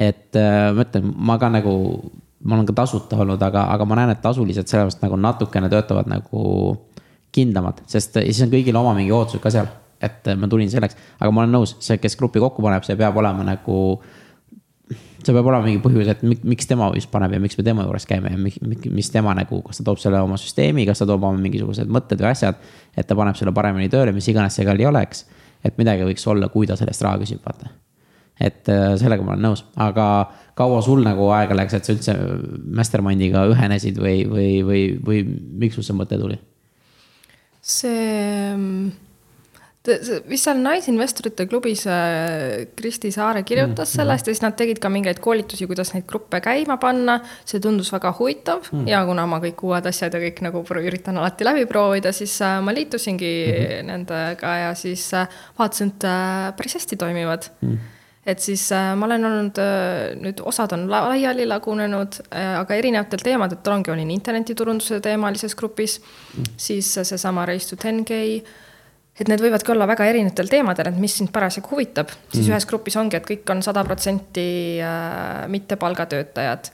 et 0.07 0.39
äh, 0.39 0.71
ma 0.75 0.83
ütlen, 0.83 1.07
ma 1.29 1.37
ka 1.41 1.49
nagu, 1.53 1.75
ma 2.43 2.57
olen 2.57 2.67
ka 2.67 2.75
tasuta 2.81 3.21
olnud, 3.23 3.41
aga, 3.47 3.67
aga 3.73 3.87
ma 3.87 3.99
näen, 4.01 4.11
et 4.15 4.21
tasulised 4.23 4.67
sellepärast 4.67 5.05
nagu 5.05 5.19
natukene 5.19 5.71
töötavad 5.71 6.11
nagu 6.11 6.43
kindlamad, 7.35 7.81
sest 7.91 8.19
siis 8.21 8.43
on 8.45 8.51
kõigil 8.51 8.77
oma 8.79 8.93
mingi 8.97 9.15
ootused 9.15 9.43
ka 9.43 9.53
seal. 9.53 9.71
et 10.05 10.27
ma 10.37 10.47
tulin 10.51 10.69
selleks, 10.69 10.97
aga 11.17 11.31
ma 11.31 11.41
olen 11.41 11.53
nõus, 11.55 11.77
see, 11.81 11.95
kes 11.97 12.17
grupi 12.19 12.41
kokku 12.43 12.61
paneb, 12.61 12.83
see 12.85 12.97
peab 12.99 13.15
olema 13.17 13.45
nagu 13.47 13.77
see 15.25 15.35
peab 15.35 15.47
olema 15.49 15.65
mingi 15.65 15.81
põhjus, 15.83 16.09
et 16.11 16.23
miks 16.25 16.67
tema 16.69 16.89
just 16.95 17.09
paneb 17.13 17.35
ja 17.35 17.39
miks 17.41 17.57
me 17.59 17.65
tema 17.65 17.85
juures 17.85 18.05
käime 18.09 18.33
ja 18.33 18.39
mis, 18.39 18.57
mis 18.61 19.09
tema 19.13 19.33
nagu, 19.37 19.61
kas 19.65 19.79
ta 19.79 19.87
toob 19.87 20.01
selle 20.01 20.21
oma 20.23 20.37
süsteemi, 20.41 20.85
kas 20.87 21.01
ta 21.01 21.07
toob 21.09 21.23
oma 21.23 21.39
mingisugused 21.41 21.89
mõtted 21.91 22.21
või 22.21 22.31
asjad. 22.31 22.59
et 22.95 23.07
ta 23.07 23.17
paneb 23.17 23.37
selle 23.39 23.53
paremini 23.55 23.89
tööle, 23.91 24.13
mis 24.15 24.27
iganes 24.31 24.57
see 24.57 24.67
ka 24.67 24.75
ei 24.77 24.85
oleks. 24.85 25.25
et 25.65 25.77
midagi 25.81 26.05
võiks 26.05 26.27
olla, 26.29 26.49
kui 26.53 26.67
ta 26.69 26.77
sellest 26.77 27.01
raha 27.01 27.19
küsib, 27.23 27.41
vaata. 27.45 27.71
et 28.39 28.69
äh, 28.69 28.95
sellega 29.01 29.23
ma 29.23 29.33
olen 29.33 29.47
nõus, 29.49 29.65
aga 29.75 30.07
kaua 30.55 30.81
sul 30.85 31.01
nagu 31.03 31.29
aega 31.33 31.57
läks, 31.57 31.73
et 31.73 31.85
sa 31.85 31.95
üldse 31.95 32.17
Mastermindiga 32.75 33.47
ühenesid 33.49 33.97
või, 33.97 34.25
või, 34.29 34.51
või, 34.67 34.83
või 35.05 35.23
miks 35.65 35.79
sul 35.79 35.87
see 35.87 35.97
mõte 35.97 36.19
tuli? 36.21 36.37
see 37.65 38.53
mm, 38.53 38.91
vist 39.87 40.47
seal 40.47 40.59
Naisinvestorite 40.61 41.45
klubis 41.49 41.85
äh, 41.89 42.65
Kristi 42.77 43.11
Saare 43.13 43.43
kirjutas 43.47 43.91
mm, 43.91 43.99
sellest 43.99 44.27
ja 44.27 44.35
siis 44.35 44.43
nad 44.43 44.57
tegid 44.57 44.79
ka 44.83 44.89
mingeid 44.91 45.19
koolitusi, 45.23 45.67
kuidas 45.69 45.93
neid 45.93 46.07
gruppe 46.09 46.41
käima 46.43 46.77
panna. 46.81 47.19
see 47.45 47.61
tundus 47.63 47.91
väga 47.93 48.13
huvitav 48.19 48.69
mm. 48.71 48.87
ja 48.89 49.03
kuna 49.05 49.25
ma 49.29 49.39
kõik 49.43 49.63
uued 49.67 49.89
asjad 49.89 50.13
ja 50.15 50.21
kõik 50.23 50.41
nagu 50.45 50.63
üritan 50.81 51.17
alati 51.21 51.47
läbi 51.47 51.65
proovida, 51.69 52.13
siis 52.15 52.35
äh, 52.41 52.59
ma 52.61 52.73
liitusingi 52.73 53.33
mm 53.45 53.57
-hmm. 53.65 53.91
nendega 53.91 54.55
ja 54.65 54.73
siis 54.75 55.13
äh, 55.13 55.27
vaatasin, 55.59 55.93
et 55.95 56.07
päris 56.57 56.79
hästi 56.79 56.97
toimivad 56.97 57.51
mm 57.61 57.77
et 58.25 58.39
siis 58.39 58.71
ma 58.71 59.05
olen 59.05 59.25
olnud 59.25 59.59
nüüd, 60.17 60.39
osad 60.41 60.71
on 60.73 60.87
laiali 60.89 61.45
lagunenud 61.45 62.15
aga 62.33 62.73
erinevatel 62.73 63.21
teemadel, 63.21 63.59
ongi, 63.69 63.91
olin 63.91 64.11
internetiturunduse 64.11 64.97
teemalises 64.99 65.55
grupis 65.55 65.99
mm., 66.01 66.43
siis 66.57 66.89
seesama 66.93 67.45
Race 67.45 67.69
to 67.69 67.75
10K 67.75 68.41
et 69.19 69.29
need 69.31 69.43
võivadki 69.43 69.71
olla 69.71 69.87
väga 69.87 70.07
erinevatel 70.11 70.49
teemadel, 70.51 70.89
et 70.91 70.99
mis 70.99 71.13
sind 71.19 71.31
parasjagu 71.35 71.71
huvitab, 71.71 72.11
siis 72.33 72.45
mm. 72.45 72.51
ühes 72.51 72.67
grupis 72.69 72.97
ongi, 72.99 73.19
et 73.19 73.27
kõik 73.27 73.53
on 73.53 73.63
sada 73.65 73.85
protsenti 73.87 74.47
äh, 74.83 75.45
mitte 75.51 75.79
palgatöötajad. 75.79 76.71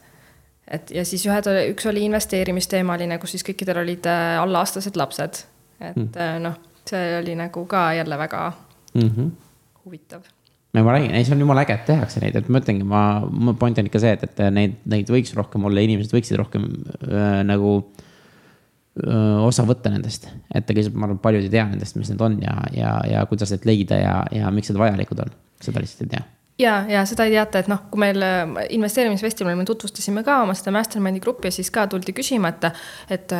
et 0.72 0.92
ja 0.96 1.06
siis 1.06 1.26
ühed, 1.28 1.48
üks 1.74 1.88
oli 1.92 2.06
investeerimisteemaline, 2.08 3.20
kus 3.22 3.38
siis 3.38 3.46
kõikidel 3.46 3.84
olid 3.84 4.10
äh, 4.10 4.42
allaaastased 4.42 4.98
lapsed. 4.98 5.46
et 5.80 5.98
mm. 5.98 6.44
noh, 6.44 6.60
see 6.90 7.18
oli 7.22 7.38
nagu 7.38 7.66
ka 7.70 7.92
jälle 7.94 8.18
väga 8.18 8.52
mm 8.94 9.10
-hmm. 9.10 9.32
huvitav 9.86 10.22
no 10.74 10.84
ma 10.84 10.94
räägin, 10.96 11.12
ei, 11.16 11.26
see 11.26 11.36
on 11.36 11.40
jumala 11.40 11.62
äge, 11.66 11.74
et 11.74 11.86
tehakse 11.86 12.22
neid, 12.24 12.36
et 12.36 12.50
ma 12.50 12.60
ütlengi, 12.60 12.84
ma, 12.88 13.02
mu 13.30 13.54
point 13.60 13.78
on 13.78 13.86
ikka 13.86 14.00
see, 14.00 14.14
et, 14.16 14.24
et 14.24 14.54
neid, 14.54 14.78
neid 14.86 15.10
võiks 15.12 15.34
rohkem 15.36 15.66
olla, 15.68 15.84
inimesed 15.84 16.14
võiksid 16.16 16.40
rohkem 16.40 16.68
äh, 17.10 17.42
nagu 17.44 17.92
osa 19.46 19.64
võtta 19.64 19.92
nendest. 19.94 20.28
et 20.54 20.70
lihtsalt 20.70 20.98
ma 21.00 21.08
arvan, 21.08 21.22
paljud 21.24 21.46
ei 21.48 21.54
tea 21.54 21.64
nendest, 21.70 21.96
mis 21.96 22.12
need 22.12 22.22
on 22.22 22.38
ja, 22.44 22.58
ja, 22.76 22.92
ja 23.08 23.26
kuidas 23.30 23.54
neid 23.54 23.66
leida 23.70 24.02
ja, 24.02 24.16
ja 24.36 24.52
miks 24.52 24.72
need 24.72 24.82
vajalikud 24.82 25.24
on, 25.24 25.32
seda 25.64 25.84
lihtsalt 25.84 26.08
ei 26.08 26.12
tea 26.18 26.26
ja, 26.60 26.74
ja 26.92 27.06
seda 27.08 27.26
ei 27.26 27.36
teata, 27.38 27.62
et 27.62 27.70
noh, 27.72 27.86
kui 27.92 28.04
meil 28.04 28.20
investeerimisfestivalil 28.70 29.62
me 29.62 29.66
tutvustasime 29.70 30.26
ka 30.28 30.42
oma 30.44 30.56
seda 30.58 30.74
mastermind'i 30.76 31.24
gruppi 31.24 31.54
siis 31.56 31.72
ka 31.74 31.88
tuldi 31.92 32.14
küsima, 32.18 32.52
et, 32.52 32.84
et 33.16 33.38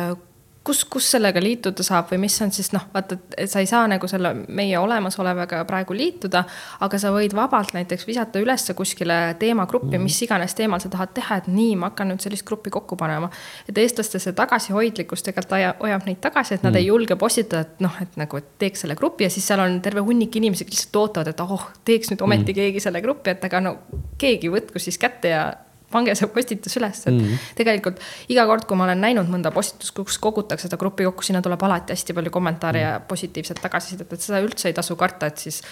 kus, 0.64 0.84
kus 0.84 1.08
sellega 1.14 1.40
liituda 1.42 1.84
saab 1.86 2.10
või 2.12 2.22
mis 2.24 2.36
on 2.44 2.52
siis 2.54 2.70
noh, 2.74 2.84
vaata, 2.94 3.16
et 3.36 3.50
sa 3.50 3.62
ei 3.62 3.68
saa 3.70 3.86
nagu 3.90 4.08
selle 4.10 4.32
meie 4.48 4.78
olemasolevaga 4.78 5.62
praegu 5.68 5.96
liituda. 5.96 6.44
aga 6.86 6.98
sa 6.98 7.12
võid 7.14 7.34
vabalt 7.34 7.74
näiteks 7.74 8.06
visata 8.06 8.40
ülesse 8.42 8.74
kuskile 8.78 9.34
teemagruppi, 9.38 9.98
mis 9.98 10.20
iganes 10.22 10.54
teemal 10.58 10.80
sa 10.82 10.90
tahad 10.92 11.14
teha, 11.14 11.40
et 11.42 11.48
nii, 11.50 11.74
ma 11.80 11.90
hakkan 11.90 12.12
nüüd 12.12 12.22
sellist 12.22 12.46
gruppi 12.46 12.70
kokku 12.70 12.96
panema. 12.96 13.30
et 13.68 13.78
eestlaste 13.78 14.18
see 14.22 14.36
tagasihoidlikkus 14.38 15.26
tegelikult 15.26 15.56
hoiab, 15.58 15.82
hoiab 15.82 16.06
neid 16.06 16.22
tagasi, 16.22 16.54
et 16.54 16.62
nad 16.62 16.72
mm. 16.72 16.78
ei 16.78 16.86
julge 16.86 17.18
postitada, 17.18 17.66
et 17.66 17.82
noh, 17.82 17.98
et 18.02 18.16
nagu, 18.20 18.38
et 18.38 18.54
teeks 18.62 18.86
selle 18.86 18.96
grupi 18.98 19.26
ja 19.26 19.30
siis 19.30 19.46
seal 19.46 19.60
on 19.60 19.80
terve 19.82 20.04
hunnik 20.06 20.36
inimesi, 20.38 20.64
kes 20.64 20.78
lihtsalt 20.78 21.02
ootavad, 21.02 21.32
et 21.32 21.42
oh, 21.42 21.68
teeks 21.84 22.12
nüüd 22.12 22.22
ometi 22.22 22.52
mm. 22.52 22.60
keegi 22.60 22.86
selle 22.86 23.02
grupi, 23.02 23.34
et 23.34 23.44
aga 23.50 23.60
no 23.64 23.76
keegi 24.18 24.50
võtku 24.52 24.82
siis 24.82 24.98
kätte 25.00 25.34
ja 25.34 25.44
pange 25.92 26.14
see 26.18 26.30
postitus 26.32 26.76
üles, 26.80 27.04
et 27.06 27.12
mm 27.12 27.20
-hmm. 27.20 27.50
tegelikult 27.58 28.00
iga 28.32 28.46
kord, 28.48 28.66
kui 28.68 28.76
ma 28.78 28.88
olen 28.88 29.00
näinud 29.00 29.30
mõnda 29.32 29.52
postitust, 29.54 29.94
kus 29.96 30.18
kogutakse 30.18 30.68
seda 30.68 30.80
gruppi 30.80 31.04
kokku, 31.08 31.22
sinna 31.26 31.42
tuleb 31.42 31.62
alati 31.62 31.92
hästi 31.96 32.14
palju 32.14 32.30
kommentaare 32.30 32.80
mm 32.80 32.88
-hmm. 32.88 33.02
ja 33.02 33.08
positiivset 33.08 33.60
tagasisidet, 33.62 34.12
et 34.12 34.20
seda 34.20 34.40
üldse 34.40 34.68
ei 34.68 34.74
tasu 34.74 34.96
karta, 34.96 35.26
et 35.26 35.38
siis 35.38 35.62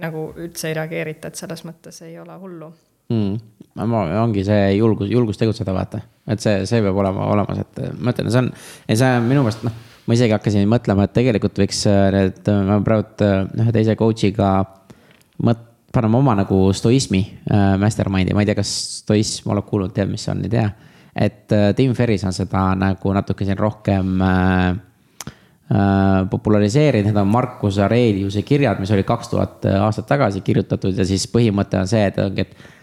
nagu 0.00 0.32
üldse 0.36 0.68
ei 0.68 0.74
reageerita, 0.74 1.28
et 1.28 1.36
selles 1.36 1.64
mõttes 1.64 2.02
ei 2.06 2.18
ole 2.18 2.36
hullu 2.38 2.72
mm.. 3.10 3.36
ongi 4.22 4.44
see 4.46 4.74
julgus, 4.76 5.10
julgus 5.10 5.38
tegutseda, 5.40 5.74
vaata, 5.74 6.00
et 6.30 6.42
see, 6.42 6.66
see 6.66 6.82
peab 6.84 6.98
olema 7.02 7.26
olemas, 7.32 7.62
et 7.64 7.80
ma 7.98 8.14
ütlen, 8.14 8.30
see 8.30 8.42
on, 8.44 8.52
see 8.88 9.14
on 9.16 9.28
minu 9.28 9.44
meelest 9.46 9.64
noh, 9.66 9.78
ma 10.06 10.16
isegi 10.16 10.34
hakkasin 10.34 10.68
mõtlema, 10.70 11.06
et 11.06 11.16
tegelikult 11.16 11.58
võiks 11.62 11.82
äh, 11.90 12.04
need, 12.14 12.52
ma 12.68 12.80
praegu 12.86 13.26
äh, 13.26 13.42
ühe 13.62 13.74
teise 13.76 13.96
coach'iga 14.00 14.52
mõt-, 15.46 15.66
paneme 15.92 16.18
oma 16.20 16.36
nagu 16.38 16.68
stoismi 16.76 17.22
äh, 17.50 17.74
mastermind'i, 17.80 18.34
ma 18.34 18.44
ei 18.44 18.50
tea, 18.50 18.58
kas 18.60 18.70
stoism, 19.00 19.50
oled 19.54 19.66
kuulnud, 19.66 19.94
tead, 19.94 20.10
mis 20.12 20.24
see 20.26 20.34
on, 20.34 20.44
ei 20.46 20.52
tea. 20.52 20.68
et 21.14 21.52
äh, 21.56 21.70
Tim 21.76 21.94
Ferris 21.98 22.24
on 22.28 22.34
seda 22.36 22.70
nagu 22.78 23.14
natuke 23.16 23.46
siin 23.46 23.58
rohkem 23.58 24.22
äh, 24.22 24.66
äh, 25.74 26.18
populariseerinud, 26.30 27.10
need 27.10 27.22
on 27.22 27.32
Markus 27.32 27.80
Aureliuse 27.82 28.44
kirjad, 28.46 28.82
mis 28.82 28.92
olid 28.94 29.08
kaks 29.08 29.32
tuhat 29.32 29.66
aastat 29.80 30.06
tagasi 30.10 30.44
kirjutatud 30.46 30.96
ja 30.96 31.06
siis 31.06 31.26
põhimõte 31.30 31.82
on 31.82 31.90
see, 31.90 32.06
et 32.06 32.22
ongi, 32.22 32.46
et 32.46 32.79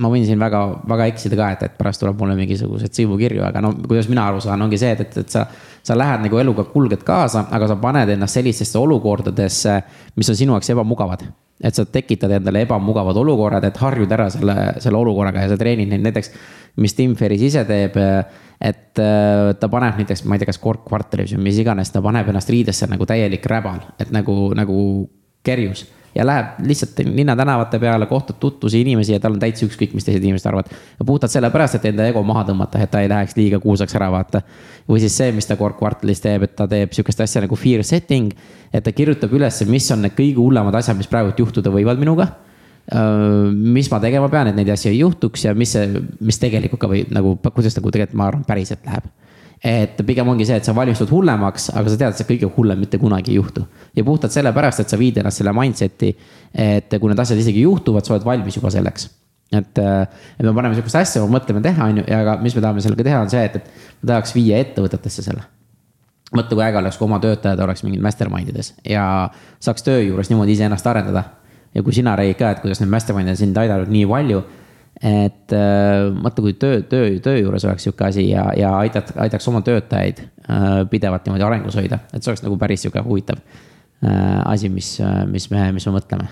ma 0.00 0.10
võin 0.10 0.24
siin 0.26 0.40
väga, 0.40 0.60
väga 0.88 1.06
eksida 1.12 1.38
ka, 1.38 1.50
et, 1.54 1.62
et 1.68 1.76
pärast 1.78 2.02
tuleb 2.02 2.18
mulle 2.20 2.34
mingisuguseid 2.38 2.96
sõimukirju, 2.96 3.44
aga 3.46 3.62
no 3.64 3.72
kuidas 3.84 4.08
mina 4.10 4.26
aru 4.28 4.42
saan, 4.42 4.62
ongi 4.64 4.78
see, 4.80 4.92
et, 4.96 5.04
et, 5.06 5.16
et 5.24 5.38
sa. 5.38 5.46
sa 5.84 5.92
lähed 5.92 6.22
nagu 6.24 6.38
eluga, 6.40 6.62
kulged 6.64 7.02
kaasa, 7.04 7.42
aga 7.52 7.66
sa 7.68 7.74
paned 7.76 8.08
ennast 8.14 8.38
sellistesse 8.38 8.78
olukordadesse, 8.80 9.74
mis 10.16 10.30
on 10.32 10.38
sinu 10.38 10.54
jaoks 10.54 10.70
ebamugavad. 10.72 11.26
et 11.64 11.74
sa 11.74 11.84
tekitad 11.84 12.32
endale 12.34 12.64
ebamugavad 12.64 13.16
olukorrad, 13.16 13.64
et 13.64 13.76
harjud 13.76 14.10
ära 14.12 14.30
selle, 14.30 14.54
selle 14.80 14.98
olukorraga 14.98 15.44
ja 15.44 15.52
sa 15.52 15.58
treenid 15.60 15.92
neid 15.92 16.02
näiteks. 16.02 16.30
mis 16.76 16.94
Tim 16.94 17.14
Ferris 17.14 17.42
ise 17.42 17.64
teeb, 17.64 17.98
et 18.60 18.98
äh, 18.98 19.52
ta 19.60 19.68
paneb 19.68 20.00
näiteks, 20.00 20.24
ma 20.24 20.34
ei 20.34 20.42
tea, 20.42 20.48
kas 20.50 20.58
korkkvartalis 20.58 21.36
või 21.36 21.50
mis 21.50 21.60
iganes, 21.60 21.92
ta 21.92 22.02
paneb 22.02 22.28
ennast 22.32 22.50
riidesse 22.50 22.88
nagu 22.90 23.06
täielik 23.06 23.46
räbal, 23.46 23.84
et 24.00 24.10
nagu, 24.10 24.54
nagu 24.56 24.78
kerjus 25.44 25.84
ja 26.14 26.26
läheb 26.26 26.60
lihtsalt 26.66 26.98
linnatänavate 27.04 27.78
peale, 27.78 28.06
kohtab 28.06 28.38
tutvusi 28.40 28.80
inimesi 28.80 29.12
ja 29.12 29.20
tal 29.20 29.34
on 29.34 29.42
täitsa 29.42 29.66
ükskõik, 29.66 29.94
mis 29.96 30.06
teised 30.06 30.22
inimesed 30.22 30.46
arvavad. 30.50 30.70
puhtalt 31.06 31.32
sellepärast, 31.32 31.78
et 31.78 31.88
enda 31.90 32.06
ego 32.06 32.22
maha 32.22 32.44
tõmmata, 32.50 32.82
et 32.82 32.90
ta 32.90 33.02
ei 33.02 33.10
läheks 33.10 33.36
liiga 33.36 33.60
kuulsaks 33.60 33.94
ära, 33.98 34.10
vaata. 34.10 34.42
või 34.88 35.00
siis 35.00 35.16
see, 35.16 35.32
mis 35.32 35.46
ta 35.46 35.56
kvartalis 35.56 36.20
teeb, 36.20 36.42
et 36.42 36.56
ta 36.56 36.68
teeb 36.68 36.92
sihukest 36.92 37.20
asja 37.20 37.42
nagu 37.44 37.56
fear 37.56 37.84
setting. 37.84 38.32
et 38.72 38.84
ta 38.84 38.92
kirjutab 38.92 39.32
üles, 39.32 39.62
mis 39.66 39.90
on 39.90 40.02
need 40.02 40.14
kõige 40.14 40.38
hullemad 40.38 40.74
asjad, 40.74 40.96
mis 40.96 41.10
praegu 41.10 41.32
juhtuda 41.38 41.70
võivad 41.70 41.98
minuga 41.98 42.28
mis 43.54 43.88
ma 43.90 43.98
tegema 44.00 44.28
pean, 44.28 44.50
et 44.50 44.56
neid 44.56 44.68
asju 44.68 44.90
ei 44.90 44.98
juhtuks 44.98 45.46
ja 45.46 45.54
mis 45.56 45.70
see, 45.72 46.02
mis 46.20 46.36
tegelikult 46.38 46.82
ka 46.82 46.90
või 46.90 47.06
nagu, 47.08 47.38
kuidas 47.46 47.78
nagu 47.78 47.90
tegelikult 47.90 48.18
ma 48.20 48.26
arvan, 48.28 48.42
päriselt 48.44 48.84
läheb 48.84 49.08
et 49.64 50.00
pigem 50.04 50.28
ongi 50.28 50.44
see, 50.44 50.58
et 50.60 50.66
sa 50.66 50.74
valmistud 50.76 51.08
hullemaks, 51.08 51.70
aga 51.72 51.88
sa 51.88 51.96
tead, 51.96 52.12
et 52.12 52.20
see 52.20 52.28
kõige 52.28 52.50
hullem 52.56 52.82
mitte 52.84 53.00
kunagi 53.00 53.32
ei 53.32 53.38
juhtu. 53.38 53.64
ja 53.96 54.04
puhtalt 54.04 54.32
sellepärast, 54.32 54.84
et 54.84 54.92
sa 54.92 54.98
viid 55.00 55.18
ennast 55.18 55.40
selle 55.40 55.54
mindset'i, 55.56 56.10
et 56.52 56.96
kui 57.00 57.08
need 57.08 57.22
asjad 57.24 57.40
isegi 57.40 57.64
juhtuvad, 57.64 58.04
sa 58.04 58.14
oled 58.14 58.26
valmis 58.28 58.58
juba 58.58 58.70
selleks. 58.74 59.08
et, 59.54 59.78
et 59.78 60.44
me 60.44 60.52
paneme 60.52 60.74
sihukest 60.76 61.00
asja, 61.00 61.24
me 61.24 61.38
mõtleme 61.38 61.62
teha, 61.64 61.88
on 61.88 62.02
ju, 62.02 62.04
ja 62.10 62.20
aga 62.20 62.36
mis 62.42 62.56
me 62.56 62.64
tahame 62.64 62.84
sellega 62.84 63.06
teha, 63.08 63.20
on 63.24 63.32
see, 63.32 63.44
et, 63.44 63.56
et 63.56 64.02
me 64.02 64.10
tahaks 64.12 64.34
viia 64.36 64.60
ettevõtetesse 64.60 65.24
selle 65.24 65.46
mõtle, 66.34 66.56
kui 66.56 66.64
äge 66.66 66.80
oleks, 66.80 66.98
kui 66.98 67.06
oma 67.06 67.20
töötajad 67.22 67.60
oleks 67.62 67.84
mingid 67.86 68.02
mastermind 68.02 68.50
ides 68.50 68.72
ja 68.88 69.30
saaks 69.62 69.86
töö 69.86 70.00
juures 70.02 70.28
niimoodi 70.32 70.56
iseennast 70.56 70.86
arendada. 70.90 71.24
ja 71.74 71.82
kui 71.82 71.92
sina 71.92 72.16
räägid 72.16 72.38
ka, 72.38 72.50
et 72.50 72.60
kuidas 72.62 72.80
need 72.80 72.90
mastermind'id 72.90 73.38
sind 73.38 73.56
aidanud 73.56 73.88
nii 73.90 74.06
palju 74.06 74.42
et 75.02 75.52
äh, 75.52 76.06
mõtle, 76.14 76.46
kui 76.46 76.54
töö, 76.60 76.82
töö, 76.88 77.08
töö 77.22 77.38
juures 77.40 77.64
oleks 77.66 77.86
sihuke 77.86 78.06
asi 78.06 78.28
ja, 78.28 78.46
ja 78.56 78.76
aitad, 78.78 79.10
aitaks 79.24 79.48
oma 79.50 79.64
töötajaid 79.66 80.22
äh, 80.22 80.68
pidevalt 80.90 81.26
niimoodi 81.26 81.46
arengus 81.46 81.78
hoida, 81.80 81.98
et 82.12 82.22
see 82.22 82.32
oleks 82.32 82.44
nagu 82.44 82.58
päris 82.60 82.84
sihuke 82.84 83.02
huvitav 83.06 83.40
äh, 83.40 84.38
asi, 84.44 84.70
mis, 84.72 84.96
mis 85.30 85.50
me, 85.50 85.66
mis 85.74 85.88
me 85.88 85.96
mõtleme. 85.98 86.30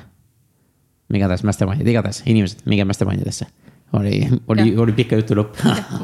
igatahes 1.13 1.43
mastermind'id, 1.45 1.91
igatahes 1.93 2.23
inimesed, 2.25 2.63
minge 2.71 2.87
mastermind 2.89 3.25
idesse 3.25 3.51
oli, 3.93 4.29
oli, 4.49 4.77
oli 4.77 4.93
pika 4.97 5.19
jutu 5.21 5.37
lõpp 5.37 5.59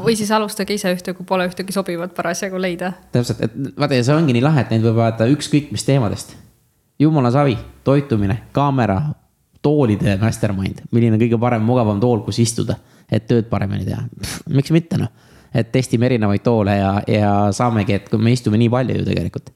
või 0.05 0.17
siis 0.19 0.31
alustage 0.35 0.77
ise 0.77 0.93
ühte, 0.93 1.15
kui 1.17 1.27
pole 1.29 1.47
ühtegi 1.49 1.73
sobivat 1.73 2.13
parasjagu 2.17 2.61
leida. 2.61 2.93
täpselt, 3.15 3.41
et 3.47 3.55
vaata 3.79 3.97
ja 3.97 4.05
see 4.05 4.17
ongi 4.19 4.37
nii 4.37 4.45
lahe, 4.45 4.65
et 4.65 4.75
neid 4.75 4.85
võib 4.85 4.99
vaadata 5.01 5.29
ükskõik 5.33 5.73
mis 5.73 5.87
teemadest. 5.87 6.37
jumala 6.99 7.31
savi, 7.33 7.57
toitumine, 7.85 8.43
kaamera, 8.53 9.01
toolide 9.65 10.17
mastermind, 10.21 10.85
milline 10.95 11.19
kõige 11.21 11.39
parem, 11.41 11.65
mugavam 11.67 12.01
tool, 12.03 12.23
kus 12.27 12.39
istuda, 12.43 12.79
et 13.11 13.27
tööd 13.29 13.49
paremini 13.51 13.87
teha. 13.89 14.05
miks 14.55 14.73
mitte 14.75 15.01
noh, 15.01 15.11
et 15.55 15.71
testime 15.73 16.09
erinevaid 16.09 16.45
toole 16.45 16.77
ja, 16.79 16.91
ja 17.09 17.31
saamegi, 17.55 17.97
et 17.99 18.11
kui 18.11 18.21
me 18.23 18.35
istume 18.35 18.61
nii 18.61 18.71
palju 18.73 19.01
ju 19.01 19.09
tegelikult. 19.09 19.55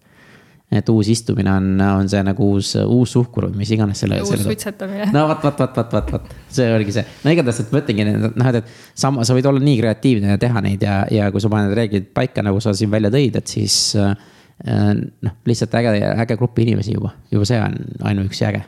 et 0.73 0.89
uus 0.89 1.09
istumine 1.13 1.53
on, 1.53 1.67
on 1.85 2.07
see 2.09 2.23
nagu 2.25 2.47
uus, 2.55 2.71
uus 2.81 3.11
suhkur 3.13 3.51
või 3.51 3.59
mis 3.61 3.71
iganes 3.77 4.01
selle. 4.01 4.23
uus 4.25 4.41
suitsetamine. 4.41 5.11
no 5.13 5.27
vot, 5.29 5.45
vot, 5.45 5.59
vot, 5.61 5.77
vot, 5.77 5.97
vot, 5.99 6.13
vot, 6.17 6.35
see 6.49 6.69
oligi 6.73 6.97
see, 6.97 7.05
no 7.25 7.35
igatahes, 7.37 7.61
et 7.61 7.75
ma 7.75 7.83
ütlengi, 7.85 8.07
noh, 8.25 8.49
et, 8.49 8.61
et 8.63 9.01
sama, 9.05 9.27
sa 9.29 9.37
võid 9.37 9.51
olla 9.53 9.63
nii 9.63 9.79
kreatiivne 9.83 10.33
ja 10.33 10.41
teha 10.41 10.65
neid 10.65 10.83
ja, 10.89 11.03
ja 11.13 11.29
kui 11.31 11.45
sa 11.45 11.53
paned 11.53 11.77
reeglid 11.77 12.09
paika, 12.17 12.45
nagu 12.47 12.61
sa 12.65 12.73
siin 12.75 12.91
välja 12.91 13.13
tõid, 13.13 13.37
et 13.37 13.53
siis 13.53 13.79
äh, 14.01 14.17
noh, 14.65 15.41
lihtsalt 15.47 15.77
äge, 15.83 15.99
äge 16.25 16.41
grupp 16.41 16.65
inimesi 16.65 16.97
juba, 16.97 17.13
juba 17.31 17.49
see 17.53 17.61
on 17.61 17.77
ainuüksi 18.09 18.49
äge 18.49 18.65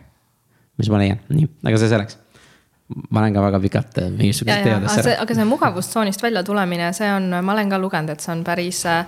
mis 0.78 0.90
ma 0.90 0.98
leian, 0.98 1.20
nii, 1.28 1.48
aga 1.64 1.78
see 1.78 1.90
selleks 1.92 2.18
ma 3.10 3.22
olen 3.22 3.34
ka 3.34 3.44
väga 3.46 3.60
pikalt 3.62 4.02
äh, 4.02 4.10
mingisugustes 4.12 4.66
teemadesse 4.66 5.04
ära. 5.04 5.22
aga 5.22 5.36
see 5.38 5.46
mugavustsoonist 5.48 6.22
välja 6.22 6.42
tulemine, 6.44 6.90
see 6.96 7.08
on, 7.12 7.30
ma 7.40 7.56
olen 7.56 7.72
ka 7.72 7.80
lugenud, 7.80 8.12
et 8.12 8.24
see 8.24 8.34
on 8.34 8.44
päris. 8.46 8.84
Äh, 8.90 9.06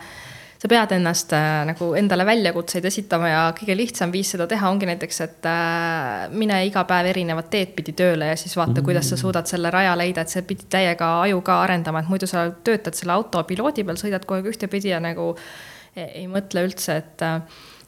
sa 0.56 0.70
pead 0.72 0.94
ennast 0.96 1.34
äh, 1.36 1.66
nagu 1.68 1.90
endale 2.00 2.24
väljakutseid 2.24 2.86
esitama 2.88 3.28
ja 3.28 3.40
kõige 3.58 3.74
lihtsam 3.76 4.12
viis 4.14 4.30
seda 4.32 4.46
teha 4.48 4.70
ongi 4.72 4.88
näiteks, 4.88 5.18
et 5.26 5.48
mine 6.32 6.62
iga 6.64 6.86
päev 6.88 7.10
erinevat 7.10 7.50
teed 7.52 7.74
pidi 7.76 7.92
tööle 7.98 8.30
ja 8.30 8.38
siis 8.40 8.56
vaata 8.56 8.70
mm, 8.72 8.78
-hmm. 8.78 8.88
kuidas 8.88 9.12
sa 9.12 9.20
suudad 9.20 9.52
selle 9.52 9.70
raja 9.70 9.92
leida, 10.00 10.24
et 10.24 10.32
sa 10.32 10.40
pidid 10.42 10.70
täiega 10.72 11.10
aju 11.26 11.44
ka 11.44 11.60
arendama, 11.66 12.00
et 12.00 12.08
muidu 12.08 12.26
sa 12.26 12.48
töötad 12.64 12.96
selle 12.96 13.12
auto 13.12 13.44
piloodi 13.44 13.84
peal, 13.84 14.00
sõidad 14.00 14.24
kogu 14.24 14.40
aeg 14.40 14.50
ühtepidi 14.54 14.94
ja 14.96 15.00
nagu 15.00 15.34
ei, 15.96 16.08
ei 16.22 16.26
mõtle 16.26 16.64
üldse, 16.64 16.96
et. 16.96 17.20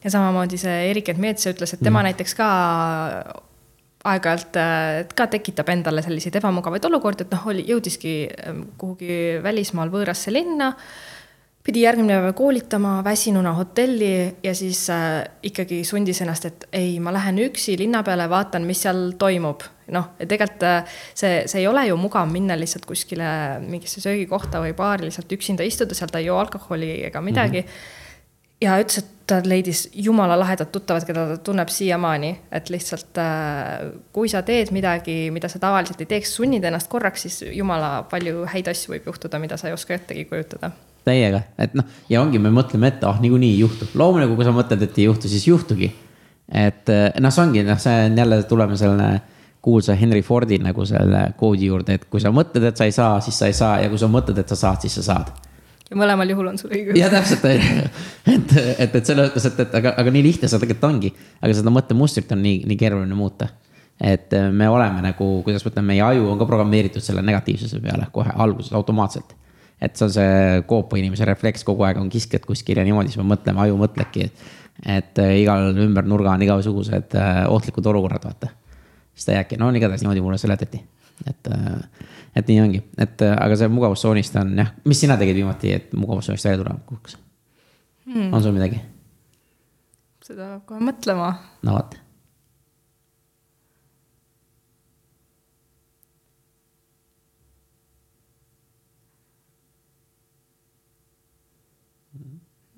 ja 0.03 0.09
samamoodi 0.09 0.57
see 0.57 0.91
Erik 0.91 1.09
Edmetsa 1.09 1.49
ütles, 1.49 1.73
et 1.73 1.79
tema 1.79 1.89
mm 1.89 2.01
-hmm. 2.01 2.03
näiteks 2.13 2.35
ka 2.35 3.48
aeg-ajalt 4.13 4.57
äh, 4.59 5.03
ka 5.15 5.27
tekitab 5.31 5.69
endale 5.73 6.03
selliseid 6.05 6.39
ebamugavaid 6.39 6.85
olukordi, 6.89 7.25
et 7.25 7.35
noh, 7.35 7.47
oli, 7.51 7.65
jõudiski 7.69 8.15
ähm, 8.47 8.65
kuhugi 8.79 9.39
välismaal 9.43 9.91
võõrasse 9.93 10.33
linna. 10.33 10.73
pidi 11.63 11.81
järgmine 11.83 12.15
päev 12.17 12.33
koolitama 12.33 13.03
väsinuna 13.05 13.51
hotelli 13.53 14.37
ja 14.43 14.53
siis 14.55 14.87
äh, 14.89 15.23
ikkagi 15.43 15.83
sundis 15.85 16.21
ennast, 16.21 16.45
et 16.45 16.65
ei, 16.73 16.99
ma 16.99 17.13
lähen 17.13 17.37
üksi 17.43 17.77
linna 17.77 18.01
peale, 18.03 18.29
vaatan, 18.29 18.65
mis 18.65 18.81
seal 18.81 19.13
toimub. 19.19 19.63
noh, 19.89 20.11
tegelikult 20.19 20.63
äh, 20.63 20.99
see, 21.13 21.43
see 21.45 21.61
ei 21.61 21.67
ole 21.67 21.87
ju 21.87 21.97
mugav 21.97 22.29
minna 22.31 22.57
lihtsalt 22.57 22.85
kuskile 22.85 23.59
mingisse 23.65 24.01
söögikohta 24.01 24.61
või 24.61 24.73
baari 24.73 25.09
lihtsalt 25.09 25.31
üksinda 25.31 25.63
istuda, 25.63 25.95
sealt 25.95 26.15
ei 26.15 26.29
joo 26.29 26.39
alkoholi 26.39 27.03
ega 27.05 27.21
midagi 27.21 27.61
mm. 27.61 27.67
-hmm 27.67 27.98
ja 28.61 28.75
ütles, 28.81 29.01
et 29.01 29.15
ta 29.29 29.39
leidis 29.45 29.85
jumala 29.93 30.37
lahedad 30.39 30.71
tuttavad, 30.73 31.05
keda 31.05 31.25
ta 31.31 31.37
tunneb 31.45 31.69
siiamaani, 31.71 32.31
et 32.51 32.69
lihtsalt 32.73 33.19
äh, 33.21 33.89
kui 34.15 34.29
sa 34.31 34.41
teed 34.45 34.73
midagi, 34.75 35.29
mida 35.33 35.49
sa 35.51 35.61
tavaliselt 35.61 36.01
ei 36.01 36.09
teeks, 36.09 36.33
sunnid 36.39 36.65
ennast 36.65 36.89
korraks, 36.91 37.27
siis 37.27 37.41
jumala 37.55 37.91
palju 38.09 38.45
häid 38.49 38.69
asju 38.71 38.95
võib 38.95 39.09
juhtuda, 39.11 39.41
mida 39.41 39.57
sa 39.57 39.69
ei 39.69 39.77
oska 39.77 39.95
ettegi 39.97 40.25
kujutada. 40.29 40.71
täiega, 41.05 41.41
et 41.57 41.73
noh, 41.77 41.87
ja 42.09 42.21
ongi, 42.21 42.41
me 42.41 42.51
mõtleme 42.53 42.89
ette, 42.89 43.05
ah 43.07 43.15
oh, 43.15 43.21
niikuinii 43.23 43.53
ei 43.55 43.59
juhtu, 43.63 43.87
loomulikult, 43.97 44.37
kui 44.41 44.47
sa 44.47 44.53
mõtled, 44.55 44.85
et 44.85 44.97
ei 44.97 45.07
juhtu, 45.07 45.31
siis 45.31 45.47
juhtugi. 45.47 45.91
et 46.51 46.89
äh, 46.89 47.11
noh, 47.21 47.33
see 47.33 47.45
ongi, 47.45 47.65
noh, 47.65 47.79
see 47.81 48.07
on 48.07 48.17
jälle, 48.17 48.41
tuleme 48.49 48.77
selle 48.77 49.11
kuulsa 49.61 49.93
Henry 49.99 50.21
Fordi 50.23 50.57
nagu 50.63 50.85
selle 50.87 51.33
koodi 51.37 51.67
juurde, 51.69 51.99
et 51.99 52.09
kui 52.09 52.21
sa 52.23 52.31
mõtled, 52.33 52.65
et 52.65 52.77
sa 52.77 52.87
ei 52.87 52.95
saa, 52.95 53.19
siis 53.21 53.37
sa 53.39 53.51
ei 53.51 53.53
saa 53.53 53.77
ja 53.83 53.89
kui 53.91 53.99
sa 53.99 54.09
mõtled, 54.11 54.37
et 54.39 54.49
sa 54.49 54.57
saad, 54.57 54.81
siis 54.81 54.95
sa 55.01 55.05
saad 55.13 55.31
ja 55.89 55.97
mõlemal 55.97 56.29
juhul 56.29 56.51
on 56.51 56.59
sul 56.61 56.73
õigus. 56.73 56.97
ja 56.97 57.09
täpselt, 57.11 57.45
et, 57.49 58.53
et, 58.55 58.95
et 58.95 58.99
selles 59.01 59.29
mõttes, 59.29 59.47
et, 59.49 59.63
et 59.65 59.73
aga, 59.81 59.95
aga 60.01 60.13
nii 60.13 60.25
lihtne 60.25 60.49
see 60.49 60.61
tegelikult 60.61 60.87
ongi. 60.89 61.11
aga 61.41 61.57
seda 61.57 61.73
mõttemustrit 61.73 62.31
on 62.35 62.43
nii, 62.45 62.61
nii 62.69 62.79
keeruline 62.79 63.17
muuta. 63.17 63.49
et 63.99 64.33
äh, 64.37 64.49
me 64.51 64.69
oleme 64.69 65.03
nagu, 65.05 65.31
kuidas 65.45 65.65
ma 65.65 65.73
ütlen, 65.73 65.89
meie 65.89 66.05
aju 66.05 66.29
on 66.33 66.39
ka 66.41 66.47
programmeeritud 66.49 67.03
selle 67.03 67.23
negatiivsuse 67.25 67.81
peale 67.83 68.09
kohe 68.13 68.35
alguses 68.35 68.73
automaatselt. 68.77 69.35
et 69.81 69.95
see 69.95 70.05
on 70.05 70.13
see 70.13 70.61
koopa 70.69 71.01
inimese 71.01 71.25
refleks, 71.25 71.65
kogu 71.67 71.87
aeg 71.87 72.01
on 72.01 72.09
kiskjad 72.13 72.45
kuskil 72.45 72.81
ja 72.81 72.85
niimoodi 72.87 73.13
siis 73.13 73.23
me 73.23 73.29
mõtleme, 73.33 73.65
aju 73.65 73.81
mõtlebki, 73.81 74.29
et. 74.29 74.47
et 74.99 75.25
äh, 75.25 75.35
igal 75.41 75.73
ümber 75.87 76.05
nurga 76.05 76.37
on 76.37 76.45
igasugused 76.45 77.17
äh, 77.17 77.43
ohtlikud 77.49 77.85
olukorrad, 77.93 78.29
vaata. 78.29 78.53
siis 79.15 79.25
ta 79.25 79.39
jääbki, 79.39 79.57
no 79.57 79.73
igatahes 79.73 80.05
niimoodi 80.05 80.21
mulle 80.23 80.37
seletati, 80.37 80.83
et 81.27 81.53
et 82.39 82.51
nii 82.51 82.61
ongi, 82.63 82.83
et 82.97 83.25
äh, 83.25 83.35
aga 83.35 83.57
see 83.59 83.71
mugavustsoonist 83.73 84.37
on 84.41 84.53
jah, 84.61 84.71
mis 84.87 85.01
sina 85.03 85.17
tegid 85.19 85.39
viimati, 85.39 85.73
et 85.75 85.97
mugavustsoonist 85.97 86.47
välja 86.47 86.61
tulla 86.61 86.77
kuhuks 86.89 87.17
hmm.? 88.05 88.33
on 88.33 88.43
sul 88.43 88.55
midagi? 88.55 88.81
seda 90.29 90.53
peab 90.53 90.67
kohe 90.69 90.85
mõtlema. 90.85 91.33
no 91.65 91.79
vot. 91.79 91.97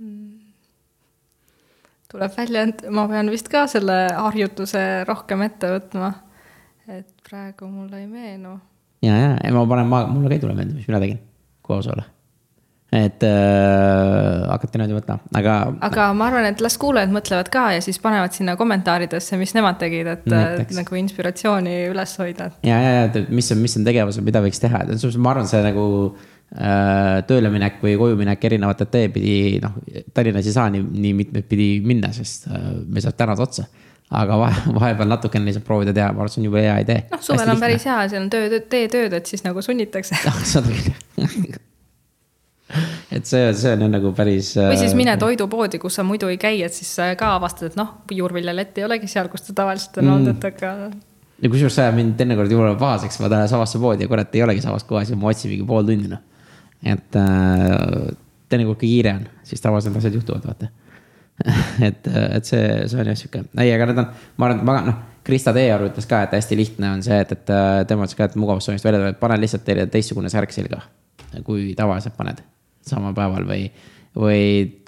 Hmm. 0.02 0.40
tuleb 2.10 2.34
välja, 2.34 2.64
et 2.66 2.88
ma 2.90 3.06
pean 3.12 3.30
vist 3.30 3.52
ka 3.52 3.68
selle 3.70 4.00
harjutuse 4.16 4.82
rohkem 5.06 5.46
ette 5.46 5.70
võtma. 5.76 6.14
et 6.88 7.12
praegu 7.28 7.70
mulle 7.70 8.02
ei 8.02 8.10
meenu 8.10 8.58
ja, 9.02 9.18
ja, 9.18 9.36
ja 9.44 9.54
ma 9.56 9.68
panen, 9.70 9.92
ma, 9.92 10.06
mulle 10.10 10.32
ka 10.32 10.40
ei 10.40 10.44
tule 10.44 10.58
meelde, 10.58 10.78
mis 10.78 10.90
mina 10.90 11.04
tegin 11.04 11.22
koos 11.66 11.88
olla 11.92 12.08
et 12.92 13.24
äh, 13.24 14.48
hakati 14.52 14.76
niimoodi 14.76 14.98
mõtlema, 14.98 15.24
aga. 15.40 15.54
aga 15.88 16.08
ma 16.18 16.26
arvan, 16.28 16.50
et 16.50 16.60
las 16.64 16.76
kuulajad 16.80 17.14
mõtlevad 17.16 17.48
ka 17.54 17.70
ja 17.78 17.84
siis 17.84 18.02
panevad 18.04 18.36
sinna 18.36 18.58
kommentaaridesse, 18.60 19.40
mis 19.40 19.54
nemad 19.56 19.80
tegid, 19.80 20.10
et 20.12 20.28
Näiteks. 20.28 20.76
nagu 20.76 21.00
inspiratsiooni 21.00 21.78
üles 21.94 22.18
hoida. 22.20 22.50
ja, 22.68 22.82
ja, 22.84 22.92
ja, 22.98 23.24
mis 23.32 23.48
on, 23.56 23.62
mis 23.64 23.78
on 23.80 23.88
tegevused, 23.88 24.26
mida 24.28 24.44
võiks 24.44 24.60
teha, 24.60 24.84
et 24.84 25.08
ma 25.24 25.32
arvan, 25.32 25.48
see 25.48 25.64
nagu 25.64 25.86
tööle 27.32 27.48
minek 27.48 27.78
või 27.80 27.94
koju 27.96 28.18
minek 28.20 28.44
erinevat 28.44 28.84
teed 28.92 29.14
pidi, 29.16 29.36
noh, 29.64 29.78
Tallinnas 30.12 30.50
ei 30.50 30.56
saa 30.58 30.68
nii, 30.74 30.84
nii 30.84 31.14
mitmeid 31.22 31.48
pidi 31.48 31.70
minna, 31.86 32.10
sest 32.12 32.50
me 32.52 33.00
saab 33.00 33.16
tänada 33.16 33.48
otsa 33.48 33.70
aga 34.12 34.38
vahe, 34.42 34.62
vahepeal 34.80 35.12
natukene 35.12 35.48
lihtsalt 35.48 35.66
proovida 35.68 35.96
teha, 35.96 36.12
ma 36.12 36.24
arvan, 36.24 36.34
see 36.34 36.44
on 36.44 36.48
jube 36.50 36.64
hea 36.66 36.78
idee. 36.84 37.04
noh, 37.12 37.24
suvel 37.24 37.54
on 37.54 37.62
päris 37.64 37.88
hea, 37.88 37.98
seal 38.12 38.26
on 38.26 38.32
töö, 38.34 38.62
tee 38.72 38.88
tööd, 38.92 39.16
et 39.18 39.30
siis 39.30 39.46
nagu 39.48 39.64
sunnitakse. 39.66 40.18
ah, 40.32 40.40
seda 40.48 40.72
küll 40.72 41.60
et 43.12 43.28
see, 43.28 43.48
see 43.60 43.76
on 43.76 43.92
nagu 43.92 44.14
päris. 44.16 44.54
või 44.56 44.80
siis 44.80 44.96
mine 44.96 45.12
äh, 45.16 45.20
toidupoodi, 45.20 45.80
kus 45.82 46.00
sa 46.00 46.06
muidu 46.08 46.30
ei 46.32 46.40
käi, 46.42 46.62
et 46.64 46.76
siis 46.76 46.92
ka 47.20 47.34
avastad, 47.36 47.72
et 47.72 47.80
noh, 47.80 47.98
juurviljalett 48.16 48.80
ei 48.80 48.88
olegi 48.88 49.10
seal, 49.12 49.28
kus 49.32 49.44
ta 49.48 49.56
tavaliselt 49.64 50.00
on 50.00 50.14
olnud 50.16 50.34
mm., 50.34 50.38
et 50.40 50.48
aga. 50.52 50.74
ja 51.44 51.52
kusjuures 51.52 51.76
see 51.76 51.86
ajab 51.88 52.00
mind 52.00 52.16
teinekord 52.20 52.52
jumala 52.52 52.78
pahaseks, 52.80 53.20
ma 53.24 53.32
tahan 53.32 53.52
samasse 53.52 53.82
poodi 53.82 54.08
ja 54.08 54.12
kurat 54.12 54.36
ei 54.36 54.46
olegi 54.48 54.64
samas 54.64 54.88
kohas 54.88 55.12
ja 55.12 55.20
ma 55.20 55.32
otsin 55.34 55.52
mingi 55.52 55.68
pool 55.68 55.88
tundi 55.88 56.12
noh. 56.12 56.24
et 56.96 57.20
äh, 57.20 58.14
teinekord 58.52 58.80
kui 58.80 58.94
kiire 58.94 59.18
on, 59.20 59.28
siis 59.48 59.64
tavaliselt 59.64 60.00
asjad 60.00 60.16
juhtuvad, 60.20 60.48
vaata 60.48 60.72
et, 61.88 62.08
et 62.08 62.46
see, 62.46 62.66
see 62.90 63.00
on 63.02 63.10
jah 63.10 63.18
sihuke, 63.18 63.44
ei, 63.58 63.72
aga 63.74 63.88
need 63.90 64.02
on, 64.04 64.12
ma 64.38 64.48
arvan, 64.48 64.62
et 64.62 64.68
ma 64.68 64.78
noh, 64.86 65.00
Krista 65.26 65.54
Teearu 65.54 65.90
ütles 65.92 66.08
ka, 66.10 66.24
et 66.26 66.36
hästi 66.36 66.58
lihtne 66.58 66.90
on 66.96 67.04
see, 67.06 67.18
et, 67.22 67.32
et 67.36 67.54
tema 67.90 68.06
ütles 68.08 68.18
ka, 68.18 68.28
et 68.30 68.38
mugavustsoonist 68.42 68.86
välja 68.86 69.02
tuleb, 69.04 69.20
pane 69.22 69.38
lihtsalt 69.42 69.66
teile 69.68 69.86
teistsugune 69.92 70.32
särk 70.34 70.54
selga. 70.56 70.82
kui 71.46 71.72
tavaliselt 71.78 72.18
paned 72.18 72.42
samal 72.86 73.14
päeval 73.16 73.46
või, 73.48 73.68
või 74.18 74.42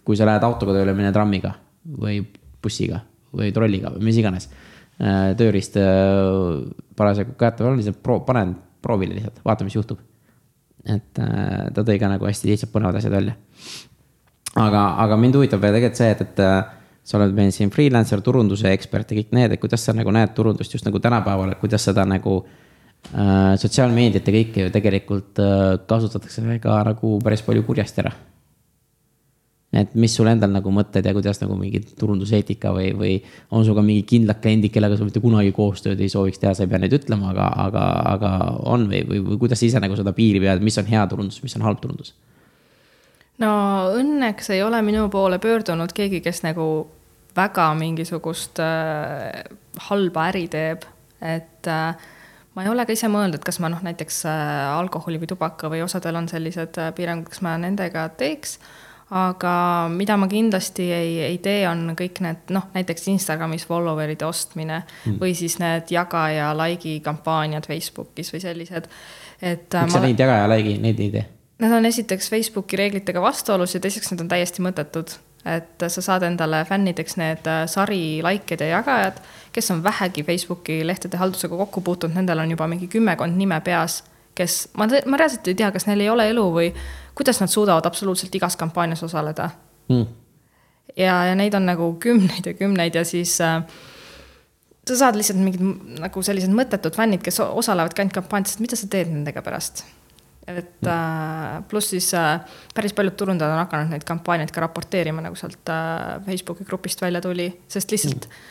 kui 0.03 0.17
sa 0.19 0.25
lähed 0.27 0.43
autoga 0.43 0.73
tööle, 0.75 0.95
mine 0.97 1.13
trammiga 1.15 1.53
või 1.99 2.19
bussiga 2.63 2.99
või 3.33 3.53
trolliga 3.53 3.93
või 3.93 4.09
mis 4.09 4.19
iganes. 4.19 4.49
tööriist 5.37 5.77
parasjagu 6.97 7.37
käetaval 7.39 7.73
on, 7.73 7.79
lihtsalt 7.79 8.01
proo-, 8.03 8.23
panen 8.25 8.55
proovile 8.81 9.15
lihtsalt, 9.15 9.39
vaata, 9.45 9.63
mis 9.63 9.77
juhtub. 9.77 9.99
et 10.85 11.13
ta 11.13 11.83
tõi 11.85 11.99
ka 11.99 12.09
nagu 12.11 12.25
hästi 12.27 12.49
lihtsalt 12.49 12.73
põnevad 12.73 12.99
asjad 12.99 13.13
välja 13.13 13.37
aga, 14.59 14.81
aga 15.03 15.17
mind 15.19 15.37
huvitab 15.39 15.61
tegelikult 15.63 15.99
see, 15.99 16.09
et, 16.13 16.25
et 16.25 16.41
äh, 16.43 16.81
sa 17.03 17.19
oled 17.19 17.35
meil 17.35 17.53
siin 17.55 17.71
freelancer, 17.73 18.21
turunduse 18.23 18.71
ekspert 18.71 19.11
ja 19.11 19.19
kõik 19.19 19.31
need, 19.35 19.55
et 19.55 19.61
kuidas 19.61 19.85
sa 19.85 19.95
nagu 19.95 20.11
näed 20.13 20.35
turundust 20.37 20.73
just 20.75 20.85
nagu 20.87 21.01
tänapäeval, 21.03 21.55
et 21.55 21.63
kuidas 21.63 21.83
seda 21.89 22.05
nagu 22.07 22.41
äh,. 22.43 23.55
sotsiaalmeediat 23.59 24.27
ja 24.27 24.35
kõike 24.37 24.67
ju 24.67 24.75
tegelikult 24.75 25.41
äh, 25.43 25.63
kasutatakse 25.89 26.59
ka 26.63 26.83
nagu 26.91 27.17
päris 27.23 27.43
palju 27.45 27.65
kurjasti 27.67 28.05
ära. 28.05 28.13
et 29.73 29.95
mis 29.97 30.13
sul 30.13 30.29
endal 30.29 30.51
nagu 30.53 30.69
mõtted 30.69 31.05
ja 31.05 31.11
kuidas 31.17 31.39
nagu 31.41 31.55
mingi 31.57 31.81
turunduseetika 31.97 32.69
või, 32.75 32.91
või 32.93 33.13
on 33.49 33.65
sul 33.65 33.73
ka 33.73 33.81
mingi 33.81 34.03
kindlad 34.05 34.37
kliendid, 34.39 34.71
kellega 34.71 34.99
sa 34.99 35.07
mitte 35.07 35.19
kunagi 35.19 35.51
koostööd 35.51 35.99
ei 35.99 36.11
sooviks 36.13 36.37
teha, 36.39 36.53
sa 36.53 36.63
ei 36.63 36.69
pea 36.69 36.77
neid 36.83 36.93
ütlema, 36.93 37.31
aga, 37.33 37.47
aga, 37.65 37.87
aga 38.11 38.33
on 38.69 38.85
või, 38.91 39.01
või, 39.09 39.23
või 39.31 39.39
kuidas 39.41 39.59
sa 39.59 39.65
ise 39.65 39.81
nagu 39.81 39.97
seda 39.97 40.13
piiri 40.13 40.39
pead, 40.45 40.61
mis 40.61 40.77
on 40.77 40.85
hea 40.85 41.07
turundus, 41.09 41.41
mis 41.41 41.57
on 41.57 41.65
halb 41.65 41.81
turundus 41.81 42.13
no 43.41 43.53
õnneks 43.97 44.51
ei 44.53 44.63
ole 44.63 44.81
minu 44.85 45.07
poole 45.09 45.39
pöördunud 45.41 45.93
keegi, 45.95 46.21
kes 46.21 46.43
nagu 46.45 46.67
väga 47.35 47.71
mingisugust 47.77 48.61
äh, 48.61 49.43
halba 49.89 50.27
äri 50.29 50.45
teeb, 50.53 50.85
et 51.23 51.69
äh, 51.71 51.95
ma 52.53 52.63
ei 52.63 52.69
ole 52.69 52.85
ka 52.85 52.93
ise 52.93 53.09
mõelnud, 53.09 53.39
et 53.39 53.47
kas 53.47 53.59
ma 53.63 53.71
noh, 53.73 53.81
näiteks 53.85 54.23
äh, 54.29 54.53
alkoholi 54.77 55.21
või 55.21 55.31
tubaka 55.31 55.71
või 55.71 55.81
osadel 55.85 56.21
on 56.21 56.29
sellised 56.29 56.77
äh, 56.81 56.93
piirangud, 56.95 57.31
kas 57.33 57.43
ma 57.45 57.57
nendega 57.61 58.07
teeks. 58.19 58.59
aga 59.13 59.53
mida 59.93 60.15
ma 60.17 60.27
kindlasti 60.27 60.85
ei, 60.93 61.17
ei 61.21 61.37
tee, 61.37 61.67
on 61.69 61.91
kõik 61.97 62.21
need 62.25 62.53
noh, 62.55 62.69
näiteks 62.73 63.07
Instagramis 63.11 63.65
follower'ide 63.69 64.25
ostmine 64.25 64.83
mm. 64.83 65.19
või 65.21 65.35
siis 65.37 65.59
need 65.61 65.91
jaga 65.93 66.29
ja 66.33 66.53
like'i 66.57 66.99
kampaaniad 67.03 67.67
Facebookis 67.67 68.33
või 68.33 68.41
sellised, 68.41 68.89
et. 69.41 69.69
miks 69.69 69.93
sa 69.93 69.99
ma... 69.99 70.05
neid 70.07 70.21
jaga 70.21 70.43
ja 70.43 70.49
like'i, 70.55 70.79
neid 70.81 71.01
ei 71.01 71.13
tee? 71.17 71.25
Nad 71.59 71.71
on 71.71 71.85
esiteks 71.85 72.29
Facebooki 72.29 72.77
reeglitega 72.77 73.21
vastuolus 73.21 73.75
ja 73.75 73.79
teiseks 73.79 74.11
nad 74.11 74.23
on 74.23 74.31
täiesti 74.31 74.63
mõttetud. 74.65 75.19
et 75.45 75.83
sa 75.91 76.01
saad 76.01 76.23
endale 76.23 76.61
fännideks 76.63 77.17
need 77.19 77.47
äh, 77.51 77.65
sari 77.67 78.21
like'id 78.23 78.61
ja 78.63 78.77
jagajad, 78.77 79.17
kes 79.51 79.71
on 79.71 79.81
vähegi 79.83 80.23
Facebooki 80.23 80.77
lehtede 80.87 81.17
haldusega 81.19 81.57
kokku 81.57 81.81
puutunud, 81.81 82.15
nendel 82.15 82.39
on 82.39 82.51
juba 82.51 82.67
mingi 82.71 82.87
kümmekond 82.87 83.35
nime 83.35 83.57
peas, 83.61 83.97
kes, 84.35 84.69
ma, 84.79 84.87
ma 84.87 85.17
reaalselt 85.19 85.49
ei 85.51 85.57
tea, 85.59 85.67
kas 85.75 85.83
neil 85.89 85.99
ei 85.99 86.07
ole 86.09 86.29
elu 86.31 86.45
või 86.57 86.69
kuidas 87.15 87.41
nad 87.43 87.51
suudavad 87.51 87.85
absoluutselt 87.85 88.35
igas 88.35 88.55
kampaanias 88.55 89.03
osaleda. 89.03 89.49
Mm.. 89.91 90.05
ja, 90.95 91.17
ja 91.27 91.35
neid 91.35 91.59
on 91.59 91.67
nagu 91.67 91.89
kümneid 91.99 92.47
ja 92.47 92.53
kümneid 92.53 92.95
ja 92.95 93.03
siis 93.03 93.35
äh, 93.43 93.59
sa 94.87 94.95
saad 94.95 95.19
lihtsalt 95.19 95.43
mingid 95.43 95.99
nagu 95.99 96.23
sellised 96.23 96.55
mõttetud 96.55 96.95
fännid, 96.95 97.19
kes 97.19 97.43
osalevadki 97.43 98.05
ainult 98.05 98.15
kampaaniates, 98.21 98.63
mida 98.63 98.79
sa 98.79 98.87
teed 98.87 99.11
nendega 99.11 99.43
pärast 99.43 99.83
et 100.47 100.87
äh, 100.87 101.61
pluss 101.69 101.93
siis 101.93 102.09
äh, 102.13 102.39
päris 102.75 102.93
paljud 102.93 103.15
turundajad 103.17 103.53
on 103.53 103.61
hakanud 103.63 103.93
neid 103.93 104.03
kampaaniaid 104.07 104.51
ka 104.51 104.65
raporteerima, 104.65 105.23
nagu 105.23 105.37
sealt 105.39 105.69
äh, 105.71 106.17
Facebooki 106.25 106.67
grupist 106.67 107.01
välja 107.01 107.21
tuli, 107.23 107.47
sest 107.71 107.93
lihtsalt 107.93 108.27
mm. 108.27 108.41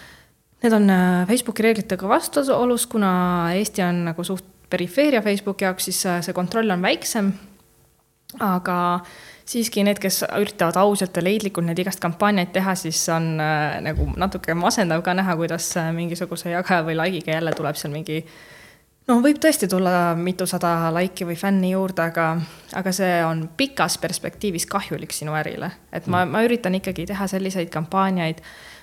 need 0.65 0.77
on 0.79 0.95
Facebooki 1.29 1.67
reeglitega 1.67 2.09
vastuolus, 2.09 2.87
kuna 2.87 3.13
Eesti 3.59 3.85
on 3.85 4.07
nagu 4.09 4.25
suht 4.25 4.49
perifeeria 4.73 5.21
Facebooki 5.23 5.67
jaoks, 5.67 5.91
siis 5.91 6.01
see 6.25 6.33
kontroll 6.33 6.71
on 6.73 6.83
väiksem. 6.83 7.33
aga 8.41 8.77
siiski 9.45 9.83
need, 9.85 9.99
kes 10.01 10.23
üritavad 10.39 10.79
ausalt 10.81 11.17
ja 11.17 11.23
leidlikult 11.23 11.67
neid 11.67 11.83
igast 11.83 12.01
kampaaniaid 12.01 12.55
teha, 12.55 12.73
siis 12.79 13.03
on 13.13 13.35
äh, 13.37 13.77
nagu 13.85 14.09
natuke 14.17 14.57
masendav 14.57 15.05
ka 15.05 15.13
näha, 15.19 15.37
kuidas 15.37 15.75
mingisuguse 15.93 16.55
jagaja 16.55 16.87
või 16.89 16.97
like'iga 16.97 17.37
jälle 17.37 17.53
tuleb 17.59 17.77
seal 17.77 17.93
mingi 17.93 18.23
äh, 18.23 18.33
no 19.11 19.19
võib 19.23 19.39
tõesti 19.43 19.69
tulla 19.71 20.13
mitusada 20.19 20.91
laiki 20.95 21.27
või 21.27 21.37
fänni 21.39 21.73
juurde, 21.73 22.05
aga, 22.05 22.27
aga 22.79 22.93
see 22.95 23.17
on 23.27 23.47
pikas 23.57 23.99
perspektiivis 24.03 24.67
kahjulik 24.71 25.15
sinu 25.15 25.35
ärile. 25.39 25.71
et 25.93 26.07
ma, 26.07 26.25
ma 26.27 26.43
üritan 26.47 26.75
ikkagi 26.79 27.07
teha 27.11 27.27
selliseid 27.31 27.71
kampaaniaid, 27.73 28.43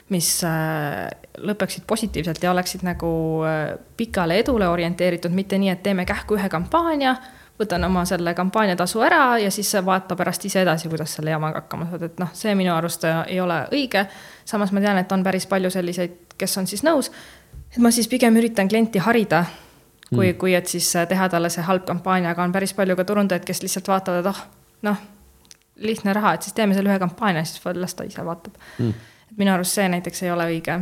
mis 0.09 0.29
äh, 0.43 1.05
lõpeksid 1.37 1.85
positiivselt 1.87 2.43
ja 2.43 2.51
oleksid 2.51 2.83
nagu 2.83 3.11
äh, 3.45 3.75
pikale 3.97 4.39
edule 4.43 4.67
orienteeritud, 4.67 5.31
mitte 5.31 5.57
nii, 5.57 5.69
et 5.75 5.83
teeme 5.83 6.05
kähku 6.09 6.39
ühe 6.39 6.49
kampaania, 6.49 7.15
võtan 7.59 7.83
oma 7.85 8.05
selle 8.07 8.33
kampaaniatasu 8.33 9.01
ära 9.03 9.23
ja 9.39 9.51
siis 9.51 9.71
vaata 9.85 10.15
pärast 10.15 10.45
ise 10.47 10.63
edasi, 10.63 10.89
kuidas 10.89 11.13
selle 11.17 11.33
jamaga 11.35 11.61
hakkama 11.61 11.89
saad, 11.91 12.05
et 12.07 12.19
noh, 12.19 12.31
see 12.33 12.55
minu 12.55 12.73
arust 12.73 13.03
ei 13.09 13.39
ole 13.43 13.61
õige. 13.75 14.05
samas 14.45 14.71
ma 14.71 14.83
tean, 14.83 14.97
et 14.97 15.11
on 15.11 15.23
päris 15.23 15.47
palju 15.47 15.71
selliseid, 15.71 16.35
kes 16.39 16.57
on 16.57 16.67
siis 16.67 16.83
nõus, 16.87 17.11
et 17.69 17.81
ma 17.83 17.91
siis 17.91 18.07
pigem 18.07 18.37
üritan 18.39 18.71
klienti 18.71 19.03
harida 19.03 19.43
kui 20.09 20.31
mm., 20.31 20.37
kui 20.41 20.53
et 20.57 20.67
siis 20.67 20.89
äh, 20.95 21.07
teha 21.07 21.29
talle 21.29 21.49
see 21.53 21.65
halb 21.65 21.85
kampaania, 21.87 22.33
aga 22.33 22.43
on 22.43 22.53
päris 22.55 22.73
palju 22.77 22.95
ka 22.99 23.05
turundajaid, 23.07 23.45
kes 23.47 23.63
lihtsalt 23.65 23.91
vaatavad, 23.91 24.25
et 24.25 24.31
oh, 24.31 24.43
noh, 24.89 25.03
lihtne 25.89 26.13
raha, 26.13 26.33
et 26.35 26.47
siis 26.47 26.57
teeme 26.57 26.77
selle 26.77 26.91
ühe 26.91 26.99
kampaania, 26.99 27.45
siis 27.47 27.61
las 27.75 27.95
ta 27.95 28.07
ise 28.07 28.25
vaatab. 28.25 28.57
Mm.. 28.79 29.11
et 29.31 29.37
minu 29.37 29.53
arust 29.53 29.77
see 29.77 29.87
näiteks 29.89 30.23
ei 30.25 30.31
ole 30.33 30.49
õige 30.53 30.81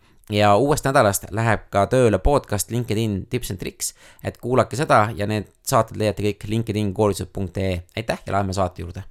ja 0.31 0.55
uuest 0.55 0.85
nädalast 0.85 1.25
läheb 1.31 1.67
ka 1.73 1.85
tööle 1.91 2.19
podcast 2.23 2.71
LinkedIn 2.71 3.25
tips 3.29 3.51
and 3.51 3.59
tricks, 3.59 3.93
et 4.23 4.37
kuulake 4.41 4.79
seda 4.79 5.09
ja 5.15 5.27
need 5.27 5.49
saated 5.67 5.99
leiate 5.99 6.23
kõik 6.25 6.47
LinkedIn 6.47 6.93
koolitused.ee, 6.93 7.81
aitäh 7.97 8.23
ja 8.25 8.35
läheme 8.37 8.53
saate 8.53 8.81
juurde. 8.81 9.03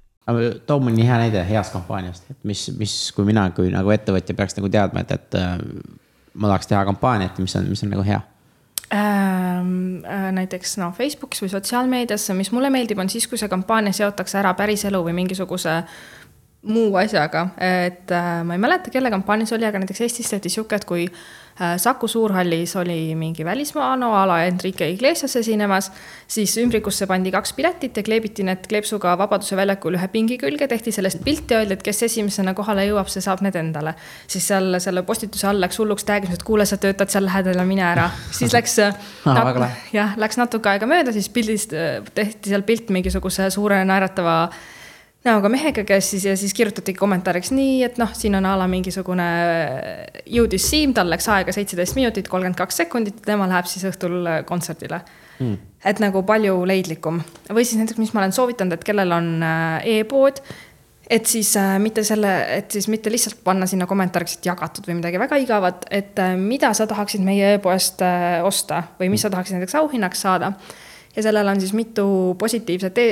too 0.67 0.81
mõni 0.81 1.07
hea 1.07 1.19
näide 1.19 1.45
heast 1.49 1.73
kampaaniast, 1.73 2.31
et 2.31 2.45
mis, 2.45 2.69
mis, 2.79 2.97
kui 3.17 3.25
mina 3.25 3.51
kui 3.51 3.71
nagu 3.71 3.91
ettevõtja 3.91 4.35
peaks 4.35 4.57
nagu 4.57 4.69
teadma, 4.69 5.01
et, 5.01 5.11
et 5.11 5.41
äh, 5.41 5.57
ma 6.35 6.53
tahaks 6.53 6.71
teha 6.71 6.85
kampaaniat, 6.85 7.39
mis 7.39 7.57
on, 7.57 7.69
mis 7.69 7.83
on 7.85 7.93
nagu 7.97 8.07
hea? 8.07 8.21
Ähm, 8.91 10.03
äh, 10.05 10.31
näiteks 10.35 10.79
no 10.83 10.91
Facebookis 10.97 11.45
või 11.45 11.53
sotsiaalmeedias, 11.53 12.31
mis 12.35 12.51
mulle 12.51 12.71
meeldib, 12.75 12.99
on 12.99 13.09
siis, 13.09 13.29
kui 13.31 13.39
see 13.39 13.49
kampaania 13.49 13.93
seotakse 13.95 14.41
ära 14.41 14.55
päriselu 14.59 15.03
või 15.07 15.15
mingisuguse 15.15 15.77
äh, 15.77 15.93
muu 16.63 16.93
asjaga, 17.01 17.47
et 17.57 18.11
äh, 18.13 18.43
ma 18.45 18.53
ei 18.53 18.61
mäleta, 18.61 18.91
kelle 18.93 19.09
kampaanias 19.11 19.53
oli, 19.57 19.65
aga 19.65 19.81
näiteks 19.81 20.03
Eestis 20.05 20.29
tehti 20.29 20.51
sihuke, 20.53 20.77
et 20.77 20.85
kui 20.85 21.07
äh, 21.09 21.79
Saku 21.81 22.09
Suurhallis 22.09 22.75
oli 22.77 23.15
mingi 23.17 23.45
välismaa, 23.49 23.95
no 23.97 24.11
a 24.13 24.27
la 24.29 24.43
Enrique 24.45 24.91
Iglesias 24.93 25.39
esinemas, 25.41 25.89
siis 26.29 26.59
ümbrikusse 26.61 27.07
pandi 27.09 27.31
kaks 27.33 27.55
piletit 27.57 27.97
ja 27.97 28.05
kleebiti 28.05 28.45
need 28.45 28.67
kleepsuga 28.69 29.15
Vabaduse 29.17 29.57
väljakul 29.57 29.97
ühe 29.97 30.09
pingi 30.13 30.37
külge, 30.43 30.69
tehti 30.69 30.93
sellest 30.93 31.23
pilt 31.25 31.49
ja 31.49 31.63
öeldi, 31.63 31.79
et 31.79 31.85
kes 31.87 32.03
esimesena 32.11 32.53
kohale 32.59 32.85
jõuab, 32.91 33.09
see 33.09 33.25
saab 33.25 33.41
need 33.47 33.57
endale. 33.57 33.95
siis 34.27 34.51
seal 34.53 34.77
selle 34.85 35.03
postituse 35.09 35.49
all 35.49 35.65
läks 35.65 35.81
hulluks 35.81 36.05
tag'imus, 36.05 36.37
et 36.37 36.45
kuule, 36.45 36.67
sa 36.69 36.77
töötad 36.77 37.09
seal 37.09 37.25
lähedal 37.25 37.57
ja 37.57 37.65
mine 37.65 37.87
ära. 37.89 38.11
siis 38.37 38.53
läks 38.53 38.77
ah,, 38.85 39.65
jah, 39.97 40.13
läks 40.21 40.37
natuke 40.37 40.75
aega 40.75 40.91
mööda, 40.91 41.17
siis 41.17 41.33
pildist 41.33 41.73
tehti 42.13 42.53
seal 42.53 42.69
pilt 42.69 42.93
mingisuguse 42.93 43.49
suure 43.49 43.81
naeratava 43.89 44.37
näoga 45.27 45.51
mehega, 45.53 45.85
kes 45.85 46.13
siis 46.15 46.25
ja 46.25 46.37
siis 46.39 46.55
kirjutatigi 46.57 46.99
kommentaariks 46.99 47.51
nii, 47.53 47.83
et 47.85 47.99
noh, 48.01 48.13
siin 48.17 48.39
on 48.39 48.47
a 48.49 48.55
la 48.61 48.69
mingisugune 48.71 49.27
jõudis 50.25 50.71
Siim, 50.71 50.95
tal 50.97 51.11
läks 51.13 51.29
aega 51.29 51.53
seitseteist 51.53 51.99
minutit, 51.99 52.31
kolmkümmend 52.31 52.59
kaks 52.59 52.83
sekundit, 52.85 53.21
tema 53.27 53.49
läheb 53.51 53.69
siis 53.69 53.85
õhtul 53.91 54.25
kontserdile. 54.49 55.03
Mm.. 55.41 55.57
et 55.89 56.01
nagu 56.03 56.21
palju 56.29 56.59
leidlikum. 56.69 57.23
Või 57.49 57.63
siis 57.65 57.79
näiteks, 57.81 57.97
mis 57.97 58.11
ma 58.13 58.21
olen 58.21 58.35
soovitanud, 58.37 58.75
et 58.77 58.83
kellel 58.85 59.15
on 59.17 59.31
e-pood 59.89 60.43
et 61.11 61.27
siis 61.27 61.57
äh, 61.57 61.79
mitte 61.83 62.05
selle, 62.07 62.31
et 62.55 62.71
siis 62.71 62.87
mitte 62.89 63.11
lihtsalt 63.11 63.41
panna 63.45 63.67
sinna 63.67 63.87
kommentaariks, 63.91 64.39
et 64.39 64.47
jagatud 64.47 64.87
või 64.87 65.01
midagi 65.01 65.19
väga 65.19 65.41
igavat, 65.43 65.89
et 65.91 66.19
äh, 66.23 66.37
mida 66.39 66.71
sa 66.77 66.87
tahaksid 66.91 67.25
meie 67.27 67.57
e-poest 67.57 68.05
äh, 68.07 68.39
osta 68.47 68.85
või 69.01 69.11
mis 69.11 69.27
sa 69.27 69.33
tahaksid 69.33 69.59
näiteks 69.59 69.75
auhinnaks 69.83 70.23
saada. 70.27 70.53
Ja 71.17 71.23
sellel 71.23 71.49
on 71.49 71.61
siis 71.61 71.73
mitu 71.75 72.05
positiivset 72.39 72.99
e 72.99 73.09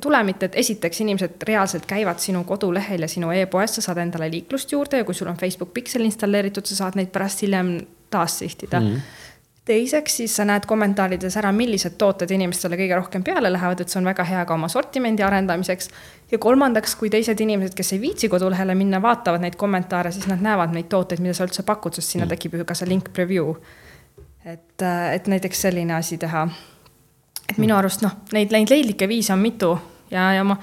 tulemit, 0.00 0.42
et 0.42 0.58
esiteks 0.60 1.00
inimesed 1.00 1.46
reaalselt 1.48 1.86
käivad 1.88 2.20
sinu 2.20 2.44
kodulehel 2.44 3.06
ja 3.06 3.08
sinu 3.08 3.32
e-poest, 3.32 3.78
sa 3.78 3.88
saad 3.88 4.02
endale 4.04 4.30
liiklust 4.30 4.72
juurde 4.72 5.00
ja 5.00 5.08
kui 5.08 5.14
sul 5.14 5.32
on 5.32 5.40
Facebook 5.40 5.72
Pixel 5.74 6.04
installeeritud, 6.04 6.68
sa 6.68 6.84
saad 6.84 7.00
neid 7.00 7.12
pärast 7.14 7.42
hiljem 7.42 7.78
taassihtida 8.10 8.80
mm. 8.80 8.86
-hmm 8.86 9.20
teiseks 9.64 10.16
siis 10.16 10.36
sa 10.36 10.44
näed 10.44 10.66
kommentaarides 10.66 11.36
ära, 11.38 11.52
millised 11.54 11.94
tooted 11.98 12.30
inimestele 12.34 12.76
kõige 12.80 12.96
rohkem 12.98 13.22
peale 13.26 13.52
lähevad, 13.52 13.80
et 13.80 13.92
see 13.92 14.00
on 14.00 14.08
väga 14.10 14.24
hea 14.26 14.42
ka 14.46 14.54
oma 14.54 14.68
sortimendi 14.68 15.22
arendamiseks. 15.22 15.90
ja 16.32 16.38
kolmandaks, 16.38 16.94
kui 16.96 17.10
teised 17.10 17.40
inimesed, 17.40 17.76
kes 17.78 17.92
ei 17.92 18.00
viitsi 18.00 18.28
kodulehele 18.28 18.74
minna, 18.74 19.02
vaatavad 19.02 19.40
neid 19.44 19.56
kommentaare, 19.60 20.12
siis 20.12 20.26
nad 20.26 20.42
näevad 20.42 20.74
neid 20.74 20.88
tooteid, 20.90 21.20
mida 21.20 21.34
sa 21.34 21.46
üldse 21.46 21.62
pakud, 21.62 21.94
sest 21.94 22.16
sinna 22.16 22.26
mm. 22.26 22.34
tekib 22.34 22.58
ju 22.58 22.64
ka 22.64 22.74
see 22.74 22.90
link 22.90 23.12
preview. 23.12 23.54
et, 24.44 24.82
et 25.14 25.26
näiteks 25.30 25.60
selline 25.68 25.94
asi 25.94 26.18
teha. 26.18 26.48
Et 27.52 27.60
minu 27.62 27.76
arust 27.76 28.02
noh, 28.04 28.18
neid, 28.32 28.50
neid 28.54 28.72
leidlikke 28.72 29.08
viise 29.08 29.34
on 29.36 29.42
mitu 29.44 29.76
ja, 30.10 30.32
ja 30.38 30.42
ma, 30.44 30.56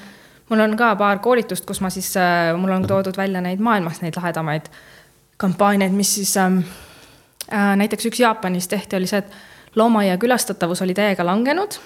mul 0.49 0.65
on 0.65 0.75
ka 0.77 0.91
paar 0.99 1.21
koolitust, 1.23 1.65
kus 1.69 1.81
ma 1.85 1.93
siis, 1.93 2.11
mul 2.57 2.75
on 2.75 2.87
toodud 2.89 3.17
välja 3.17 3.41
neid 3.45 3.61
maailmas 3.63 4.01
neid 4.01 4.17
lahedamaid 4.17 4.67
kampaaniaid, 5.39 5.93
mis 5.95 6.15
siis 6.17 6.35
ähm, 6.37 6.63
Äh, 7.53 7.75
näiteks 7.75 8.05
üks 8.05 8.19
Jaapanis 8.19 8.67
tehti, 8.69 8.95
oli 8.95 9.07
see, 9.09 9.23
et 9.23 9.77
loomaaia 9.79 10.19
külastatavus 10.21 10.83
oli 10.85 10.93
täiega 10.93 11.25
langenud 11.25 11.79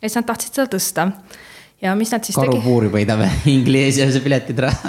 ja 0.00 0.08
siis 0.08 0.16
nad 0.16 0.28
tahtsid 0.30 0.56
seda 0.56 0.70
tõsta. 0.72 1.10
Ja 1.82 1.94
mis 1.96 2.12
nad 2.12 2.26
siis 2.26 2.36
karu 2.36 2.54
tegi? 2.54 2.64
puuri 2.64 2.90
võidame 2.92 3.28
inglise 3.54 4.08
piletid 4.24 4.62
ära 4.62 4.72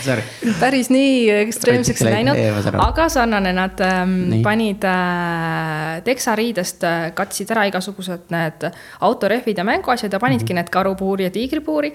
Sorry. 0.00 0.22
päris 0.60 0.88
nii 0.92 1.26
ekstreemseks 1.42 2.04
ei 2.06 2.14
läinud, 2.14 2.38
aga 2.80 3.08
sarnane, 3.12 3.50
nad 3.56 3.80
ähm, 3.84 4.38
panid 4.44 4.86
äh, 4.88 5.98
teksariidest 6.06 6.86
äh,, 6.86 7.10
katsid 7.16 7.50
ära 7.52 7.66
igasugused 7.68 8.30
need 8.32 8.64
autorehvid 9.04 9.60
ja 9.60 9.66
mänguasjad 9.66 10.12
ja 10.12 10.22
panidki 10.22 10.44
mm 10.44 10.48
-hmm. 10.48 10.62
need 10.62 10.72
karupuuri 10.72 11.26
ja 11.26 11.30
tiigripuuri 11.34 11.92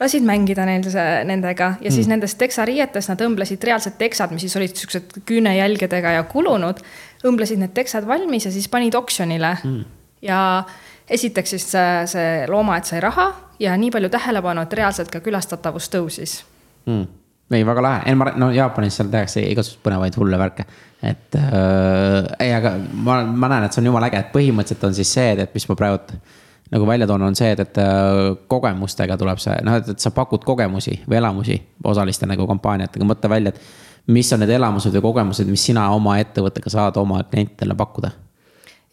lasid 0.00 0.24
mängida 0.28 0.66
neil 0.68 0.84
nendega 1.24 1.74
ja 1.80 1.90
siis 1.90 2.06
mm. 2.06 2.10
nendest 2.10 2.38
teksariietest 2.38 3.08
nad 3.08 3.20
õmblesid 3.20 3.62
reaalsed 3.64 3.96
teksad, 3.98 4.30
mis 4.30 4.44
siis 4.44 4.56
olid 4.56 4.76
siuksed 4.76 5.22
küünejälgedega 5.28 6.10
ja 6.18 6.22
kulunud. 6.22 6.82
õmblesid 7.24 7.58
need 7.58 7.72
teksad 7.74 8.06
valmis 8.06 8.44
ja 8.44 8.52
siis 8.52 8.68
panid 8.68 8.94
oksjonile 8.94 9.56
mm. 9.64 9.84
ja 10.22 10.64
esiteks 11.10 11.50
siis 11.50 11.70
see, 11.70 12.06
see 12.06 12.46
loomaaed 12.50 12.84
sai 12.84 13.00
raha 13.00 13.32
ja 13.60 13.76
nii 13.76 13.90
palju 13.90 14.10
tähelepanu, 14.12 14.64
et 14.66 14.74
reaalselt 14.78 15.12
ka 15.12 15.20
külastatavus 15.24 15.88
tõusis. 15.92 16.40
Mm.. 16.86 17.06
ei, 17.50 17.66
väga 17.66 17.82
lahe, 17.82 18.02
ei 18.06 18.14
ma, 18.18 18.30
no 18.38 18.50
Jaapanis 18.54 18.98
seal 18.98 19.10
tehakse 19.10 19.42
igasuguseid 19.42 19.82
põnevaid 19.84 20.18
hulle 20.18 20.38
värke. 20.38 20.66
et 21.02 21.38
äh, 21.38 22.34
ei, 22.40 22.52
aga 22.54 22.76
ma, 22.92 23.22
ma 23.24 23.50
näen, 23.52 23.66
et 23.66 23.76
see 23.76 23.82
on 23.82 23.92
jumala 23.92 24.10
äge, 24.10 24.22
et 24.22 24.34
põhimõtteliselt 24.34 24.88
on 24.88 24.94
siis 24.96 25.14
see, 25.18 25.32
et 25.44 25.54
mis 25.54 25.68
ma 25.68 25.78
praegu 25.78 26.20
nagu 26.70 26.86
välja 26.86 27.06
toon, 27.06 27.22
on 27.22 27.36
see, 27.38 27.50
et, 27.54 27.62
et 27.62 27.80
äh, 27.82 28.20
kogemustega 28.50 29.18
tuleb 29.18 29.42
see, 29.42 29.56
noh, 29.66 29.78
et, 29.80 29.90
et 29.94 30.02
sa 30.02 30.10
pakud 30.14 30.44
kogemusi 30.46 31.00
või 31.06 31.20
elamusi 31.20 31.58
osaliste 31.84 32.26
nagu 32.26 32.46
kampaaniatega, 32.50 33.06
mõtle 33.06 33.30
välja, 33.30 33.54
et 33.54 34.14
mis 34.14 34.30
on 34.34 34.42
need 34.42 34.54
elamused 34.54 34.94
või 34.98 35.08
kogemused, 35.10 35.50
mis 35.50 35.66
sina 35.70 35.88
oma 35.94 36.18
ettevõttega 36.22 36.70
saad 36.70 36.98
oma 37.02 37.22
klientidele 37.30 37.74
pakkuda 37.78 38.14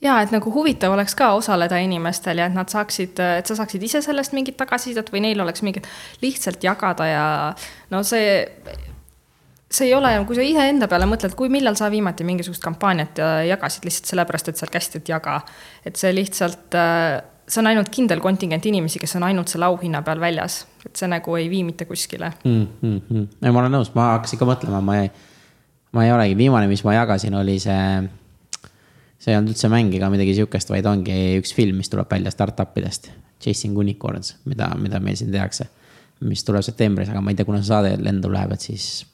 ja 0.03 0.19
et 0.23 0.33
nagu 0.35 0.51
huvitav 0.53 0.93
oleks 0.93 1.15
ka 1.17 1.31
osaleda 1.37 1.79
inimestel 1.83 2.41
ja 2.41 2.47
et 2.49 2.55
nad 2.55 2.69
saaksid, 2.71 3.19
et 3.39 3.49
sa 3.49 3.57
saaksid 3.59 3.83
ise 3.83 4.03
sellest 4.05 4.35
mingit 4.35 4.57
tagasisidet 4.59 5.11
või 5.13 5.23
neil 5.27 5.43
oleks 5.43 5.63
mingit 5.65 5.87
lihtsalt 6.23 6.63
jagada 6.63 7.07
ja 7.09 7.25
no 7.93 8.03
see, 8.07 8.43
see 9.71 9.89
ei 9.89 9.97
ole, 9.97 10.13
kui 10.27 10.37
sa 10.37 10.45
iseenda 10.45 10.89
peale 10.91 11.07
mõtled, 11.09 11.35
kui 11.39 11.51
millal 11.53 11.79
sa 11.79 11.91
viimati 11.93 12.27
mingisugust 12.27 12.63
kampaaniat 12.63 13.21
jagasid 13.49 13.87
lihtsalt 13.87 14.13
sellepärast, 14.13 14.51
et 14.51 14.61
seal 14.61 14.73
kästi, 14.73 15.03
et 15.03 15.13
jaga. 15.15 15.39
et 15.85 15.99
see 15.99 16.11
lihtsalt 16.15 16.77
äh, 16.77 17.21
see 17.47 17.61
on 17.61 17.69
ainult 17.71 17.91
kindel 17.93 18.21
kontingent 18.23 18.65
inimesi, 18.69 19.01
kes 19.01 19.17
on 19.19 19.27
ainult 19.27 19.51
selle 19.51 19.67
auhinna 19.67 20.01
peal 20.05 20.21
väljas, 20.21 20.63
et 20.85 20.95
see 20.99 21.09
nagu 21.11 21.35
ei 21.39 21.49
vii 21.51 21.63
mitte 21.67 21.87
kuskile 21.89 22.31
mm,. 22.43 22.65
Mm, 22.81 22.99
mm. 23.09 23.27
ei, 23.41 23.51
ma 23.51 23.63
olen 23.63 23.77
nõus, 23.77 23.91
ma 23.97 24.13
hakkasin 24.15 24.39
ka 24.39 24.47
mõtlema, 24.47 24.81
ma 24.85 24.99
ei, 25.01 25.11
ma 25.95 26.05
ei 26.05 26.13
olegi, 26.15 26.37
viimane, 26.39 26.69
mis 26.71 26.83
ma 26.87 26.95
jagasin, 26.99 27.35
oli 27.39 27.59
see. 27.61 27.79
See 29.23 29.31
ei 29.31 29.39
olnud 29.39 29.53
üldse 29.53 29.69
mäng 29.71 29.93
ega 29.95 30.09
midagi 30.11 30.35
sihukest, 30.35 30.71
vaid 30.73 30.87
ongi 30.89 31.15
üks 31.39 31.55
film, 31.55 31.79
mis 31.79 31.91
tuleb 31.91 32.11
välja 32.11 32.31
startup 32.33 32.75
idest. 32.79 33.09
Chasing 33.43 33.77
Unicorns, 33.79 34.37
mida, 34.47 34.69
mida 34.79 34.99
meil 35.03 35.17
siin 35.19 35.31
tehakse. 35.31 35.69
mis 36.23 36.39
tuleb 36.47 36.63
septembris, 36.63 37.09
aga 37.11 37.19
ma 37.19 37.33
ei 37.33 37.35
tea, 37.35 37.43
kuna 37.43 37.57
see 37.59 37.67
saade 37.67 37.97
lendu 37.99 38.29
läheb, 38.31 38.53
et 38.55 38.63
siis. 38.63 39.05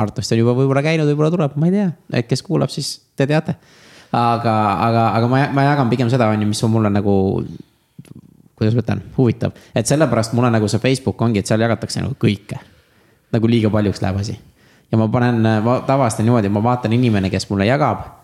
Artust 0.00 0.32
on 0.32 0.38
juba 0.38 0.54
võib-olla 0.56 0.80
käinud, 0.86 1.08
võib-olla 1.10 1.32
tuleb, 1.34 1.56
ma 1.58 1.66
ei 1.68 1.74
tea, 1.74 2.22
kes 2.30 2.44
kuulab, 2.46 2.70
siis 2.72 2.94
te 3.18 3.26
teate 3.26 3.56
aga, 4.12 4.54
aga, 4.86 5.02
aga 5.14 5.28
ma, 5.30 5.40
ma 5.54 5.64
jagan 5.70 5.90
pigem 5.90 6.10
seda, 6.10 6.28
on 6.30 6.42
ju, 6.42 6.48
mis 6.50 6.62
on 6.66 6.72
mulle 6.74 6.90
nagu 6.92 7.14
kuidas 8.60 8.76
ma 8.76 8.82
ütlen, 8.84 9.02
huvitav, 9.16 9.56
et 9.74 9.88
sellepärast 9.88 10.34
mulle 10.36 10.50
nagu 10.52 10.68
see 10.68 10.82
Facebook 10.82 11.20
ongi, 11.24 11.40
et 11.40 11.48
seal 11.48 11.62
jagatakse 11.62 12.02
nagu 12.02 12.16
kõike. 12.20 12.58
nagu 13.30 13.46
liiga 13.46 13.70
paljuks 13.70 14.02
läheb 14.02 14.18
asi. 14.20 14.36
ja 14.90 14.98
ma 14.98 15.08
panen, 15.08 15.40
ma 15.64 15.80
tavaliselt 15.86 16.26
niimoodi, 16.26 16.50
ma 16.52 16.62
vaatan 16.62 16.92
inimene, 16.92 17.30
kes 17.30 17.48
mulle 17.50 17.66
jagab. 17.66 18.19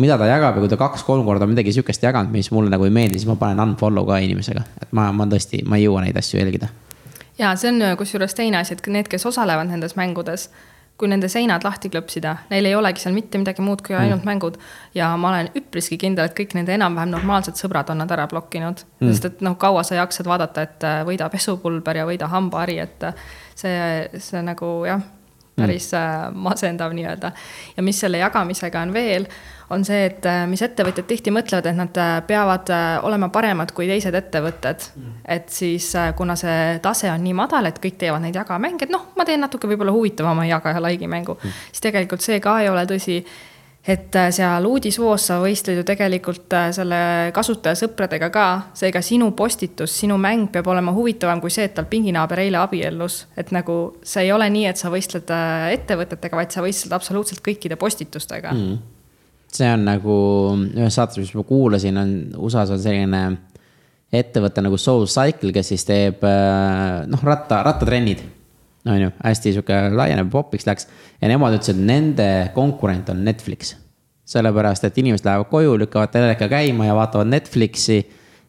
Mida 0.00 0.18
ta 0.18 0.28
jagab 0.30 0.56
ja 0.56 0.64
kui 0.64 0.72
ta 0.72 0.78
kaks-kolm 0.80 1.24
korda 1.28 1.48
midagi 1.50 1.74
sihukest 1.76 2.02
jaganud, 2.06 2.32
mis 2.34 2.50
mulle 2.54 2.72
nagu 2.72 2.86
ei 2.88 2.94
meeldi, 2.94 3.20
siis 3.20 3.28
ma 3.30 3.38
panen 3.40 3.62
unfollow 3.68 4.08
ka 4.08 4.20
inimesega, 4.24 4.64
et 4.82 4.92
ma, 4.96 5.10
ma 5.16 5.28
tõesti, 5.30 5.62
ma 5.68 5.78
ei 5.80 5.86
jõua 5.86 6.04
neid 6.06 6.18
asju 6.18 6.40
jälgida. 6.40 6.72
ja 7.38 7.54
see 7.56 7.72
on 7.72 7.96
kusjuures 8.00 8.34
teine 8.34 8.60
asi, 8.60 8.76
et 8.76 8.92
need, 8.92 9.08
kes 9.08 9.26
osalevad 9.30 9.68
nendes 9.70 9.96
mängudes 10.00 10.50
kui 11.00 11.08
nende 11.08 11.30
seinad 11.32 11.64
lahti 11.64 11.88
klõpsida, 11.92 12.34
neil 12.50 12.68
ei 12.68 12.76
olegi 12.76 13.00
seal 13.00 13.14
mitte 13.16 13.40
midagi 13.40 13.64
muud 13.64 13.80
kui 13.84 13.96
ainult 13.96 14.20
mm. 14.20 14.28
mängud. 14.28 14.58
ja 14.94 15.08
ma 15.16 15.30
olen 15.32 15.48
üpriski 15.56 15.96
kindel, 16.00 16.28
et 16.28 16.36
kõik 16.36 16.52
nende 16.58 16.74
enam-vähem 16.76 17.14
normaalsed 17.14 17.56
sõbrad 17.60 17.88
on 17.92 18.02
nad 18.02 18.12
ära 18.12 18.26
blokkinud 18.28 18.84
mm.. 18.84 19.08
sest 19.08 19.28
et 19.30 19.40
noh, 19.46 19.56
kaua 19.60 19.82
sa 19.86 19.96
jaksad 19.96 20.28
vaadata, 20.28 20.66
et 20.68 20.84
äh, 20.84 21.00
võida 21.08 21.30
pesupulber 21.32 22.02
ja 22.02 22.04
võida 22.08 22.28
hambahari, 22.32 22.76
et 22.84 23.08
äh, 23.08 23.24
see, 23.56 23.72
see 24.20 24.44
nagu 24.44 24.74
jah, 24.88 25.00
päris 25.60 25.88
mm. 25.92 26.42
masendav 26.48 26.94
nii-öelda. 26.96 27.32
ja 27.76 27.82
mis 27.86 28.00
selle 28.00 28.20
jagamisega 28.22 28.82
on 28.86 28.94
veel 28.94 29.26
on 29.70 29.84
see, 29.86 30.00
et 30.08 30.26
äh, 30.26 30.42
mis 30.50 30.62
ettevõtjad 30.66 31.06
tihti 31.06 31.30
mõtlevad, 31.30 31.68
et 31.70 31.78
nad 31.78 32.00
äh, 32.02 32.16
peavad 32.26 32.72
olema 33.06 33.28
paremad 33.30 33.70
kui 33.76 33.86
teised 33.86 34.16
ettevõtted 34.18 34.88
mm.. 34.96 35.20
et 35.36 35.52
siis, 35.54 35.92
kuna 36.18 36.34
see 36.38 36.80
tase 36.82 37.10
on 37.12 37.22
nii 37.22 37.36
madal, 37.38 37.70
et 37.70 37.78
kõik 37.82 38.00
teevad 38.00 38.24
neid 38.24 38.38
jagamänge, 38.40 38.88
et 38.88 38.94
noh, 38.94 39.12
ma 39.16 39.28
teen 39.28 39.42
natuke 39.44 39.70
võib-olla 39.70 39.94
huvitavama 39.94 40.48
jaga 40.50 40.74
ja 40.74 40.82
like'i 40.88 41.10
mängu 41.10 41.38
mm., 41.38 41.62
siis 41.70 41.86
tegelikult 41.86 42.26
see 42.26 42.40
ka 42.42 42.58
ei 42.64 42.72
ole 42.72 42.86
tõsi 42.90 43.20
et 43.86 44.16
seal 44.36 44.66
uudisvoos 44.68 45.26
sa 45.30 45.38
võistled 45.40 45.80
ju 45.80 45.84
tegelikult 45.88 46.52
selle 46.76 47.00
kasutaja 47.34 47.78
sõpradega 47.80 48.28
ka, 48.30 48.46
seega 48.76 49.00
sinu 49.02 49.30
postitus, 49.32 49.94
sinu 50.02 50.18
mäng 50.20 50.50
peab 50.52 50.68
olema 50.68 50.92
huvitavam 50.92 51.40
kui 51.40 51.50
see, 51.50 51.64
et 51.70 51.74
tal 51.74 51.88
pinginaaber 51.90 52.44
eile 52.44 52.60
abiellus. 52.60 53.26
et 53.36 53.52
nagu 53.56 53.96
see 54.02 54.28
ei 54.28 54.32
ole 54.32 54.50
nii, 54.52 54.66
et 54.68 54.76
sa 54.76 54.92
võistled 54.92 55.32
ettevõtetega, 55.72 56.36
vaid 56.36 56.52
sa 56.52 56.64
võistled 56.64 56.92
absoluutselt 56.92 57.44
kõikide 57.46 57.80
postitustega 57.80 58.52
mm 58.54 58.96
see 59.54 59.70
on 59.74 59.86
nagu 59.86 60.16
ühes 60.78 60.96
saates, 60.96 61.18
mis 61.20 61.32
ma 61.34 61.44
kuulasin, 61.46 61.98
on 62.00 62.12
USA-s 62.46 62.74
on 62.74 62.82
selline 62.82 63.22
ettevõte 64.10 64.62
nagu 64.64 64.78
Soul 64.80 65.06
Cycle, 65.10 65.52
kes 65.54 65.72
siis 65.72 65.86
teeb 65.86 66.24
äh, 66.26 67.02
noh, 67.10 67.24
ratta, 67.26 67.62
rattatrennid. 67.66 68.22
On 68.86 69.00
ju, 69.00 69.10
hästi 69.24 69.52
sihuke 69.54 69.78
laieneb, 69.94 70.30
popiks 70.32 70.66
läks 70.68 70.88
ja 71.20 71.28
nemad 71.28 71.56
ütlesid, 71.58 71.78
et 71.78 71.86
nende 71.90 72.28
konkurent 72.54 73.08
on 73.12 73.24
Netflix. 73.24 73.76
sellepärast, 74.30 74.84
et 74.86 74.98
inimesed 74.98 75.26
lähevad 75.26 75.48
koju, 75.50 75.72
lükkavad 75.78 76.12
teleka 76.14 76.46
käima 76.48 76.86
ja 76.86 76.94
vaatavad 76.94 77.26
Netflixi. 77.26 78.00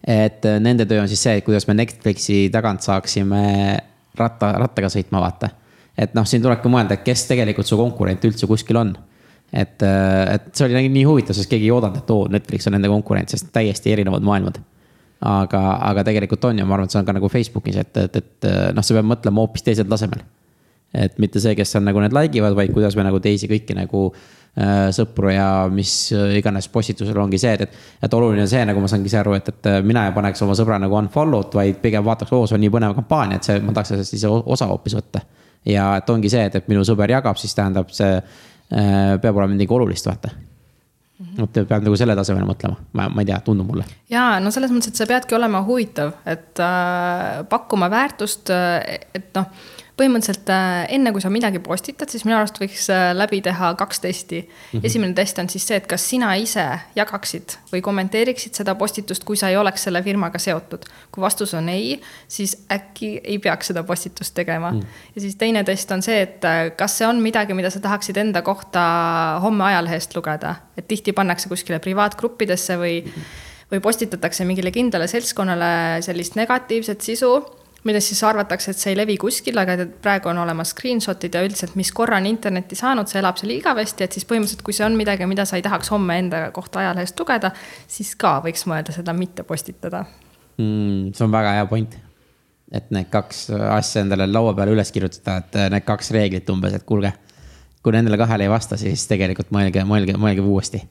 et 0.08 0.46
nende 0.60 0.86
töö 0.86 1.02
on 1.02 1.08
siis 1.08 1.24
see, 1.24 1.38
et 1.38 1.46
kuidas 1.46 1.68
me 1.68 1.74
Netflixi 1.74 2.50
tagant 2.52 2.82
saaksime 2.82 3.78
ratta, 4.18 4.52
rattaga 4.58 4.90
sõitma, 4.90 5.22
vaata. 5.22 5.50
et 5.98 6.14
noh, 6.14 6.26
siin 6.26 6.42
tulebki 6.42 6.70
mõelda, 6.70 6.94
et 6.94 7.04
kes 7.04 7.28
tegelikult 7.28 7.68
su 7.68 7.78
konkurent 7.78 8.26
üldse 8.26 8.48
kuskil 8.48 8.78
on 8.78 8.96
et, 9.54 9.84
et 9.84 10.50
see 10.56 10.68
oli 10.68 10.88
nii 10.90 11.06
huvitav, 11.08 11.36
sest 11.36 11.50
keegi 11.52 11.68
ei 11.68 11.74
oodanud, 11.76 12.02
et 12.02 12.14
oo, 12.14 12.28
Netflix 12.32 12.68
on 12.70 12.76
nende 12.78 12.92
konkurent, 12.92 13.32
sest 13.34 13.52
täiesti 13.54 13.92
erinevad 13.94 14.24
maailmad. 14.26 14.62
Aga, 15.22 15.62
aga 15.92 16.04
tegelikult 16.08 16.46
on 16.50 16.62
ja 16.62 16.66
ma 16.66 16.78
arvan, 16.78 16.90
et 16.90 16.94
see 16.94 17.02
on 17.02 17.08
ka 17.08 17.16
nagu 17.16 17.30
Facebookis, 17.30 17.80
et, 17.84 17.98
et, 18.02 18.22
et 18.22 18.52
noh, 18.76 18.86
sa 18.86 18.98
pead 18.98 19.08
mõtlema 19.08 19.44
hoopis 19.44 19.66
teisel 19.66 19.90
tasemel. 19.90 20.24
et 20.92 21.18
mitte 21.24 21.40
see, 21.40 21.56
kes 21.56 21.78
on 21.80 21.86
nagu 21.88 22.02
need 22.04 22.14
like 22.16 22.36
ivad, 22.36 22.56
vaid 22.58 22.74
kuidas 22.76 22.98
me 23.00 23.06
nagu 23.08 23.22
teisi 23.24 23.48
kõiki 23.48 23.78
nagu 23.78 24.10
äh, 24.12 24.90
sõpru 24.92 25.32
ja 25.32 25.70
mis 25.72 26.12
iganes 26.12 26.68
postitusel 26.74 27.22
ongi 27.22 27.40
see, 27.40 27.54
et, 27.56 27.64
et. 27.68 27.78
et 28.04 28.18
oluline 28.18 28.44
on 28.44 28.52
see, 28.52 28.66
nagu 28.68 28.84
ma 28.84 28.92
saangi 28.92 29.08
ise 29.08 29.22
aru, 29.22 29.38
et, 29.38 29.54
et 29.54 29.72
mina 29.88 30.08
ei 30.10 30.16
paneks 30.18 30.44
oma 30.44 30.58
sõbra 30.58 30.82
nagu 30.82 31.00
unfollow'd, 31.00 31.56
vaid 31.56 31.80
pigem 31.84 32.04
vaataks, 32.06 32.34
oo, 32.36 32.50
see 32.50 32.58
on 32.58 32.66
nii 32.66 32.74
põnev 32.74 32.98
kampaania, 32.98 33.40
et 33.40 33.48
see, 33.48 33.64
ma 33.64 33.78
tahaks 33.78 33.96
sellest 33.96 34.20
ise 34.20 34.32
osa 34.32 34.68
hoopis 34.74 34.98
võtta. 35.00 35.24
ja 35.70 35.92
et 36.02 36.10
ongi 36.10 36.34
see, 36.34 36.44
et, 36.50 36.60
et 36.60 36.72
minu 36.72 36.84
sõber 36.88 37.14
jagab, 37.14 37.40
siis 37.40 37.56
tähendab, 37.56 37.94
see 37.96 38.18
äh, 38.18 39.20
peab 39.22 39.36
olema 39.36 39.54
midagi 39.54 39.80
olulist, 39.80 40.12
vaata 40.12 40.34
et 41.44 41.60
peab 41.68 41.84
nagu 41.86 41.98
selle 42.00 42.16
tasemel 42.18 42.48
mõtlema, 42.48 42.80
ma, 42.98 43.10
ma 43.10 43.24
ei 43.24 43.30
tea, 43.30 43.42
tundub 43.46 43.70
mulle. 43.74 43.86
ja 44.12 44.40
no 44.44 44.54
selles 44.54 44.74
mõttes, 44.74 44.94
et 44.94 45.02
sa 45.02 45.10
peadki 45.10 45.38
olema 45.38 45.64
huvitav, 45.68 46.16
et 46.26 46.62
äh, 46.64 47.44
pakkuma 47.52 47.92
väärtust, 47.92 48.52
et 48.52 49.32
noh 49.38 49.78
põhimõtteliselt 50.00 50.50
äh, 50.54 50.86
enne, 50.96 51.12
kui 51.14 51.22
sa 51.24 51.30
midagi 51.34 51.60
postitad, 51.64 52.10
siis 52.12 52.24
minu 52.26 52.38
arust 52.38 52.58
võiks 52.62 52.88
äh, 52.94 53.12
läbi 53.16 53.42
teha 53.44 53.74
kaks 53.80 54.00
testi 54.04 54.40
mm. 54.42 54.48
-hmm. 54.72 54.86
esimene 54.88 55.14
test 55.18 55.40
on 55.40 55.50
siis 55.50 55.68
see, 55.68 55.78
et 55.82 55.88
kas 55.88 56.08
sina 56.10 56.32
ise 56.40 56.66
jagaksid 56.96 57.58
või 57.74 57.82
kommenteeriksid 57.86 58.58
seda 58.58 58.76
postitust, 58.76 59.24
kui 59.28 59.38
sa 59.38 59.50
ei 59.50 59.58
oleks 59.58 59.84
selle 59.84 60.04
firmaga 60.04 60.40
seotud. 60.40 60.86
kui 61.12 61.22
vastus 61.22 61.54
on 61.54 61.70
ei, 61.70 62.02
siis 62.28 62.58
äkki 62.72 63.22
ei 63.24 63.40
peaks 63.40 63.68
seda 63.68 63.84
postitust 63.84 64.34
tegema 64.34 64.72
mm.. 64.72 64.82
ja 65.16 65.22
siis 65.22 65.36
teine 65.36 65.64
test 65.64 65.92
on 65.92 66.02
see, 66.02 66.22
et 66.22 66.46
äh, 66.46 66.72
kas 66.76 66.98
see 66.98 67.08
on 67.08 67.22
midagi, 67.22 67.54
mida 67.54 67.70
sa 67.70 67.80
tahaksid 67.80 68.18
enda 68.18 68.42
kohta 68.42 68.82
homme 69.42 69.64
ajalehest 69.64 70.16
lugeda, 70.16 70.56
et 70.78 70.88
tihti 70.88 71.14
pannakse 71.14 71.50
kuskile 71.50 71.80
privaatgruppidesse 71.80 72.78
või 72.78 73.02
mm. 73.06 73.16
-hmm 73.16 73.50
või 73.72 73.80
postitatakse 73.80 74.44
mingile 74.46 74.72
kindlale 74.72 75.08
seltskonnale 75.08 76.02
sellist 76.04 76.36
negatiivset 76.36 77.02
sisu 77.02 77.61
millest 77.88 78.12
siis 78.12 78.22
arvatakse, 78.28 78.72
et 78.72 78.82
see 78.82 78.92
ei 78.94 78.98
levi 79.00 79.16
kuskil, 79.22 79.58
aga 79.58 79.88
praegu 80.04 80.30
on 80.32 80.42
olemas 80.44 80.74
screenshot'id 80.76 81.34
ja 81.34 81.42
üldiselt, 81.46 81.74
mis 81.80 81.92
korra 81.96 82.20
on 82.22 82.28
internetti 82.30 82.78
saanud, 82.78 83.10
see 83.10 83.22
elab 83.22 83.40
seal 83.42 83.56
igavesti, 83.56 84.06
et 84.06 84.18
siis 84.18 84.28
põhimõtteliselt, 84.30 84.64
kui 84.66 84.76
see 84.78 84.86
on 84.86 84.98
midagi, 85.00 85.26
mida 85.30 85.48
sa 85.50 85.58
ei 85.58 85.66
tahaks 85.66 85.90
homme 85.94 86.20
enda 86.22 86.44
kohta 86.56 86.84
ajalehest 86.84 87.20
lugeda, 87.20 87.54
siis 87.90 88.14
ka 88.22 88.38
võiks 88.46 88.68
mõelda 88.70 88.94
seda 88.96 89.16
mitte 89.18 89.46
postitada 89.48 90.06
mm,. 90.58 91.12
see 91.18 91.26
on 91.26 91.34
väga 91.34 91.58
hea 91.58 91.68
point. 91.72 91.98
et 92.72 92.94
need 92.96 93.10
kaks 93.12 93.50
asja 93.52 94.06
endale 94.06 94.30
laua 94.30 94.54
peale 94.56 94.78
üles 94.78 94.94
kirjutada, 94.94 95.42
et 95.42 95.60
need 95.74 95.88
kaks 95.88 96.14
reeglit 96.16 96.50
umbes, 96.54 96.78
et 96.78 96.86
kuulge, 96.88 97.14
kui 97.82 97.98
nendele 97.98 98.20
kahele 98.22 98.46
ei 98.46 98.54
vasta, 98.54 98.78
siis 98.80 99.08
tegelikult 99.10 99.50
mõelge, 99.52 99.84
mõelge, 99.90 100.16
mõelge 100.22 100.46
uuesti 100.46 100.86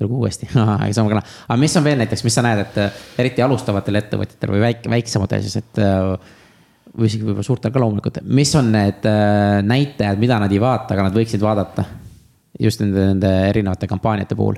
tulgu 0.00 0.20
uuesti 0.20 0.48
sama 0.96 1.12
kõla. 1.12 1.22
aga 1.22 1.60
mis 1.60 1.76
on 1.76 1.86
veel 1.86 2.00
näiteks, 2.00 2.24
mis 2.26 2.36
sa 2.38 2.44
näed, 2.46 2.64
et 2.64 2.80
äh, 2.80 3.00
eriti 3.22 3.44
alustavatel 3.44 4.00
ettevõtjatel 4.00 4.54
või 4.56 4.66
väike, 4.68 4.92
väiksematel 4.92 5.46
siis, 5.46 5.60
et. 5.60 5.82
Äh, 5.84 6.36
või 6.90 7.06
isegi 7.06 7.22
võib-olla 7.22 7.46
suurtel 7.46 7.70
ka 7.70 7.78
loomulikult, 7.78 8.16
mis 8.34 8.50
on 8.58 8.72
need 8.74 9.04
äh, 9.06 9.60
näitajad, 9.62 10.18
mida 10.18 10.40
nad 10.42 10.50
ei 10.50 10.58
vaata, 10.58 10.96
aga 10.96 11.06
nad 11.06 11.14
võiksid 11.14 11.42
vaadata? 11.44 11.86
just 12.60 12.82
nende, 12.82 13.04
nende 13.12 13.28
erinevate 13.46 13.86
kampaaniate 13.88 14.34
puhul 14.36 14.56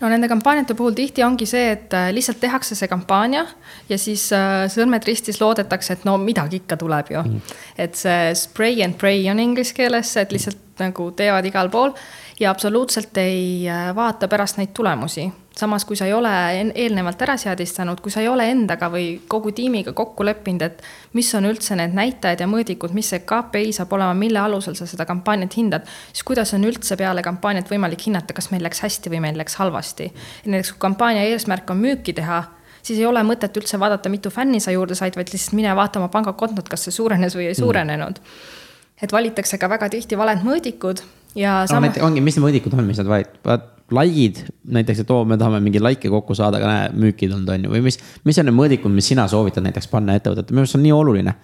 no 0.00 0.08
nende 0.10 0.26
kampaaniate 0.28 0.74
puhul 0.76 0.96
tihti 0.98 1.22
ongi 1.24 1.46
see, 1.48 1.70
et 1.76 1.94
lihtsalt 2.12 2.40
tehakse 2.42 2.74
see 2.76 2.90
kampaania 2.90 3.44
ja 3.88 3.98
siis 4.02 4.26
sõrmed 4.74 5.06
ristis 5.06 5.38
loodetakse, 5.40 5.94
et 5.94 6.04
no 6.04 6.16
midagi 6.20 6.58
ikka 6.58 6.76
tuleb 6.82 7.14
ju 7.14 7.22
mm.. 7.22 7.54
et 7.86 7.96
see 7.96 8.34
spray 8.36 8.82
and 8.84 8.98
pray 8.98 9.22
on 9.30 9.40
inglise 9.40 9.72
keeles, 9.78 10.10
et 10.20 10.34
lihtsalt 10.34 10.82
nagu 10.82 11.08
teevad 11.16 11.46
igal 11.48 11.70
pool 11.72 11.94
ja 12.40 12.50
absoluutselt 12.50 13.16
ei 13.16 13.68
äh, 13.68 13.94
vaata 13.94 14.28
pärast 14.28 14.56
neid 14.56 14.70
tulemusi. 14.74 15.32
samas, 15.58 15.84
kui 15.84 15.96
sa 15.96 16.06
ei 16.06 16.12
ole 16.14 16.30
eelnevalt 16.74 17.22
ära 17.22 17.34
seadistanud, 17.36 17.98
kui 18.00 18.12
sa 18.14 18.20
ei 18.22 18.28
ole 18.30 18.44
endaga 18.46 18.86
või 18.92 19.16
kogu 19.28 19.50
tiimiga 19.52 19.90
kokku 19.92 20.22
leppinud, 20.24 20.62
et 20.62 20.82
mis 21.18 21.32
on 21.34 21.48
üldse 21.50 21.74
need 21.74 21.96
näitajad 21.98 22.44
ja 22.44 22.46
mõõdikud, 22.46 22.94
mis 22.94 23.10
see 23.10 23.24
KPI 23.26 23.72
saab 23.74 23.92
olema, 23.96 24.14
mille 24.14 24.38
alusel 24.38 24.76
sa 24.78 24.86
seda 24.86 25.06
kampaaniat 25.08 25.56
hindad, 25.58 25.88
siis 26.12 26.22
kuidas 26.22 26.54
on 26.54 26.68
üldse 26.68 26.96
peale 26.96 27.24
kampaaniat 27.26 27.72
võimalik 27.72 28.06
hinnata, 28.06 28.36
kas 28.38 28.52
meil 28.52 28.62
läks 28.62 28.84
hästi 28.86 29.10
või 29.10 29.24
meil 29.26 29.40
läks 29.40 29.58
halvasti. 29.58 30.12
näiteks 30.46 30.72
kui 30.76 30.84
kampaania 30.86 31.26
eesmärk 31.32 31.74
on 31.74 31.82
müüki 31.82 32.14
teha 32.14 32.44
siis 32.82 33.00
ei 33.00 33.06
ole 33.06 33.24
mõtet 33.26 33.56
üldse 33.58 33.80
vaadata, 33.82 34.08
mitu 34.08 34.30
fänni 34.30 34.60
sa 34.60 34.70
juurde 34.70 34.94
said, 34.94 35.18
vaid 35.18 35.34
lihtsalt 35.34 35.58
mine 35.58 35.74
vaata 35.76 35.98
oma 35.98 36.08
pangakontot, 36.08 36.68
kas 36.70 36.86
see 36.86 36.94
suurenes 36.94 37.34
või 37.34 37.48
ei 37.50 37.56
mm. 37.56 37.60
suurenenud 37.64 38.22
mm 38.22 38.56
et 39.02 39.12
valitakse 39.12 39.58
ka 39.58 39.70
väga 39.70 39.88
tihti 39.92 40.18
valed 40.18 40.42
mõõdikud 40.46 41.02
ja 41.38 41.58
sama... 41.70 41.90
ongi, 42.04 42.22
mis 42.24 42.38
need 42.38 42.44
mõõdikud 42.44 42.74
on, 42.76 42.86
mis 42.88 42.98
nad 43.00 43.10
valivad, 43.10 43.68
like'id 43.94 44.42
näiteks, 44.76 45.02
et 45.04 45.12
oo, 45.14 45.22
me 45.28 45.38
tahame 45.40 45.60
mingeid 45.64 45.84
like'e 45.84 46.10
kokku 46.12 46.36
saada, 46.36 46.60
aga 46.60 46.72
näe, 46.72 46.88
müüki 47.04 47.30
tulnud 47.30 47.48
on 47.54 47.64
ju, 47.64 47.72
või 47.72 47.84
mis, 47.86 47.96
mis 48.28 48.40
on 48.40 48.48
need 48.48 48.56
mõõdikud, 48.56 48.92
mis 48.92 49.08
sina 49.12 49.24
soovitad 49.30 49.64
näiteks 49.64 49.88
panna 49.92 50.18
ettevõtetele, 50.18 50.56
minu 50.56 50.66
arust 50.66 50.76
see 50.76 50.80
on 50.80 50.86
nii 50.88 50.96
oluline. 50.96 51.34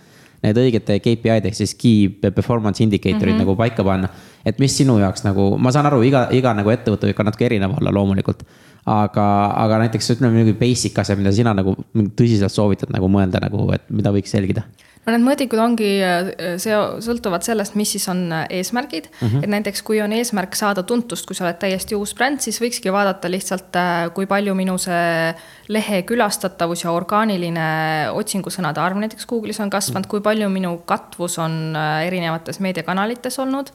Need 0.44 0.58
õiged 0.60 0.90
KPI-d 1.00 1.48
ehk 1.48 1.56
siis 1.56 1.70
key 1.80 2.10
performance 2.20 2.82
indicatorid 2.84 3.32
mm 3.32 3.38
-hmm. 3.38 3.46
nagu 3.46 3.54
paika 3.56 3.84
panna. 3.84 4.10
et 4.44 4.58
mis 4.60 4.76
sinu 4.76 4.98
jaoks 4.98 5.24
nagu, 5.24 5.56
ma 5.56 5.72
saan 5.72 5.86
aru, 5.86 6.02
iga, 6.04 6.28
iga 6.36 6.52
nagu 6.52 6.68
ettevõte 6.68 7.06
võib 7.08 7.16
ka 7.16 7.24
natuke 7.24 7.46
erinev 7.46 7.78
olla 7.80 7.90
loomulikult. 7.90 8.42
aga, 8.86 9.54
aga 9.56 9.78
näiteks 9.78 10.10
ütleme 10.10 10.36
mingi 10.36 10.52
basic 10.52 10.98
asja, 10.98 11.16
mida 11.16 11.32
sina 11.32 11.54
nagu 11.54 11.74
tõsiselt 11.94 12.52
soovitad 12.52 12.90
nagu 12.92 13.08
mõelda 13.08 13.40
nagu, 13.40 13.72
et 13.72 13.82
mida 13.90 14.12
võiks 14.12 14.34
jälgida 14.34 14.62
no 15.04 15.12
need 15.12 15.24
mõõdikud 15.24 15.60
ongi, 15.60 15.88
äh, 16.04 16.30
see 16.62 16.76
sõltuvad 17.04 17.44
sellest, 17.46 17.76
mis 17.78 17.92
siis 17.94 18.06
on 18.12 18.22
äh, 18.32 18.46
eesmärgid 18.58 19.10
mm. 19.10 19.26
-hmm. 19.26 19.44
et 19.44 19.52
näiteks, 19.52 19.82
kui 19.86 20.00
on 20.02 20.12
eesmärk 20.16 20.56
saada 20.56 20.82
tuntust, 20.82 21.26
kui 21.28 21.36
sa 21.36 21.46
oled 21.46 21.58
täiesti 21.60 21.96
uus 21.98 22.14
bränd, 22.16 22.40
siis 22.44 22.60
võikski 22.62 22.92
vaadata 22.92 23.30
lihtsalt, 23.30 23.76
äh, 23.76 24.08
kui 24.14 24.26
palju 24.30 24.54
minu 24.54 24.78
see 24.78 25.34
lehe 25.68 26.02
külastatavus 26.08 26.84
ja 26.84 26.92
orgaaniline 26.92 27.68
otsingusõnade 28.12 28.80
arv 28.80 28.98
näiteks 29.00 29.28
Google'is 29.28 29.60
on 29.60 29.70
kasvanud, 29.70 30.08
kui 30.08 30.20
palju 30.20 30.48
minu 30.48 30.76
katvus 30.86 31.38
on 31.38 31.76
erinevates 32.04 32.60
meediakanalites 32.60 33.38
olnud 33.38 33.72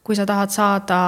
kui 0.00 0.16
sa 0.16 0.24
tahad 0.26 0.48
saada 0.48 0.98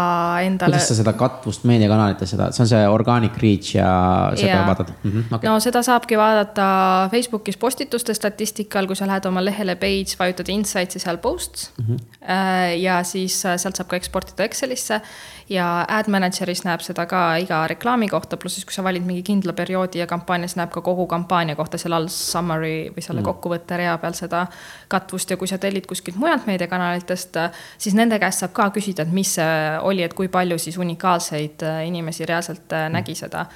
endale. 0.45 0.75
kuidas 0.75 0.91
sa 0.91 0.97
seda 0.99 1.15
katvust 1.17 1.65
meediakanalites, 1.69 2.35
seda, 2.35 2.51
see 2.53 2.63
on 2.65 2.69
see 2.69 2.81
organic 2.93 3.39
reach 3.41 3.73
ja 3.79 3.89
seda 4.37 4.51
yeah. 4.51 4.67
vaatad 4.69 4.93
mm? 4.93 5.11
-hmm, 5.11 5.35
okay. 5.37 5.49
no 5.49 5.61
seda 5.65 5.81
saabki 5.83 6.19
vaadata 6.21 6.67
Facebookis 7.11 7.57
postituste 7.57 8.15
statistikal, 8.15 8.87
kui 8.87 8.97
sa 8.97 9.09
lähed 9.09 9.25
oma 9.27 9.45
lehele 9.45 9.77
page, 9.81 10.19
vajutad 10.19 10.53
insights 10.53 11.01
ja 11.01 11.01
seal 11.01 11.19
posts 11.19 11.71
mm. 11.79 11.85
-hmm. 11.87 12.77
ja 12.85 13.03
siis 13.03 13.47
äh, 13.47 13.57
sealt 13.57 13.77
saab 13.77 13.89
ka 13.89 13.97
eksportida 13.97 14.45
Excelisse 14.45 15.01
ja 15.49 15.85
Ad 15.89 16.09
Manageris 16.09 16.65
näeb 16.65 16.81
seda 16.85 17.07
ka 17.07 17.37
iga 17.43 17.63
reklaami 17.71 18.09
kohta, 18.09 18.37
pluss 18.37 18.59
siis, 18.59 18.67
kui 18.69 18.75
sa 18.75 18.85
valid 18.85 19.05
mingi 19.07 19.23
kindla 19.27 19.53
perioodi 19.57 19.99
ja 19.99 20.07
kampaanias 20.07 20.57
näeb 20.57 20.71
ka 20.71 20.81
kogu 20.85 21.07
kampaania 21.07 21.57
kohta 21.57 21.79
seal 21.79 21.97
all 21.97 22.09
summary 22.13 22.93
või 22.95 23.05
selle 23.05 23.21
mm. 23.21 23.29
kokkuvõtte 23.31 23.77
rea 23.81 23.97
peal 24.03 24.17
seda 24.19 24.47
katvust 24.89 25.31
ja 25.31 25.37
kui 25.37 25.49
sa 25.49 25.59
tellid 25.59 25.87
kuskilt 25.87 26.17
mujalt 26.21 26.47
meediakanalitest, 26.47 27.41
siis 27.79 27.97
nende 27.99 28.19
käest 28.23 28.45
saab 28.45 28.53
ka 28.57 28.71
küsida, 28.71 28.82
et 29.03 29.13
mis 29.13 29.35
see 29.39 29.79
oli, 29.83 30.03
et 30.03 30.15
kui 30.15 30.29
palju 30.33 30.59
siis 30.59 30.79
unikaalseid 30.79 31.63
äh, 31.63 31.87
inimesi 31.87 32.27
reaalselt 32.27 32.73
äh, 32.73 32.89
nägi 32.93 33.15
seda. 33.19 33.47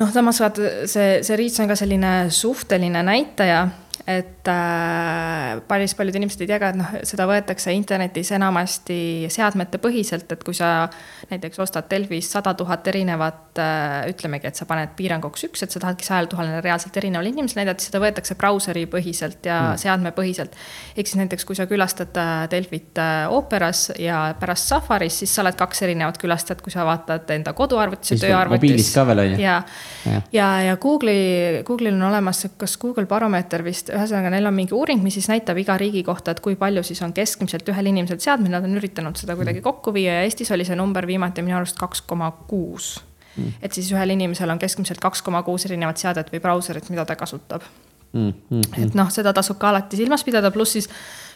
Noh, 0.00 0.10
samas 0.10 0.40
vaata 0.42 0.86
see, 0.90 1.22
see 1.22 1.36
reach 1.38 1.62
on 1.62 1.70
ka 1.70 1.76
selline 1.78 2.14
suhteline 2.34 3.02
näitaja 3.06 3.68
et 4.06 4.48
äh, 4.48 5.60
päris 5.68 5.94
paljud 5.96 6.16
inimesed 6.18 6.42
ei 6.44 6.48
tea 6.50 6.58
ka, 6.60 6.68
et 6.74 6.76
noh, 6.76 6.90
seda 7.08 7.24
võetakse 7.28 7.72
internetis 7.72 8.34
enamasti 8.36 9.30
seadmete 9.32 9.78
põhiselt, 9.80 10.28
et 10.34 10.42
kui 10.44 10.56
sa 10.56 10.90
näiteks 11.30 11.62
ostad 11.64 11.88
Delfis 11.88 12.28
sada 12.34 12.52
tuhat 12.58 12.84
erinevat 12.92 13.56
äh,, 13.64 14.10
ütlemegi, 14.12 14.50
et 14.50 14.60
sa 14.60 14.68
paned 14.68 14.92
piiranguks 14.98 15.46
üks, 15.48 15.64
et 15.64 15.72
sa 15.72 15.80
tahadki 15.80 16.04
sajale 16.04 16.28
tuhandele 16.28 16.60
reaalselt 16.64 16.98
erinevale 17.00 17.32
inimesele 17.32 17.62
näidata, 17.62 17.86
seda 17.86 18.02
võetakse 18.04 18.36
brauseri 18.36 18.82
põhiselt 18.92 19.48
ja 19.48 19.62
mm. 19.70 19.80
seadmepõhiselt. 19.86 20.60
ehk 20.92 21.08
siis 21.08 21.22
näiteks, 21.22 21.48
kui 21.48 21.56
sa 21.56 21.64
külastad 21.70 22.20
äh, 22.20 22.44
Delfit 22.52 23.00
äh, 23.00 23.24
ooperas 23.32 23.86
ja 23.96 24.26
pärast 24.40 24.68
Safaris, 24.68 25.22
siis 25.22 25.32
sa 25.32 25.46
oled 25.46 25.56
kaks 25.56 25.80
erinevat 25.88 26.20
külastajat, 26.20 26.60
kui 26.60 26.76
sa 26.76 26.84
vaatad 26.84 27.32
enda 27.38 27.56
koduarvutis 27.56 28.18
ja 28.18 28.20
tööarvutis. 28.26 28.60
mobiilis 28.60 28.92
ka 28.92 29.08
veel 29.08 29.24
on 29.24 29.32
ju. 29.32 29.40
ja, 29.46 29.56
ja, 30.04 30.20
ja, 30.36 30.52
ja 30.68 30.76
Google'i, 30.76 31.64
Google'il 31.64 31.96
on 31.96 32.10
olemas, 32.12 32.44
kas 32.60 32.76
Google 32.84 33.08
Baromeeter 33.08 33.64
vist 33.64 33.93
ühesõnaga, 33.94 34.30
neil 34.34 34.46
on 34.48 34.54
mingi 34.56 34.74
uuring, 34.76 35.02
mis 35.04 35.16
siis 35.18 35.28
näitab 35.30 35.58
iga 35.60 35.76
riigi 35.80 36.02
kohta, 36.06 36.34
et 36.34 36.42
kui 36.44 36.56
palju 36.60 36.82
siis 36.86 37.00
on 37.06 37.14
keskmiselt 37.16 37.68
ühel 37.72 37.90
inimesel 37.90 38.20
seadmeid, 38.22 38.52
nad 38.54 38.66
on 38.66 38.76
üritanud 38.78 39.18
seda 39.20 39.36
kuidagi 39.38 39.60
mm. 39.60 39.66
kokku 39.66 39.94
viia 39.94 40.18
ja 40.18 40.28
Eestis 40.28 40.52
oli 40.54 40.66
see 40.68 40.76
number 40.78 41.06
viimati 41.06 41.44
minu 41.46 41.58
arust 41.60 41.78
kaks 41.80 42.04
koma 42.08 42.30
kuus. 42.48 42.96
Mm. 43.34 43.50
et 43.66 43.74
siis 43.74 43.88
ühel 43.90 44.14
inimesel 44.14 44.50
on 44.52 44.60
keskmiselt 44.62 45.00
kaks 45.02 45.24
koma 45.26 45.40
kuus 45.42 45.64
erinevat 45.66 45.98
seadet 45.98 46.28
või 46.30 46.38
brauserit, 46.38 46.86
mida 46.92 47.02
ta 47.02 47.16
kasutab 47.18 47.64
mm. 48.12 48.28
-hmm. 48.30 48.84
et 48.84 48.94
noh, 48.94 49.10
seda 49.10 49.32
tasub 49.34 49.58
ka 49.58 49.72
alati 49.72 49.98
silmas 49.98 50.22
pidada, 50.24 50.50
pluss 50.54 50.76
siis 50.78 50.88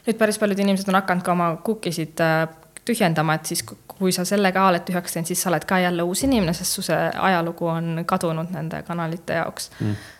nüüd 0.06 0.18
päris 0.18 0.38
paljud 0.38 0.62
inimesed 0.62 0.88
on 0.88 0.94
hakanud 1.00 1.26
ka 1.26 1.32
oma 1.32 1.48
cookie 1.66 1.92
sid 1.92 2.22
äh, 2.22 2.46
tühjendama, 2.84 3.34
et 3.34 3.50
siis 3.50 3.64
kui 3.98 4.12
sa 4.14 4.24
selle 4.24 4.52
ka 4.54 4.68
oled 4.68 4.86
tühjaks 4.86 5.12
teinud, 5.12 5.26
siis 5.26 5.42
sa 5.42 5.50
oled 5.50 5.66
ka 5.66 5.80
jälle 5.82 6.06
uus 6.06 6.22
inimene, 6.22 6.54
sest 6.54 6.78
su 6.78 6.86
see 6.86 7.10
ajalugu 7.18 7.66
on 7.66 8.04
kadunud 8.06 8.54
nende 8.54 8.82
kanalite 8.86 9.42
jaoks 9.42 9.70
mm 9.80 10.14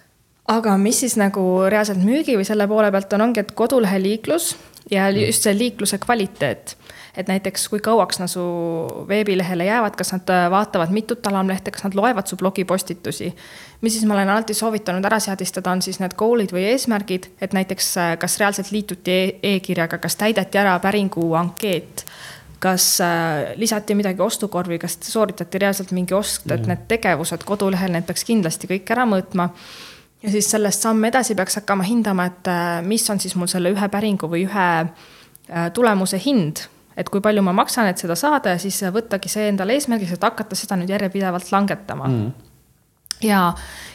aga 0.49 0.77
mis 0.81 1.01
siis 1.05 1.19
nagu 1.21 1.45
reaalselt 1.69 2.01
müügi 2.05 2.39
või 2.39 2.47
selle 2.49 2.69
poole 2.69 2.91
pealt 2.95 3.13
on, 3.13 3.29
ongi, 3.29 3.45
et 3.45 3.53
kodulehe 3.53 4.01
liiklus 4.03 4.55
ja 4.91 5.11
just 5.13 5.45
see 5.45 5.57
liikluse 5.57 5.99
kvaliteet 6.01 6.77
et 7.19 7.27
näiteks 7.27 7.67
kui 7.69 7.81
kauaks 7.83 8.21
nad 8.23 8.31
su 8.31 8.43
veebilehele 9.09 9.67
jäävad, 9.67 9.97
kas 9.99 10.13
nad 10.15 10.31
äh, 10.31 10.47
vaatavad 10.51 10.93
mitut 10.95 11.27
alamlehte, 11.27 11.73
kas 11.75 11.85
nad 11.85 11.97
loevad 11.99 12.27
su 12.31 12.37
blogipostitusi. 12.37 13.35
mis 13.81 13.93
siis 13.93 14.05
ma 14.07 14.15
olen 14.15 14.31
alati 14.31 14.55
soovitanud 14.55 15.05
ära 15.05 15.19
seadistada, 15.21 15.73
on 15.73 15.83
siis 15.83 15.99
need 16.01 16.15
goal'id 16.19 16.55
või 16.55 16.69
eesmärgid, 16.71 17.31
et 17.41 17.53
näiteks 17.53 17.91
äh, 17.99 18.15
kas 18.19 18.39
reaalselt 18.39 18.71
liituti 18.71 19.11
e 19.11 19.55
e-kirjaga, 19.57 19.99
kas 19.99 20.17
täideti 20.17 20.59
ära 20.59 20.79
päringu 20.79 21.33
ankeet 21.35 22.05
kas 22.59 23.01
äh, 23.01 23.53
lisati 23.57 23.95
midagi 23.95 24.23
ostukorvi, 24.23 24.79
kas 24.79 24.99
sooritati 25.03 25.59
reaalselt 25.59 25.91
mingi 25.95 26.15
ost, 26.15 26.51
et 26.51 26.67
need 26.67 26.87
tegevused 26.91 27.45
kodulehel, 27.47 27.93
need 27.95 28.07
peaks 28.07 28.27
kindlasti 28.27 28.71
kõik 28.71 28.95
ära 28.95 29.07
mõõtma. 29.07 29.51
Ja 30.23 30.33
siis 30.33 30.51
sellest 30.51 30.83
samm 30.83 31.05
edasi 31.05 31.37
peaks 31.39 31.61
hakkama 31.61 31.87
hindama, 31.87 32.27
et 32.31 32.51
äh, 32.51 32.81
mis 32.87 33.05
on 33.11 33.21
siis 33.21 33.37
mul 33.39 33.51
selle 33.51 33.73
ühe 33.75 33.89
päringu 33.93 34.31
või 34.31 34.45
ühe 34.49 34.67
äh, 34.83 35.71
tulemuse 35.75 36.21
hind. 36.25 36.65
Et 36.99 37.07
kui 37.07 37.23
palju 37.23 37.45
ma 37.47 37.55
maksan, 37.55 37.87
et 37.87 38.01
seda 38.01 38.17
saada 38.19 38.57
ja 38.57 38.59
siis 38.59 38.81
võttagi 38.95 39.31
see 39.31 39.47
endale 39.53 39.77
eesmärgiks, 39.79 40.17
et 40.17 40.25
hakata 40.27 40.59
seda 40.59 40.75
nüüd 40.81 40.91
järjepidevalt 40.91 41.53
langetama. 41.55 42.09
Mm. 42.11 42.33
ja, 43.23 43.45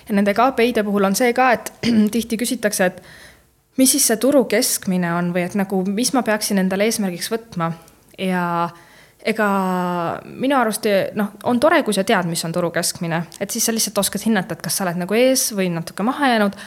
ja 0.08 0.16
nende 0.16 0.34
KPI-de 0.38 0.86
puhul 0.88 1.10
on 1.10 1.16
see 1.20 1.34
ka, 1.36 1.52
et 1.58 1.74
tihti 2.16 2.40
küsitakse, 2.40 2.88
et 2.88 3.04
mis 3.78 3.92
siis 3.92 4.08
see 4.08 4.22
turu 4.22 4.46
keskmine 4.48 5.12
on 5.18 5.34
või 5.36 5.44
et 5.50 5.58
nagu, 5.60 5.82
mis 5.90 6.14
ma 6.16 6.24
peaksin 6.24 6.62
endale 6.64 6.88
eesmärgiks 6.88 7.32
võtma. 7.34 7.74
Ja 8.22 8.46
ega 9.24 9.50
minu 10.26 10.58
arust 10.60 10.88
noh, 11.16 11.36
on 11.48 11.60
tore, 11.64 11.84
kui 11.84 11.96
sa 11.96 12.04
tead, 12.04 12.28
mis 12.28 12.44
on 12.46 12.56
turu 12.56 12.72
keskmine, 12.76 13.24
et 13.40 13.52
siis 13.52 13.66
sa 13.66 13.76
lihtsalt 13.76 14.02
oskad 14.04 14.26
hinnata, 14.26 14.58
et 14.58 14.66
kas 14.66 14.78
sa 14.78 14.88
oled 14.88 15.00
nagu 15.00 15.16
ees 15.16 15.52
või 15.56 15.70
natuke 15.72 16.04
maha 16.04 16.34
jäänud 16.34 16.60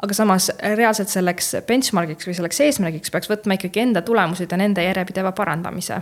aga 0.00 0.16
samas 0.16 0.48
reaalselt 0.76 1.12
selleks 1.12 1.54
benchmark'iks 1.68 2.28
või 2.28 2.36
selleks 2.36 2.62
eesmärgiks 2.64 3.12
peaks 3.12 3.28
võtma 3.30 3.56
ikkagi 3.58 3.82
enda 3.84 4.02
tulemused 4.04 4.50
ja 4.50 4.58
nende 4.60 4.84
järjepideva 4.84 5.32
parandamise. 5.36 6.00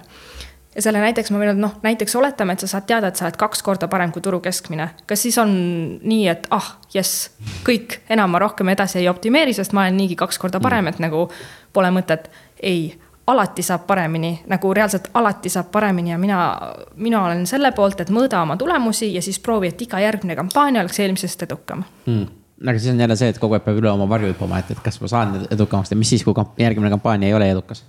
ja 0.74 0.82
selle 0.84 1.00
näiteks 1.02 1.32
ma 1.32 1.40
võin 1.40 1.50
öelda, 1.50 1.62
noh, 1.64 1.74
näiteks 1.82 2.14
oletame, 2.16 2.54
et 2.54 2.62
sa 2.62 2.70
saad 2.70 2.86
teada, 2.86 3.11
et 3.11 3.18
sa 3.18 3.26
oled 3.26 3.38
kaks 3.40 3.62
korda 3.66 3.88
parem 3.90 4.12
kui 4.14 4.22
turu 4.22 4.40
keskmine. 4.40 4.90
kas 5.06 5.26
siis 5.26 5.38
on 5.42 5.50
nii, 6.02 6.28
et 6.30 6.46
ah, 6.54 6.76
jess, 6.94 7.30
kõik, 7.66 8.00
enam 8.11 8.30
ma 8.30 8.42
rohkem 8.44 8.70
edasi 8.74 9.02
ei 9.02 9.11
optimeeri, 9.11 9.56
sest 9.56 9.74
ma 9.74 9.86
olen 9.86 9.98
niigi 9.98 10.16
kaks 10.16 10.38
korda 10.38 10.62
parem, 10.62 10.86
et 10.92 11.02
nagu 11.02 11.26
pole 11.72 11.90
mõtet. 11.90 12.30
ei, 12.62 12.94
alati 13.29 13.62
saab 13.62 13.85
paremini, 13.87 14.33
nagu 14.49 14.72
reaalselt 14.74 15.11
alati 15.14 15.53
saab 15.53 15.70
paremini 15.72 16.11
ja 16.11 16.18
mina, 16.18 16.41
mina 16.97 17.22
olen 17.26 17.47
selle 17.47 17.72
poolt, 17.76 18.01
et 18.01 18.11
mõõda 18.14 18.43
oma 18.43 18.57
tulemusi 18.57 19.12
ja 19.14 19.22
siis 19.22 19.39
proovi, 19.39 19.72
et 19.72 19.87
iga 19.87 20.01
järgmine 20.01 20.37
kampaania 20.37 20.85
oleks 20.85 21.01
eelmisest 21.05 21.49
edukam. 21.49 21.85
Mm 22.07 22.26
aga 22.66 22.79
siis 22.79 22.93
on 22.93 23.01
jälle 23.01 23.16
see, 23.16 23.31
et 23.31 23.39
kogu 23.39 23.55
aeg 23.55 23.64
peab 23.64 23.79
üle 23.79 23.91
oma 23.91 24.09
varju 24.11 24.33
hüppama, 24.33 24.59
et, 24.59 24.72
et 24.74 24.81
kas 24.83 25.01
ma 25.03 25.11
saan 25.11 25.35
edukamaks 25.47 25.93
teha, 25.93 25.99
mis 25.99 26.11
siis, 26.11 26.24
kui 26.26 26.35
kamp 26.35 26.59
järgmine 26.59 26.91
kampaania 26.91 27.31
ei 27.31 27.37
ole 27.39 27.51
edukas? 27.53 27.85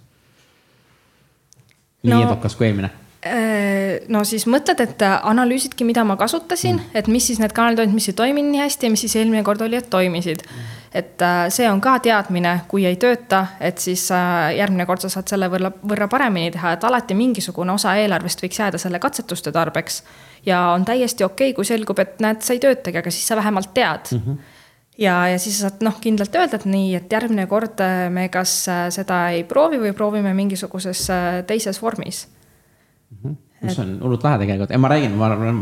nii 2.03 2.13
no, 2.13 2.19
edukas 2.29 2.55
kui 2.55 2.69
eelmine. 2.69 2.91
äh, 3.27 4.05
no 4.13 4.23
siis 4.27 4.45
mõtled, 4.47 4.79
et 4.85 5.05
analüüsidki, 5.07 5.87
mida 5.87 6.05
ma 6.07 6.15
kasutasin 6.19 6.77
mm., 6.77 6.99
et 7.01 7.09
mis 7.11 7.27
siis 7.31 7.41
need 7.41 7.55
kanalid 7.55 7.81
olid, 7.83 7.95
mis 7.95 8.11
ei 8.11 8.17
toiminud 8.21 8.53
nii 8.53 8.61
hästi 8.63 8.87
ja 8.87 8.93
mis 8.93 9.03
siis 9.07 9.17
eelmine 9.19 9.43
kord 9.47 9.65
oli, 9.65 9.79
et 9.79 9.89
toimisid. 9.91 10.45
Mm.. 10.45 10.77
Et 10.93 11.21
äh, 11.21 11.47
see 11.53 11.67
on 11.69 11.81
ka 11.81 11.97
teadmine, 12.03 12.55
kui 12.67 12.85
ei 12.89 12.97
tööta, 13.01 13.43
et 13.61 13.77
siis 13.81 14.07
äh, 14.15 14.55
järgmine 14.57 14.87
kord 14.89 15.03
sa 15.03 15.11
saad 15.13 15.29
selle 15.29 15.49
võrra, 15.51 15.71
võrra 15.85 16.07
paremini 16.09 16.51
teha, 16.55 16.73
et 16.75 16.85
alati 16.87 17.17
mingisugune 17.17 17.73
osa 17.75 17.93
eelarvest 18.01 18.41
võiks 18.43 18.61
jääda 18.61 18.81
selle 18.81 18.99
katsetuste 18.99 19.53
tarbeks. 19.55 20.03
ja 20.45 20.69
on 20.73 20.85
täiesti 20.85 21.23
okei 21.23 21.51
okay,, 21.51 21.55
kui 21.55 21.65
selgub, 21.65 21.99
et 21.99 22.19
näed, 22.19 22.41
sa 22.41 22.53
ei 22.53 22.63
töötagi, 22.63 22.97
aga 22.97 23.11
siis 23.11 23.27
sa 23.27 23.35
vähemalt 23.35 23.73
tead 23.73 24.11
mm. 24.11 24.23
-hmm 24.25 24.55
ja, 24.99 25.27
ja 25.27 25.39
siis 25.39 25.59
sa 25.59 25.69
saad 25.69 25.83
noh, 25.83 25.99
kindlalt 26.01 26.35
öelda, 26.35 26.55
et 26.55 26.65
nii, 26.65 26.95
et 26.95 27.11
järgmine 27.11 27.45
kord 27.47 27.79
äh, 27.79 28.09
me 28.09 28.29
kas 28.29 28.65
seda 28.89 29.29
ei 29.29 29.43
proovi 29.43 29.77
või 29.79 29.93
proovime 29.93 30.33
mingisuguses 30.33 31.07
teises 31.47 31.81
vormis 31.81 32.27
mm. 32.27 33.17
-hmm 33.23 33.48
mis 33.63 33.79
on 33.81 33.95
hullult 34.03 34.23
lahe 34.23 34.39
tegelikult 34.43 34.73
ma 34.81 34.91
räägin, 34.91 35.15
ma 35.19 35.29
arvan, 35.29 35.61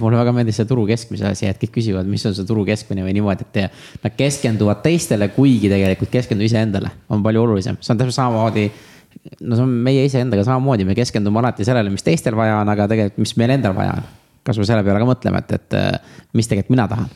mulle 0.00 0.18
väga 0.20 0.34
meeldis 0.36 0.60
see 0.60 0.68
turu 0.68 0.86
keskmise 0.88 1.28
asi, 1.30 1.48
et 1.50 1.60
kõik 1.62 1.76
küsivad, 1.78 2.08
mis 2.10 2.24
on 2.28 2.34
see 2.36 2.46
turu 2.48 2.64
keskmine 2.68 3.04
või 3.06 3.16
niimoodi, 3.16 3.46
et 3.46 4.02
nad 4.04 4.18
keskenduvad 4.18 4.82
teistele, 4.84 5.30
kuigi 5.34 5.70
tegelikult 5.72 6.12
keskendu 6.12 6.46
iseendale, 6.46 6.92
on 7.12 7.24
palju 7.24 7.46
olulisem, 7.46 7.80
see 7.80 7.94
on 7.94 8.02
täpselt 8.02 8.18
samamoodi. 8.20 8.68
no 9.40 9.56
see 9.56 9.64
on 9.64 9.74
meie 9.88 10.04
iseendaga 10.06 10.44
samamoodi, 10.46 10.86
me 10.88 10.98
keskendume 10.98 11.42
alati 11.42 11.66
sellele, 11.66 11.90
mis 11.90 12.06
teistel 12.06 12.36
vaja 12.38 12.60
on, 12.60 12.70
aga 12.74 12.88
tegelikult, 12.92 13.24
mis 13.24 13.34
meil 13.40 13.56
endal 13.58 13.74
vaja 13.76 13.96
on. 13.98 14.12
kasvõi 14.46 14.68
selle 14.68 14.86
peale 14.86 15.02
ka 15.02 15.08
mõtleme, 15.08 15.42
et, 15.42 15.58
et 15.58 16.36
mis 16.38 16.46
tegelikult 16.46 16.76
mina 16.76 16.86
tahan, 16.90 17.10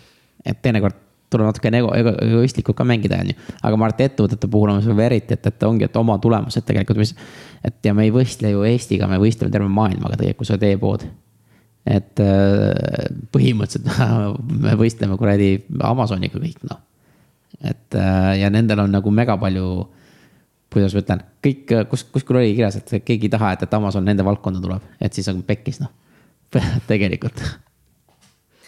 et 0.44 0.58
teinekord 0.62 1.09
tuleb 1.30 1.46
natukene 1.46 1.80
ego, 1.80 1.92
ego, 1.96 2.12
egoistlikult 2.24 2.76
ka 2.78 2.86
mängida, 2.86 3.20
on 3.22 3.30
ju. 3.30 3.36
aga 3.62 3.78
ma 3.78 3.86
arvan, 3.86 3.96
et 3.96 4.10
ettevõtete 4.10 4.50
puhul 4.50 4.72
on 4.72 4.82
see 4.84 4.96
eriti, 5.04 5.36
et, 5.36 5.46
et 5.46 5.66
ongi, 5.66 5.86
et 5.86 5.98
oma 6.00 6.18
tulemused 6.22 6.66
tegelikult, 6.66 7.00
mis. 7.00 7.14
et 7.66 7.86
ja 7.86 7.94
me 7.94 8.06
ei 8.06 8.14
võistle 8.14 8.50
ju 8.52 8.64
Eestiga, 8.66 9.08
me 9.10 9.20
võistleme 9.22 9.52
terve 9.54 9.70
maailmaga 9.70 10.18
tegelikult, 10.18 10.42
kui 10.42 10.50
sa 10.50 10.58
teepood. 10.60 11.06
et 11.86 12.24
äh, 12.24 13.06
põhimõtteliselt 13.32 13.88
me 14.66 14.74
võistleme 14.80 15.16
kuradi 15.20 15.54
Amazoniga 15.86 16.42
kõik 16.42 16.66
noh. 16.68 16.82
et 17.62 17.96
äh, 17.96 18.34
ja 18.42 18.50
nendel 18.50 18.84
on 18.84 18.92
nagu 18.98 19.14
mega 19.14 19.38
palju, 19.40 19.70
kuidas 20.70 20.94
ma 20.94 21.06
ütlen, 21.06 21.24
kõik, 21.46 21.64
kus, 21.90 22.04
kuskil 22.10 22.42
oli 22.42 22.52
kirjas, 22.58 22.82
et 22.82 23.00
keegi 23.06 23.30
ei 23.30 23.34
taha, 23.38 23.54
et, 23.54 23.66
et 23.66 23.80
Amazon 23.80 24.06
nende 24.06 24.26
valdkonda 24.26 24.62
tuleb, 24.62 24.94
et 25.00 25.14
siis 25.14 25.30
on 25.30 25.42
pekkis 25.46 25.82
noh 25.84 25.94
tegelikult 26.90 27.44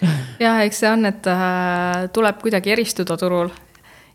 jah, 0.45 0.63
eks 0.65 0.83
see 0.83 0.91
on, 0.91 1.07
et 1.11 1.29
äh, 1.31 2.09
tuleb 2.15 2.41
kuidagi 2.43 2.75
eristuda 2.75 3.19
turul. 3.21 3.53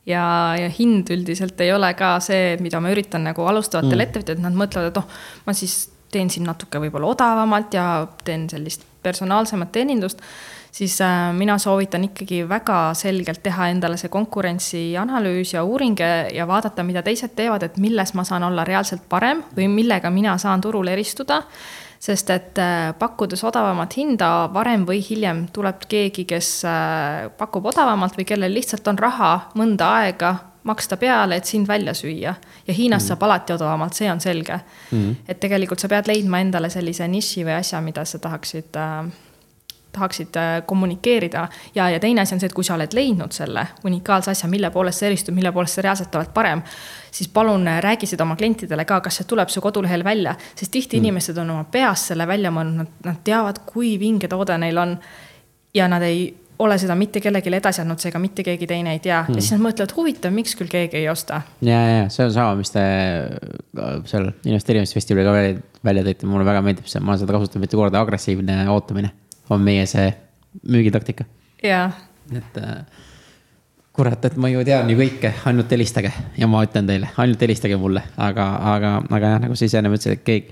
Ja, 0.08 0.56
ja 0.56 0.70
hind 0.72 1.10
üldiselt 1.12 1.60
ei 1.60 1.74
ole 1.76 1.90
ka 2.00 2.14
see, 2.24 2.56
mida 2.64 2.80
ma 2.80 2.94
üritan 2.94 3.26
nagu 3.28 3.44
alustavatele 3.44 3.98
mm. 3.98 4.08
ettevõtjatele, 4.08 4.44
nad 4.46 4.56
mõtlevad, 4.56 4.94
et 4.94 5.00
oh, 5.02 5.24
ma 5.44 5.56
siis 5.58 5.82
teen 6.12 6.30
siin 6.32 6.46
natuke 6.48 6.80
võib-olla 6.80 7.10
odavamalt 7.12 7.76
ja 7.76 7.88
teen 8.24 8.46
sellist 8.48 8.86
personaalsemat 9.04 9.74
teenindust, 9.76 10.22
siis 10.72 10.96
äh, 11.04 11.34
mina 11.36 11.58
soovitan 11.60 12.06
ikkagi 12.08 12.46
väga 12.48 12.78
selgelt 12.96 13.44
teha 13.44 13.68
endale 13.74 14.00
see 14.00 14.12
konkurentsianalüüs 14.14 15.52
ja 15.58 15.66
uuring 15.68 16.00
ja 16.00 16.48
vaadata, 16.48 16.88
mida 16.88 17.04
teised 17.04 17.36
teevad, 17.36 17.68
et 17.68 17.76
milles 17.76 18.16
ma 18.16 18.24
saan 18.28 18.48
olla 18.48 18.64
reaalselt 18.68 19.04
parem 19.12 19.44
või 19.58 19.68
millega 19.76 20.12
mina 20.14 20.38
saan 20.40 20.64
turul 20.64 20.88
eristuda 20.88 21.42
sest 22.00 22.30
et 22.30 22.60
äh, 22.62 22.92
pakkudes 23.00 23.44
odavamat 23.48 23.98
hinda, 23.98 24.30
varem 24.54 24.86
või 24.88 25.02
hiljem 25.04 25.48
tuleb 25.54 25.88
keegi, 25.90 26.28
kes 26.30 26.52
äh, 26.68 27.30
pakub 27.38 27.66
odavamalt 27.72 28.18
või 28.18 28.28
kellel 28.30 28.54
lihtsalt 28.54 28.88
on 28.88 29.00
raha 29.02 29.32
mõnda 29.58 29.90
aega 30.04 30.36
maksta 30.68 30.98
peale, 31.00 31.38
et 31.38 31.46
sind 31.48 31.68
välja 31.68 31.94
süüa. 31.96 32.34
ja 32.68 32.74
Hiinas 32.74 33.04
mm. 33.04 33.08
saab 33.08 33.24
alati 33.24 33.54
odavamalt, 33.56 33.96
see 33.96 34.10
on 34.12 34.20
selge 34.20 34.60
mm.. 34.92 35.16
et 35.28 35.40
tegelikult 35.40 35.80
sa 35.80 35.88
pead 35.88 36.10
leidma 36.12 36.42
endale 36.44 36.70
sellise 36.70 37.08
niši 37.08 37.46
või 37.48 37.56
asja, 37.60 37.82
mida 37.82 38.06
sa 38.06 38.20
tahaksid 38.20 38.76
äh, 38.76 39.08
tahaksid 39.98 40.40
äh, 40.40 40.62
kommunikeerida. 40.66 41.48
ja, 41.76 41.90
ja 41.90 42.00
teine 42.00 42.22
asi 42.22 42.36
on 42.36 42.42
see, 42.42 42.50
et 42.52 42.56
kui 42.56 42.66
sa 42.66 42.78
oled 42.78 42.94
leidnud 42.94 43.36
selle 43.36 43.66
unikaalse 43.86 44.32
asja, 44.32 44.50
mille 44.50 44.72
poolest 44.72 45.04
sa 45.04 45.10
eristud, 45.10 45.36
mille 45.36 45.52
poolest 45.52 45.80
sa 45.80 45.86
reaalselt 45.86 46.16
oled 46.16 46.34
parem, 46.34 46.64
siis 47.12 47.30
palun 47.34 47.68
äh, 47.68 47.82
räägi 47.84 48.10
seda 48.10 48.26
oma 48.28 48.38
klientidele 48.40 48.86
ka, 48.86 49.02
kas 49.06 49.22
see 49.22 49.30
tuleb 49.30 49.54
su 49.54 49.64
kodulehel 49.64 50.04
välja, 50.08 50.36
sest 50.56 50.72
tihti 50.72 50.98
mm. 50.98 51.06
inimesed 51.06 51.38
on 51.44 51.56
oma 51.58 51.68
peas 51.72 52.08
selle 52.12 52.28
välja 52.28 52.54
mõelnud, 52.54 52.84
nad, 52.84 52.98
nad 53.12 53.24
teavad, 53.24 53.64
kui 53.70 53.96
vinge 54.00 54.30
toode 54.32 54.58
neil 54.62 54.84
on. 54.84 54.98
ja 55.74 55.88
nad 55.88 56.02
ei 56.02 56.30
ole 56.60 56.78
seda 56.82 56.96
mitte 56.98 57.22
kellelegi 57.22 57.52
edasi 57.54 57.84
andnud, 57.84 58.02
seega 58.02 58.20
mitte 58.22 58.46
keegi 58.46 58.68
teine 58.70 58.96
ei 58.96 59.02
tea 59.04 59.20
mm. 59.24 59.38
ja 59.38 59.44
siis 59.44 59.54
nad 59.54 59.64
mõtlevad, 59.68 59.94
huvitav, 59.98 60.34
miks 60.34 60.56
küll 60.58 60.72
keegi 60.72 61.02
ei 61.02 61.10
osta. 61.12 61.42
ja, 61.66 61.82
ja 61.92 62.08
see 62.14 62.26
on 62.26 62.34
sama, 62.34 62.56
mis 62.60 62.74
te 62.74 62.84
seal 64.10 64.32
investeerimisfestivalil 64.48 65.28
ka 65.28 65.36
välja, 65.38 65.62
välja 65.92 66.06
tõite, 66.10 66.30
mulle 66.30 66.48
väga 66.48 66.64
meeldib 66.66 66.90
see, 66.90 67.04
ma 67.04 67.14
olen 67.14 67.24
seda 67.24 67.38
kasutanud 67.38 67.68
mitu 67.68 67.82
korda, 67.82 68.02
agressiivne 68.02 68.64
ootamine 68.74 69.14
on 69.50 69.62
meie 69.64 69.86
see 69.90 70.10
müügitaktika. 70.68 71.26
et 72.36 72.58
äh, 72.58 72.86
kurat, 73.98 74.26
et 74.26 74.38
ma 74.38 74.50
ju 74.52 74.64
tean 74.66 74.90
ju 74.92 74.98
kõike, 75.00 75.34
ainult 75.50 75.74
helistage. 75.74 76.12
Ja 76.38 76.50
ma 76.50 76.62
ütlen 76.66 76.90
teile, 76.90 77.10
ainult 77.18 77.42
helistage 77.42 77.78
mulle, 77.82 78.04
aga, 78.22 78.48
aga, 78.76 78.94
aga 79.10 79.34
jah, 79.34 79.44
nagu 79.48 79.58
sa 79.58 79.70
ise 79.70 79.80
enne 79.82 79.92
ütlesid, 79.94 80.20
et 80.20 80.26
kõik 80.28 80.52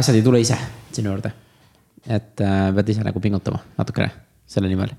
asjad 0.00 0.18
ei 0.18 0.24
tule 0.26 0.42
ise 0.42 0.58
sinu 0.94 1.10
juurde. 1.12 1.32
et 2.08 2.40
äh, 2.40 2.70
pead 2.74 2.88
ise 2.88 3.02
nagu 3.04 3.20
pingutama 3.20 3.58
natukene 3.76 4.08
selle 4.48 4.70
nimel. 4.70 4.94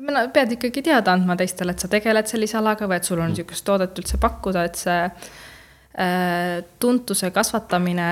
No 0.00 0.22
pead 0.32 0.54
ikkagi 0.56 0.82
teada 0.82 1.12
andma 1.12 1.36
teistele, 1.36 1.74
et 1.74 1.82
sa 1.82 1.88
tegeled 1.90 2.26
sellise 2.30 2.56
alaga 2.58 2.88
või 2.88 2.96
et 2.96 3.06
sul 3.06 3.20
on 3.20 3.28
niisugust 3.30 3.66
toodet 3.66 3.98
üldse 4.00 4.16
pakkuda, 4.22 4.62
et 4.66 4.80
see 4.80 5.02
äh, 5.04 6.62
tuntuse 6.80 7.30
kasvatamine 7.34 8.08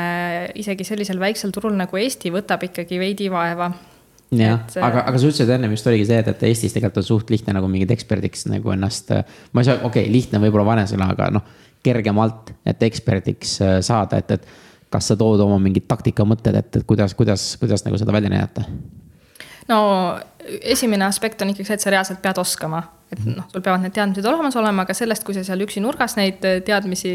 isegi 0.61 0.85
sellisel 0.85 1.23
väiksel 1.23 1.55
turul 1.57 1.79
nagu 1.79 1.99
Eesti 1.99 2.35
võtab 2.35 2.69
ikkagi 2.69 3.01
veidi 3.01 3.31
vaeva 3.33 3.71
jah, 4.37 4.61
aga, 4.77 5.05
aga 5.09 5.15
sa 5.17 5.31
ütlesid 5.31 5.53
ennem 5.55 5.73
just 5.73 5.87
oligi 5.89 6.09
see, 6.09 6.19
et, 6.21 6.29
et 6.33 6.45
Eestis 6.51 6.75
tegelikult 6.75 7.03
on 7.03 7.07
suht 7.07 7.33
lihtne 7.33 7.55
nagu 7.57 7.71
mingit 7.71 7.93
eksperdiks 7.95 8.47
nagu 8.53 8.75
ennast. 8.75 9.13
ma 9.53 9.65
ei 9.65 9.69
saa, 9.71 9.79
okei 9.81 10.05
okay,, 10.05 10.13
lihtne 10.13 10.43
võib-olla 10.43 10.67
vane 10.73 10.87
sõna, 10.91 11.11
aga 11.15 11.31
noh, 11.39 11.47
kergemalt, 11.85 12.53
et 12.69 12.83
eksperdiks 12.89 13.55
äh, 13.65 13.79
saada, 13.85 14.21
et, 14.21 14.37
et. 14.39 14.49
kas 14.89 15.11
sa 15.11 15.17
tood 15.21 15.41
oma 15.45 15.59
mingid 15.61 15.85
taktikamõtted, 15.89 16.57
et, 16.57 16.77
et 16.81 16.85
kuidas, 16.89 17.13
kuidas, 17.15 17.51
kuidas 17.61 17.85
nagu 17.85 17.99
seda 18.01 18.13
välja 18.13 18.33
näidata? 18.33 18.65
no 19.69 19.81
esimene 20.65 21.05
aspekt 21.05 21.43
on 21.43 21.53
ikkagi 21.53 21.69
see, 21.69 21.77
et 21.77 21.85
sa 21.85 21.93
reaalselt 21.93 22.23
pead 22.25 22.41
oskama 22.41 22.87
et 23.13 23.25
noh, 23.25 23.47
sul 23.53 23.65
peavad 23.65 23.83
need 23.85 23.95
teadmised 23.97 24.27
olemas 24.29 24.57
olema, 24.61 24.85
aga 24.85 24.97
sellest, 24.97 25.25
kui 25.25 25.37
sa 25.37 25.45
seal 25.47 25.65
üksi 25.65 25.81
nurgas 25.81 26.17
neid 26.19 26.43
teadmisi 26.67 27.13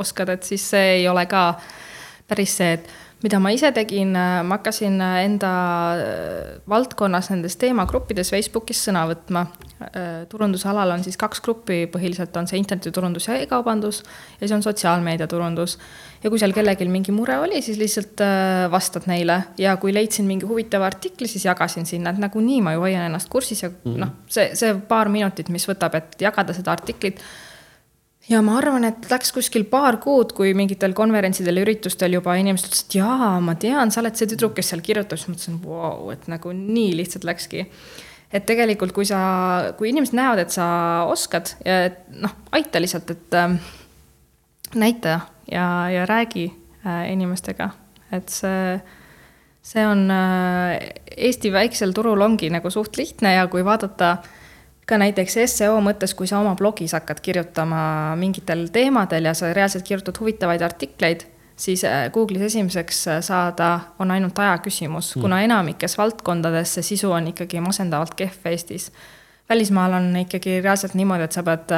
oskad, 0.00 0.32
et 0.32 0.48
siis 0.48 0.64
see 0.72 0.94
ei 1.00 1.08
ole 1.08 1.26
ka 1.28 1.50
päris 2.28 2.56
see, 2.60 2.78
et 2.78 2.88
mida 3.24 3.38
ma 3.42 3.50
ise 3.50 3.70
tegin, 3.74 4.12
ma 4.14 4.58
hakkasin 4.58 5.00
enda 5.24 5.50
valdkonnas 6.70 7.32
nendes 7.32 7.56
teemagruppides 7.58 8.30
Facebookis 8.34 8.84
sõna 8.88 9.06
võtma. 9.10 9.46
turundusalal 10.30 10.90
on 10.90 11.04
siis 11.06 11.16
kaks 11.18 11.40
gruppi, 11.42 11.84
põhiliselt 11.90 12.34
on 12.36 12.48
see 12.50 12.58
internetiturundus 12.58 13.28
ja 13.28 13.36
e-kaubandus 13.38 14.00
ja 14.02 14.40
siis 14.40 14.54
on 14.56 14.62
sotsiaalmeediaturundus. 14.62 15.78
ja 16.22 16.30
kui 16.30 16.38
seal 16.38 16.54
kellelgi 16.54 16.88
mingi 16.90 17.12
mure 17.14 17.38
oli, 17.38 17.62
siis 17.62 17.78
lihtsalt 17.78 18.22
vastad 18.70 19.06
neile 19.06 19.42
ja 19.58 19.76
kui 19.76 19.94
leidsin 19.94 20.26
mingi 20.26 20.46
huvitava 20.46 20.86
artikli, 20.86 21.28
siis 21.28 21.44
jagasin 21.44 21.86
sinna, 21.86 22.10
et 22.10 22.18
nagunii 22.18 22.62
ma 22.62 22.74
ju 22.74 22.86
hoian 22.86 23.06
ennast 23.06 23.28
kursis 23.28 23.62
ja 23.62 23.68
mm 23.68 23.76
-hmm. 23.84 23.98
noh, 23.98 24.14
see, 24.26 24.54
see 24.54 24.74
paar 24.74 25.08
minutit, 25.08 25.48
mis 25.48 25.68
võtab, 25.68 25.94
et 25.94 26.20
jagada 26.20 26.52
seda 26.52 26.72
artiklit 26.72 27.22
ja 28.28 28.40
ma 28.44 28.58
arvan, 28.60 28.86
et 28.88 29.08
läks 29.10 29.32
kuskil 29.34 29.64
paar 29.70 29.98
kuud, 30.02 30.34
kui 30.36 30.52
mingitel 30.56 30.94
konverentsidel 30.96 31.60
ja 31.60 31.64
üritustel 31.64 32.16
juba 32.18 32.36
inimesed 32.38 32.68
ütlesid, 32.68 32.90
et 32.90 32.98
jaa, 33.00 33.30
ma 33.44 33.54
tean, 33.60 33.92
sa 33.92 34.02
oled 34.02 34.18
see 34.18 34.28
tüdruk, 34.30 34.56
kes 34.58 34.72
seal 34.72 34.84
kirjutab, 34.84 35.20
siis 35.20 35.30
mõtlesin, 35.32 35.56
vau, 35.64 36.10
et 36.14 36.28
nagu 36.30 36.52
nii 36.56 36.92
lihtsalt 37.00 37.26
läkski. 37.28 37.66
et 38.28 38.44
tegelikult, 38.44 38.92
kui 38.92 39.06
sa, 39.08 39.72
kui 39.78 39.88
inimesed 39.88 40.16
näevad, 40.18 40.42
et 40.42 40.52
sa 40.52 40.68
oskad 41.08 41.54
noh, 42.20 42.34
aita 42.52 42.80
lihtsalt, 42.82 43.10
et 43.14 43.36
äh, 43.38 43.54
näita 44.76 45.20
ja, 45.48 45.88
ja 45.88 46.04
räägi 46.06 46.50
äh, 46.84 47.06
inimestega, 47.12 47.70
et 48.12 48.28
see, 48.28 48.76
see 49.64 49.86
on 49.88 50.10
äh, 50.12 50.76
Eesti 51.16 51.50
väiksel 51.52 51.96
turul 51.96 52.20
ongi 52.20 52.52
nagu 52.52 52.70
suht 52.70 53.00
lihtne 53.00 53.32
ja 53.38 53.48
kui 53.48 53.64
vaadata 53.64 54.10
äh, 54.18 54.36
ka 54.88 54.98
näiteks 55.00 55.36
seo 55.52 55.80
mõttes, 55.84 56.14
kui 56.16 56.28
sa 56.30 56.40
oma 56.40 56.54
blogis 56.56 56.94
hakkad 56.96 57.20
kirjutama 57.24 57.80
mingitel 58.20 58.68
teemadel 58.72 59.28
ja 59.28 59.34
sa 59.36 59.52
reaalselt 59.52 59.84
kirjutad 59.84 60.20
huvitavaid 60.20 60.64
artikleid, 60.64 61.26
siis 61.58 61.84
äh, 61.84 62.08
Google'is 62.14 62.48
esimeseks 62.48 63.08
äh, 63.08 63.20
saada 63.24 63.70
on 63.98 64.10
ainult 64.14 64.38
aja 64.38 64.56
küsimus 64.64 65.14
mm., 65.14 65.22
kuna 65.22 65.42
enamikes 65.44 65.98
valdkondades 65.98 66.78
see 66.78 66.92
sisu 66.94 67.12
on 67.12 67.32
ikkagi 67.34 67.60
masendavalt 67.60 68.14
kehv 68.16 68.46
Eestis. 68.52 68.92
välismaal 69.48 69.92
on 69.92 70.16
ikkagi 70.16 70.60
reaalselt 70.60 70.94
niimoodi, 70.94 71.24
et 71.24 71.32
sa 71.32 71.42
pead 71.42 71.74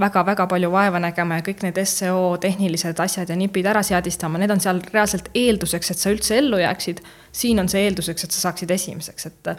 väga-väga 0.00 0.44
äh, 0.46 0.48
palju 0.48 0.70
vaeva 0.72 1.00
nägema 1.00 1.38
ja 1.38 1.46
kõik 1.46 1.64
need 1.64 1.80
seo 1.88 2.36
tehnilised 2.40 3.00
asjad 3.00 3.32
ja 3.32 3.36
nipid 3.36 3.66
ära 3.66 3.82
seadistama, 3.82 4.40
need 4.40 4.52
on 4.52 4.60
seal 4.60 4.80
reaalselt 4.92 5.32
eelduseks, 5.34 5.90
et 5.90 6.04
sa 6.04 6.12
üldse 6.12 6.36
ellu 6.40 6.60
jääksid. 6.60 7.00
siin 7.32 7.60
on 7.60 7.68
see 7.68 7.86
eelduseks, 7.86 8.24
et 8.24 8.30
sa 8.30 8.48
saaksid 8.48 8.70
esimeseks, 8.70 9.26
et 9.26 9.56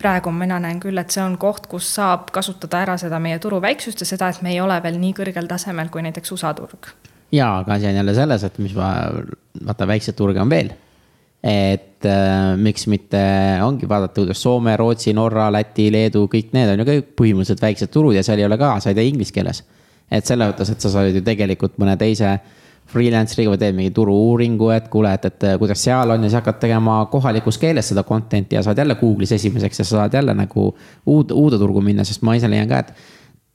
praegu 0.00 0.32
mina 0.34 0.58
näen 0.62 0.80
küll, 0.82 0.98
et 1.00 1.12
see 1.12 1.22
on 1.22 1.36
koht, 1.40 1.68
kus 1.70 1.88
saab 1.96 2.30
kasutada 2.34 2.82
ära 2.84 2.96
seda 3.00 3.20
meie 3.22 3.38
turu 3.42 3.60
väiksust 3.62 4.02
ja 4.02 4.08
seda, 4.08 4.30
et 4.30 4.42
me 4.44 4.54
ei 4.54 4.60
ole 4.62 4.78
veel 4.84 4.98
nii 5.00 5.14
kõrgel 5.16 5.48
tasemel 5.50 5.90
kui 5.92 6.04
näiteks 6.06 6.32
USA 6.36 6.52
turg. 6.56 6.92
ja, 7.32 7.58
aga 7.60 7.76
asi 7.76 7.90
on 7.90 7.98
jälle 8.00 8.14
selles, 8.14 8.44
et 8.44 8.58
mis 8.58 8.76
ma, 8.76 8.92
vaata 9.66 9.88
väikseid 9.90 10.16
turge 10.16 10.40
on 10.40 10.50
veel. 10.50 10.72
et 11.42 12.04
äh, 12.04 12.56
miks 12.56 12.86
mitte 12.92 13.20
ongi 13.64 13.88
vaadata, 13.88 14.20
kuidas 14.20 14.42
Soome, 14.42 14.76
Rootsi, 14.76 15.12
Norra, 15.16 15.50
Läti, 15.52 15.90
Leedu, 15.92 16.26
kõik 16.32 16.52
need 16.56 16.72
on 16.72 16.82
ju 16.82 16.88
kõik 16.88 17.12
põhimõtteliselt 17.20 17.62
väiksed 17.64 17.92
turud 17.92 18.16
ja 18.16 18.24
seal 18.24 18.40
ei 18.40 18.48
ole 18.48 18.58
ka, 18.60 18.74
sa 18.80 18.92
ei 18.92 18.98
tee 18.98 19.08
inglise 19.08 19.32
keeles. 19.36 19.64
et 20.10 20.26
selles 20.26 20.52
mõttes, 20.52 20.72
et 20.72 20.80
sa 20.80 20.90
saad 20.90 21.14
ju 21.14 21.22
tegelikult 21.24 21.78
mõne 21.78 21.96
teise 21.96 22.38
freelancer'iga 22.90 23.52
või 23.52 23.60
teed 23.60 23.76
mingi 23.76 23.94
turu-uuringu, 23.94 24.72
et 24.74 24.88
kuule, 24.92 25.12
et, 25.14 25.28
et 25.30 25.46
kuidas 25.60 25.84
seal 25.84 26.10
on 26.10 26.24
ja 26.24 26.30
siis 26.30 26.38
hakkad 26.40 26.58
tegema 26.62 26.98
kohalikus 27.12 27.58
keeles 27.60 27.92
seda 27.92 28.04
content'i 28.06 28.58
ja 28.58 28.64
saad 28.66 28.78
jälle 28.82 28.96
Google'is 29.00 29.36
esimeseks 29.36 29.82
ja 29.82 29.86
sa 29.86 30.02
saad 30.02 30.18
jälle 30.18 30.34
nagu 30.34 30.70
uude, 31.06 31.34
uude 31.34 31.58
turgu 31.58 31.82
minna, 31.84 32.04
sest 32.04 32.26
ma 32.26 32.34
ise 32.38 32.50
leian 32.50 32.68
ka, 32.70 32.82
et 32.82 32.94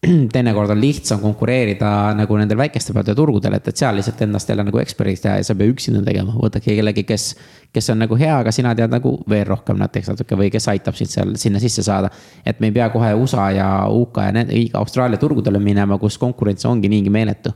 teinekord 0.36 0.69
on 0.69 0.81
lihtsam 0.81 1.19
konkureerida 1.19 1.89
nagu 2.17 2.38
nendel 2.38 2.59
väikestel 2.59 2.95
peal 2.95 3.17
turgudel, 3.17 3.57
et, 3.57 3.67
et 3.67 3.83
seal 3.83 3.97
lihtsalt 3.97 4.21
endast 4.25 4.49
jälle 4.49 4.65
nagu 4.67 4.79
eksperdiks 4.81 5.23
teha 5.23 5.36
ja 5.39 5.47
sa 5.47 5.55
ei 5.55 5.61
pea 5.61 5.73
üksinda 5.73 6.03
tegema, 6.05 6.36
võtadki 6.39 6.77
kellegi, 6.79 7.05
kes. 7.07 7.27
kes 7.75 7.89
on 7.91 7.99
nagu 7.99 8.15
hea, 8.15 8.38
aga 8.39 8.53
sina 8.55 8.71
tead 8.75 8.93
nagu 8.93 9.17
veel 9.29 9.43
rohkem 9.49 9.79
näiteks 9.81 10.13
natuke 10.13 10.38
või 10.39 10.47
kes 10.53 10.69
aitab 10.71 10.95
sind 10.95 11.11
seal 11.11 11.36
sinna 11.39 11.59
sisse 11.59 11.83
saada. 11.83 12.09
et 12.45 12.59
me 12.59 12.71
ei 12.71 12.77
pea 12.77 12.89
kohe 12.93 13.13
USA 13.19 13.49
ja 13.51 13.69
UK 13.91 14.23
ja 14.23 14.31
need, 14.39 14.55
Austraalia 14.73 15.19
turgudele 15.19 15.59
minema, 15.59 15.97
kus 15.99 16.17
konkurents 16.17 16.65
ongi 16.65 16.89
niigi 16.89 17.09
meeletu 17.09 17.51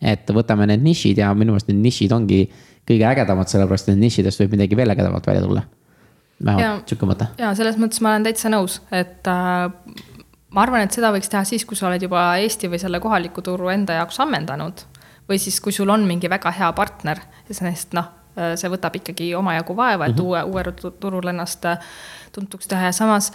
et 0.00 0.30
võtame 0.34 0.68
need 0.70 0.84
nišid 0.84 1.18
ja 1.22 1.32
minu 1.34 1.54
meelest 1.54 1.70
need 1.70 1.80
nišid 1.82 2.12
ongi 2.14 2.44
kõige 2.88 3.06
ägedamad, 3.08 3.50
sellepärast 3.50 3.90
et 3.92 3.98
nišidest 4.00 4.40
võib 4.42 4.56
midagi 4.56 4.78
veel 4.78 4.94
ägedamat 4.94 5.26
välja 5.26 5.42
tulla. 5.44 5.62
vähemalt 6.44 6.88
sihuke 6.88 7.06
mõte. 7.06 7.26
ja 7.38 7.54
selles 7.54 7.76
mõttes 7.76 8.00
ma 8.00 8.14
olen 8.14 8.28
täitsa 8.28 8.52
nõus, 8.52 8.80
et 8.92 9.26
äh, 9.26 9.70
ma 10.50 10.62
arvan, 10.62 10.86
et 10.86 10.94
seda 10.94 11.10
võiks 11.12 11.28
teha 11.28 11.44
siis, 11.44 11.64
kui 11.64 11.76
sa 11.76 11.88
oled 11.88 12.02
juba 12.02 12.36
Eesti 12.38 12.70
või 12.70 12.78
selle 12.78 13.00
kohaliku 13.00 13.42
turu 13.42 13.68
enda 13.68 13.98
jaoks 14.00 14.20
ammendanud. 14.20 14.84
või 15.28 15.38
siis, 15.38 15.60
kui 15.60 15.72
sul 15.72 15.90
on 15.90 16.06
mingi 16.08 16.30
väga 16.30 16.50
hea 16.50 16.72
partner, 16.72 17.18
sest 17.50 17.92
noh, 17.92 18.06
see 18.56 18.70
võtab 18.70 18.94
ikkagi 18.96 19.32
omajagu 19.34 19.76
vaeva, 19.76 20.06
et 20.06 20.16
mm 20.16 20.22
-hmm. 20.22 20.24
uue, 20.24 20.42
uue 20.42 20.92
turul 21.00 21.26
ennast 21.28 21.64
äh, 21.64 21.78
tuntuks 22.32 22.68
teha 22.68 22.84
ja 22.84 22.92
samas 22.92 23.32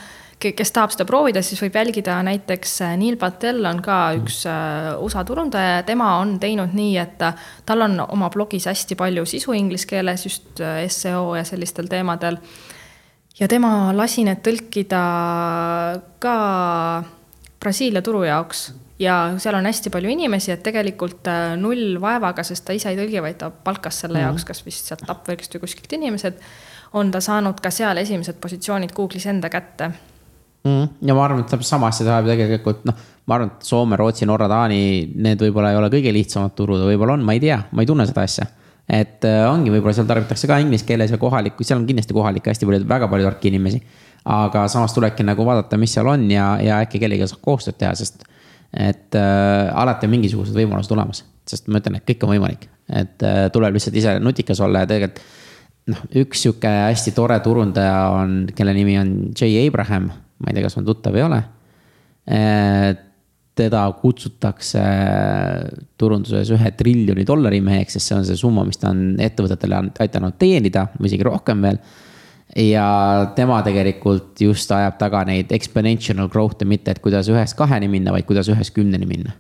kes 0.52 0.74
tahab 0.76 0.92
seda 0.94 1.06
proovida, 1.08 1.42
siis 1.46 1.62
võib 1.64 1.78
jälgida 1.78 2.18
näiteks 2.26 2.76
äh, 2.84 2.98
Neil 3.00 3.16
Patel 3.22 3.64
on 3.70 3.80
ka 3.84 3.98
mm. 4.12 4.20
üks 4.22 4.42
äh, 4.50 4.90
USA 5.04 5.24
turundaja 5.28 5.78
ja 5.78 5.88
tema 5.88 6.18
on 6.20 6.36
teinud 6.42 6.76
nii, 6.76 6.98
et 7.00 7.24
äh, 7.24 7.40
tal 7.66 7.86
on 7.86 7.96
oma 8.04 8.30
blogis 8.34 8.68
hästi 8.68 8.98
palju 9.00 9.26
sisu 9.30 9.56
inglise 9.56 9.88
keeles, 9.88 10.28
just 10.28 10.62
seo 10.92 11.34
ja 11.38 11.44
sellistel 11.48 11.88
teemadel. 11.92 12.38
ja 13.40 13.48
tema 13.48 13.94
lasi 13.96 14.28
need 14.28 14.44
tõlkida 14.46 15.02
ka 16.20 16.38
Brasiilia 17.64 18.04
turu 18.04 18.26
jaoks 18.28 18.72
ja 19.00 19.18
seal 19.40 19.56
on 19.56 19.66
hästi 19.66 19.90
palju 19.94 20.12
inimesi, 20.12 20.52
et 20.52 20.64
tegelikult 20.64 21.28
null 21.58 21.98
vaevaga, 22.04 22.44
sest 22.44 22.66
ta 22.68 22.76
ise 22.76 22.92
ei 22.92 23.00
tõlgi, 23.00 23.22
vaid 23.24 23.40
ta 23.40 23.50
palkas 23.50 24.04
selle 24.04 24.20
mm. 24.20 24.28
jaoks 24.28 24.48
kas 24.52 24.66
vist 24.66 24.92
sealt 24.92 25.08
Upworkist 25.08 25.56
või 25.56 25.64
kuskilt 25.66 25.96
inimesed, 25.96 26.42
on 26.94 27.12
ta 27.12 27.24
saanud 27.24 27.64
ka 27.64 27.72
seal 27.74 27.98
esimesed 28.04 28.44
positsioonid 28.44 28.92
Google'is 28.94 29.32
enda 29.32 29.50
kätte 29.50 29.94
mm,. 30.64 31.08
ja 31.08 31.16
ma 31.16 31.26
arvan, 31.26 31.44
et 31.44 31.66
sama 31.68 31.90
asja 31.92 32.08
tähendab 32.08 32.32
tegelikult 32.32 32.84
noh, 32.88 33.06
ma 33.28 33.38
arvan, 33.38 33.54
et 33.54 33.68
Soome, 33.68 33.98
Rootsi, 34.00 34.28
Norra, 34.30 34.50
Taani, 34.52 34.82
need 35.26 35.42
võib-olla 35.44 35.74
ei 35.74 35.80
ole 35.80 35.90
kõige 35.94 36.14
lihtsamad 36.16 36.56
turud, 36.58 36.84
võib-olla 36.88 37.18
on, 37.18 37.26
ma 37.28 37.36
ei 37.38 37.44
tea, 37.44 37.60
ma 37.72 37.84
ei 37.84 37.90
tunne 37.90 38.08
seda 38.10 38.26
asja. 38.28 38.48
et 38.88 39.24
äh, 39.28 39.44
ongi, 39.48 39.72
võib-olla 39.72 39.96
seal 39.96 40.10
tarbitakse 40.10 40.50
ka 40.50 40.60
inglise 40.64 40.88
keeles 40.88 41.14
ja 41.14 41.20
kohalikku, 41.20 41.64
seal 41.64 41.80
on 41.82 41.88
kindlasti 41.88 42.16
kohalikke 42.16 42.52
hästi 42.52 42.68
palju, 42.70 42.88
väga 42.90 43.10
palju 43.12 43.30
tarki 43.30 43.52
inimesi. 43.54 43.84
aga 44.24 44.68
samas 44.72 44.94
tulebki 44.96 45.24
nagu 45.28 45.46
vaadata, 45.46 45.78
mis 45.78 45.94
seal 45.94 46.08
on 46.08 46.30
ja, 46.32 46.54
ja 46.64 46.80
äkki 46.84 47.00
kellegagi 47.00 47.32
saab 47.32 47.44
koostööd 47.44 47.80
teha, 47.80 47.96
sest 48.00 48.24
et 48.74 49.16
äh, 49.16 49.70
alati 49.78 50.08
on 50.08 50.16
mingisugused 50.16 50.56
võimalused 50.58 50.92
olemas, 50.96 51.22
sest 51.46 51.68
ma 51.70 51.78
ütlen, 51.82 52.00
et 52.00 52.08
kõik 52.08 52.24
on 52.26 52.32
võimalik, 52.34 52.68
et 52.90 53.26
äh, 53.28 53.46
tuleb 53.54 53.76
lihtsalt 53.76 53.98
ise 54.00 54.18
nutikas 54.24 54.64
olla 54.64 54.84
ja 54.84 54.90
tegelikult 54.90 55.22
noh, 55.92 56.00
üks 56.24 56.44
sihuke 56.46 56.70
hästi 56.70 57.12
tore 57.16 57.38
turundaja 57.44 57.98
on, 58.16 58.36
kelle 58.56 58.74
nimi 58.76 58.96
on 59.00 59.16
Jay 59.36 59.68
Abraham 59.68 60.10
ma 60.44 60.52
ei 60.52 60.60
tea, 60.60 60.68
kas 60.68 60.78
on 60.80 60.88
tuttav 60.88 61.16
või 61.16 61.24
ei 61.24 61.28
ole. 61.30 61.42
teda 63.54 63.82
kutsutakse 64.00 64.84
turunduses 66.00 66.50
ühe 66.56 66.72
triljoni 66.78 67.26
dollari 67.28 67.60
meheks, 67.62 67.98
sest 67.98 68.10
see 68.10 68.16
on 68.18 68.24
see 68.26 68.40
summa, 68.40 68.64
mis 68.66 68.80
ta 68.82 68.90
on 68.94 69.20
ettevõtetele 69.22 69.82
aidanud 70.02 70.40
teenida 70.42 70.88
või 70.98 71.12
isegi 71.12 71.28
rohkem 71.28 71.62
veel 71.68 71.78
ja 72.56 73.32
tema 73.36 73.62
tegelikult 73.66 74.42
just 74.42 74.72
ajab 74.72 74.98
taga 75.02 75.24
neid 75.28 75.52
exponential 75.56 76.28
growth'e, 76.30 76.68
mitte 76.70 76.94
et 76.94 77.02
kuidas 77.04 77.30
ühest 77.32 77.58
kaheni 77.58 77.90
minna, 77.90 78.14
vaid 78.14 78.28
kuidas 78.30 78.50
ühest 78.54 78.76
kümneni 78.76 79.10
minna. 79.10 79.38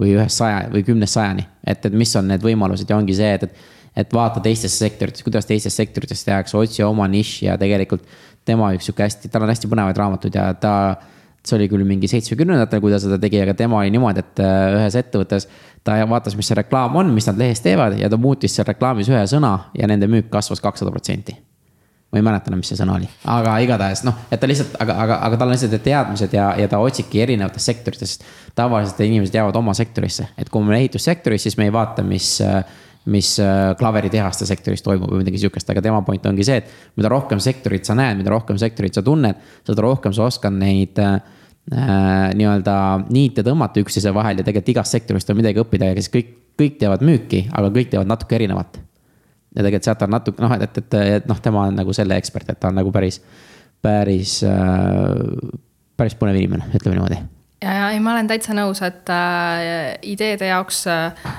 või 0.00 0.14
ühest 0.16 0.38
saja 0.38 0.62
või 0.72 0.80
kümnest 0.80 1.12
sajani, 1.12 1.42
et, 1.66 1.84
et 1.84 1.92
mis 1.92 2.08
on 2.16 2.30
need 2.30 2.40
võimalused 2.40 2.88
ja 2.88 2.96
ongi 2.96 3.12
see, 3.18 3.34
et, 3.36 3.42
et, 3.44 3.56
et 4.00 4.14
vaata 4.16 4.40
teistesse 4.40 4.80
sektoritesse, 4.80 5.26
kuidas 5.26 5.44
teistes 5.44 5.74
sektorites 5.76 6.24
tehakse, 6.24 6.56
otsi 6.56 6.80
oma 6.86 7.04
nišši 7.10 7.50
ja 7.50 7.56
tegelikult 7.60 8.06
tema 8.48 8.72
üks 8.76 8.88
sihuke 8.88 9.04
hästi, 9.06 9.30
tal 9.32 9.46
on 9.46 9.52
hästi 9.52 9.70
põnevaid 9.70 9.98
raamatuid 10.00 10.38
ja 10.38 10.46
ta, 10.58 10.72
see 11.44 11.56
oli 11.56 11.68
küll 11.72 11.84
mingi 11.88 12.08
seitsmekümnendatel, 12.10 12.82
kui 12.82 12.92
ta 12.92 13.00
seda 13.02 13.18
tegi, 13.20 13.40
aga 13.42 13.54
tema 13.56 13.80
oli 13.80 13.92
niimoodi, 13.94 14.24
et 14.24 14.42
äh, 14.44 14.78
ühes 14.78 14.96
ettevõttes 15.00 15.48
ta 15.84 15.96
vaatas, 16.08 16.36
mis 16.36 16.50
see 16.50 16.58
reklaam 16.58 16.96
on, 17.00 17.12
mis 17.16 17.28
nad 17.30 17.38
lehes 17.40 17.62
teevad 17.64 17.96
ja 18.00 18.10
ta 18.12 18.20
muutis 18.20 18.56
seal 18.56 18.68
reklaamis 18.68 19.08
ühe 19.12 19.22
sõna 19.30 19.54
ja 19.76 19.88
nende 19.90 20.10
müük 20.10 20.28
kasvas 20.32 20.60
kakssada 20.64 20.92
protsenti 20.92 21.36
ma 22.10 22.18
ei 22.18 22.24
mäleta 22.26 22.50
enam, 22.50 22.58
mis 22.58 22.70
see 22.72 22.78
sõna 22.78 22.96
oli, 22.98 23.06
aga 23.30 23.54
igatahes 23.62 24.02
noh, 24.02 24.16
et 24.34 24.40
ta 24.42 24.48
lihtsalt, 24.50 24.74
aga, 24.82 24.96
aga, 25.04 25.18
aga 25.28 25.36
tal 25.38 25.50
on 25.50 25.54
lihtsalt 25.54 25.76
need 25.76 25.84
teadmised 25.84 26.32
ja, 26.34 26.48
ja 26.58 26.66
ta 26.70 26.80
otsibki 26.82 27.22
erinevatest 27.22 27.70
sektoritest. 27.70 28.24
tavaliselt 28.58 28.98
inimesed 29.06 29.36
jäävad 29.38 29.56
oma 29.60 29.74
sektorisse, 29.78 30.26
et 30.36 30.50
kui 30.50 30.62
me 30.62 30.72
oleme 30.72 30.80
ehitussektoris, 30.82 31.46
siis 31.46 31.56
me 31.60 31.68
ei 31.68 31.74
vaata, 31.74 32.02
mis 32.02 32.32
äh, 32.42 32.64
mis 33.08 33.32
äh, 33.40 33.72
klaveritehaste 33.80 34.46
sektoris 34.48 34.82
toimub 34.84 35.08
või 35.12 35.22
midagi 35.22 35.40
sihukest, 35.40 35.70
aga 35.72 35.82
tema 35.84 36.02
point 36.04 36.26
ongi 36.28 36.44
see, 36.44 36.58
et 36.60 36.98
mida 37.00 37.08
rohkem 37.12 37.40
sektorit 37.40 37.88
sa 37.88 37.96
näed, 37.96 38.18
mida 38.20 38.32
rohkem 38.32 38.58
sektorit 38.60 38.96
sa 38.96 39.04
tunned, 39.04 39.40
seda 39.66 39.84
rohkem 39.86 40.12
sa 40.16 40.26
oskad 40.28 40.52
neid 40.56 41.00
äh, 41.00 41.16
nii-öelda 41.70 42.76
niite 43.14 43.44
tõmmata 43.46 43.80
üksteise 43.80 44.12
vahel 44.16 44.40
ja 44.40 44.44
tegelikult 44.44 44.74
igast 44.74 44.96
sektorist 44.96 45.32
on 45.32 45.40
midagi 45.40 45.62
õppida 45.62 45.88
ja 45.88 45.96
siis 45.96 46.12
kõik, 46.12 46.30
kõik 46.60 46.78
teevad 46.80 47.04
müüki, 47.06 47.44
aga 47.56 47.72
kõik 47.72 47.92
teevad 47.92 48.10
natuke 48.10 48.36
erinevat. 48.36 48.80
ja 49.54 49.62
tegelikult 49.62 49.88
sealt 49.88 50.06
on 50.06 50.14
natuke 50.18 50.42
noh, 50.44 50.54
et, 50.56 50.62
et, 50.68 50.78
et, 50.84 51.00
et 51.20 51.28
noh, 51.30 51.40
tema 51.40 51.66
on 51.70 51.80
nagu 51.80 51.96
selle 51.96 52.20
ekspert, 52.20 52.52
et 52.52 52.60
ta 52.60 52.68
on 52.68 52.80
nagu 52.82 52.92
päris, 52.92 53.22
päris 53.80 54.40
äh,, 54.44 55.52
päris 55.96 56.16
põnev 56.16 56.36
inimene, 56.40 56.68
ütleme 56.74 56.98
niimoodi 56.98 57.20
ja, 57.62 57.72
ja 57.72 57.90
ei, 57.94 58.00
ma 58.02 58.14
olen 58.14 58.28
täitsa 58.30 58.56
nõus, 58.56 58.82
et 58.84 59.08
äh, 59.12 59.94
ideede 60.10 60.50
jaoks 60.50 60.84
äh, 60.90 61.30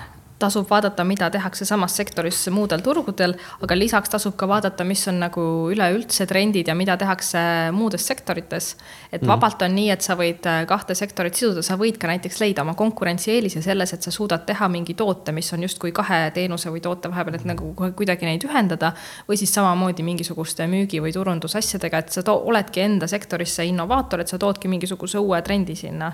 tasub 0.42 0.68
vaadata, 0.70 1.04
mida 1.08 1.30
tehakse 1.32 1.66
samas 1.68 1.96
sektoris 1.98 2.40
muudel 2.54 2.82
turgudel, 2.84 3.36
aga 3.62 3.78
lisaks 3.78 4.12
tasub 4.14 4.36
ka 4.40 4.48
vaadata, 4.50 4.86
mis 4.88 5.04
on 5.12 5.22
nagu 5.22 5.44
üleüldse 5.72 6.26
trendid 6.30 6.70
ja 6.70 6.76
mida 6.78 6.98
tehakse 7.00 7.42
muudes 7.76 8.06
sektorites. 8.08 8.76
et 9.12 9.22
mhm. 9.22 9.30
vabalt 9.30 9.62
on 9.62 9.76
nii, 9.76 9.90
et 9.94 10.02
sa 10.02 10.16
võid 10.20 10.46
äh, 10.50 10.64
kahte 10.68 10.96
sektorit 10.96 11.36
siduda, 11.38 11.64
sa 11.66 11.78
võid 11.80 11.98
ka 12.02 12.10
näiteks 12.12 12.40
leida 12.42 12.66
oma 12.66 12.76
konkurentsieelise 12.80 13.62
selles, 13.62 13.94
et 13.94 14.04
sa 14.04 14.12
suudad 14.12 14.46
teha 14.46 14.68
mingi 14.72 14.94
toote, 14.98 15.32
mis 15.32 15.54
on 15.54 15.66
justkui 15.68 15.92
kahe 15.96 16.24
teenuse 16.36 16.72
või 16.74 16.82
toote 16.82 17.12
vahepeal, 17.12 17.40
et 17.40 17.48
nagu 17.48 17.74
kuidagi 17.78 18.26
neid 18.26 18.46
ühendada. 18.48 18.94
või 19.28 19.38
siis 19.38 19.54
samamoodi 19.54 20.04
mingisuguste 20.04 20.68
müügi 20.68 21.02
või 21.02 21.14
turundusasjadega, 21.14 21.98
et 21.98 22.10
sa 22.12 22.24
oledki 22.32 22.82
enda 22.82 23.08
sektoris 23.08 23.56
see 23.56 23.70
innovaator, 23.72 24.22
et 24.22 24.28
sa 24.28 24.38
toodki 24.38 24.68
mingisuguse 24.68 25.20
uue 25.20 25.42
trendi 25.42 25.76
sinna 25.76 26.12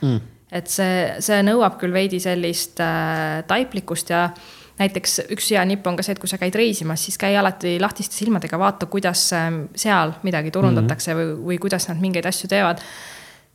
mm 0.00 0.37
et 0.52 0.70
see, 0.72 1.20
see 1.24 1.42
nõuab 1.44 1.76
küll 1.80 1.92
veidi 1.92 2.20
sellist 2.22 2.80
äh, 2.80 3.42
taiplikkust 3.48 4.10
ja 4.14 4.28
näiteks 4.78 5.20
üks 5.34 5.50
hea 5.52 5.64
nipp 5.66 5.86
on 5.90 5.98
ka 5.98 6.06
see, 6.06 6.14
et 6.14 6.22
kui 6.22 6.30
sa 6.30 6.38
käid 6.40 6.56
reisimas, 6.56 7.02
siis 7.04 7.18
käi 7.20 7.36
alati 7.36 7.76
lahtiste 7.82 8.14
silmadega, 8.14 8.60
vaata, 8.60 8.88
kuidas 8.90 9.26
äh, 9.36 9.50
seal 9.74 10.16
midagi 10.22 10.54
turundatakse 10.54 11.14
mm 11.14 11.20
-hmm. 11.20 11.38
või, 11.38 11.46
või 11.52 11.62
kuidas 11.66 11.88
nad 11.88 12.00
mingeid 12.00 12.26
asju 12.26 12.48
teevad 12.48 12.84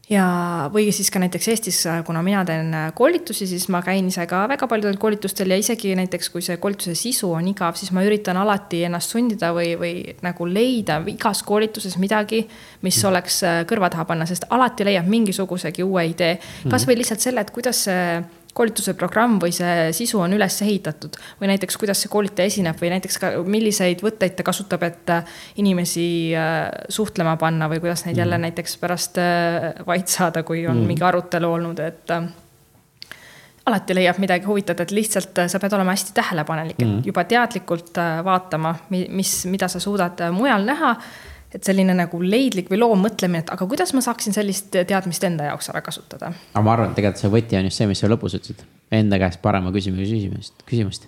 ja, 0.10 0.26
või 0.74 0.90
siis 0.96 1.10
ka 1.12 1.22
näiteks 1.22 1.48
Eestis, 1.54 1.80
kuna 2.06 2.24
mina 2.26 2.44
teen 2.48 2.74
äh, 2.76 2.90
koolitusi, 2.96 3.48
siis 3.48 3.70
ma 3.72 3.80
käin 3.86 4.10
ise 4.10 4.26
ka 4.30 4.44
väga 4.52 4.68
paljudel 4.68 5.00
koolitustel 5.02 5.54
ja 5.54 5.58
isegi 5.60 5.94
näiteks, 5.96 6.30
kui 6.34 6.44
see 6.44 6.58
koolituse 6.62 6.96
sisu 7.00 7.32
on 7.38 7.48
igav, 7.54 7.78
siis 7.80 7.94
ma 7.96 8.04
üritan 8.06 8.38
alati 8.42 8.84
ennast 8.88 9.16
sundida 9.16 9.54
või, 9.56 9.74
või 9.80 9.96
nagu 10.26 10.48
leida 10.50 11.00
igas 11.08 11.44
koolituses 11.48 11.98
midagi, 12.02 12.44
mis 12.84 13.00
mm. 13.00 13.10
oleks 13.12 13.42
äh, 13.48 13.60
kõrva 13.70 13.92
taha 13.94 14.08
panna, 14.10 14.28
sest 14.30 14.50
alati 14.52 14.88
leiab 14.88 15.08
mingisugusegi 15.10 15.86
uue 15.88 16.08
idee. 16.12 16.38
kasvõi 16.70 17.00
lihtsalt 17.00 17.24
selle, 17.24 17.46
et 17.46 17.54
kuidas 17.56 17.86
see 17.88 18.08
koolituse 18.54 18.94
programm 18.98 19.40
või 19.42 19.54
see 19.56 19.90
sisu 19.96 20.22
on 20.22 20.36
üles 20.36 20.60
ehitatud 20.66 21.18
või 21.42 21.50
näiteks, 21.54 21.78
kuidas 21.82 22.04
see 22.04 22.12
koolitaja 22.14 22.52
esineb 22.52 22.80
või 22.82 22.92
näiteks 22.94 23.18
ka 23.22 23.32
milliseid 23.50 24.04
võtteid 24.06 24.38
ta 24.38 24.46
kasutab, 24.46 24.86
et 24.86 25.10
äh, 25.14 25.34
inimesi 25.62 26.06
äh, 26.38 26.70
suhtlema 26.94 27.36
panna 27.42 27.70
või 27.72 27.82
kuidas 27.84 28.06
neid 28.06 28.16
mm. 28.16 28.24
jälle 28.24 28.40
näiteks 28.46 28.78
pärast 28.82 29.20
äh, 29.22 29.74
vait 29.88 30.08
saada, 30.08 30.46
kui 30.46 30.68
on 30.68 30.78
mm. 30.78 30.94
mingi 30.94 31.06
arutelu 31.08 31.52
olnud, 31.58 31.82
et 31.84 32.16
alati 33.66 33.96
leiab 33.96 34.18
midagi 34.20 34.46
huvitavat, 34.46 34.86
et 34.86 34.96
lihtsalt 34.96 35.46
sa 35.48 35.60
pead 35.60 35.74
olema 35.74 35.96
hästi 35.96 36.14
tähelepanelik, 36.14 36.80
et 36.82 36.88
mm. 36.88 37.04
juba 37.10 37.24
teadlikult 37.26 38.02
vaatama, 38.26 38.76
mis, 38.92 39.38
mida 39.50 39.72
sa 39.72 39.82
suudad 39.82 40.28
mujal 40.36 40.68
näha 40.68 40.98
et 41.54 41.64
selline 41.64 41.96
nagu 41.98 42.20
leidlik 42.22 42.70
või 42.72 42.80
loov 42.82 42.96
mõtlemine, 43.02 43.44
et 43.44 43.52
aga 43.54 43.68
kuidas 43.70 43.94
ma 43.94 44.02
saaksin 44.04 44.36
sellist 44.36 44.74
teadmist 44.74 45.24
enda 45.28 45.52
jaoks 45.52 45.70
ära 45.74 45.84
kasutada. 45.86 46.32
aga 46.54 46.64
ma 46.66 46.74
arvan, 46.74 46.92
et 46.92 46.98
tegelikult 47.00 47.22
see 47.22 47.34
võti 47.34 47.60
on 47.60 47.68
just 47.70 47.82
see, 47.82 47.90
mis 47.90 48.02
sa 48.02 48.10
lõpus 48.12 48.38
ütlesid, 48.40 48.64
enda 48.94 49.20
käest 49.22 49.42
parema 49.44 49.74
küsimuse 49.76 50.08
küsimust, 50.08 50.66
küsimust. 50.70 51.08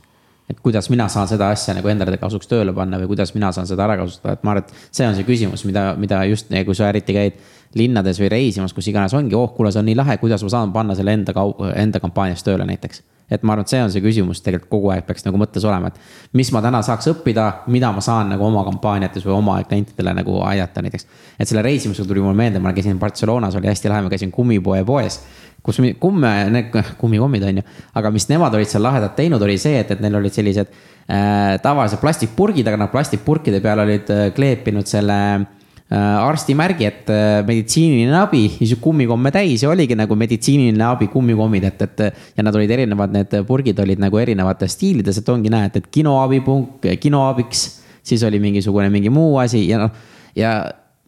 et 0.49 0.61
kuidas 0.61 0.89
mina 0.93 1.07
saan 1.09 1.27
seda 1.31 1.49
asja 1.49 1.73
nagu 1.73 1.89
endale 1.89 2.19
kasuks 2.22 2.49
tööle 2.51 2.73
panna 2.73 3.01
või 3.01 3.09
kuidas 3.15 3.34
mina 3.34 3.51
saan 3.55 3.67
seda 3.67 3.88
ära 3.88 3.97
kasutada, 4.03 4.38
et 4.38 4.45
ma 4.45 4.53
arvan, 4.53 4.67
et 4.67 4.93
see 4.93 5.07
on 5.07 5.17
see 5.17 5.27
küsimus, 5.27 5.65
mida, 5.65 5.88
mida 5.97 6.22
just, 6.30 6.53
kui 6.53 6.77
sa 6.77 6.91
eriti 6.93 7.17
käid 7.17 7.41
linnades 7.76 8.22
või 8.22 8.30
reisimas, 8.31 8.73
kus 8.73 8.88
iganes 8.88 9.13
ongi, 9.17 9.35
oh 9.35 9.49
kuule, 9.55 9.73
see 9.73 9.81
on 9.81 9.89
nii 9.89 9.97
lahe, 9.97 10.19
kuidas 10.22 10.45
ma 10.45 10.53
saan 10.53 10.72
panna 10.76 10.95
selle 10.95 11.17
enda 11.17 11.34
kau-, 11.35 11.57
enda 11.73 11.99
kampaanias 12.03 12.45
tööle 12.45 12.67
näiteks 12.69 13.01
et 13.31 13.43
ma 13.43 13.56
arvan, 13.56 13.65
et 13.65 13.73
see 13.73 13.81
on 13.81 13.91
see 13.93 14.03
küsimus 14.03 14.41
tegelikult 14.45 14.72
kogu 14.72 14.91
aeg 14.93 15.07
peaks 15.07 15.26
nagu 15.26 15.39
mõttes 15.41 15.65
olema, 15.65 15.89
et 15.89 16.38
mis 16.38 16.52
ma 16.53 16.61
täna 16.65 16.81
saaks 16.85 17.10
õppida, 17.14 17.47
mida 17.73 17.91
ma 17.95 18.03
saan 18.06 18.30
nagu 18.34 18.45
oma 18.45 18.64
kampaaniates 18.68 19.26
või 19.26 19.35
oma 19.38 19.57
klientidele 19.64 20.14
nagu 20.22 20.39
aidata 20.45 20.84
näiteks. 20.85 21.07
et 21.39 21.47
selle 21.47 21.65
reisimisega 21.65 22.07
tuli 22.07 22.22
mulle 22.22 22.38
meelde, 22.38 22.61
ma 22.61 22.73
käisin 22.73 22.99
Barcelonas, 22.99 23.56
oli 23.56 23.72
hästi 23.72 23.89
lahe, 23.89 24.06
ma 24.06 24.14
käisin 24.14 24.31
kummipoe 24.31 24.84
poes 24.85 25.22
kus 25.65 25.80
kumme, 25.99 26.31
need 26.53 26.73
kummikommid 27.02 27.43
on 27.43 27.57
ju, 27.57 27.68
aga 27.97 28.11
mis 28.14 28.30
nemad 28.30 28.53
olid 28.53 28.69
seal 28.69 28.84
lahedat 28.85 29.15
teinud, 29.18 29.41
oli 29.41 29.57
see, 29.57 29.80
et, 29.81 29.91
et 29.95 30.02
neil 30.03 30.22
olid 30.22 30.34
sellised 30.34 30.69
äh, 30.69 31.57
tavalised 31.64 31.97
plastikpurgid, 32.03 32.68
aga 32.69 32.85
nad 32.85 32.93
plastikpurkide 32.93 33.64
peal 33.65 33.81
olid 33.81 34.11
äh, 34.14 34.27
kleepinud 34.38 34.85
selle 34.85 35.18
Äh, 35.26 35.65
arstimärgi, 35.94 36.86
et 36.88 37.10
äh, 37.14 37.44
meditsiiniline 37.45 38.16
abi, 38.18 38.48
siis 38.57 38.74
kummikomme 38.82 39.30
täis 39.32 39.62
ja 39.62 39.70
oligi 39.70 39.94
nagu 39.98 40.16
meditsiiniline 40.18 40.82
abi 40.88 41.07
kummikommid, 41.14 41.68
et, 41.70 41.84
et. 41.86 42.24
ja 42.38 42.45
nad 42.45 42.56
olid 42.57 42.72
erinevad, 42.74 43.14
need 43.14 43.36
purgid 43.45 43.80
olid 43.84 44.02
nagu 44.02 44.18
erinevates 44.18 44.74
stiilides, 44.74 45.22
et 45.22 45.30
ongi 45.30 45.53
näed, 45.53 45.78
et 45.78 45.91
kinoabipunk, 45.94 46.90
kinoabiks. 47.02 47.68
siis 48.06 48.24
oli 48.24 48.40
mingisugune 48.40 48.90
mingi 48.90 49.10
muu 49.10 49.38
asi 49.41 49.68
ja 49.68 49.80
noh, 49.82 49.94
ja 50.36 50.57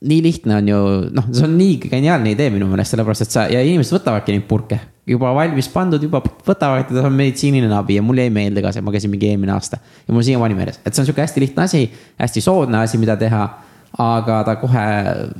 nii 0.01 0.21
lihtne 0.21 0.55
on 0.55 0.69
ju, 0.69 0.79
noh, 1.13 1.25
see 1.33 1.45
on 1.45 1.57
nii 1.57 1.79
geniaalne 1.89 2.31
idee 2.35 2.51
minu 2.53 2.69
meelest, 2.69 2.93
sellepärast 2.93 3.25
et 3.25 3.33
sa 3.33 3.49
ja 3.49 3.61
inimesed 3.65 3.97
võtavadki 3.97 4.33
neid 4.33 4.45
purke 4.49 4.79
juba 5.07 5.31
valmis 5.33 5.69
pandud, 5.73 6.03
juba 6.03 6.21
võtavad, 6.21 6.83
et 6.83 6.91
see 6.93 7.05
on 7.05 7.15
meditsiiniline 7.17 7.73
abi 7.73 7.97
ja 7.97 8.03
mulle 8.05 8.27
jäi 8.27 8.33
meelde 8.33 8.61
ka 8.61 8.73
see, 8.75 8.85
ma 8.85 8.93
käisin 8.93 9.09
mingi 9.09 9.31
eelmine 9.31 9.53
aasta. 9.55 9.79
ja 10.05 10.13
mul 10.13 10.25
siiamaani 10.25 10.57
meeles, 10.57 10.77
et 10.83 10.93
see 10.93 11.01
on 11.01 11.09
sihuke 11.09 11.23
hästi 11.23 11.41
lihtne 11.47 11.65
asi, 11.65 11.87
hästi 12.21 12.43
soodne 12.45 12.83
asi, 12.83 13.01
mida 13.01 13.17
teha 13.17 13.47
aga 13.95 14.41
ta 14.43 14.55
kohe 14.59 14.85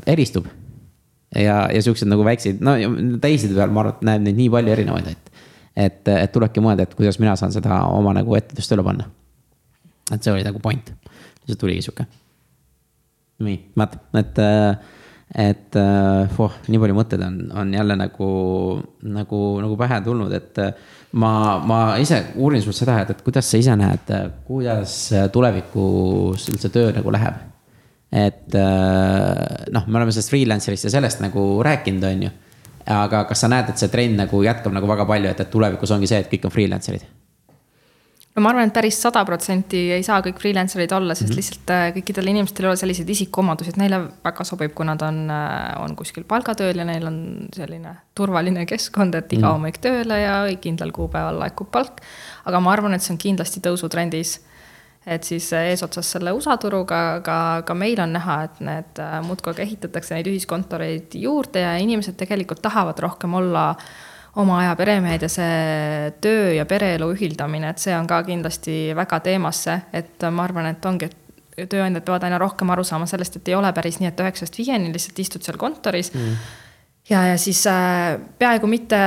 eristub. 0.07 0.47
ja, 1.35 1.67
ja 1.73 1.81
siuksed 1.83 2.07
nagu 2.07 2.23
väikseid, 2.25 2.61
no 2.63 2.77
teisede 3.21 3.57
peal 3.57 3.73
ma 3.75 3.83
arvan, 3.83 3.97
et 3.97 4.05
näeb 4.07 4.21
neid 4.23 4.37
nii 4.37 4.51
palju 4.53 4.73
erinevaid, 4.73 5.09
et. 5.11 5.41
et, 5.75 6.11
et 6.13 6.31
tulebki 6.33 6.63
mõelda, 6.63 6.87
et 6.87 6.93
kuidas 6.97 7.19
mina 7.19 7.35
saan 7.35 7.51
seda 7.53 7.81
oma 7.93 8.15
nagu 8.15 8.37
ettevõtlust 8.37 8.71
tööle 8.71 8.85
panna. 8.87 9.09
et 10.13 10.21
see 10.23 10.31
oli 10.31 10.45
nagu 10.47 10.61
point, 10.63 10.93
see 11.45 11.59
tuligi 11.59 11.83
sihuke. 11.85 12.07
nii, 13.43 13.57
vaata, 13.77 13.99
et, 14.23 14.39
et 15.47 15.79
oh, 16.39 16.55
nii 16.71 16.81
palju 16.85 16.97
mõtteid 16.97 17.27
on, 17.27 17.41
on 17.59 17.75
jälle 17.75 17.99
nagu, 17.99 18.29
nagu, 19.19 19.41
nagu 19.65 19.77
pähe 19.83 19.99
tulnud, 20.07 20.31
et 20.39 20.63
ma, 21.11 21.33
ma 21.59 21.81
ise 21.99 22.23
uurin 22.39 22.63
sult 22.63 22.79
seda, 22.79 23.01
et, 23.03 23.11
et 23.11 23.21
kuidas 23.27 23.51
sa 23.51 23.59
ise 23.59 23.75
näed, 23.77 24.15
kuidas 24.47 24.97
tulevikus 25.35 26.47
üldse 26.55 26.71
töö 26.71 26.95
nagu 26.95 27.13
läheb 27.13 27.43
et 28.17 28.57
äh, 28.57 29.67
noh, 29.73 29.85
me 29.87 29.99
oleme 29.99 30.13
sellest 30.15 30.33
freelancer'ist 30.33 30.87
ja 30.87 30.93
sellest 30.97 31.21
nagu 31.23 31.45
rääkinud, 31.65 32.07
on 32.09 32.27
ju. 32.27 32.33
aga 32.87 33.25
kas 33.27 33.43
sa 33.43 33.51
näed, 33.51 33.69
et 33.73 33.81
see 33.81 33.91
trend 33.91 34.15
nagu 34.19 34.41
jätkab 34.45 34.73
nagu 34.75 34.87
väga 34.87 35.05
palju, 35.09 35.31
et, 35.33 35.43
et 35.43 35.53
tulevikus 35.53 35.91
ongi 35.91 36.09
see, 36.09 36.21
et 36.23 36.29
kõik 36.31 36.47
on 36.47 36.53
freelancer'id? 36.53 37.07
no 38.37 38.43
ma 38.45 38.51
arvan, 38.53 38.69
et 38.69 38.75
päris 38.75 38.99
sada 39.01 39.23
protsenti 39.25 39.79
ei 39.95 40.03
saa 40.05 40.19
kõik 40.25 40.37
freelancer'id 40.41 40.93
olla, 40.93 41.15
sest 41.17 41.31
mm 41.31 41.33
-hmm. 41.33 41.37
lihtsalt 41.41 41.71
äh, 41.73 41.85
kõikidel 41.95 42.29
inimestel 42.31 42.67
ei 42.67 42.69
ole 42.69 42.77
selliseid 42.77 43.09
isikuomadusi, 43.09 43.73
et 43.73 43.79
neile 43.81 43.99
väga 44.23 44.45
sobib, 44.45 44.75
kui 44.77 44.85
nad 44.85 45.01
on, 45.01 45.23
äh, 45.33 45.81
on 45.81 45.95
kuskil 45.97 46.23
palgatööl 46.23 46.77
ja 46.77 46.85
neil 46.85 47.07
on 47.09 47.47
selline 47.55 47.95
turvaline 48.15 48.65
keskkond, 48.65 49.15
et 49.15 49.33
iga 49.33 49.41
mm 49.41 49.43
-hmm. 49.43 49.53
hommik 49.53 49.77
tööle 49.81 50.19
ja 50.21 50.35
kindlal 50.61 50.91
kuupäeval 50.91 51.39
laekub 51.39 51.71
palk. 51.71 52.01
aga 52.45 52.59
ma 52.59 52.71
arvan, 52.71 52.93
et 52.93 53.01
see 53.01 53.13
on 53.13 53.17
kindlasti 53.17 53.59
tõusutrendis 53.59 54.39
et 55.07 55.23
siis 55.23 55.47
eesotsas 55.55 56.09
selle 56.17 56.33
USA 56.35 56.57
turuga 56.59 57.21
ka, 57.23 57.37
ka 57.65 57.75
meil 57.77 57.99
on 58.03 58.11
näha, 58.17 58.37
et 58.47 58.59
need 58.65 58.99
äh, 59.03 59.15
muudkui 59.23 59.53
aga 59.53 59.63
ehitatakse 59.63 60.17
neid 60.17 60.27
ühiskontoreid 60.27 61.15
juurde 61.21 61.63
ja 61.63 61.77
inimesed 61.79 62.17
tegelikult 62.19 62.61
tahavad 62.65 62.99
rohkem 63.05 63.37
olla 63.39 63.69
oma 64.37 64.59
aja 64.61 64.75
peremehed 64.77 65.23
ja 65.25 65.29
see 65.31 66.11
töö 66.21 66.51
ja 66.57 66.67
pereelu 66.69 67.07
ühildamine, 67.15 67.71
et 67.71 67.81
see 67.81 67.95
on 67.97 68.09
ka 68.09 68.19
kindlasti 68.27 68.77
väga 68.97 69.21
teemasse, 69.25 69.79
et 69.95 70.27
ma 70.29 70.45
arvan, 70.45 70.69
et 70.73 70.85
ongi, 70.85 71.09
et 71.57 71.71
tööandjad 71.71 72.05
peavad 72.05 72.27
aina 72.27 72.37
rohkem 72.41 72.69
aru 72.75 72.83
saama 72.85 73.07
sellest, 73.09 73.39
et 73.39 73.49
ei 73.49 73.57
ole 73.57 73.71
päris 73.73 73.97
nii, 74.01 74.11
et 74.11 74.25
üheksast 74.27 74.59
viieni 74.59 74.91
lihtsalt 74.93 75.23
istud 75.25 75.47
seal 75.47 75.57
kontoris 75.61 76.13
mm 76.13 76.63
ja, 77.09 77.25
ja 77.27 77.37
siis 77.37 77.67
äh, 77.67 78.19
peaaegu 78.39 78.67
mitte, 78.67 78.97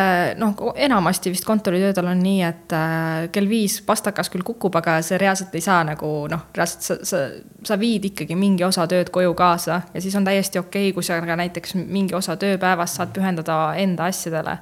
noh, 0.40 0.54
enamasti 0.74 1.30
vist 1.30 1.44
kontoritöödel 1.44 2.06
on 2.08 2.22
nii, 2.22 2.42
et 2.46 2.72
äh, 2.72 3.28
kell 3.32 3.48
viis 3.48 3.80
pastakas 3.86 4.30
küll 4.32 4.44
kukub, 4.46 4.76
aga 4.80 4.98
see 5.04 5.18
reaalselt 5.20 5.54
ei 5.54 5.64
saa 5.64 5.82
nagu 5.86 6.10
noh, 6.30 6.46
reaalselt 6.56 6.86
sa, 6.86 6.96
sa, 7.06 7.20
sa 7.66 7.78
viid 7.80 8.08
ikkagi 8.10 8.36
mingi 8.38 8.64
osa 8.64 8.86
tööd 8.90 9.12
koju 9.12 9.34
kaasa 9.38 9.82
ja 9.94 10.02
siis 10.02 10.16
on 10.16 10.28
täiesti 10.28 10.62
okei 10.62 10.88
okay,, 10.88 10.94
kui 10.96 11.04
sa 11.06 11.20
ka 11.20 11.36
näiteks 11.42 11.76
mingi 11.82 12.16
osa 12.16 12.38
tööpäevast 12.40 13.00
saad 13.00 13.12
pühendada 13.16 13.60
enda 13.80 14.08
asjadele. 14.08 14.58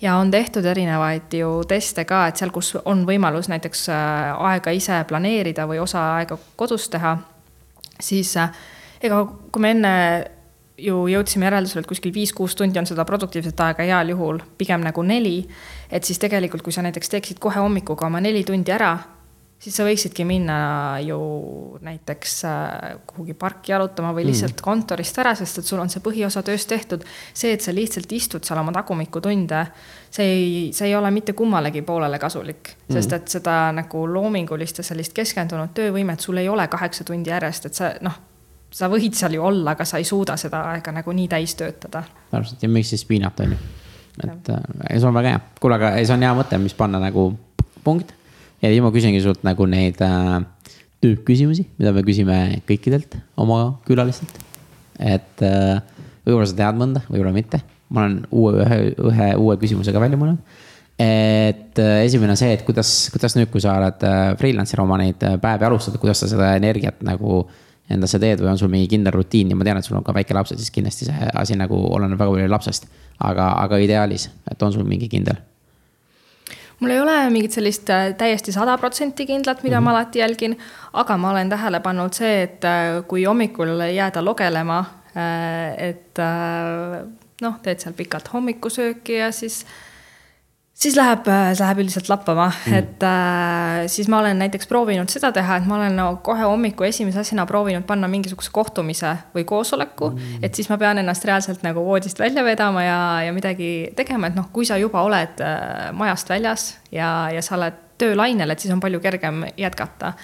ja 0.00 0.16
on 0.16 0.30
tehtud 0.30 0.64
erinevaid 0.64 1.38
ju 1.38 1.62
teste 1.68 2.04
ka, 2.04 2.26
et 2.26 2.42
seal, 2.42 2.50
kus 2.50 2.74
on 2.84 3.06
võimalus 3.06 3.50
näiteks 3.52 3.88
äh, 3.94 4.34
aega 4.50 4.74
ise 4.74 5.04
planeerida 5.06 5.68
või 5.70 5.78
osa 5.78 6.16
aega 6.16 6.38
kodus 6.56 6.88
teha, 6.90 7.16
siis 8.00 8.36
äh, 8.36 8.50
ega 9.02 9.24
kui 9.52 9.62
me 9.62 9.74
enne 9.76 9.96
ju 10.80 11.04
jõudsime 11.10 11.48
järeldusele, 11.48 11.84
et 11.84 11.90
kuskil 11.90 12.14
viis-kuus 12.14 12.56
tundi 12.58 12.80
on 12.80 12.88
seda 12.88 13.04
produktiivset 13.08 13.60
aega 13.66 13.86
heal 13.86 14.12
juhul 14.14 14.42
pigem 14.58 14.84
nagu 14.86 15.02
neli. 15.06 15.46
et 15.90 16.04
siis 16.04 16.18
tegelikult, 16.18 16.62
kui 16.62 16.72
sa 16.72 16.82
näiteks 16.86 17.08
teeksid 17.08 17.38
kohe 17.42 17.60
hommikuga 17.60 18.06
oma 18.06 18.20
neli 18.20 18.44
tundi 18.44 18.72
ära, 18.72 18.94
siis 19.60 19.76
sa 19.76 19.84
võiksidki 19.84 20.24
minna 20.24 20.56
ju 21.04 21.18
näiteks 21.84 22.36
äh, 22.48 22.94
kuhugi 23.06 23.34
parki 23.38 23.74
jalutama 23.74 24.14
või 24.16 24.24
mm. 24.24 24.30
lihtsalt 24.32 24.56
mm. 24.56 24.64
kontorist 24.64 25.20
ära, 25.20 25.34
sest 25.38 25.60
et 25.60 25.68
sul 25.68 25.82
on 25.82 25.92
see 25.92 26.02
põhiosa 26.04 26.42
tööst 26.46 26.70
tehtud. 26.70 27.04
see, 27.34 27.52
et 27.52 27.64
sa 27.64 27.74
lihtsalt 27.74 28.12
istud 28.12 28.46
seal 28.46 28.60
oma 28.62 28.72
tagumikutunde, 28.76 29.64
see 30.10 30.30
ei, 30.32 30.48
see 30.76 30.88
ei 30.88 30.96
ole 30.96 31.12
mitte 31.14 31.36
kummalegi 31.36 31.82
poolele 31.82 32.18
kasulik 32.22 32.72
mm., 32.72 32.96
sest 32.96 33.18
et 33.18 33.36
seda 33.36 33.58
nagu 33.76 34.06
loomingulist 34.08 34.80
ja 34.80 34.86
sellist 34.86 35.14
keskendunud 35.16 35.76
töövõimet 35.76 36.24
sul 36.24 36.40
ei 36.40 36.48
ole 36.48 36.66
kaheksa 36.68 37.04
tundi 37.04 37.32
järjest, 37.32 37.68
et 37.68 37.80
sa 37.82 37.94
noh 38.00 38.29
sa 38.70 38.88
võid 38.92 39.16
seal 39.18 39.34
ju 39.36 39.44
olla, 39.44 39.74
aga 39.74 39.84
sa 39.88 39.98
ei 39.98 40.06
suuda 40.08 40.36
seda 40.40 40.62
aega 40.72 40.94
nagu 40.94 41.12
nii 41.16 41.28
täis 41.28 41.56
töötada. 41.58 42.04
täpselt 42.30 42.62
ja 42.62 42.68
miks 42.68 42.92
siis 42.94 43.04
piinata, 43.04 43.44
on 43.48 43.56
ju. 43.56 43.60
et 44.24 44.50
äh, 44.54 44.62
see 44.96 45.08
on 45.08 45.16
väga 45.16 45.34
hea, 45.34 45.42
kuule, 45.60 45.80
aga 45.80 45.94
ei, 45.98 46.06
see 46.06 46.16
on 46.16 46.26
hea 46.26 46.32
mõte, 46.38 46.58
mis 46.62 46.76
panna 46.78 47.02
nagu 47.02 47.32
punkt. 47.84 48.14
ja 48.62 48.70
siis 48.70 48.82
ma 48.84 48.92
küsingi 48.94 49.22
sult 49.24 49.44
nagu 49.46 49.66
neid 49.70 50.00
äh, 50.04 50.40
tüüppküsimusi, 51.00 51.64
mida 51.80 51.94
me 51.96 52.04
küsime 52.04 52.38
kõikidelt 52.68 53.16
oma 53.40 53.80
külalistelt. 53.86 54.36
et 54.98 55.44
äh, 55.46 55.80
võib-olla 56.26 56.48
sa 56.48 56.58
tead 56.58 56.80
mõnda, 56.80 57.04
võib-olla 57.08 57.34
mitte. 57.34 57.62
ma 57.90 58.04
olen 58.04 58.20
uue, 58.30 58.52
ühe, 58.62 58.76
ühe 59.10 59.30
uue 59.40 59.56
küsimusega 59.60 60.02
välja 60.02 60.20
mõelnud. 60.20 60.58
et 61.00 61.80
äh, 61.80 62.04
esimene 62.04 62.36
on 62.36 62.40
see, 62.40 62.52
et 62.54 62.62
kuidas, 62.66 62.92
kuidas 63.14 63.36
nüüd, 63.38 63.50
kui 63.52 63.62
sa 63.64 63.78
oled 63.80 64.04
äh, 64.06 64.20
freelancer 64.40 64.82
oma 64.84 65.00
neid 65.00 65.22
äh, 65.26 65.38
päevi 65.40 65.66
alustad, 65.66 65.96
kuidas 66.02 66.20
sa 66.22 66.28
seda 66.30 66.54
energiat 66.60 67.00
nagu 67.06 67.46
endasse 67.90 68.18
teed 68.22 68.40
või 68.42 68.52
on 68.52 68.58
sul 68.58 68.70
mingi 68.72 68.88
kindel 68.88 69.14
rutiin 69.14 69.50
ja 69.50 69.58
ma 69.58 69.66
tean, 69.66 69.80
et 69.80 69.86
sul 69.86 69.98
on 69.98 70.06
ka 70.06 70.14
väike 70.14 70.34
laps, 70.36 70.52
et 70.54 70.62
siis 70.62 70.72
kindlasti 70.74 71.08
see 71.08 71.30
asi 71.34 71.58
nagu 71.58 71.78
oleneb 71.90 72.18
väga 72.20 72.36
palju 72.36 72.50
lapsest. 72.50 72.90
aga, 73.20 73.52
aga 73.60 73.76
ideaalis, 73.76 74.30
et 74.50 74.62
on 74.62 74.72
sul 74.72 74.84
mingi 74.88 75.08
kindel 75.08 75.36
mul 76.80 76.90
ei 76.94 77.00
ole 77.00 77.16
mingit 77.30 77.52
sellist 77.52 77.90
äh, 77.92 78.14
täiesti 78.16 78.52
sada 78.52 78.78
protsenti 78.78 79.26
kindlat, 79.26 79.62
mida 79.62 79.80
mm 79.80 79.82
-hmm. 79.82 79.84
ma 79.84 79.90
alati 79.90 80.18
jälgin, 80.18 80.58
aga 80.92 81.16
ma 81.16 81.30
olen 81.30 81.48
tähele 81.48 81.80
pannud 81.80 82.12
see, 82.12 82.42
et 82.42 82.64
äh, 82.64 83.04
kui 83.06 83.24
hommikul 83.24 83.80
jääda 83.94 84.24
logelema, 84.24 84.84
äh, 85.16 85.88
et 85.88 86.18
noh, 87.40 87.54
teed 87.62 87.80
seal 87.80 87.94
pikalt 87.94 88.32
hommikusööki 88.32 89.18
ja 89.18 89.32
siis 89.32 89.66
siis 90.80 90.96
läheb, 90.96 91.26
see 91.28 91.60
läheb 91.60 91.82
üldiselt 91.82 92.08
lappama 92.10 92.48
mm., 92.50 92.76
et 92.78 93.04
äh, 93.04 93.82
siis 93.92 94.08
ma 94.12 94.20
olen 94.22 94.40
näiteks 94.40 94.68
proovinud 94.70 95.12
seda 95.12 95.32
teha, 95.36 95.60
et 95.60 95.68
ma 95.68 95.76
olen 95.76 95.96
no, 95.98 96.08
kohe 96.24 96.46
hommiku 96.46 96.86
esimese 96.88 97.20
asjana 97.22 97.44
proovinud 97.48 97.84
panna 97.88 98.08
mingisuguse 98.10 98.52
kohtumise 98.54 99.12
või 99.36 99.44
koosoleku 99.48 100.12
mm., 100.14 100.44
et 100.46 100.56
siis 100.56 100.70
ma 100.72 100.78
pean 100.80 101.02
ennast 101.02 101.26
reaalselt 101.28 101.64
nagu 101.66 101.84
voodist 101.84 102.20
välja 102.20 102.44
vedama 102.46 102.84
ja, 102.86 103.00
ja 103.26 103.34
midagi 103.36 103.90
tegema, 103.96 104.30
et 104.30 104.38
noh, 104.38 104.48
kui 104.52 104.68
sa 104.68 104.80
juba 104.80 105.04
oled 105.06 105.42
äh, 105.44 105.90
majast 105.96 106.32
väljas 106.32 106.70
ja, 106.92 107.28
ja 107.34 107.44
sa 107.44 107.58
oled 107.58 107.82
töölainel, 108.00 108.50
et 108.50 108.62
siis 108.62 108.72
on 108.72 108.80
palju 108.80 109.02
kergem 109.04 109.44
jätkata 109.60 110.14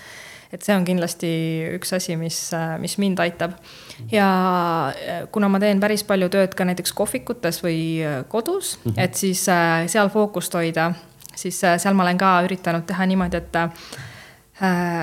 et 0.55 0.63
see 0.65 0.77
on 0.77 0.87
kindlasti 0.87 1.29
üks 1.77 1.93
asi, 1.97 2.17
mis, 2.17 2.39
mis 2.81 2.97
mind 3.03 3.21
aitab. 3.21 3.57
Ja 4.13 4.29
äh, 4.89 5.29
kuna 5.33 5.49
ma 5.49 5.61
teen 5.61 5.81
päris 5.81 6.05
palju 6.07 6.29
tööd 6.33 6.55
ka 6.57 6.67
näiteks 6.69 6.93
kohvikutes 6.97 7.63
või 7.65 7.79
äh, 8.05 8.19
kodus 8.29 8.77
mm, 8.77 8.91
-hmm. 8.91 9.01
et 9.05 9.15
siis 9.15 9.49
äh, 9.49 9.87
seal 9.91 10.11
fookust 10.13 10.55
hoida, 10.55 10.93
siis 11.35 11.61
seal 11.61 11.95
ma 11.95 12.05
olen 12.05 12.19
ka 12.19 12.41
üritanud 12.45 12.87
teha 12.87 13.07
niimoodi, 13.07 13.37
et 13.37 13.53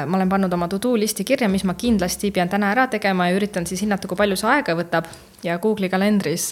ma 0.08 0.18
olen 0.18 0.30
pannud 0.30 0.54
oma 0.54 0.68
to 0.68 0.80
do 0.82 0.96
listi 0.98 1.24
kirja, 1.24 1.50
mis 1.50 1.64
ma 1.64 1.74
kindlasti 1.74 2.32
pean 2.32 2.50
täna 2.50 2.72
ära 2.72 2.88
tegema 2.88 3.28
ja 3.30 3.36
üritan 3.38 3.68
siis 3.68 3.82
hinnata, 3.82 4.08
kui 4.08 4.18
palju 4.18 4.36
see 4.36 4.50
aega 4.50 4.74
võtab. 4.74 5.06
Ja 5.44 5.60
Google'i 5.60 5.90
kalendris 5.90 6.50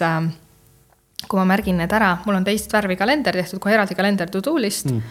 kui 1.28 1.38
ma 1.38 1.44
märgin 1.44 1.76
need 1.76 1.92
ära, 1.92 2.18
mul 2.26 2.36
on 2.36 2.44
teist 2.44 2.72
värvi 2.72 2.96
kalender 2.96 3.34
tehtud, 3.34 3.58
kohe 3.58 3.74
eraldi 3.74 3.94
kalender 3.94 4.30
to 4.30 4.40
do 4.44 4.54
list. 4.58 4.86
Mm. 4.86 5.02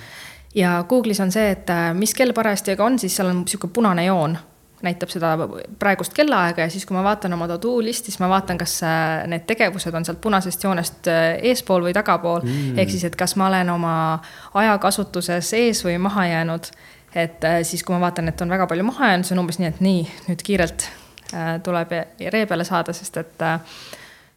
Ja 0.56 0.86
Google'is 0.88 1.20
on 1.20 1.32
see, 1.32 1.52
et 1.52 1.68
mis 1.94 2.14
kell 2.14 2.32
parajasti 2.32 2.78
on, 2.80 3.00
siis 3.00 3.16
seal 3.16 3.28
on 3.28 3.44
niisugune 3.44 3.74
punane 3.74 4.06
joon, 4.06 4.38
näitab 4.86 5.12
seda 5.14 5.34
praegust 5.80 6.14
kellaaega 6.18 6.66
ja 6.66 6.72
siis, 6.74 6.86
kui 6.86 6.96
ma 6.98 7.04
vaatan 7.06 7.34
oma 7.36 7.48
to-do 7.52 7.78
listi, 7.84 8.12
siis 8.12 8.22
ma 8.22 8.30
vaatan, 8.32 8.60
kas 8.62 8.78
äh, 8.88 9.26
need 9.32 9.46
tegevused 9.50 9.96
on 9.98 10.08
sealt 10.08 10.22
punasest 10.22 10.64
joonest 10.64 11.10
äh, 11.12 11.36
eespool 11.52 11.86
või 11.88 11.94
tagapool 11.98 12.42
mm.. 12.44 12.80
ehk 12.82 12.94
siis, 12.94 13.06
et 13.10 13.18
kas 13.20 13.36
ma 13.40 13.50
olen 13.52 13.70
oma 13.74 13.94
ajakasutuses 14.64 15.54
ees 15.60 15.86
või 15.88 15.98
maha 16.02 16.28
jäänud. 16.34 16.72
et 17.16 17.44
siis, 17.68 17.84
kui 17.84 17.96
ma 17.96 18.06
vaatan, 18.08 18.32
et 18.32 18.42
on 18.42 18.50
väga 18.50 18.68
palju 18.72 18.84
maha 18.88 19.14
jäänud, 19.14 19.28
see 19.28 19.36
on 19.36 19.44
umbes 19.44 19.60
nii, 19.60 19.72
et 19.74 19.82
nii, 19.84 20.04
nüüd 20.30 20.44
kiirelt 20.48 20.90
tuleb 21.64 21.92
ree 22.34 22.46
peale 22.46 22.64
saada, 22.68 22.94
sest 22.94 23.18
et 23.18 23.44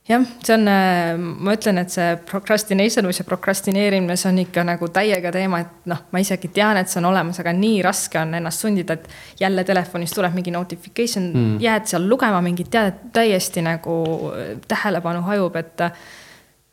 jah, 0.09 0.24
see 0.44 0.55
on, 0.55 0.68
äh, 0.68 1.14
ma 1.16 1.55
ütlen, 1.56 1.78
et 1.81 1.93
see 1.93 2.16
procrastination 2.28 3.06
või 3.09 3.16
see 3.16 3.26
prokrastineerimine, 3.28 4.16
see 4.20 4.28
on 4.31 4.40
ikka 4.43 4.64
nagu 4.68 4.89
täiega 4.93 5.32
teema, 5.32 5.62
et 5.64 5.89
noh, 5.89 6.02
ma 6.12 6.20
isegi 6.20 6.51
tean, 6.55 6.76
et 6.81 6.93
see 6.93 7.01
on 7.01 7.09
olemas, 7.09 7.40
aga 7.40 7.55
nii 7.56 7.78
raske 7.86 8.20
on 8.20 8.36
ennast 8.36 8.64
sundida, 8.66 8.98
et 8.98 9.40
jälle 9.40 9.64
telefonis 9.64 10.12
tuleb 10.16 10.36
mingi 10.36 10.52
notification 10.52 11.31
mm., 11.31 11.55
jääd 11.64 11.89
seal 11.89 12.05
lugema 12.09 12.43
mingit 12.44 12.68
teadet, 12.74 13.01
täiesti 13.16 13.64
nagu 13.64 13.97
äh, 14.35 14.52
tähelepanu 14.68 15.24
hajub, 15.31 15.56
et 15.62 15.89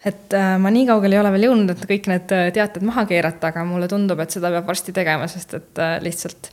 et 0.02 0.34
äh, 0.34 0.56
ma 0.58 0.72
nii 0.74 0.88
kaugele 0.90 1.16
ei 1.16 1.22
ole 1.22 1.32
veel 1.36 1.48
jõudnud, 1.48 1.72
et 1.72 1.88
kõik 1.88 2.12
need 2.12 2.36
teated 2.58 2.84
maha 2.84 3.06
keerata, 3.08 3.54
aga 3.54 3.64
mulle 3.70 3.88
tundub, 3.88 4.20
et 4.20 4.34
seda 4.34 4.50
peab 4.52 4.68
varsti 4.68 4.92
tegema, 4.98 5.30
sest 5.32 5.54
et 5.60 5.84
lihtsalt 6.04 6.50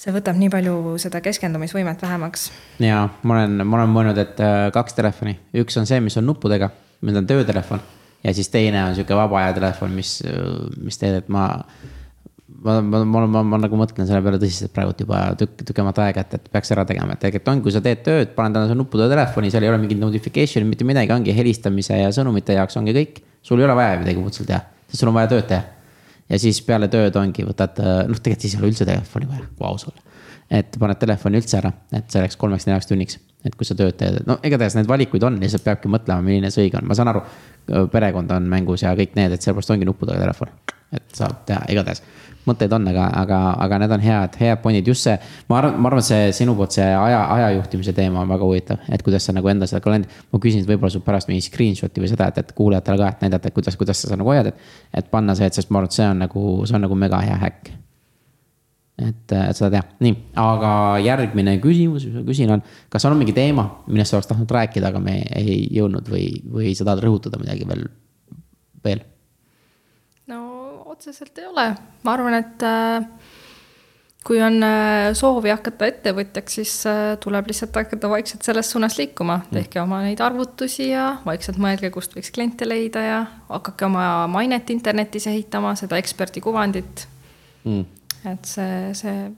see 0.00 0.14
võtab 0.14 0.38
nii 0.40 0.48
palju 0.52 0.96
seda 1.02 1.20
keskendumisvõimet 1.24 2.00
vähemaks. 2.04 2.48
ja 2.80 3.04
ma 3.22 3.36
olen, 3.36 3.62
ma 3.66 3.80
olen 3.80 3.94
mõelnud, 3.94 4.20
et 4.22 4.42
äh, 4.44 4.66
kaks 4.74 4.96
telefoni, 4.96 5.36
üks 5.60 5.76
on 5.80 5.88
see, 5.88 6.00
mis 6.04 6.16
on 6.20 6.28
nuppudega, 6.30 6.70
mis 7.04 7.16
on 7.20 7.28
töötelefon. 7.28 7.82
ja 8.24 8.34
siis 8.36 8.48
teine 8.52 8.84
on 8.86 8.96
sihuke 8.96 9.16
vaba 9.16 9.42
aja 9.42 9.56
telefon, 9.58 9.92
mis, 9.96 10.18
mis 10.80 11.00
teed, 11.00 11.20
et 11.20 11.32
ma. 11.32 11.48
ma, 12.64 12.78
ma, 12.80 13.02
ma, 13.04 13.26
ma, 13.26 13.42
ma 13.52 13.60
nagu 13.60 13.80
mõtlen 13.80 14.08
selle 14.08 14.22
peale 14.24 14.40
tõsiselt 14.40 14.72
praegult 14.76 15.02
juba 15.04 15.20
tükk, 15.40 15.66
tükemat 15.68 16.00
aega, 16.06 16.24
et, 16.24 16.38
et 16.38 16.48
peaks 16.52 16.72
ära 16.76 16.86
tegema, 16.88 17.16
et 17.16 17.22
tegelikult 17.24 17.52
on, 17.52 17.60
kui 17.66 17.74
sa 17.74 17.84
teed 17.84 18.00
tööd, 18.06 18.32
paned 18.36 18.56
täna 18.56 18.70
selle 18.70 18.80
nuppudega 18.80 19.12
telefoni, 19.12 19.52
seal 19.52 19.68
ei 19.68 19.72
ole 19.72 19.82
mingit 19.82 20.00
notification'i, 20.00 20.68
mitte 20.68 20.88
midagi, 20.88 21.12
ongi 21.12 21.36
helistamise 21.36 22.00
ja 22.00 22.08
sõnumite 22.16 22.56
jaoks 22.56 22.80
ongi 22.80 22.96
kõik. 22.96 23.20
sul 23.44 23.60
ei 23.60 23.68
ole 23.68 23.76
vaja 23.76 24.00
midagi 24.00 24.24
muud 24.24 24.36
seal 24.36 24.48
teha, 24.48 24.64
sest 24.88 25.04
sul 25.04 25.12
on 25.12 25.20
vaja 25.20 25.32
tööd 25.34 25.52
teha 25.52 25.79
ja 26.30 26.38
siis 26.38 26.60
peale 26.66 26.88
tööd 26.92 27.16
ongi, 27.20 27.44
võtad, 27.46 27.80
noh, 27.80 28.22
tegelikult 28.22 28.46
siis 28.46 28.54
ei 28.56 28.62
ole 28.62 28.70
üldse 28.72 28.86
telefoni 28.88 29.28
vaja, 29.30 29.48
kui 29.56 29.66
aus 29.68 29.86
olla. 29.90 30.06
et 30.60 30.78
paned 30.82 30.98
telefoni 30.98 31.38
üldse 31.40 31.58
ära, 31.60 31.72
et 31.94 32.10
selleks 32.10 32.38
kolmeks-neljaks 32.40 32.90
tunniks, 32.90 33.18
et 33.44 33.54
kui 33.56 33.68
sa 33.68 33.76
tööd 33.78 33.96
teed, 34.00 34.20
no 34.28 34.38
igatahes 34.44 34.76
neid 34.76 34.88
valikuid 34.90 35.24
on, 35.26 35.38
lihtsalt 35.40 35.64
peabki 35.64 35.92
mõtlema, 35.92 36.24
milline 36.24 36.50
see 36.52 36.66
õige 36.66 36.80
on, 36.80 36.88
ma 36.88 36.96
saan 36.98 37.12
aru. 37.12 37.24
perekond 37.92 38.30
on 38.34 38.48
mängus 38.50 38.82
ja 38.82 38.94
kõik 38.98 39.14
need, 39.16 39.36
et 39.36 39.42
sellepärast 39.42 39.70
ongi 39.76 39.88
nuppudega 39.88 40.20
telefon, 40.20 40.52
et 40.96 41.06
saab 41.16 41.44
teha 41.48 41.62
igatahes 41.72 42.02
mõtteid 42.48 42.72
on, 42.72 42.86
aga, 42.90 43.06
aga, 43.20 43.38
aga 43.64 43.78
need 43.82 43.94
on 43.94 44.04
head, 44.04 44.36
head 44.40 44.60
pointid, 44.62 44.88
just 44.88 45.04
see. 45.06 45.16
ma 45.50 45.58
arvan, 45.60 45.76
ma 45.80 45.90
arvan, 45.90 46.04
see 46.04 46.30
sinu 46.36 46.54
poolt 46.58 46.74
see 46.76 46.86
aja, 46.86 47.20
aja 47.34 47.50
juhtimise 47.56 47.94
teema 47.96 48.22
on 48.22 48.32
väga 48.32 48.48
huvitav, 48.48 48.86
et 48.92 49.04
kuidas 49.06 49.26
sa 49.28 49.34
nagu 49.36 49.50
enda 49.52 49.68
seda 49.70 49.82
kalendrit. 49.84 50.22
ma 50.32 50.40
küsin 50.42 50.64
võib-olla 50.68 50.92
sul 50.92 51.04
pärast 51.06 51.28
mingi 51.30 51.44
screenshot'i 51.46 52.02
või 52.02 52.12
seda, 52.12 52.30
et, 52.32 52.40
et 52.40 52.54
kuulajatele 52.56 53.02
ka, 53.02 53.12
et 53.12 53.26
näidata, 53.26 53.50
et 53.50 53.56
kuidas, 53.56 53.76
kuidas 53.80 54.00
sa 54.00 54.08
seda 54.08 54.20
nagu 54.20 54.32
hoiad, 54.32 54.52
et. 54.52 54.66
et 55.02 55.12
panna 55.12 55.36
see, 55.36 55.50
et 55.50 55.60
sest 55.60 55.70
ma 55.70 55.82
arvan, 55.82 55.92
et 55.92 56.00
see 56.00 56.08
on 56.08 56.24
nagu, 56.26 56.46
see 56.64 56.80
on 56.80 56.86
nagu 56.88 56.98
mega 57.04 57.22
hea 57.26 57.36
häkk. 57.44 57.72
Et, 59.08 59.34
et 59.36 59.56
seda 59.56 59.70
teha, 59.76 59.84
nii, 60.04 60.16
aga 60.40 60.72
järgmine 61.04 61.56
küsimus, 61.62 62.06
mis 62.08 62.20
ma 62.20 62.26
küsin, 62.28 62.54
on, 62.56 62.64
kas 62.92 63.08
on 63.08 63.16
mingi 63.18 63.36
teema, 63.36 63.66
millest 63.88 64.12
sa 64.12 64.20
oleks 64.20 64.30
tahtnud 64.32 64.58
rääkida, 64.58 64.92
aga 64.92 65.02
me 65.02 65.20
ei 65.38 65.62
jõudnud 65.76 66.10
või, 66.12 66.26
või 66.50 66.74
sa 66.78 66.88
tahad 66.88 67.04
rõhutada 67.06 67.40
midagi 67.42 67.68
veel, 67.68 67.88
veel? 68.84 69.06
otseselt 71.00 71.38
ei 71.38 71.46
ole, 71.48 71.66
ma 72.04 72.12
arvan, 72.12 72.34
et 72.36 72.64
äh, 72.66 73.04
kui 74.26 74.40
on 74.44 74.58
äh, 74.66 75.10
soovi 75.16 75.48
hakata 75.48 75.88
ettevõtjaks, 75.88 76.56
siis 76.58 76.74
äh, 76.88 77.14
tuleb 77.22 77.48
lihtsalt 77.48 77.78
hakata 77.80 78.10
vaikselt 78.12 78.44
selles 78.44 78.68
suunas 78.74 78.98
liikuma, 78.98 79.38
mm. 79.40 79.54
tehke 79.56 79.80
oma 79.80 80.02
neid 80.04 80.20
arvutusi 80.24 80.90
ja 80.90 81.06
vaikselt 81.24 81.60
mõelge, 81.62 81.88
kust 81.94 82.16
võiks 82.16 82.28
kliente 82.34 82.68
leida 82.68 83.04
ja 83.06 83.22
hakake 83.48 83.88
oma 83.88 84.26
mainet 84.28 84.68
internetis 84.74 85.30
ehitama, 85.30 85.72
seda 85.80 85.96
eksperdi 86.00 86.44
kuvandit. 86.44 87.06
Mm.. 87.64 87.86
Et 88.28 88.48
see, 88.48 88.94
see. 88.98 89.28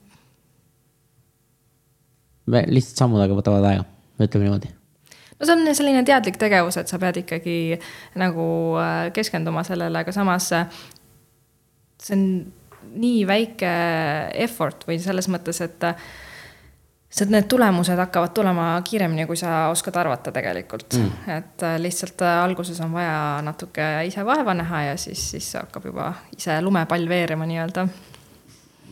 lihtsalt 2.47 3.05
sammudega 3.05 3.37
võtavad 3.39 3.69
aega, 3.71 3.85
ütleme 4.19 4.49
niimoodi 4.49 4.73
no 4.73 5.47
see 5.47 5.55
on 5.55 5.75
selline 5.75 6.03
teadlik 6.07 6.41
tegevus, 6.41 6.79
et 6.81 6.91
sa 6.91 6.99
pead 7.03 7.23
ikkagi 7.23 7.79
nagu 8.21 8.49
keskenduma 9.15 9.65
sellele, 9.67 10.03
aga 10.03 10.15
samas 10.15 10.51
see 12.03 12.17
on 12.19 12.27
nii 12.99 13.23
väike 13.29 13.73
effort 14.43 14.85
või 14.89 14.99
selles 15.03 15.29
mõttes, 15.31 15.61
et 15.65 15.87
sest 17.13 17.31
need 17.33 17.47
tulemused 17.51 17.99
hakkavad 17.99 18.33
tulema 18.35 18.67
kiiremini, 18.85 19.27
kui 19.29 19.37
sa 19.37 19.69
oskad 19.73 19.97
arvata 20.01 20.33
tegelikult 20.33 20.97
mm.. 20.97 21.35
et 21.37 21.65
äh, 21.67 21.77
lihtsalt 21.83 22.25
äh, 22.25 22.39
alguses 22.45 22.81
on 22.81 22.95
vaja 22.95 23.43
natuke 23.45 23.89
ise 24.09 24.25
vaeva 24.25 24.55
näha 24.57 24.83
ja 24.89 24.97
siis, 25.01 25.27
siis 25.35 25.53
hakkab 25.61 25.91
juba 25.91 26.13
ise 26.37 26.57
lumepall 26.65 27.09
veerema 27.09 27.47
nii-öelda. 27.49 27.87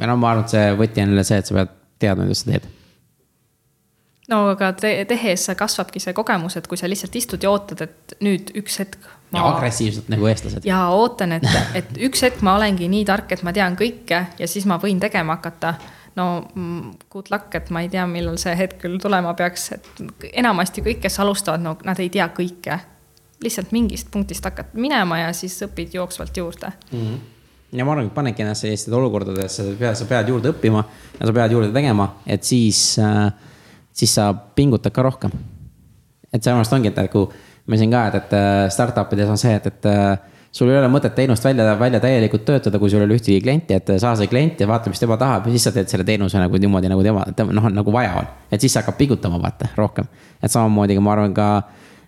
No 0.06 0.16
ma 0.16 0.34
arvan, 0.34 0.44
et 0.44 0.56
see 0.56 0.68
võti 0.78 1.02
on 1.04 1.14
jälle 1.14 1.24
see, 1.26 1.40
et 1.42 1.50
sa 1.50 1.58
pead 1.60 1.74
teadma, 2.00 2.28
kuidas 2.28 2.44
sa 2.44 2.52
teed 2.52 2.68
no 4.30 4.40
aga 4.52 4.72
te 4.78 4.92
tehes 5.10 5.46
kasvabki 5.58 6.02
see 6.02 6.14
kogemus, 6.16 6.56
et 6.58 6.66
kui 6.70 6.78
sa 6.78 6.88
lihtsalt 6.90 7.16
istud 7.18 7.44
ja 7.44 7.52
ootad, 7.52 7.82
et 7.86 8.16
nüüd 8.24 8.52
üks 8.60 8.78
hetk. 8.82 9.08
ja 9.34 9.46
agressiivselt 9.52 10.10
nagu 10.12 10.28
eestlased. 10.30 10.66
ja 10.68 10.82
ootan, 10.94 11.36
et, 11.38 11.48
et 11.78 11.96
üks 12.08 12.22
hetk 12.26 12.44
ma 12.46 12.56
olengi 12.58 12.88
nii 12.90 13.06
tark, 13.08 13.32
et 13.34 13.42
ma 13.46 13.54
tean 13.56 13.78
kõike 13.80 14.22
ja 14.38 14.50
siis 14.50 14.68
ma 14.70 14.78
võin 14.82 15.00
tegema 15.02 15.38
hakata. 15.38 15.74
no 16.18 16.28
good 17.10 17.32
luck, 17.32 17.54
et 17.58 17.70
ma 17.74 17.84
ei 17.84 17.90
tea, 17.90 18.06
millal 18.10 18.38
see 18.42 18.54
hetk 18.58 18.80
küll 18.84 19.00
tulema 19.02 19.34
peaks, 19.38 19.70
et 19.78 20.30
enamasti 20.32 20.84
kõik, 20.86 21.02
kes 21.02 21.20
alustavad, 21.22 21.62
no 21.64 21.76
nad 21.86 22.00
ei 22.02 22.10
tea 22.12 22.30
kõike. 22.36 22.78
lihtsalt 23.40 23.72
mingist 23.72 24.10
punktist 24.12 24.44
hakkad 24.44 24.74
minema 24.74 25.24
ja 25.24 25.34
siis 25.34 25.58
õpid 25.66 25.94
jooksvalt 25.96 26.36
juurde 26.36 26.72
mm. 26.92 27.04
-hmm 27.04 27.28
ja 27.72 27.84
ma 27.84 27.94
arvan, 27.94 28.08
et 28.08 28.14
panedki 28.14 28.42
ennast 28.44 28.66
sellistesse 28.66 28.96
olukordadesse, 28.96 29.68
sa 29.68 29.78
pead, 29.78 29.98
sa 29.98 30.08
pead 30.10 30.32
juurde 30.32 30.50
õppima 30.54 30.82
ja 31.18 31.28
sa 31.28 31.34
pead 31.36 31.54
juurde 31.54 31.70
tegema, 31.74 32.08
et 32.26 32.44
siis 32.46 32.98
äh, 33.02 33.30
siis 33.92 34.14
sa 34.14 34.32
pingutad 34.34 34.92
ka 34.92 35.02
rohkem. 35.02 35.30
et 36.32 36.42
sellepärast 36.42 36.72
ongi, 36.76 36.90
et 36.92 36.98
nagu 36.98 37.24
ma 37.26 37.74
ütlesin 37.74 37.90
ka, 37.90 38.02
et, 38.08 38.18
et 38.20 38.34
äh, 38.38 38.66
startup 38.70 39.12
ides 39.16 39.30
on 39.32 39.40
see, 39.40 39.54
et, 39.58 39.66
et 39.66 39.88
äh, 39.90 40.18
sul 40.54 40.70
ei 40.70 40.78
ole 40.78 40.86
mõtet 40.90 41.16
teenust 41.16 41.44
välja, 41.44 41.74
välja 41.78 41.98
täielikult 42.02 42.44
töötada, 42.46 42.78
kui 42.78 42.90
sul 42.90 43.02
ei 43.02 43.08
ole 43.08 43.18
ühtegi 43.18 43.40
klienti, 43.42 43.74
et 43.74 43.90
saa 43.98 44.14
see 44.18 44.30
klient 44.30 44.62
ja 44.62 44.68
vaata, 44.70 44.92
mis 44.92 45.02
tema 45.02 45.18
tahab 45.18 45.48
ja 45.48 45.54
siis 45.54 45.66
sa 45.66 45.74
teed 45.74 45.90
selle 45.90 46.06
teenuse 46.06 46.38
nagu 46.38 46.60
niimoodi, 46.62 46.90
nagu 46.92 47.02
tema, 47.06 47.24
tema 47.36 47.56
noh, 47.56 47.66
nagu 47.74 47.94
vaja 47.94 48.14
on. 48.22 48.30
et 48.50 48.62
siis 48.62 48.72
see 48.72 48.82
hakkab 48.82 48.98
pigutama, 49.00 49.42
vaata, 49.42 49.72
rohkem. 49.78 50.06
et 50.38 50.54
samamoodi 50.54 50.98
ka 50.98 51.04
ma 51.06 51.14
arvan 51.16 51.34
ka 51.34 51.50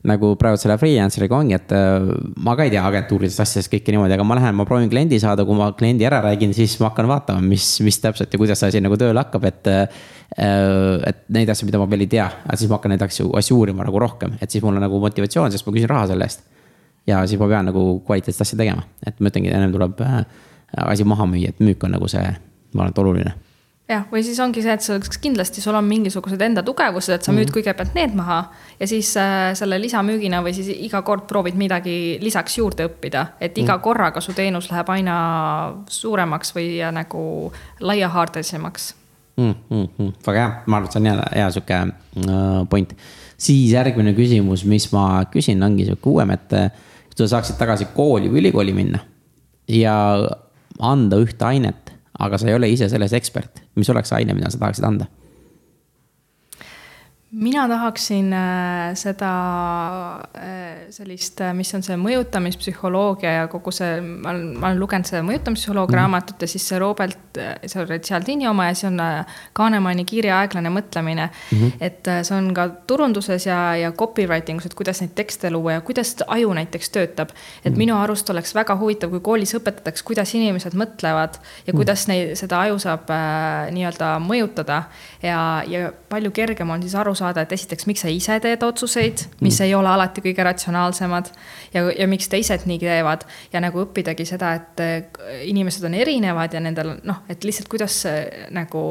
nagu 0.09 0.33
praegu 0.39 0.59
selle 0.59 0.75
freelancer'iga 0.81 1.37
ongi, 1.37 1.55
et 1.55 1.73
äh, 1.77 2.09
ma 2.43 2.57
ka 2.59 2.67
ei 2.67 2.73
tea 2.75 2.83
agentuuridest 2.89 3.43
asjadest 3.45 3.71
kõike 3.71 3.95
niimoodi, 3.95 4.17
aga 4.17 4.25
ma 4.27 4.39
lähen, 4.39 4.57
ma 4.59 4.67
proovin 4.67 4.91
kliendi 4.91 5.21
saada, 5.23 5.45
kui 5.47 5.59
ma 5.59 5.69
kliendi 5.79 6.07
ära 6.09 6.19
räägin, 6.25 6.55
siis 6.57 6.75
ma 6.83 6.89
hakkan 6.91 7.07
vaatama, 7.11 7.45
mis, 7.47 7.69
mis 7.87 8.01
täpselt 8.03 8.35
ja 8.35 8.41
kuidas 8.41 8.63
see 8.63 8.73
asi 8.73 8.83
nagu 8.83 8.99
tööle 9.01 9.23
hakkab, 9.23 9.47
et. 9.51 9.71
Äh, 9.73 10.11
et 10.33 11.27
neid 11.37 11.51
asju, 11.53 11.67
mida 11.69 11.77
ma 11.77 11.85
veel 11.93 12.07
ei 12.07 12.09
tea, 12.09 12.25
siis 12.57 12.71
ma 12.71 12.79
hakkan 12.79 12.95
neid 12.95 13.03
asju, 13.05 13.27
asju 13.37 13.59
uurima 13.61 13.85
nagu 13.85 14.01
rohkem, 14.01 14.39
et 14.41 14.49
siis 14.49 14.63
mul 14.65 14.79
on 14.79 14.81
nagu 14.81 14.97
motivatsioon, 15.03 15.53
sest 15.53 15.67
ma 15.69 15.75
küsin 15.75 15.91
raha 15.91 16.07
selle 16.09 16.25
eest. 16.25 16.47
ja 17.05 17.21
siis 17.29 17.37
ma 17.37 17.51
pean 17.51 17.69
nagu 17.69 17.83
kvaliteetset 18.07 18.47
asja 18.47 18.57
tegema, 18.63 18.87
et 19.05 19.21
ma 19.21 19.29
ütlengi, 19.29 19.53
ennem 19.53 19.77
tuleb 19.77 20.01
äh, 20.01 20.23
asi 20.89 21.05
maha 21.05 21.29
müüa, 21.29 21.53
et 21.53 21.61
müük 21.61 21.85
on 21.85 21.93
nagu 21.99 22.09
see, 22.09 22.25
ma 22.73 22.87
arvan, 22.87 22.95
et 22.95 23.03
oluline 23.05 23.35
jah, 23.93 24.05
või 24.11 24.23
siis 24.25 24.39
ongi 24.43 24.63
see, 24.65 24.75
et 24.75 24.85
sul 24.85 25.03
kindlasti 25.23 25.63
sul 25.63 25.77
on 25.79 25.87
mingisugused 25.87 26.41
enda 26.43 26.65
tugevused, 26.67 27.15
et 27.15 27.27
sa 27.27 27.33
müüd 27.33 27.47
mm 27.47 27.51
-hmm. 27.51 27.57
kõigepealt 27.59 27.95
need 27.99 28.15
maha 28.19 28.39
ja 28.81 28.87
siis 28.89 29.13
äh, 29.17 29.53
selle 29.59 29.79
lisamüügina 29.81 30.43
või 30.43 30.55
siis 30.57 30.69
iga 30.73 31.03
kord 31.03 31.27
proovid 31.29 31.59
midagi 31.59 32.19
lisaks 32.21 32.59
juurde 32.59 32.87
õppida, 32.89 33.27
et 33.41 33.59
iga 33.59 33.75
mm 33.75 33.79
-hmm. 33.79 33.83
korraga 33.83 34.21
su 34.21 34.33
teenus 34.33 34.71
läheb 34.71 34.89
aina 34.89 35.17
suuremaks 35.89 36.55
või 36.57 36.81
nagu 36.93 37.53
laiahaardelisemaks 37.81 38.95
mm. 39.37 39.55
-hmm. 39.71 40.13
väga 40.27 40.39
hea, 40.39 40.63
ma 40.67 40.77
arvan, 40.77 40.87
et 40.87 40.93
see 40.93 41.01
on 41.01 41.07
hea, 41.07 41.29
hea 41.35 41.51
sihuke 41.51 41.83
uh, 41.83 42.69
point. 42.69 42.97
siis 43.37 43.73
järgmine 43.73 44.13
küsimus, 44.13 44.65
mis 44.65 44.93
ma 44.93 45.25
küsin, 45.31 45.63
ongi 45.63 45.85
sihuke 45.85 46.09
uuem, 46.09 46.31
et 46.31 46.49
kui 46.49 47.17
sa 47.17 47.29
saaksid 47.37 47.59
tagasi 47.59 47.87
kooli 47.95 48.29
või 48.29 48.41
ülikooli 48.47 48.73
minna 48.73 48.99
ja 49.69 49.97
anda 50.81 51.17
ühte 51.17 51.45
ainet 51.45 51.92
aga 52.19 52.39
sa 52.39 52.49
ei 52.49 52.55
ole 52.55 52.69
ise 52.73 52.89
selles 52.89 53.13
ekspert, 53.17 53.63
mis 53.77 53.91
oleks 53.91 54.13
aine, 54.13 54.35
mida 54.35 54.51
sa 54.51 54.61
tahaksid 54.61 54.85
anda? 54.89 55.09
Mina 57.33 57.69
tahaksin 57.69 58.33
äh, 58.33 58.95
seda 58.95 59.31
äh, 60.37 60.91
sellist, 60.91 61.41
äh, 61.41 61.55
mis 61.57 61.71
on 61.75 61.81
see 61.85 61.97
mõjutamispsühholoogia 61.97 63.31
ja 63.33 63.47
kogu 63.49 63.73
see, 63.73 64.03
ma 64.05 64.35
olen, 64.35 64.51
ma 64.61 64.69
olen 64.69 64.81
lugenud 64.83 65.09
seda 65.09 65.25
mõjutamispsühholoogia 65.27 65.97
mm 65.97 66.01
raamatut 66.03 66.41
ja 66.43 66.49
siis 66.49 66.65
see 66.67 66.79
Robert, 66.81 67.39
see 67.67 67.79
on 67.79 67.91
Cialdini 68.03 68.47
oma 68.49 68.65
ja 68.67 68.75
see 68.75 68.89
on 68.89 68.97
Kahnemani 69.55 70.05
Kiire 70.09 70.33
aeglane 70.35 70.71
mõtlemine 70.73 71.29
mm. 71.29 71.59
-hmm. 71.59 71.73
et 71.81 72.09
see 72.27 72.37
on 72.37 72.49
ka 72.57 72.65
turunduses 72.91 73.47
ja, 73.47 73.77
ja 73.77 73.93
copywriting 73.93 74.59
us, 74.59 74.67
et 74.67 74.75
kuidas 74.75 75.01
neid 75.01 75.13
tekste 75.15 75.51
luua 75.53 75.77
ja 75.77 75.81
kuidas 75.81 76.17
aju 76.27 76.55
näiteks 76.59 76.91
töötab. 76.91 77.29
et 77.29 77.37
mm 77.37 77.73
-hmm. 77.73 77.79
minu 77.79 77.97
arust 77.97 78.31
oleks 78.31 78.55
väga 78.55 78.77
huvitav, 78.77 79.11
kui 79.11 79.21
koolis 79.21 79.55
õpetataks, 79.55 80.03
kuidas 80.05 80.35
inimesed 80.35 80.75
mõtlevad 80.75 81.39
ja 81.67 81.73
mhm. 81.73 81.77
kuidas 81.77 82.09
neid, 82.09 82.35
seda 82.35 82.61
aju 82.61 82.79
saab 82.79 83.11
äh, 83.11 83.71
nii-öelda 83.71 84.19
mõjutada. 84.19 84.83
ja, 85.23 85.63
ja 85.67 85.93
palju 86.09 86.31
kergem 86.31 86.71
on 86.71 86.83
siis 86.83 86.95
aru 86.95 87.15
saada 87.15 87.22
saada, 87.23 87.47
et 87.47 87.55
esiteks, 87.55 87.87
miks 87.91 88.05
sa 88.05 88.11
ise 88.13 88.39
teed 88.43 88.67
otsuseid, 88.67 89.27
mis 89.41 89.55
mm. 89.59 89.69
ei 89.69 89.77
ole 89.79 89.93
alati 89.93 90.25
kõige 90.25 90.47
ratsionaalsemad. 90.51 91.31
ja, 91.75 91.87
ja 91.91 92.09
miks 92.11 92.29
teised 92.33 92.67
nii 92.69 92.83
teevad 92.83 93.25
ja 93.53 93.63
nagu 93.65 93.85
õppidagi 93.87 94.27
seda, 94.29 94.53
et 94.59 94.85
äh, 94.85 95.47
inimesed 95.49 95.87
on 95.89 95.95
erinevad 95.95 96.53
ja 96.55 96.61
nendel 96.61 96.99
noh, 97.03 97.25
et 97.33 97.45
lihtsalt 97.47 97.71
kuidas 97.73 98.03
nagu 98.53 98.85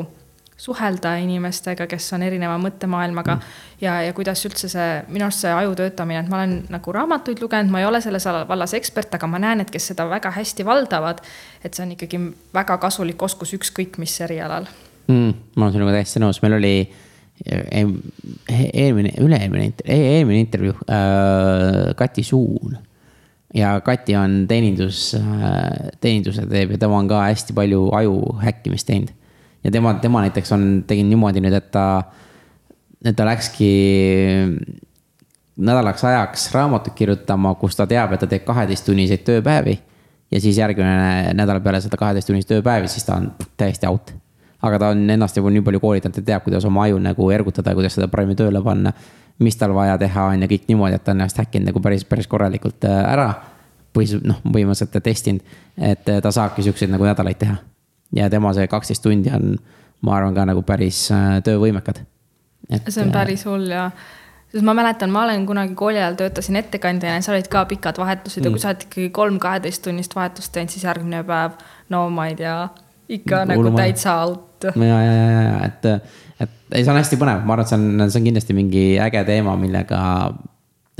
suhelda 0.61 1.15
inimestega, 1.17 1.87
kes 1.89 2.11
on 2.13 2.21
erineva 2.25 2.53
mõttemaailmaga 2.61 3.33
mm. 3.37 3.61
ja, 3.81 3.95
ja 4.05 4.13
kuidas 4.13 4.43
üldse 4.45 4.69
see, 4.69 4.89
minu 5.09 5.25
arust 5.25 5.41
see 5.41 5.53
aju 5.55 5.73
töötamine, 5.79 6.21
et 6.21 6.29
ma 6.29 6.37
olen 6.37 6.53
nagu 6.69 6.93
raamatuid 6.93 7.41
lugenud, 7.41 7.73
ma 7.73 7.81
ei 7.81 7.87
ole 7.89 8.01
selles 8.03 8.27
vallas 8.49 8.75
ekspert, 8.77 9.17
aga 9.17 9.29
ma 9.31 9.41
näen, 9.41 9.63
et 9.63 9.73
kes 9.73 9.89
seda 9.91 10.05
väga 10.11 10.33
hästi 10.35 10.65
valdavad, 10.67 11.23
et 11.65 11.73
see 11.73 11.87
on 11.87 11.95
ikkagi 11.95 12.21
väga 12.53 12.77
kasulik 12.83 13.25
oskus 13.25 13.55
ükskõik 13.57 13.97
mis 14.01 14.19
erialal 14.21 14.69
mm,. 15.07 15.33
ma 15.55 15.65
olen 15.65 15.79
sinuga 15.79 15.95
täiesti 15.97 16.21
nõus, 16.21 16.41
meil 16.45 16.59
oli 16.59 16.75
eelmine, 17.45 19.13
üle-eelmine, 19.21 19.71
eelmine 19.85 20.39
intervjuu 20.45 20.75
äh,, 20.89 21.95
Kati 21.97 22.23
Suun. 22.23 22.77
ja 23.53 23.79
Kati 23.81 24.15
on 24.15 24.45
teenindus 24.47 25.15
äh,, 25.17 25.89
teeninduse 26.01 26.45
teeb 26.49 26.75
ja 26.75 26.81
tema 26.81 26.99
on 26.99 27.09
ka 27.09 27.23
hästi 27.25 27.55
palju 27.57 27.89
aju 27.97 28.15
häkkimist 28.43 28.87
teinud. 28.87 29.09
ja 29.63 29.71
tema, 29.71 29.93
tema 29.93 30.21
näiteks 30.27 30.51
on, 30.51 30.67
tegi 30.87 31.03
niimoodi 31.03 31.41
nüüd, 31.41 31.57
et 31.57 31.71
ta, 31.73 31.85
et 33.05 33.17
ta 33.17 33.25
läkski 33.25 33.71
nädalaks 35.61 36.03
ajaks 36.05 36.49
raamatut 36.53 36.93
kirjutama, 36.97 37.55
kus 37.59 37.75
ta 37.75 37.87
teab, 37.89 38.13
et 38.13 38.21
ta 38.21 38.29
teeb 38.29 38.45
kaheteisttunniseid 38.45 39.25
tööpäevi. 39.27 39.79
ja 40.31 40.39
siis 40.41 40.57
järgmine 40.57 41.33
nädal 41.33 41.59
peale 41.61 41.81
seda 41.81 41.97
kaheteisttunnist 41.97 42.47
tööpäevi, 42.53 42.87
siis 42.87 43.05
ta 43.05 43.17
on 43.17 43.31
täiesti 43.57 43.87
out 43.87 44.20
aga 44.61 44.79
ta 44.79 44.91
on 44.93 45.09
ennast 45.09 45.37
juba 45.37 45.49
nii 45.53 45.63
palju 45.65 45.79
koolitanud, 45.81 46.19
et 46.21 46.27
teab, 46.27 46.43
kuidas 46.45 46.65
oma 46.69 46.85
aju 46.85 46.99
nagu 47.01 47.29
ergutada, 47.33 47.73
kuidas 47.77 47.97
seda 47.97 48.07
paremini 48.11 48.37
tööle 48.39 48.61
panna. 48.65 48.93
mis 49.41 49.55
tal 49.57 49.73
vaja 49.73 49.95
teha 49.97 50.23
on 50.29 50.41
ja 50.43 50.47
kõik 50.47 50.67
niimoodi, 50.69 50.95
et 50.95 51.03
ta 51.03 51.15
on 51.15 51.17
ennast 51.17 51.39
häkkinud 51.41 51.71
nagu 51.71 51.79
päris, 51.81 52.03
päris 52.05 52.27
korralikult 52.29 52.85
äh, 52.85 52.99
ära. 53.13 53.33
põhis-, 53.97 54.19
noh, 54.23 54.37
põhimõtteliselt 54.45 55.03
testinud, 55.03 55.41
et 55.77 56.09
äh, 56.09 56.21
ta 56.21 56.31
saabki 56.31 56.63
siukseid 56.63 56.91
nagu 56.91 57.05
nädalaid 57.05 57.39
teha. 57.41 57.55
ja 58.15 58.29
tema 58.29 58.53
see 58.53 58.67
kaksteist 58.67 59.03
tundi 59.03 59.31
on, 59.33 59.55
ma 60.01 60.15
arvan 60.15 60.35
ka 60.35 60.45
nagu 60.45 60.61
päris 60.61 61.07
äh, 61.11 61.41
töövõimekad. 61.43 62.03
see 62.87 63.03
on 63.03 63.11
päris 63.11 63.45
hull 63.45 63.71
ja 63.71 63.89
sest 64.51 64.65
ma 64.67 64.73
mäletan, 64.77 65.09
ma 65.09 65.23
olen 65.23 65.45
kunagi 65.45 65.75
kooli 65.75 65.97
ajal 65.97 66.19
töötasin 66.19 66.55
ettekandjana 66.59 67.17
ja 67.17 67.25
seal 67.25 67.37
olid 67.39 67.49
ka 67.49 67.65
pikad 67.65 67.97
vahetused 67.97 68.41
mm. 68.41 68.45
ja 68.45 68.51
kui 68.51 68.61
sa 68.61 68.71
oled 68.71 68.85
ikkagi 68.85 69.09
kolm 69.09 69.39
kaheteisttunnist 69.39 70.15
vahetust 70.15 70.51
teinud, 70.51 70.69
siis 70.69 70.83
järgmine 70.83 71.23
päev, 71.23 71.57
no 71.89 72.09
ma 72.13 72.27
ei 72.27 72.35
tea, 72.35 72.55
ikka 73.17 73.43
nagu 73.49 73.63
Uluma. 73.63 73.81
täitsa 73.83 74.15
out 74.23 74.67
ja, 74.69 74.73
ja, 74.85 75.13
ja, 75.13 75.41
ja 75.41 75.55
et, 75.65 75.87
et 76.39 76.49
ei, 76.71 76.83
see 76.83 76.91
on 76.93 76.99
hästi 76.99 77.19
põnev, 77.19 77.43
ma 77.45 77.55
arvan, 77.55 77.65
et 77.65 77.71
see 77.71 77.79
on, 77.79 78.05
see 78.07 78.21
on 78.21 78.27
kindlasti 78.29 78.55
mingi 78.57 78.85
äge 79.01 79.23
teema, 79.27 79.55
millega 79.59 80.01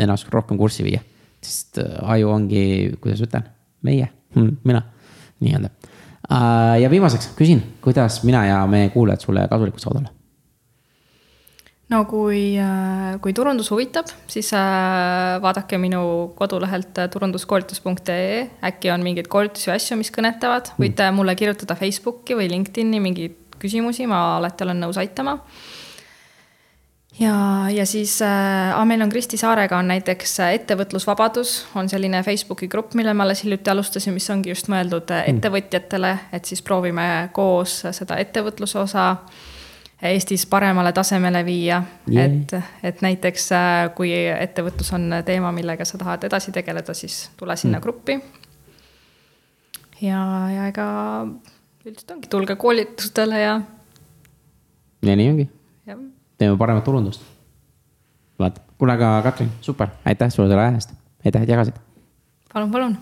ennast 0.01 0.31
rohkem 0.33 0.59
kurssi 0.59 0.85
viia. 0.87 1.01
sest 1.41 1.79
äh, 1.81 1.97
aju 2.15 2.33
ongi, 2.35 2.63
kuidas 3.01 3.21
ütlen, 3.25 3.47
meie 3.85 4.09
hm,, 4.35 4.57
mina, 4.67 4.83
nii-öelda. 5.41 5.71
Äh, 6.31 6.81
ja 6.83 6.89
viimaseks 6.91 7.31
küsin, 7.37 7.63
kuidas 7.81 8.21
mina 8.27 8.45
ja 8.45 8.63
meie 8.69 8.91
kuulajad 8.93 9.25
sulle 9.25 9.47
kasulikud 9.49 9.81
saavad 9.81 10.03
olla? 10.03 10.20
No 11.91 12.05
kui, 12.07 12.55
äh, 12.59 13.19
kui 13.23 13.35
turundus 13.35 13.69
huvitab, 13.73 14.09
siis 14.31 14.53
vaadake 15.43 15.77
minu 15.81 16.31
kodulehelt 16.39 17.03
turunduskoolitus.ee, 17.11 18.41
äkki 18.71 18.93
on 18.93 19.03
mingeid 19.05 19.27
koolitusi 19.31 19.73
asju, 19.75 19.99
mis 19.99 20.11
kõnetavad, 20.15 20.73
võite 20.79 21.11
mulle 21.15 21.35
kirjutada 21.39 21.75
Facebooki 21.79 22.39
või 22.39 22.49
LinkedIn'i 22.53 23.03
mingeid 23.03 23.37
küsimusi, 23.61 24.07
ma 24.09 24.37
alati 24.39 24.65
olen 24.65 24.81
nõus 24.85 24.99
aitama. 25.01 25.37
ja, 27.19 27.35
ja 27.69 27.85
siis 27.85 28.17
äh, 28.25 28.73
meil 28.87 29.03
on 29.03 29.11
Kristi 29.11 29.37
Saarega 29.37 29.77
on 29.77 29.91
näiteks 29.91 30.39
äh, 30.39 30.55
ettevõtlusvabadus, 30.59 31.53
on 31.75 31.89
selline 31.89 32.23
Facebooki 32.23 32.67
grupp, 32.71 32.95
mille 32.97 33.13
me 33.13 33.25
alles 33.25 33.43
hiljuti 33.43 33.73
alustasime, 33.73 34.17
mis 34.17 34.29
ongi 34.33 34.53
just 34.53 34.71
mõeldud 34.71 35.11
äh, 35.11 35.25
mm. 35.25 35.37
ettevõtjatele, 35.37 36.17
et 36.33 36.49
siis 36.49 36.63
proovime 36.65 37.07
koos 37.35 37.81
seda 37.91 38.17
ettevõtluse 38.23 38.79
osa 38.81 39.07
Eestis 40.01 40.47
paremale 40.49 40.93
tasemele 40.97 41.43
viia 41.45 41.83
yeah., 42.09 42.25
et, 42.25 42.53
et 42.83 43.01
näiteks 43.05 43.51
äh, 43.53 43.81
kui 43.95 44.09
ettevõtlus 44.15 44.89
on 44.97 45.11
teema, 45.25 45.51
millega 45.53 45.85
sa 45.85 45.99
tahad 46.01 46.25
edasi 46.25 46.53
tegeleda, 46.55 46.95
siis 46.97 47.27
tule 47.37 47.55
sinna 47.55 47.77
mm. 47.77 47.83
gruppi. 47.83 48.17
ja, 50.01 50.23
ja 50.55 50.67
ega 50.71 50.87
üldiselt 51.85 52.15
ongi, 52.15 52.31
tulge 52.33 52.55
koolitustele 52.55 53.43
ja. 53.43 53.53
ja 55.05 55.19
nii 55.21 55.29
ongi. 55.35 55.47
teeme 56.37 56.57
paremat 56.57 56.83
turundust. 56.83 57.21
vaata, 58.39 58.61
kuule 58.77 58.97
aga 58.97 59.13
Katrin, 59.29 59.53
super, 59.61 59.93
aitäh 60.05 60.33
sulle 60.33 60.49
selle 60.49 60.65
aja 60.65 60.75
eest, 60.81 60.97
aitäh, 61.25 61.45
et 61.45 61.55
jagasid. 61.55 61.77
palun, 62.53 62.71
palun 62.71 63.01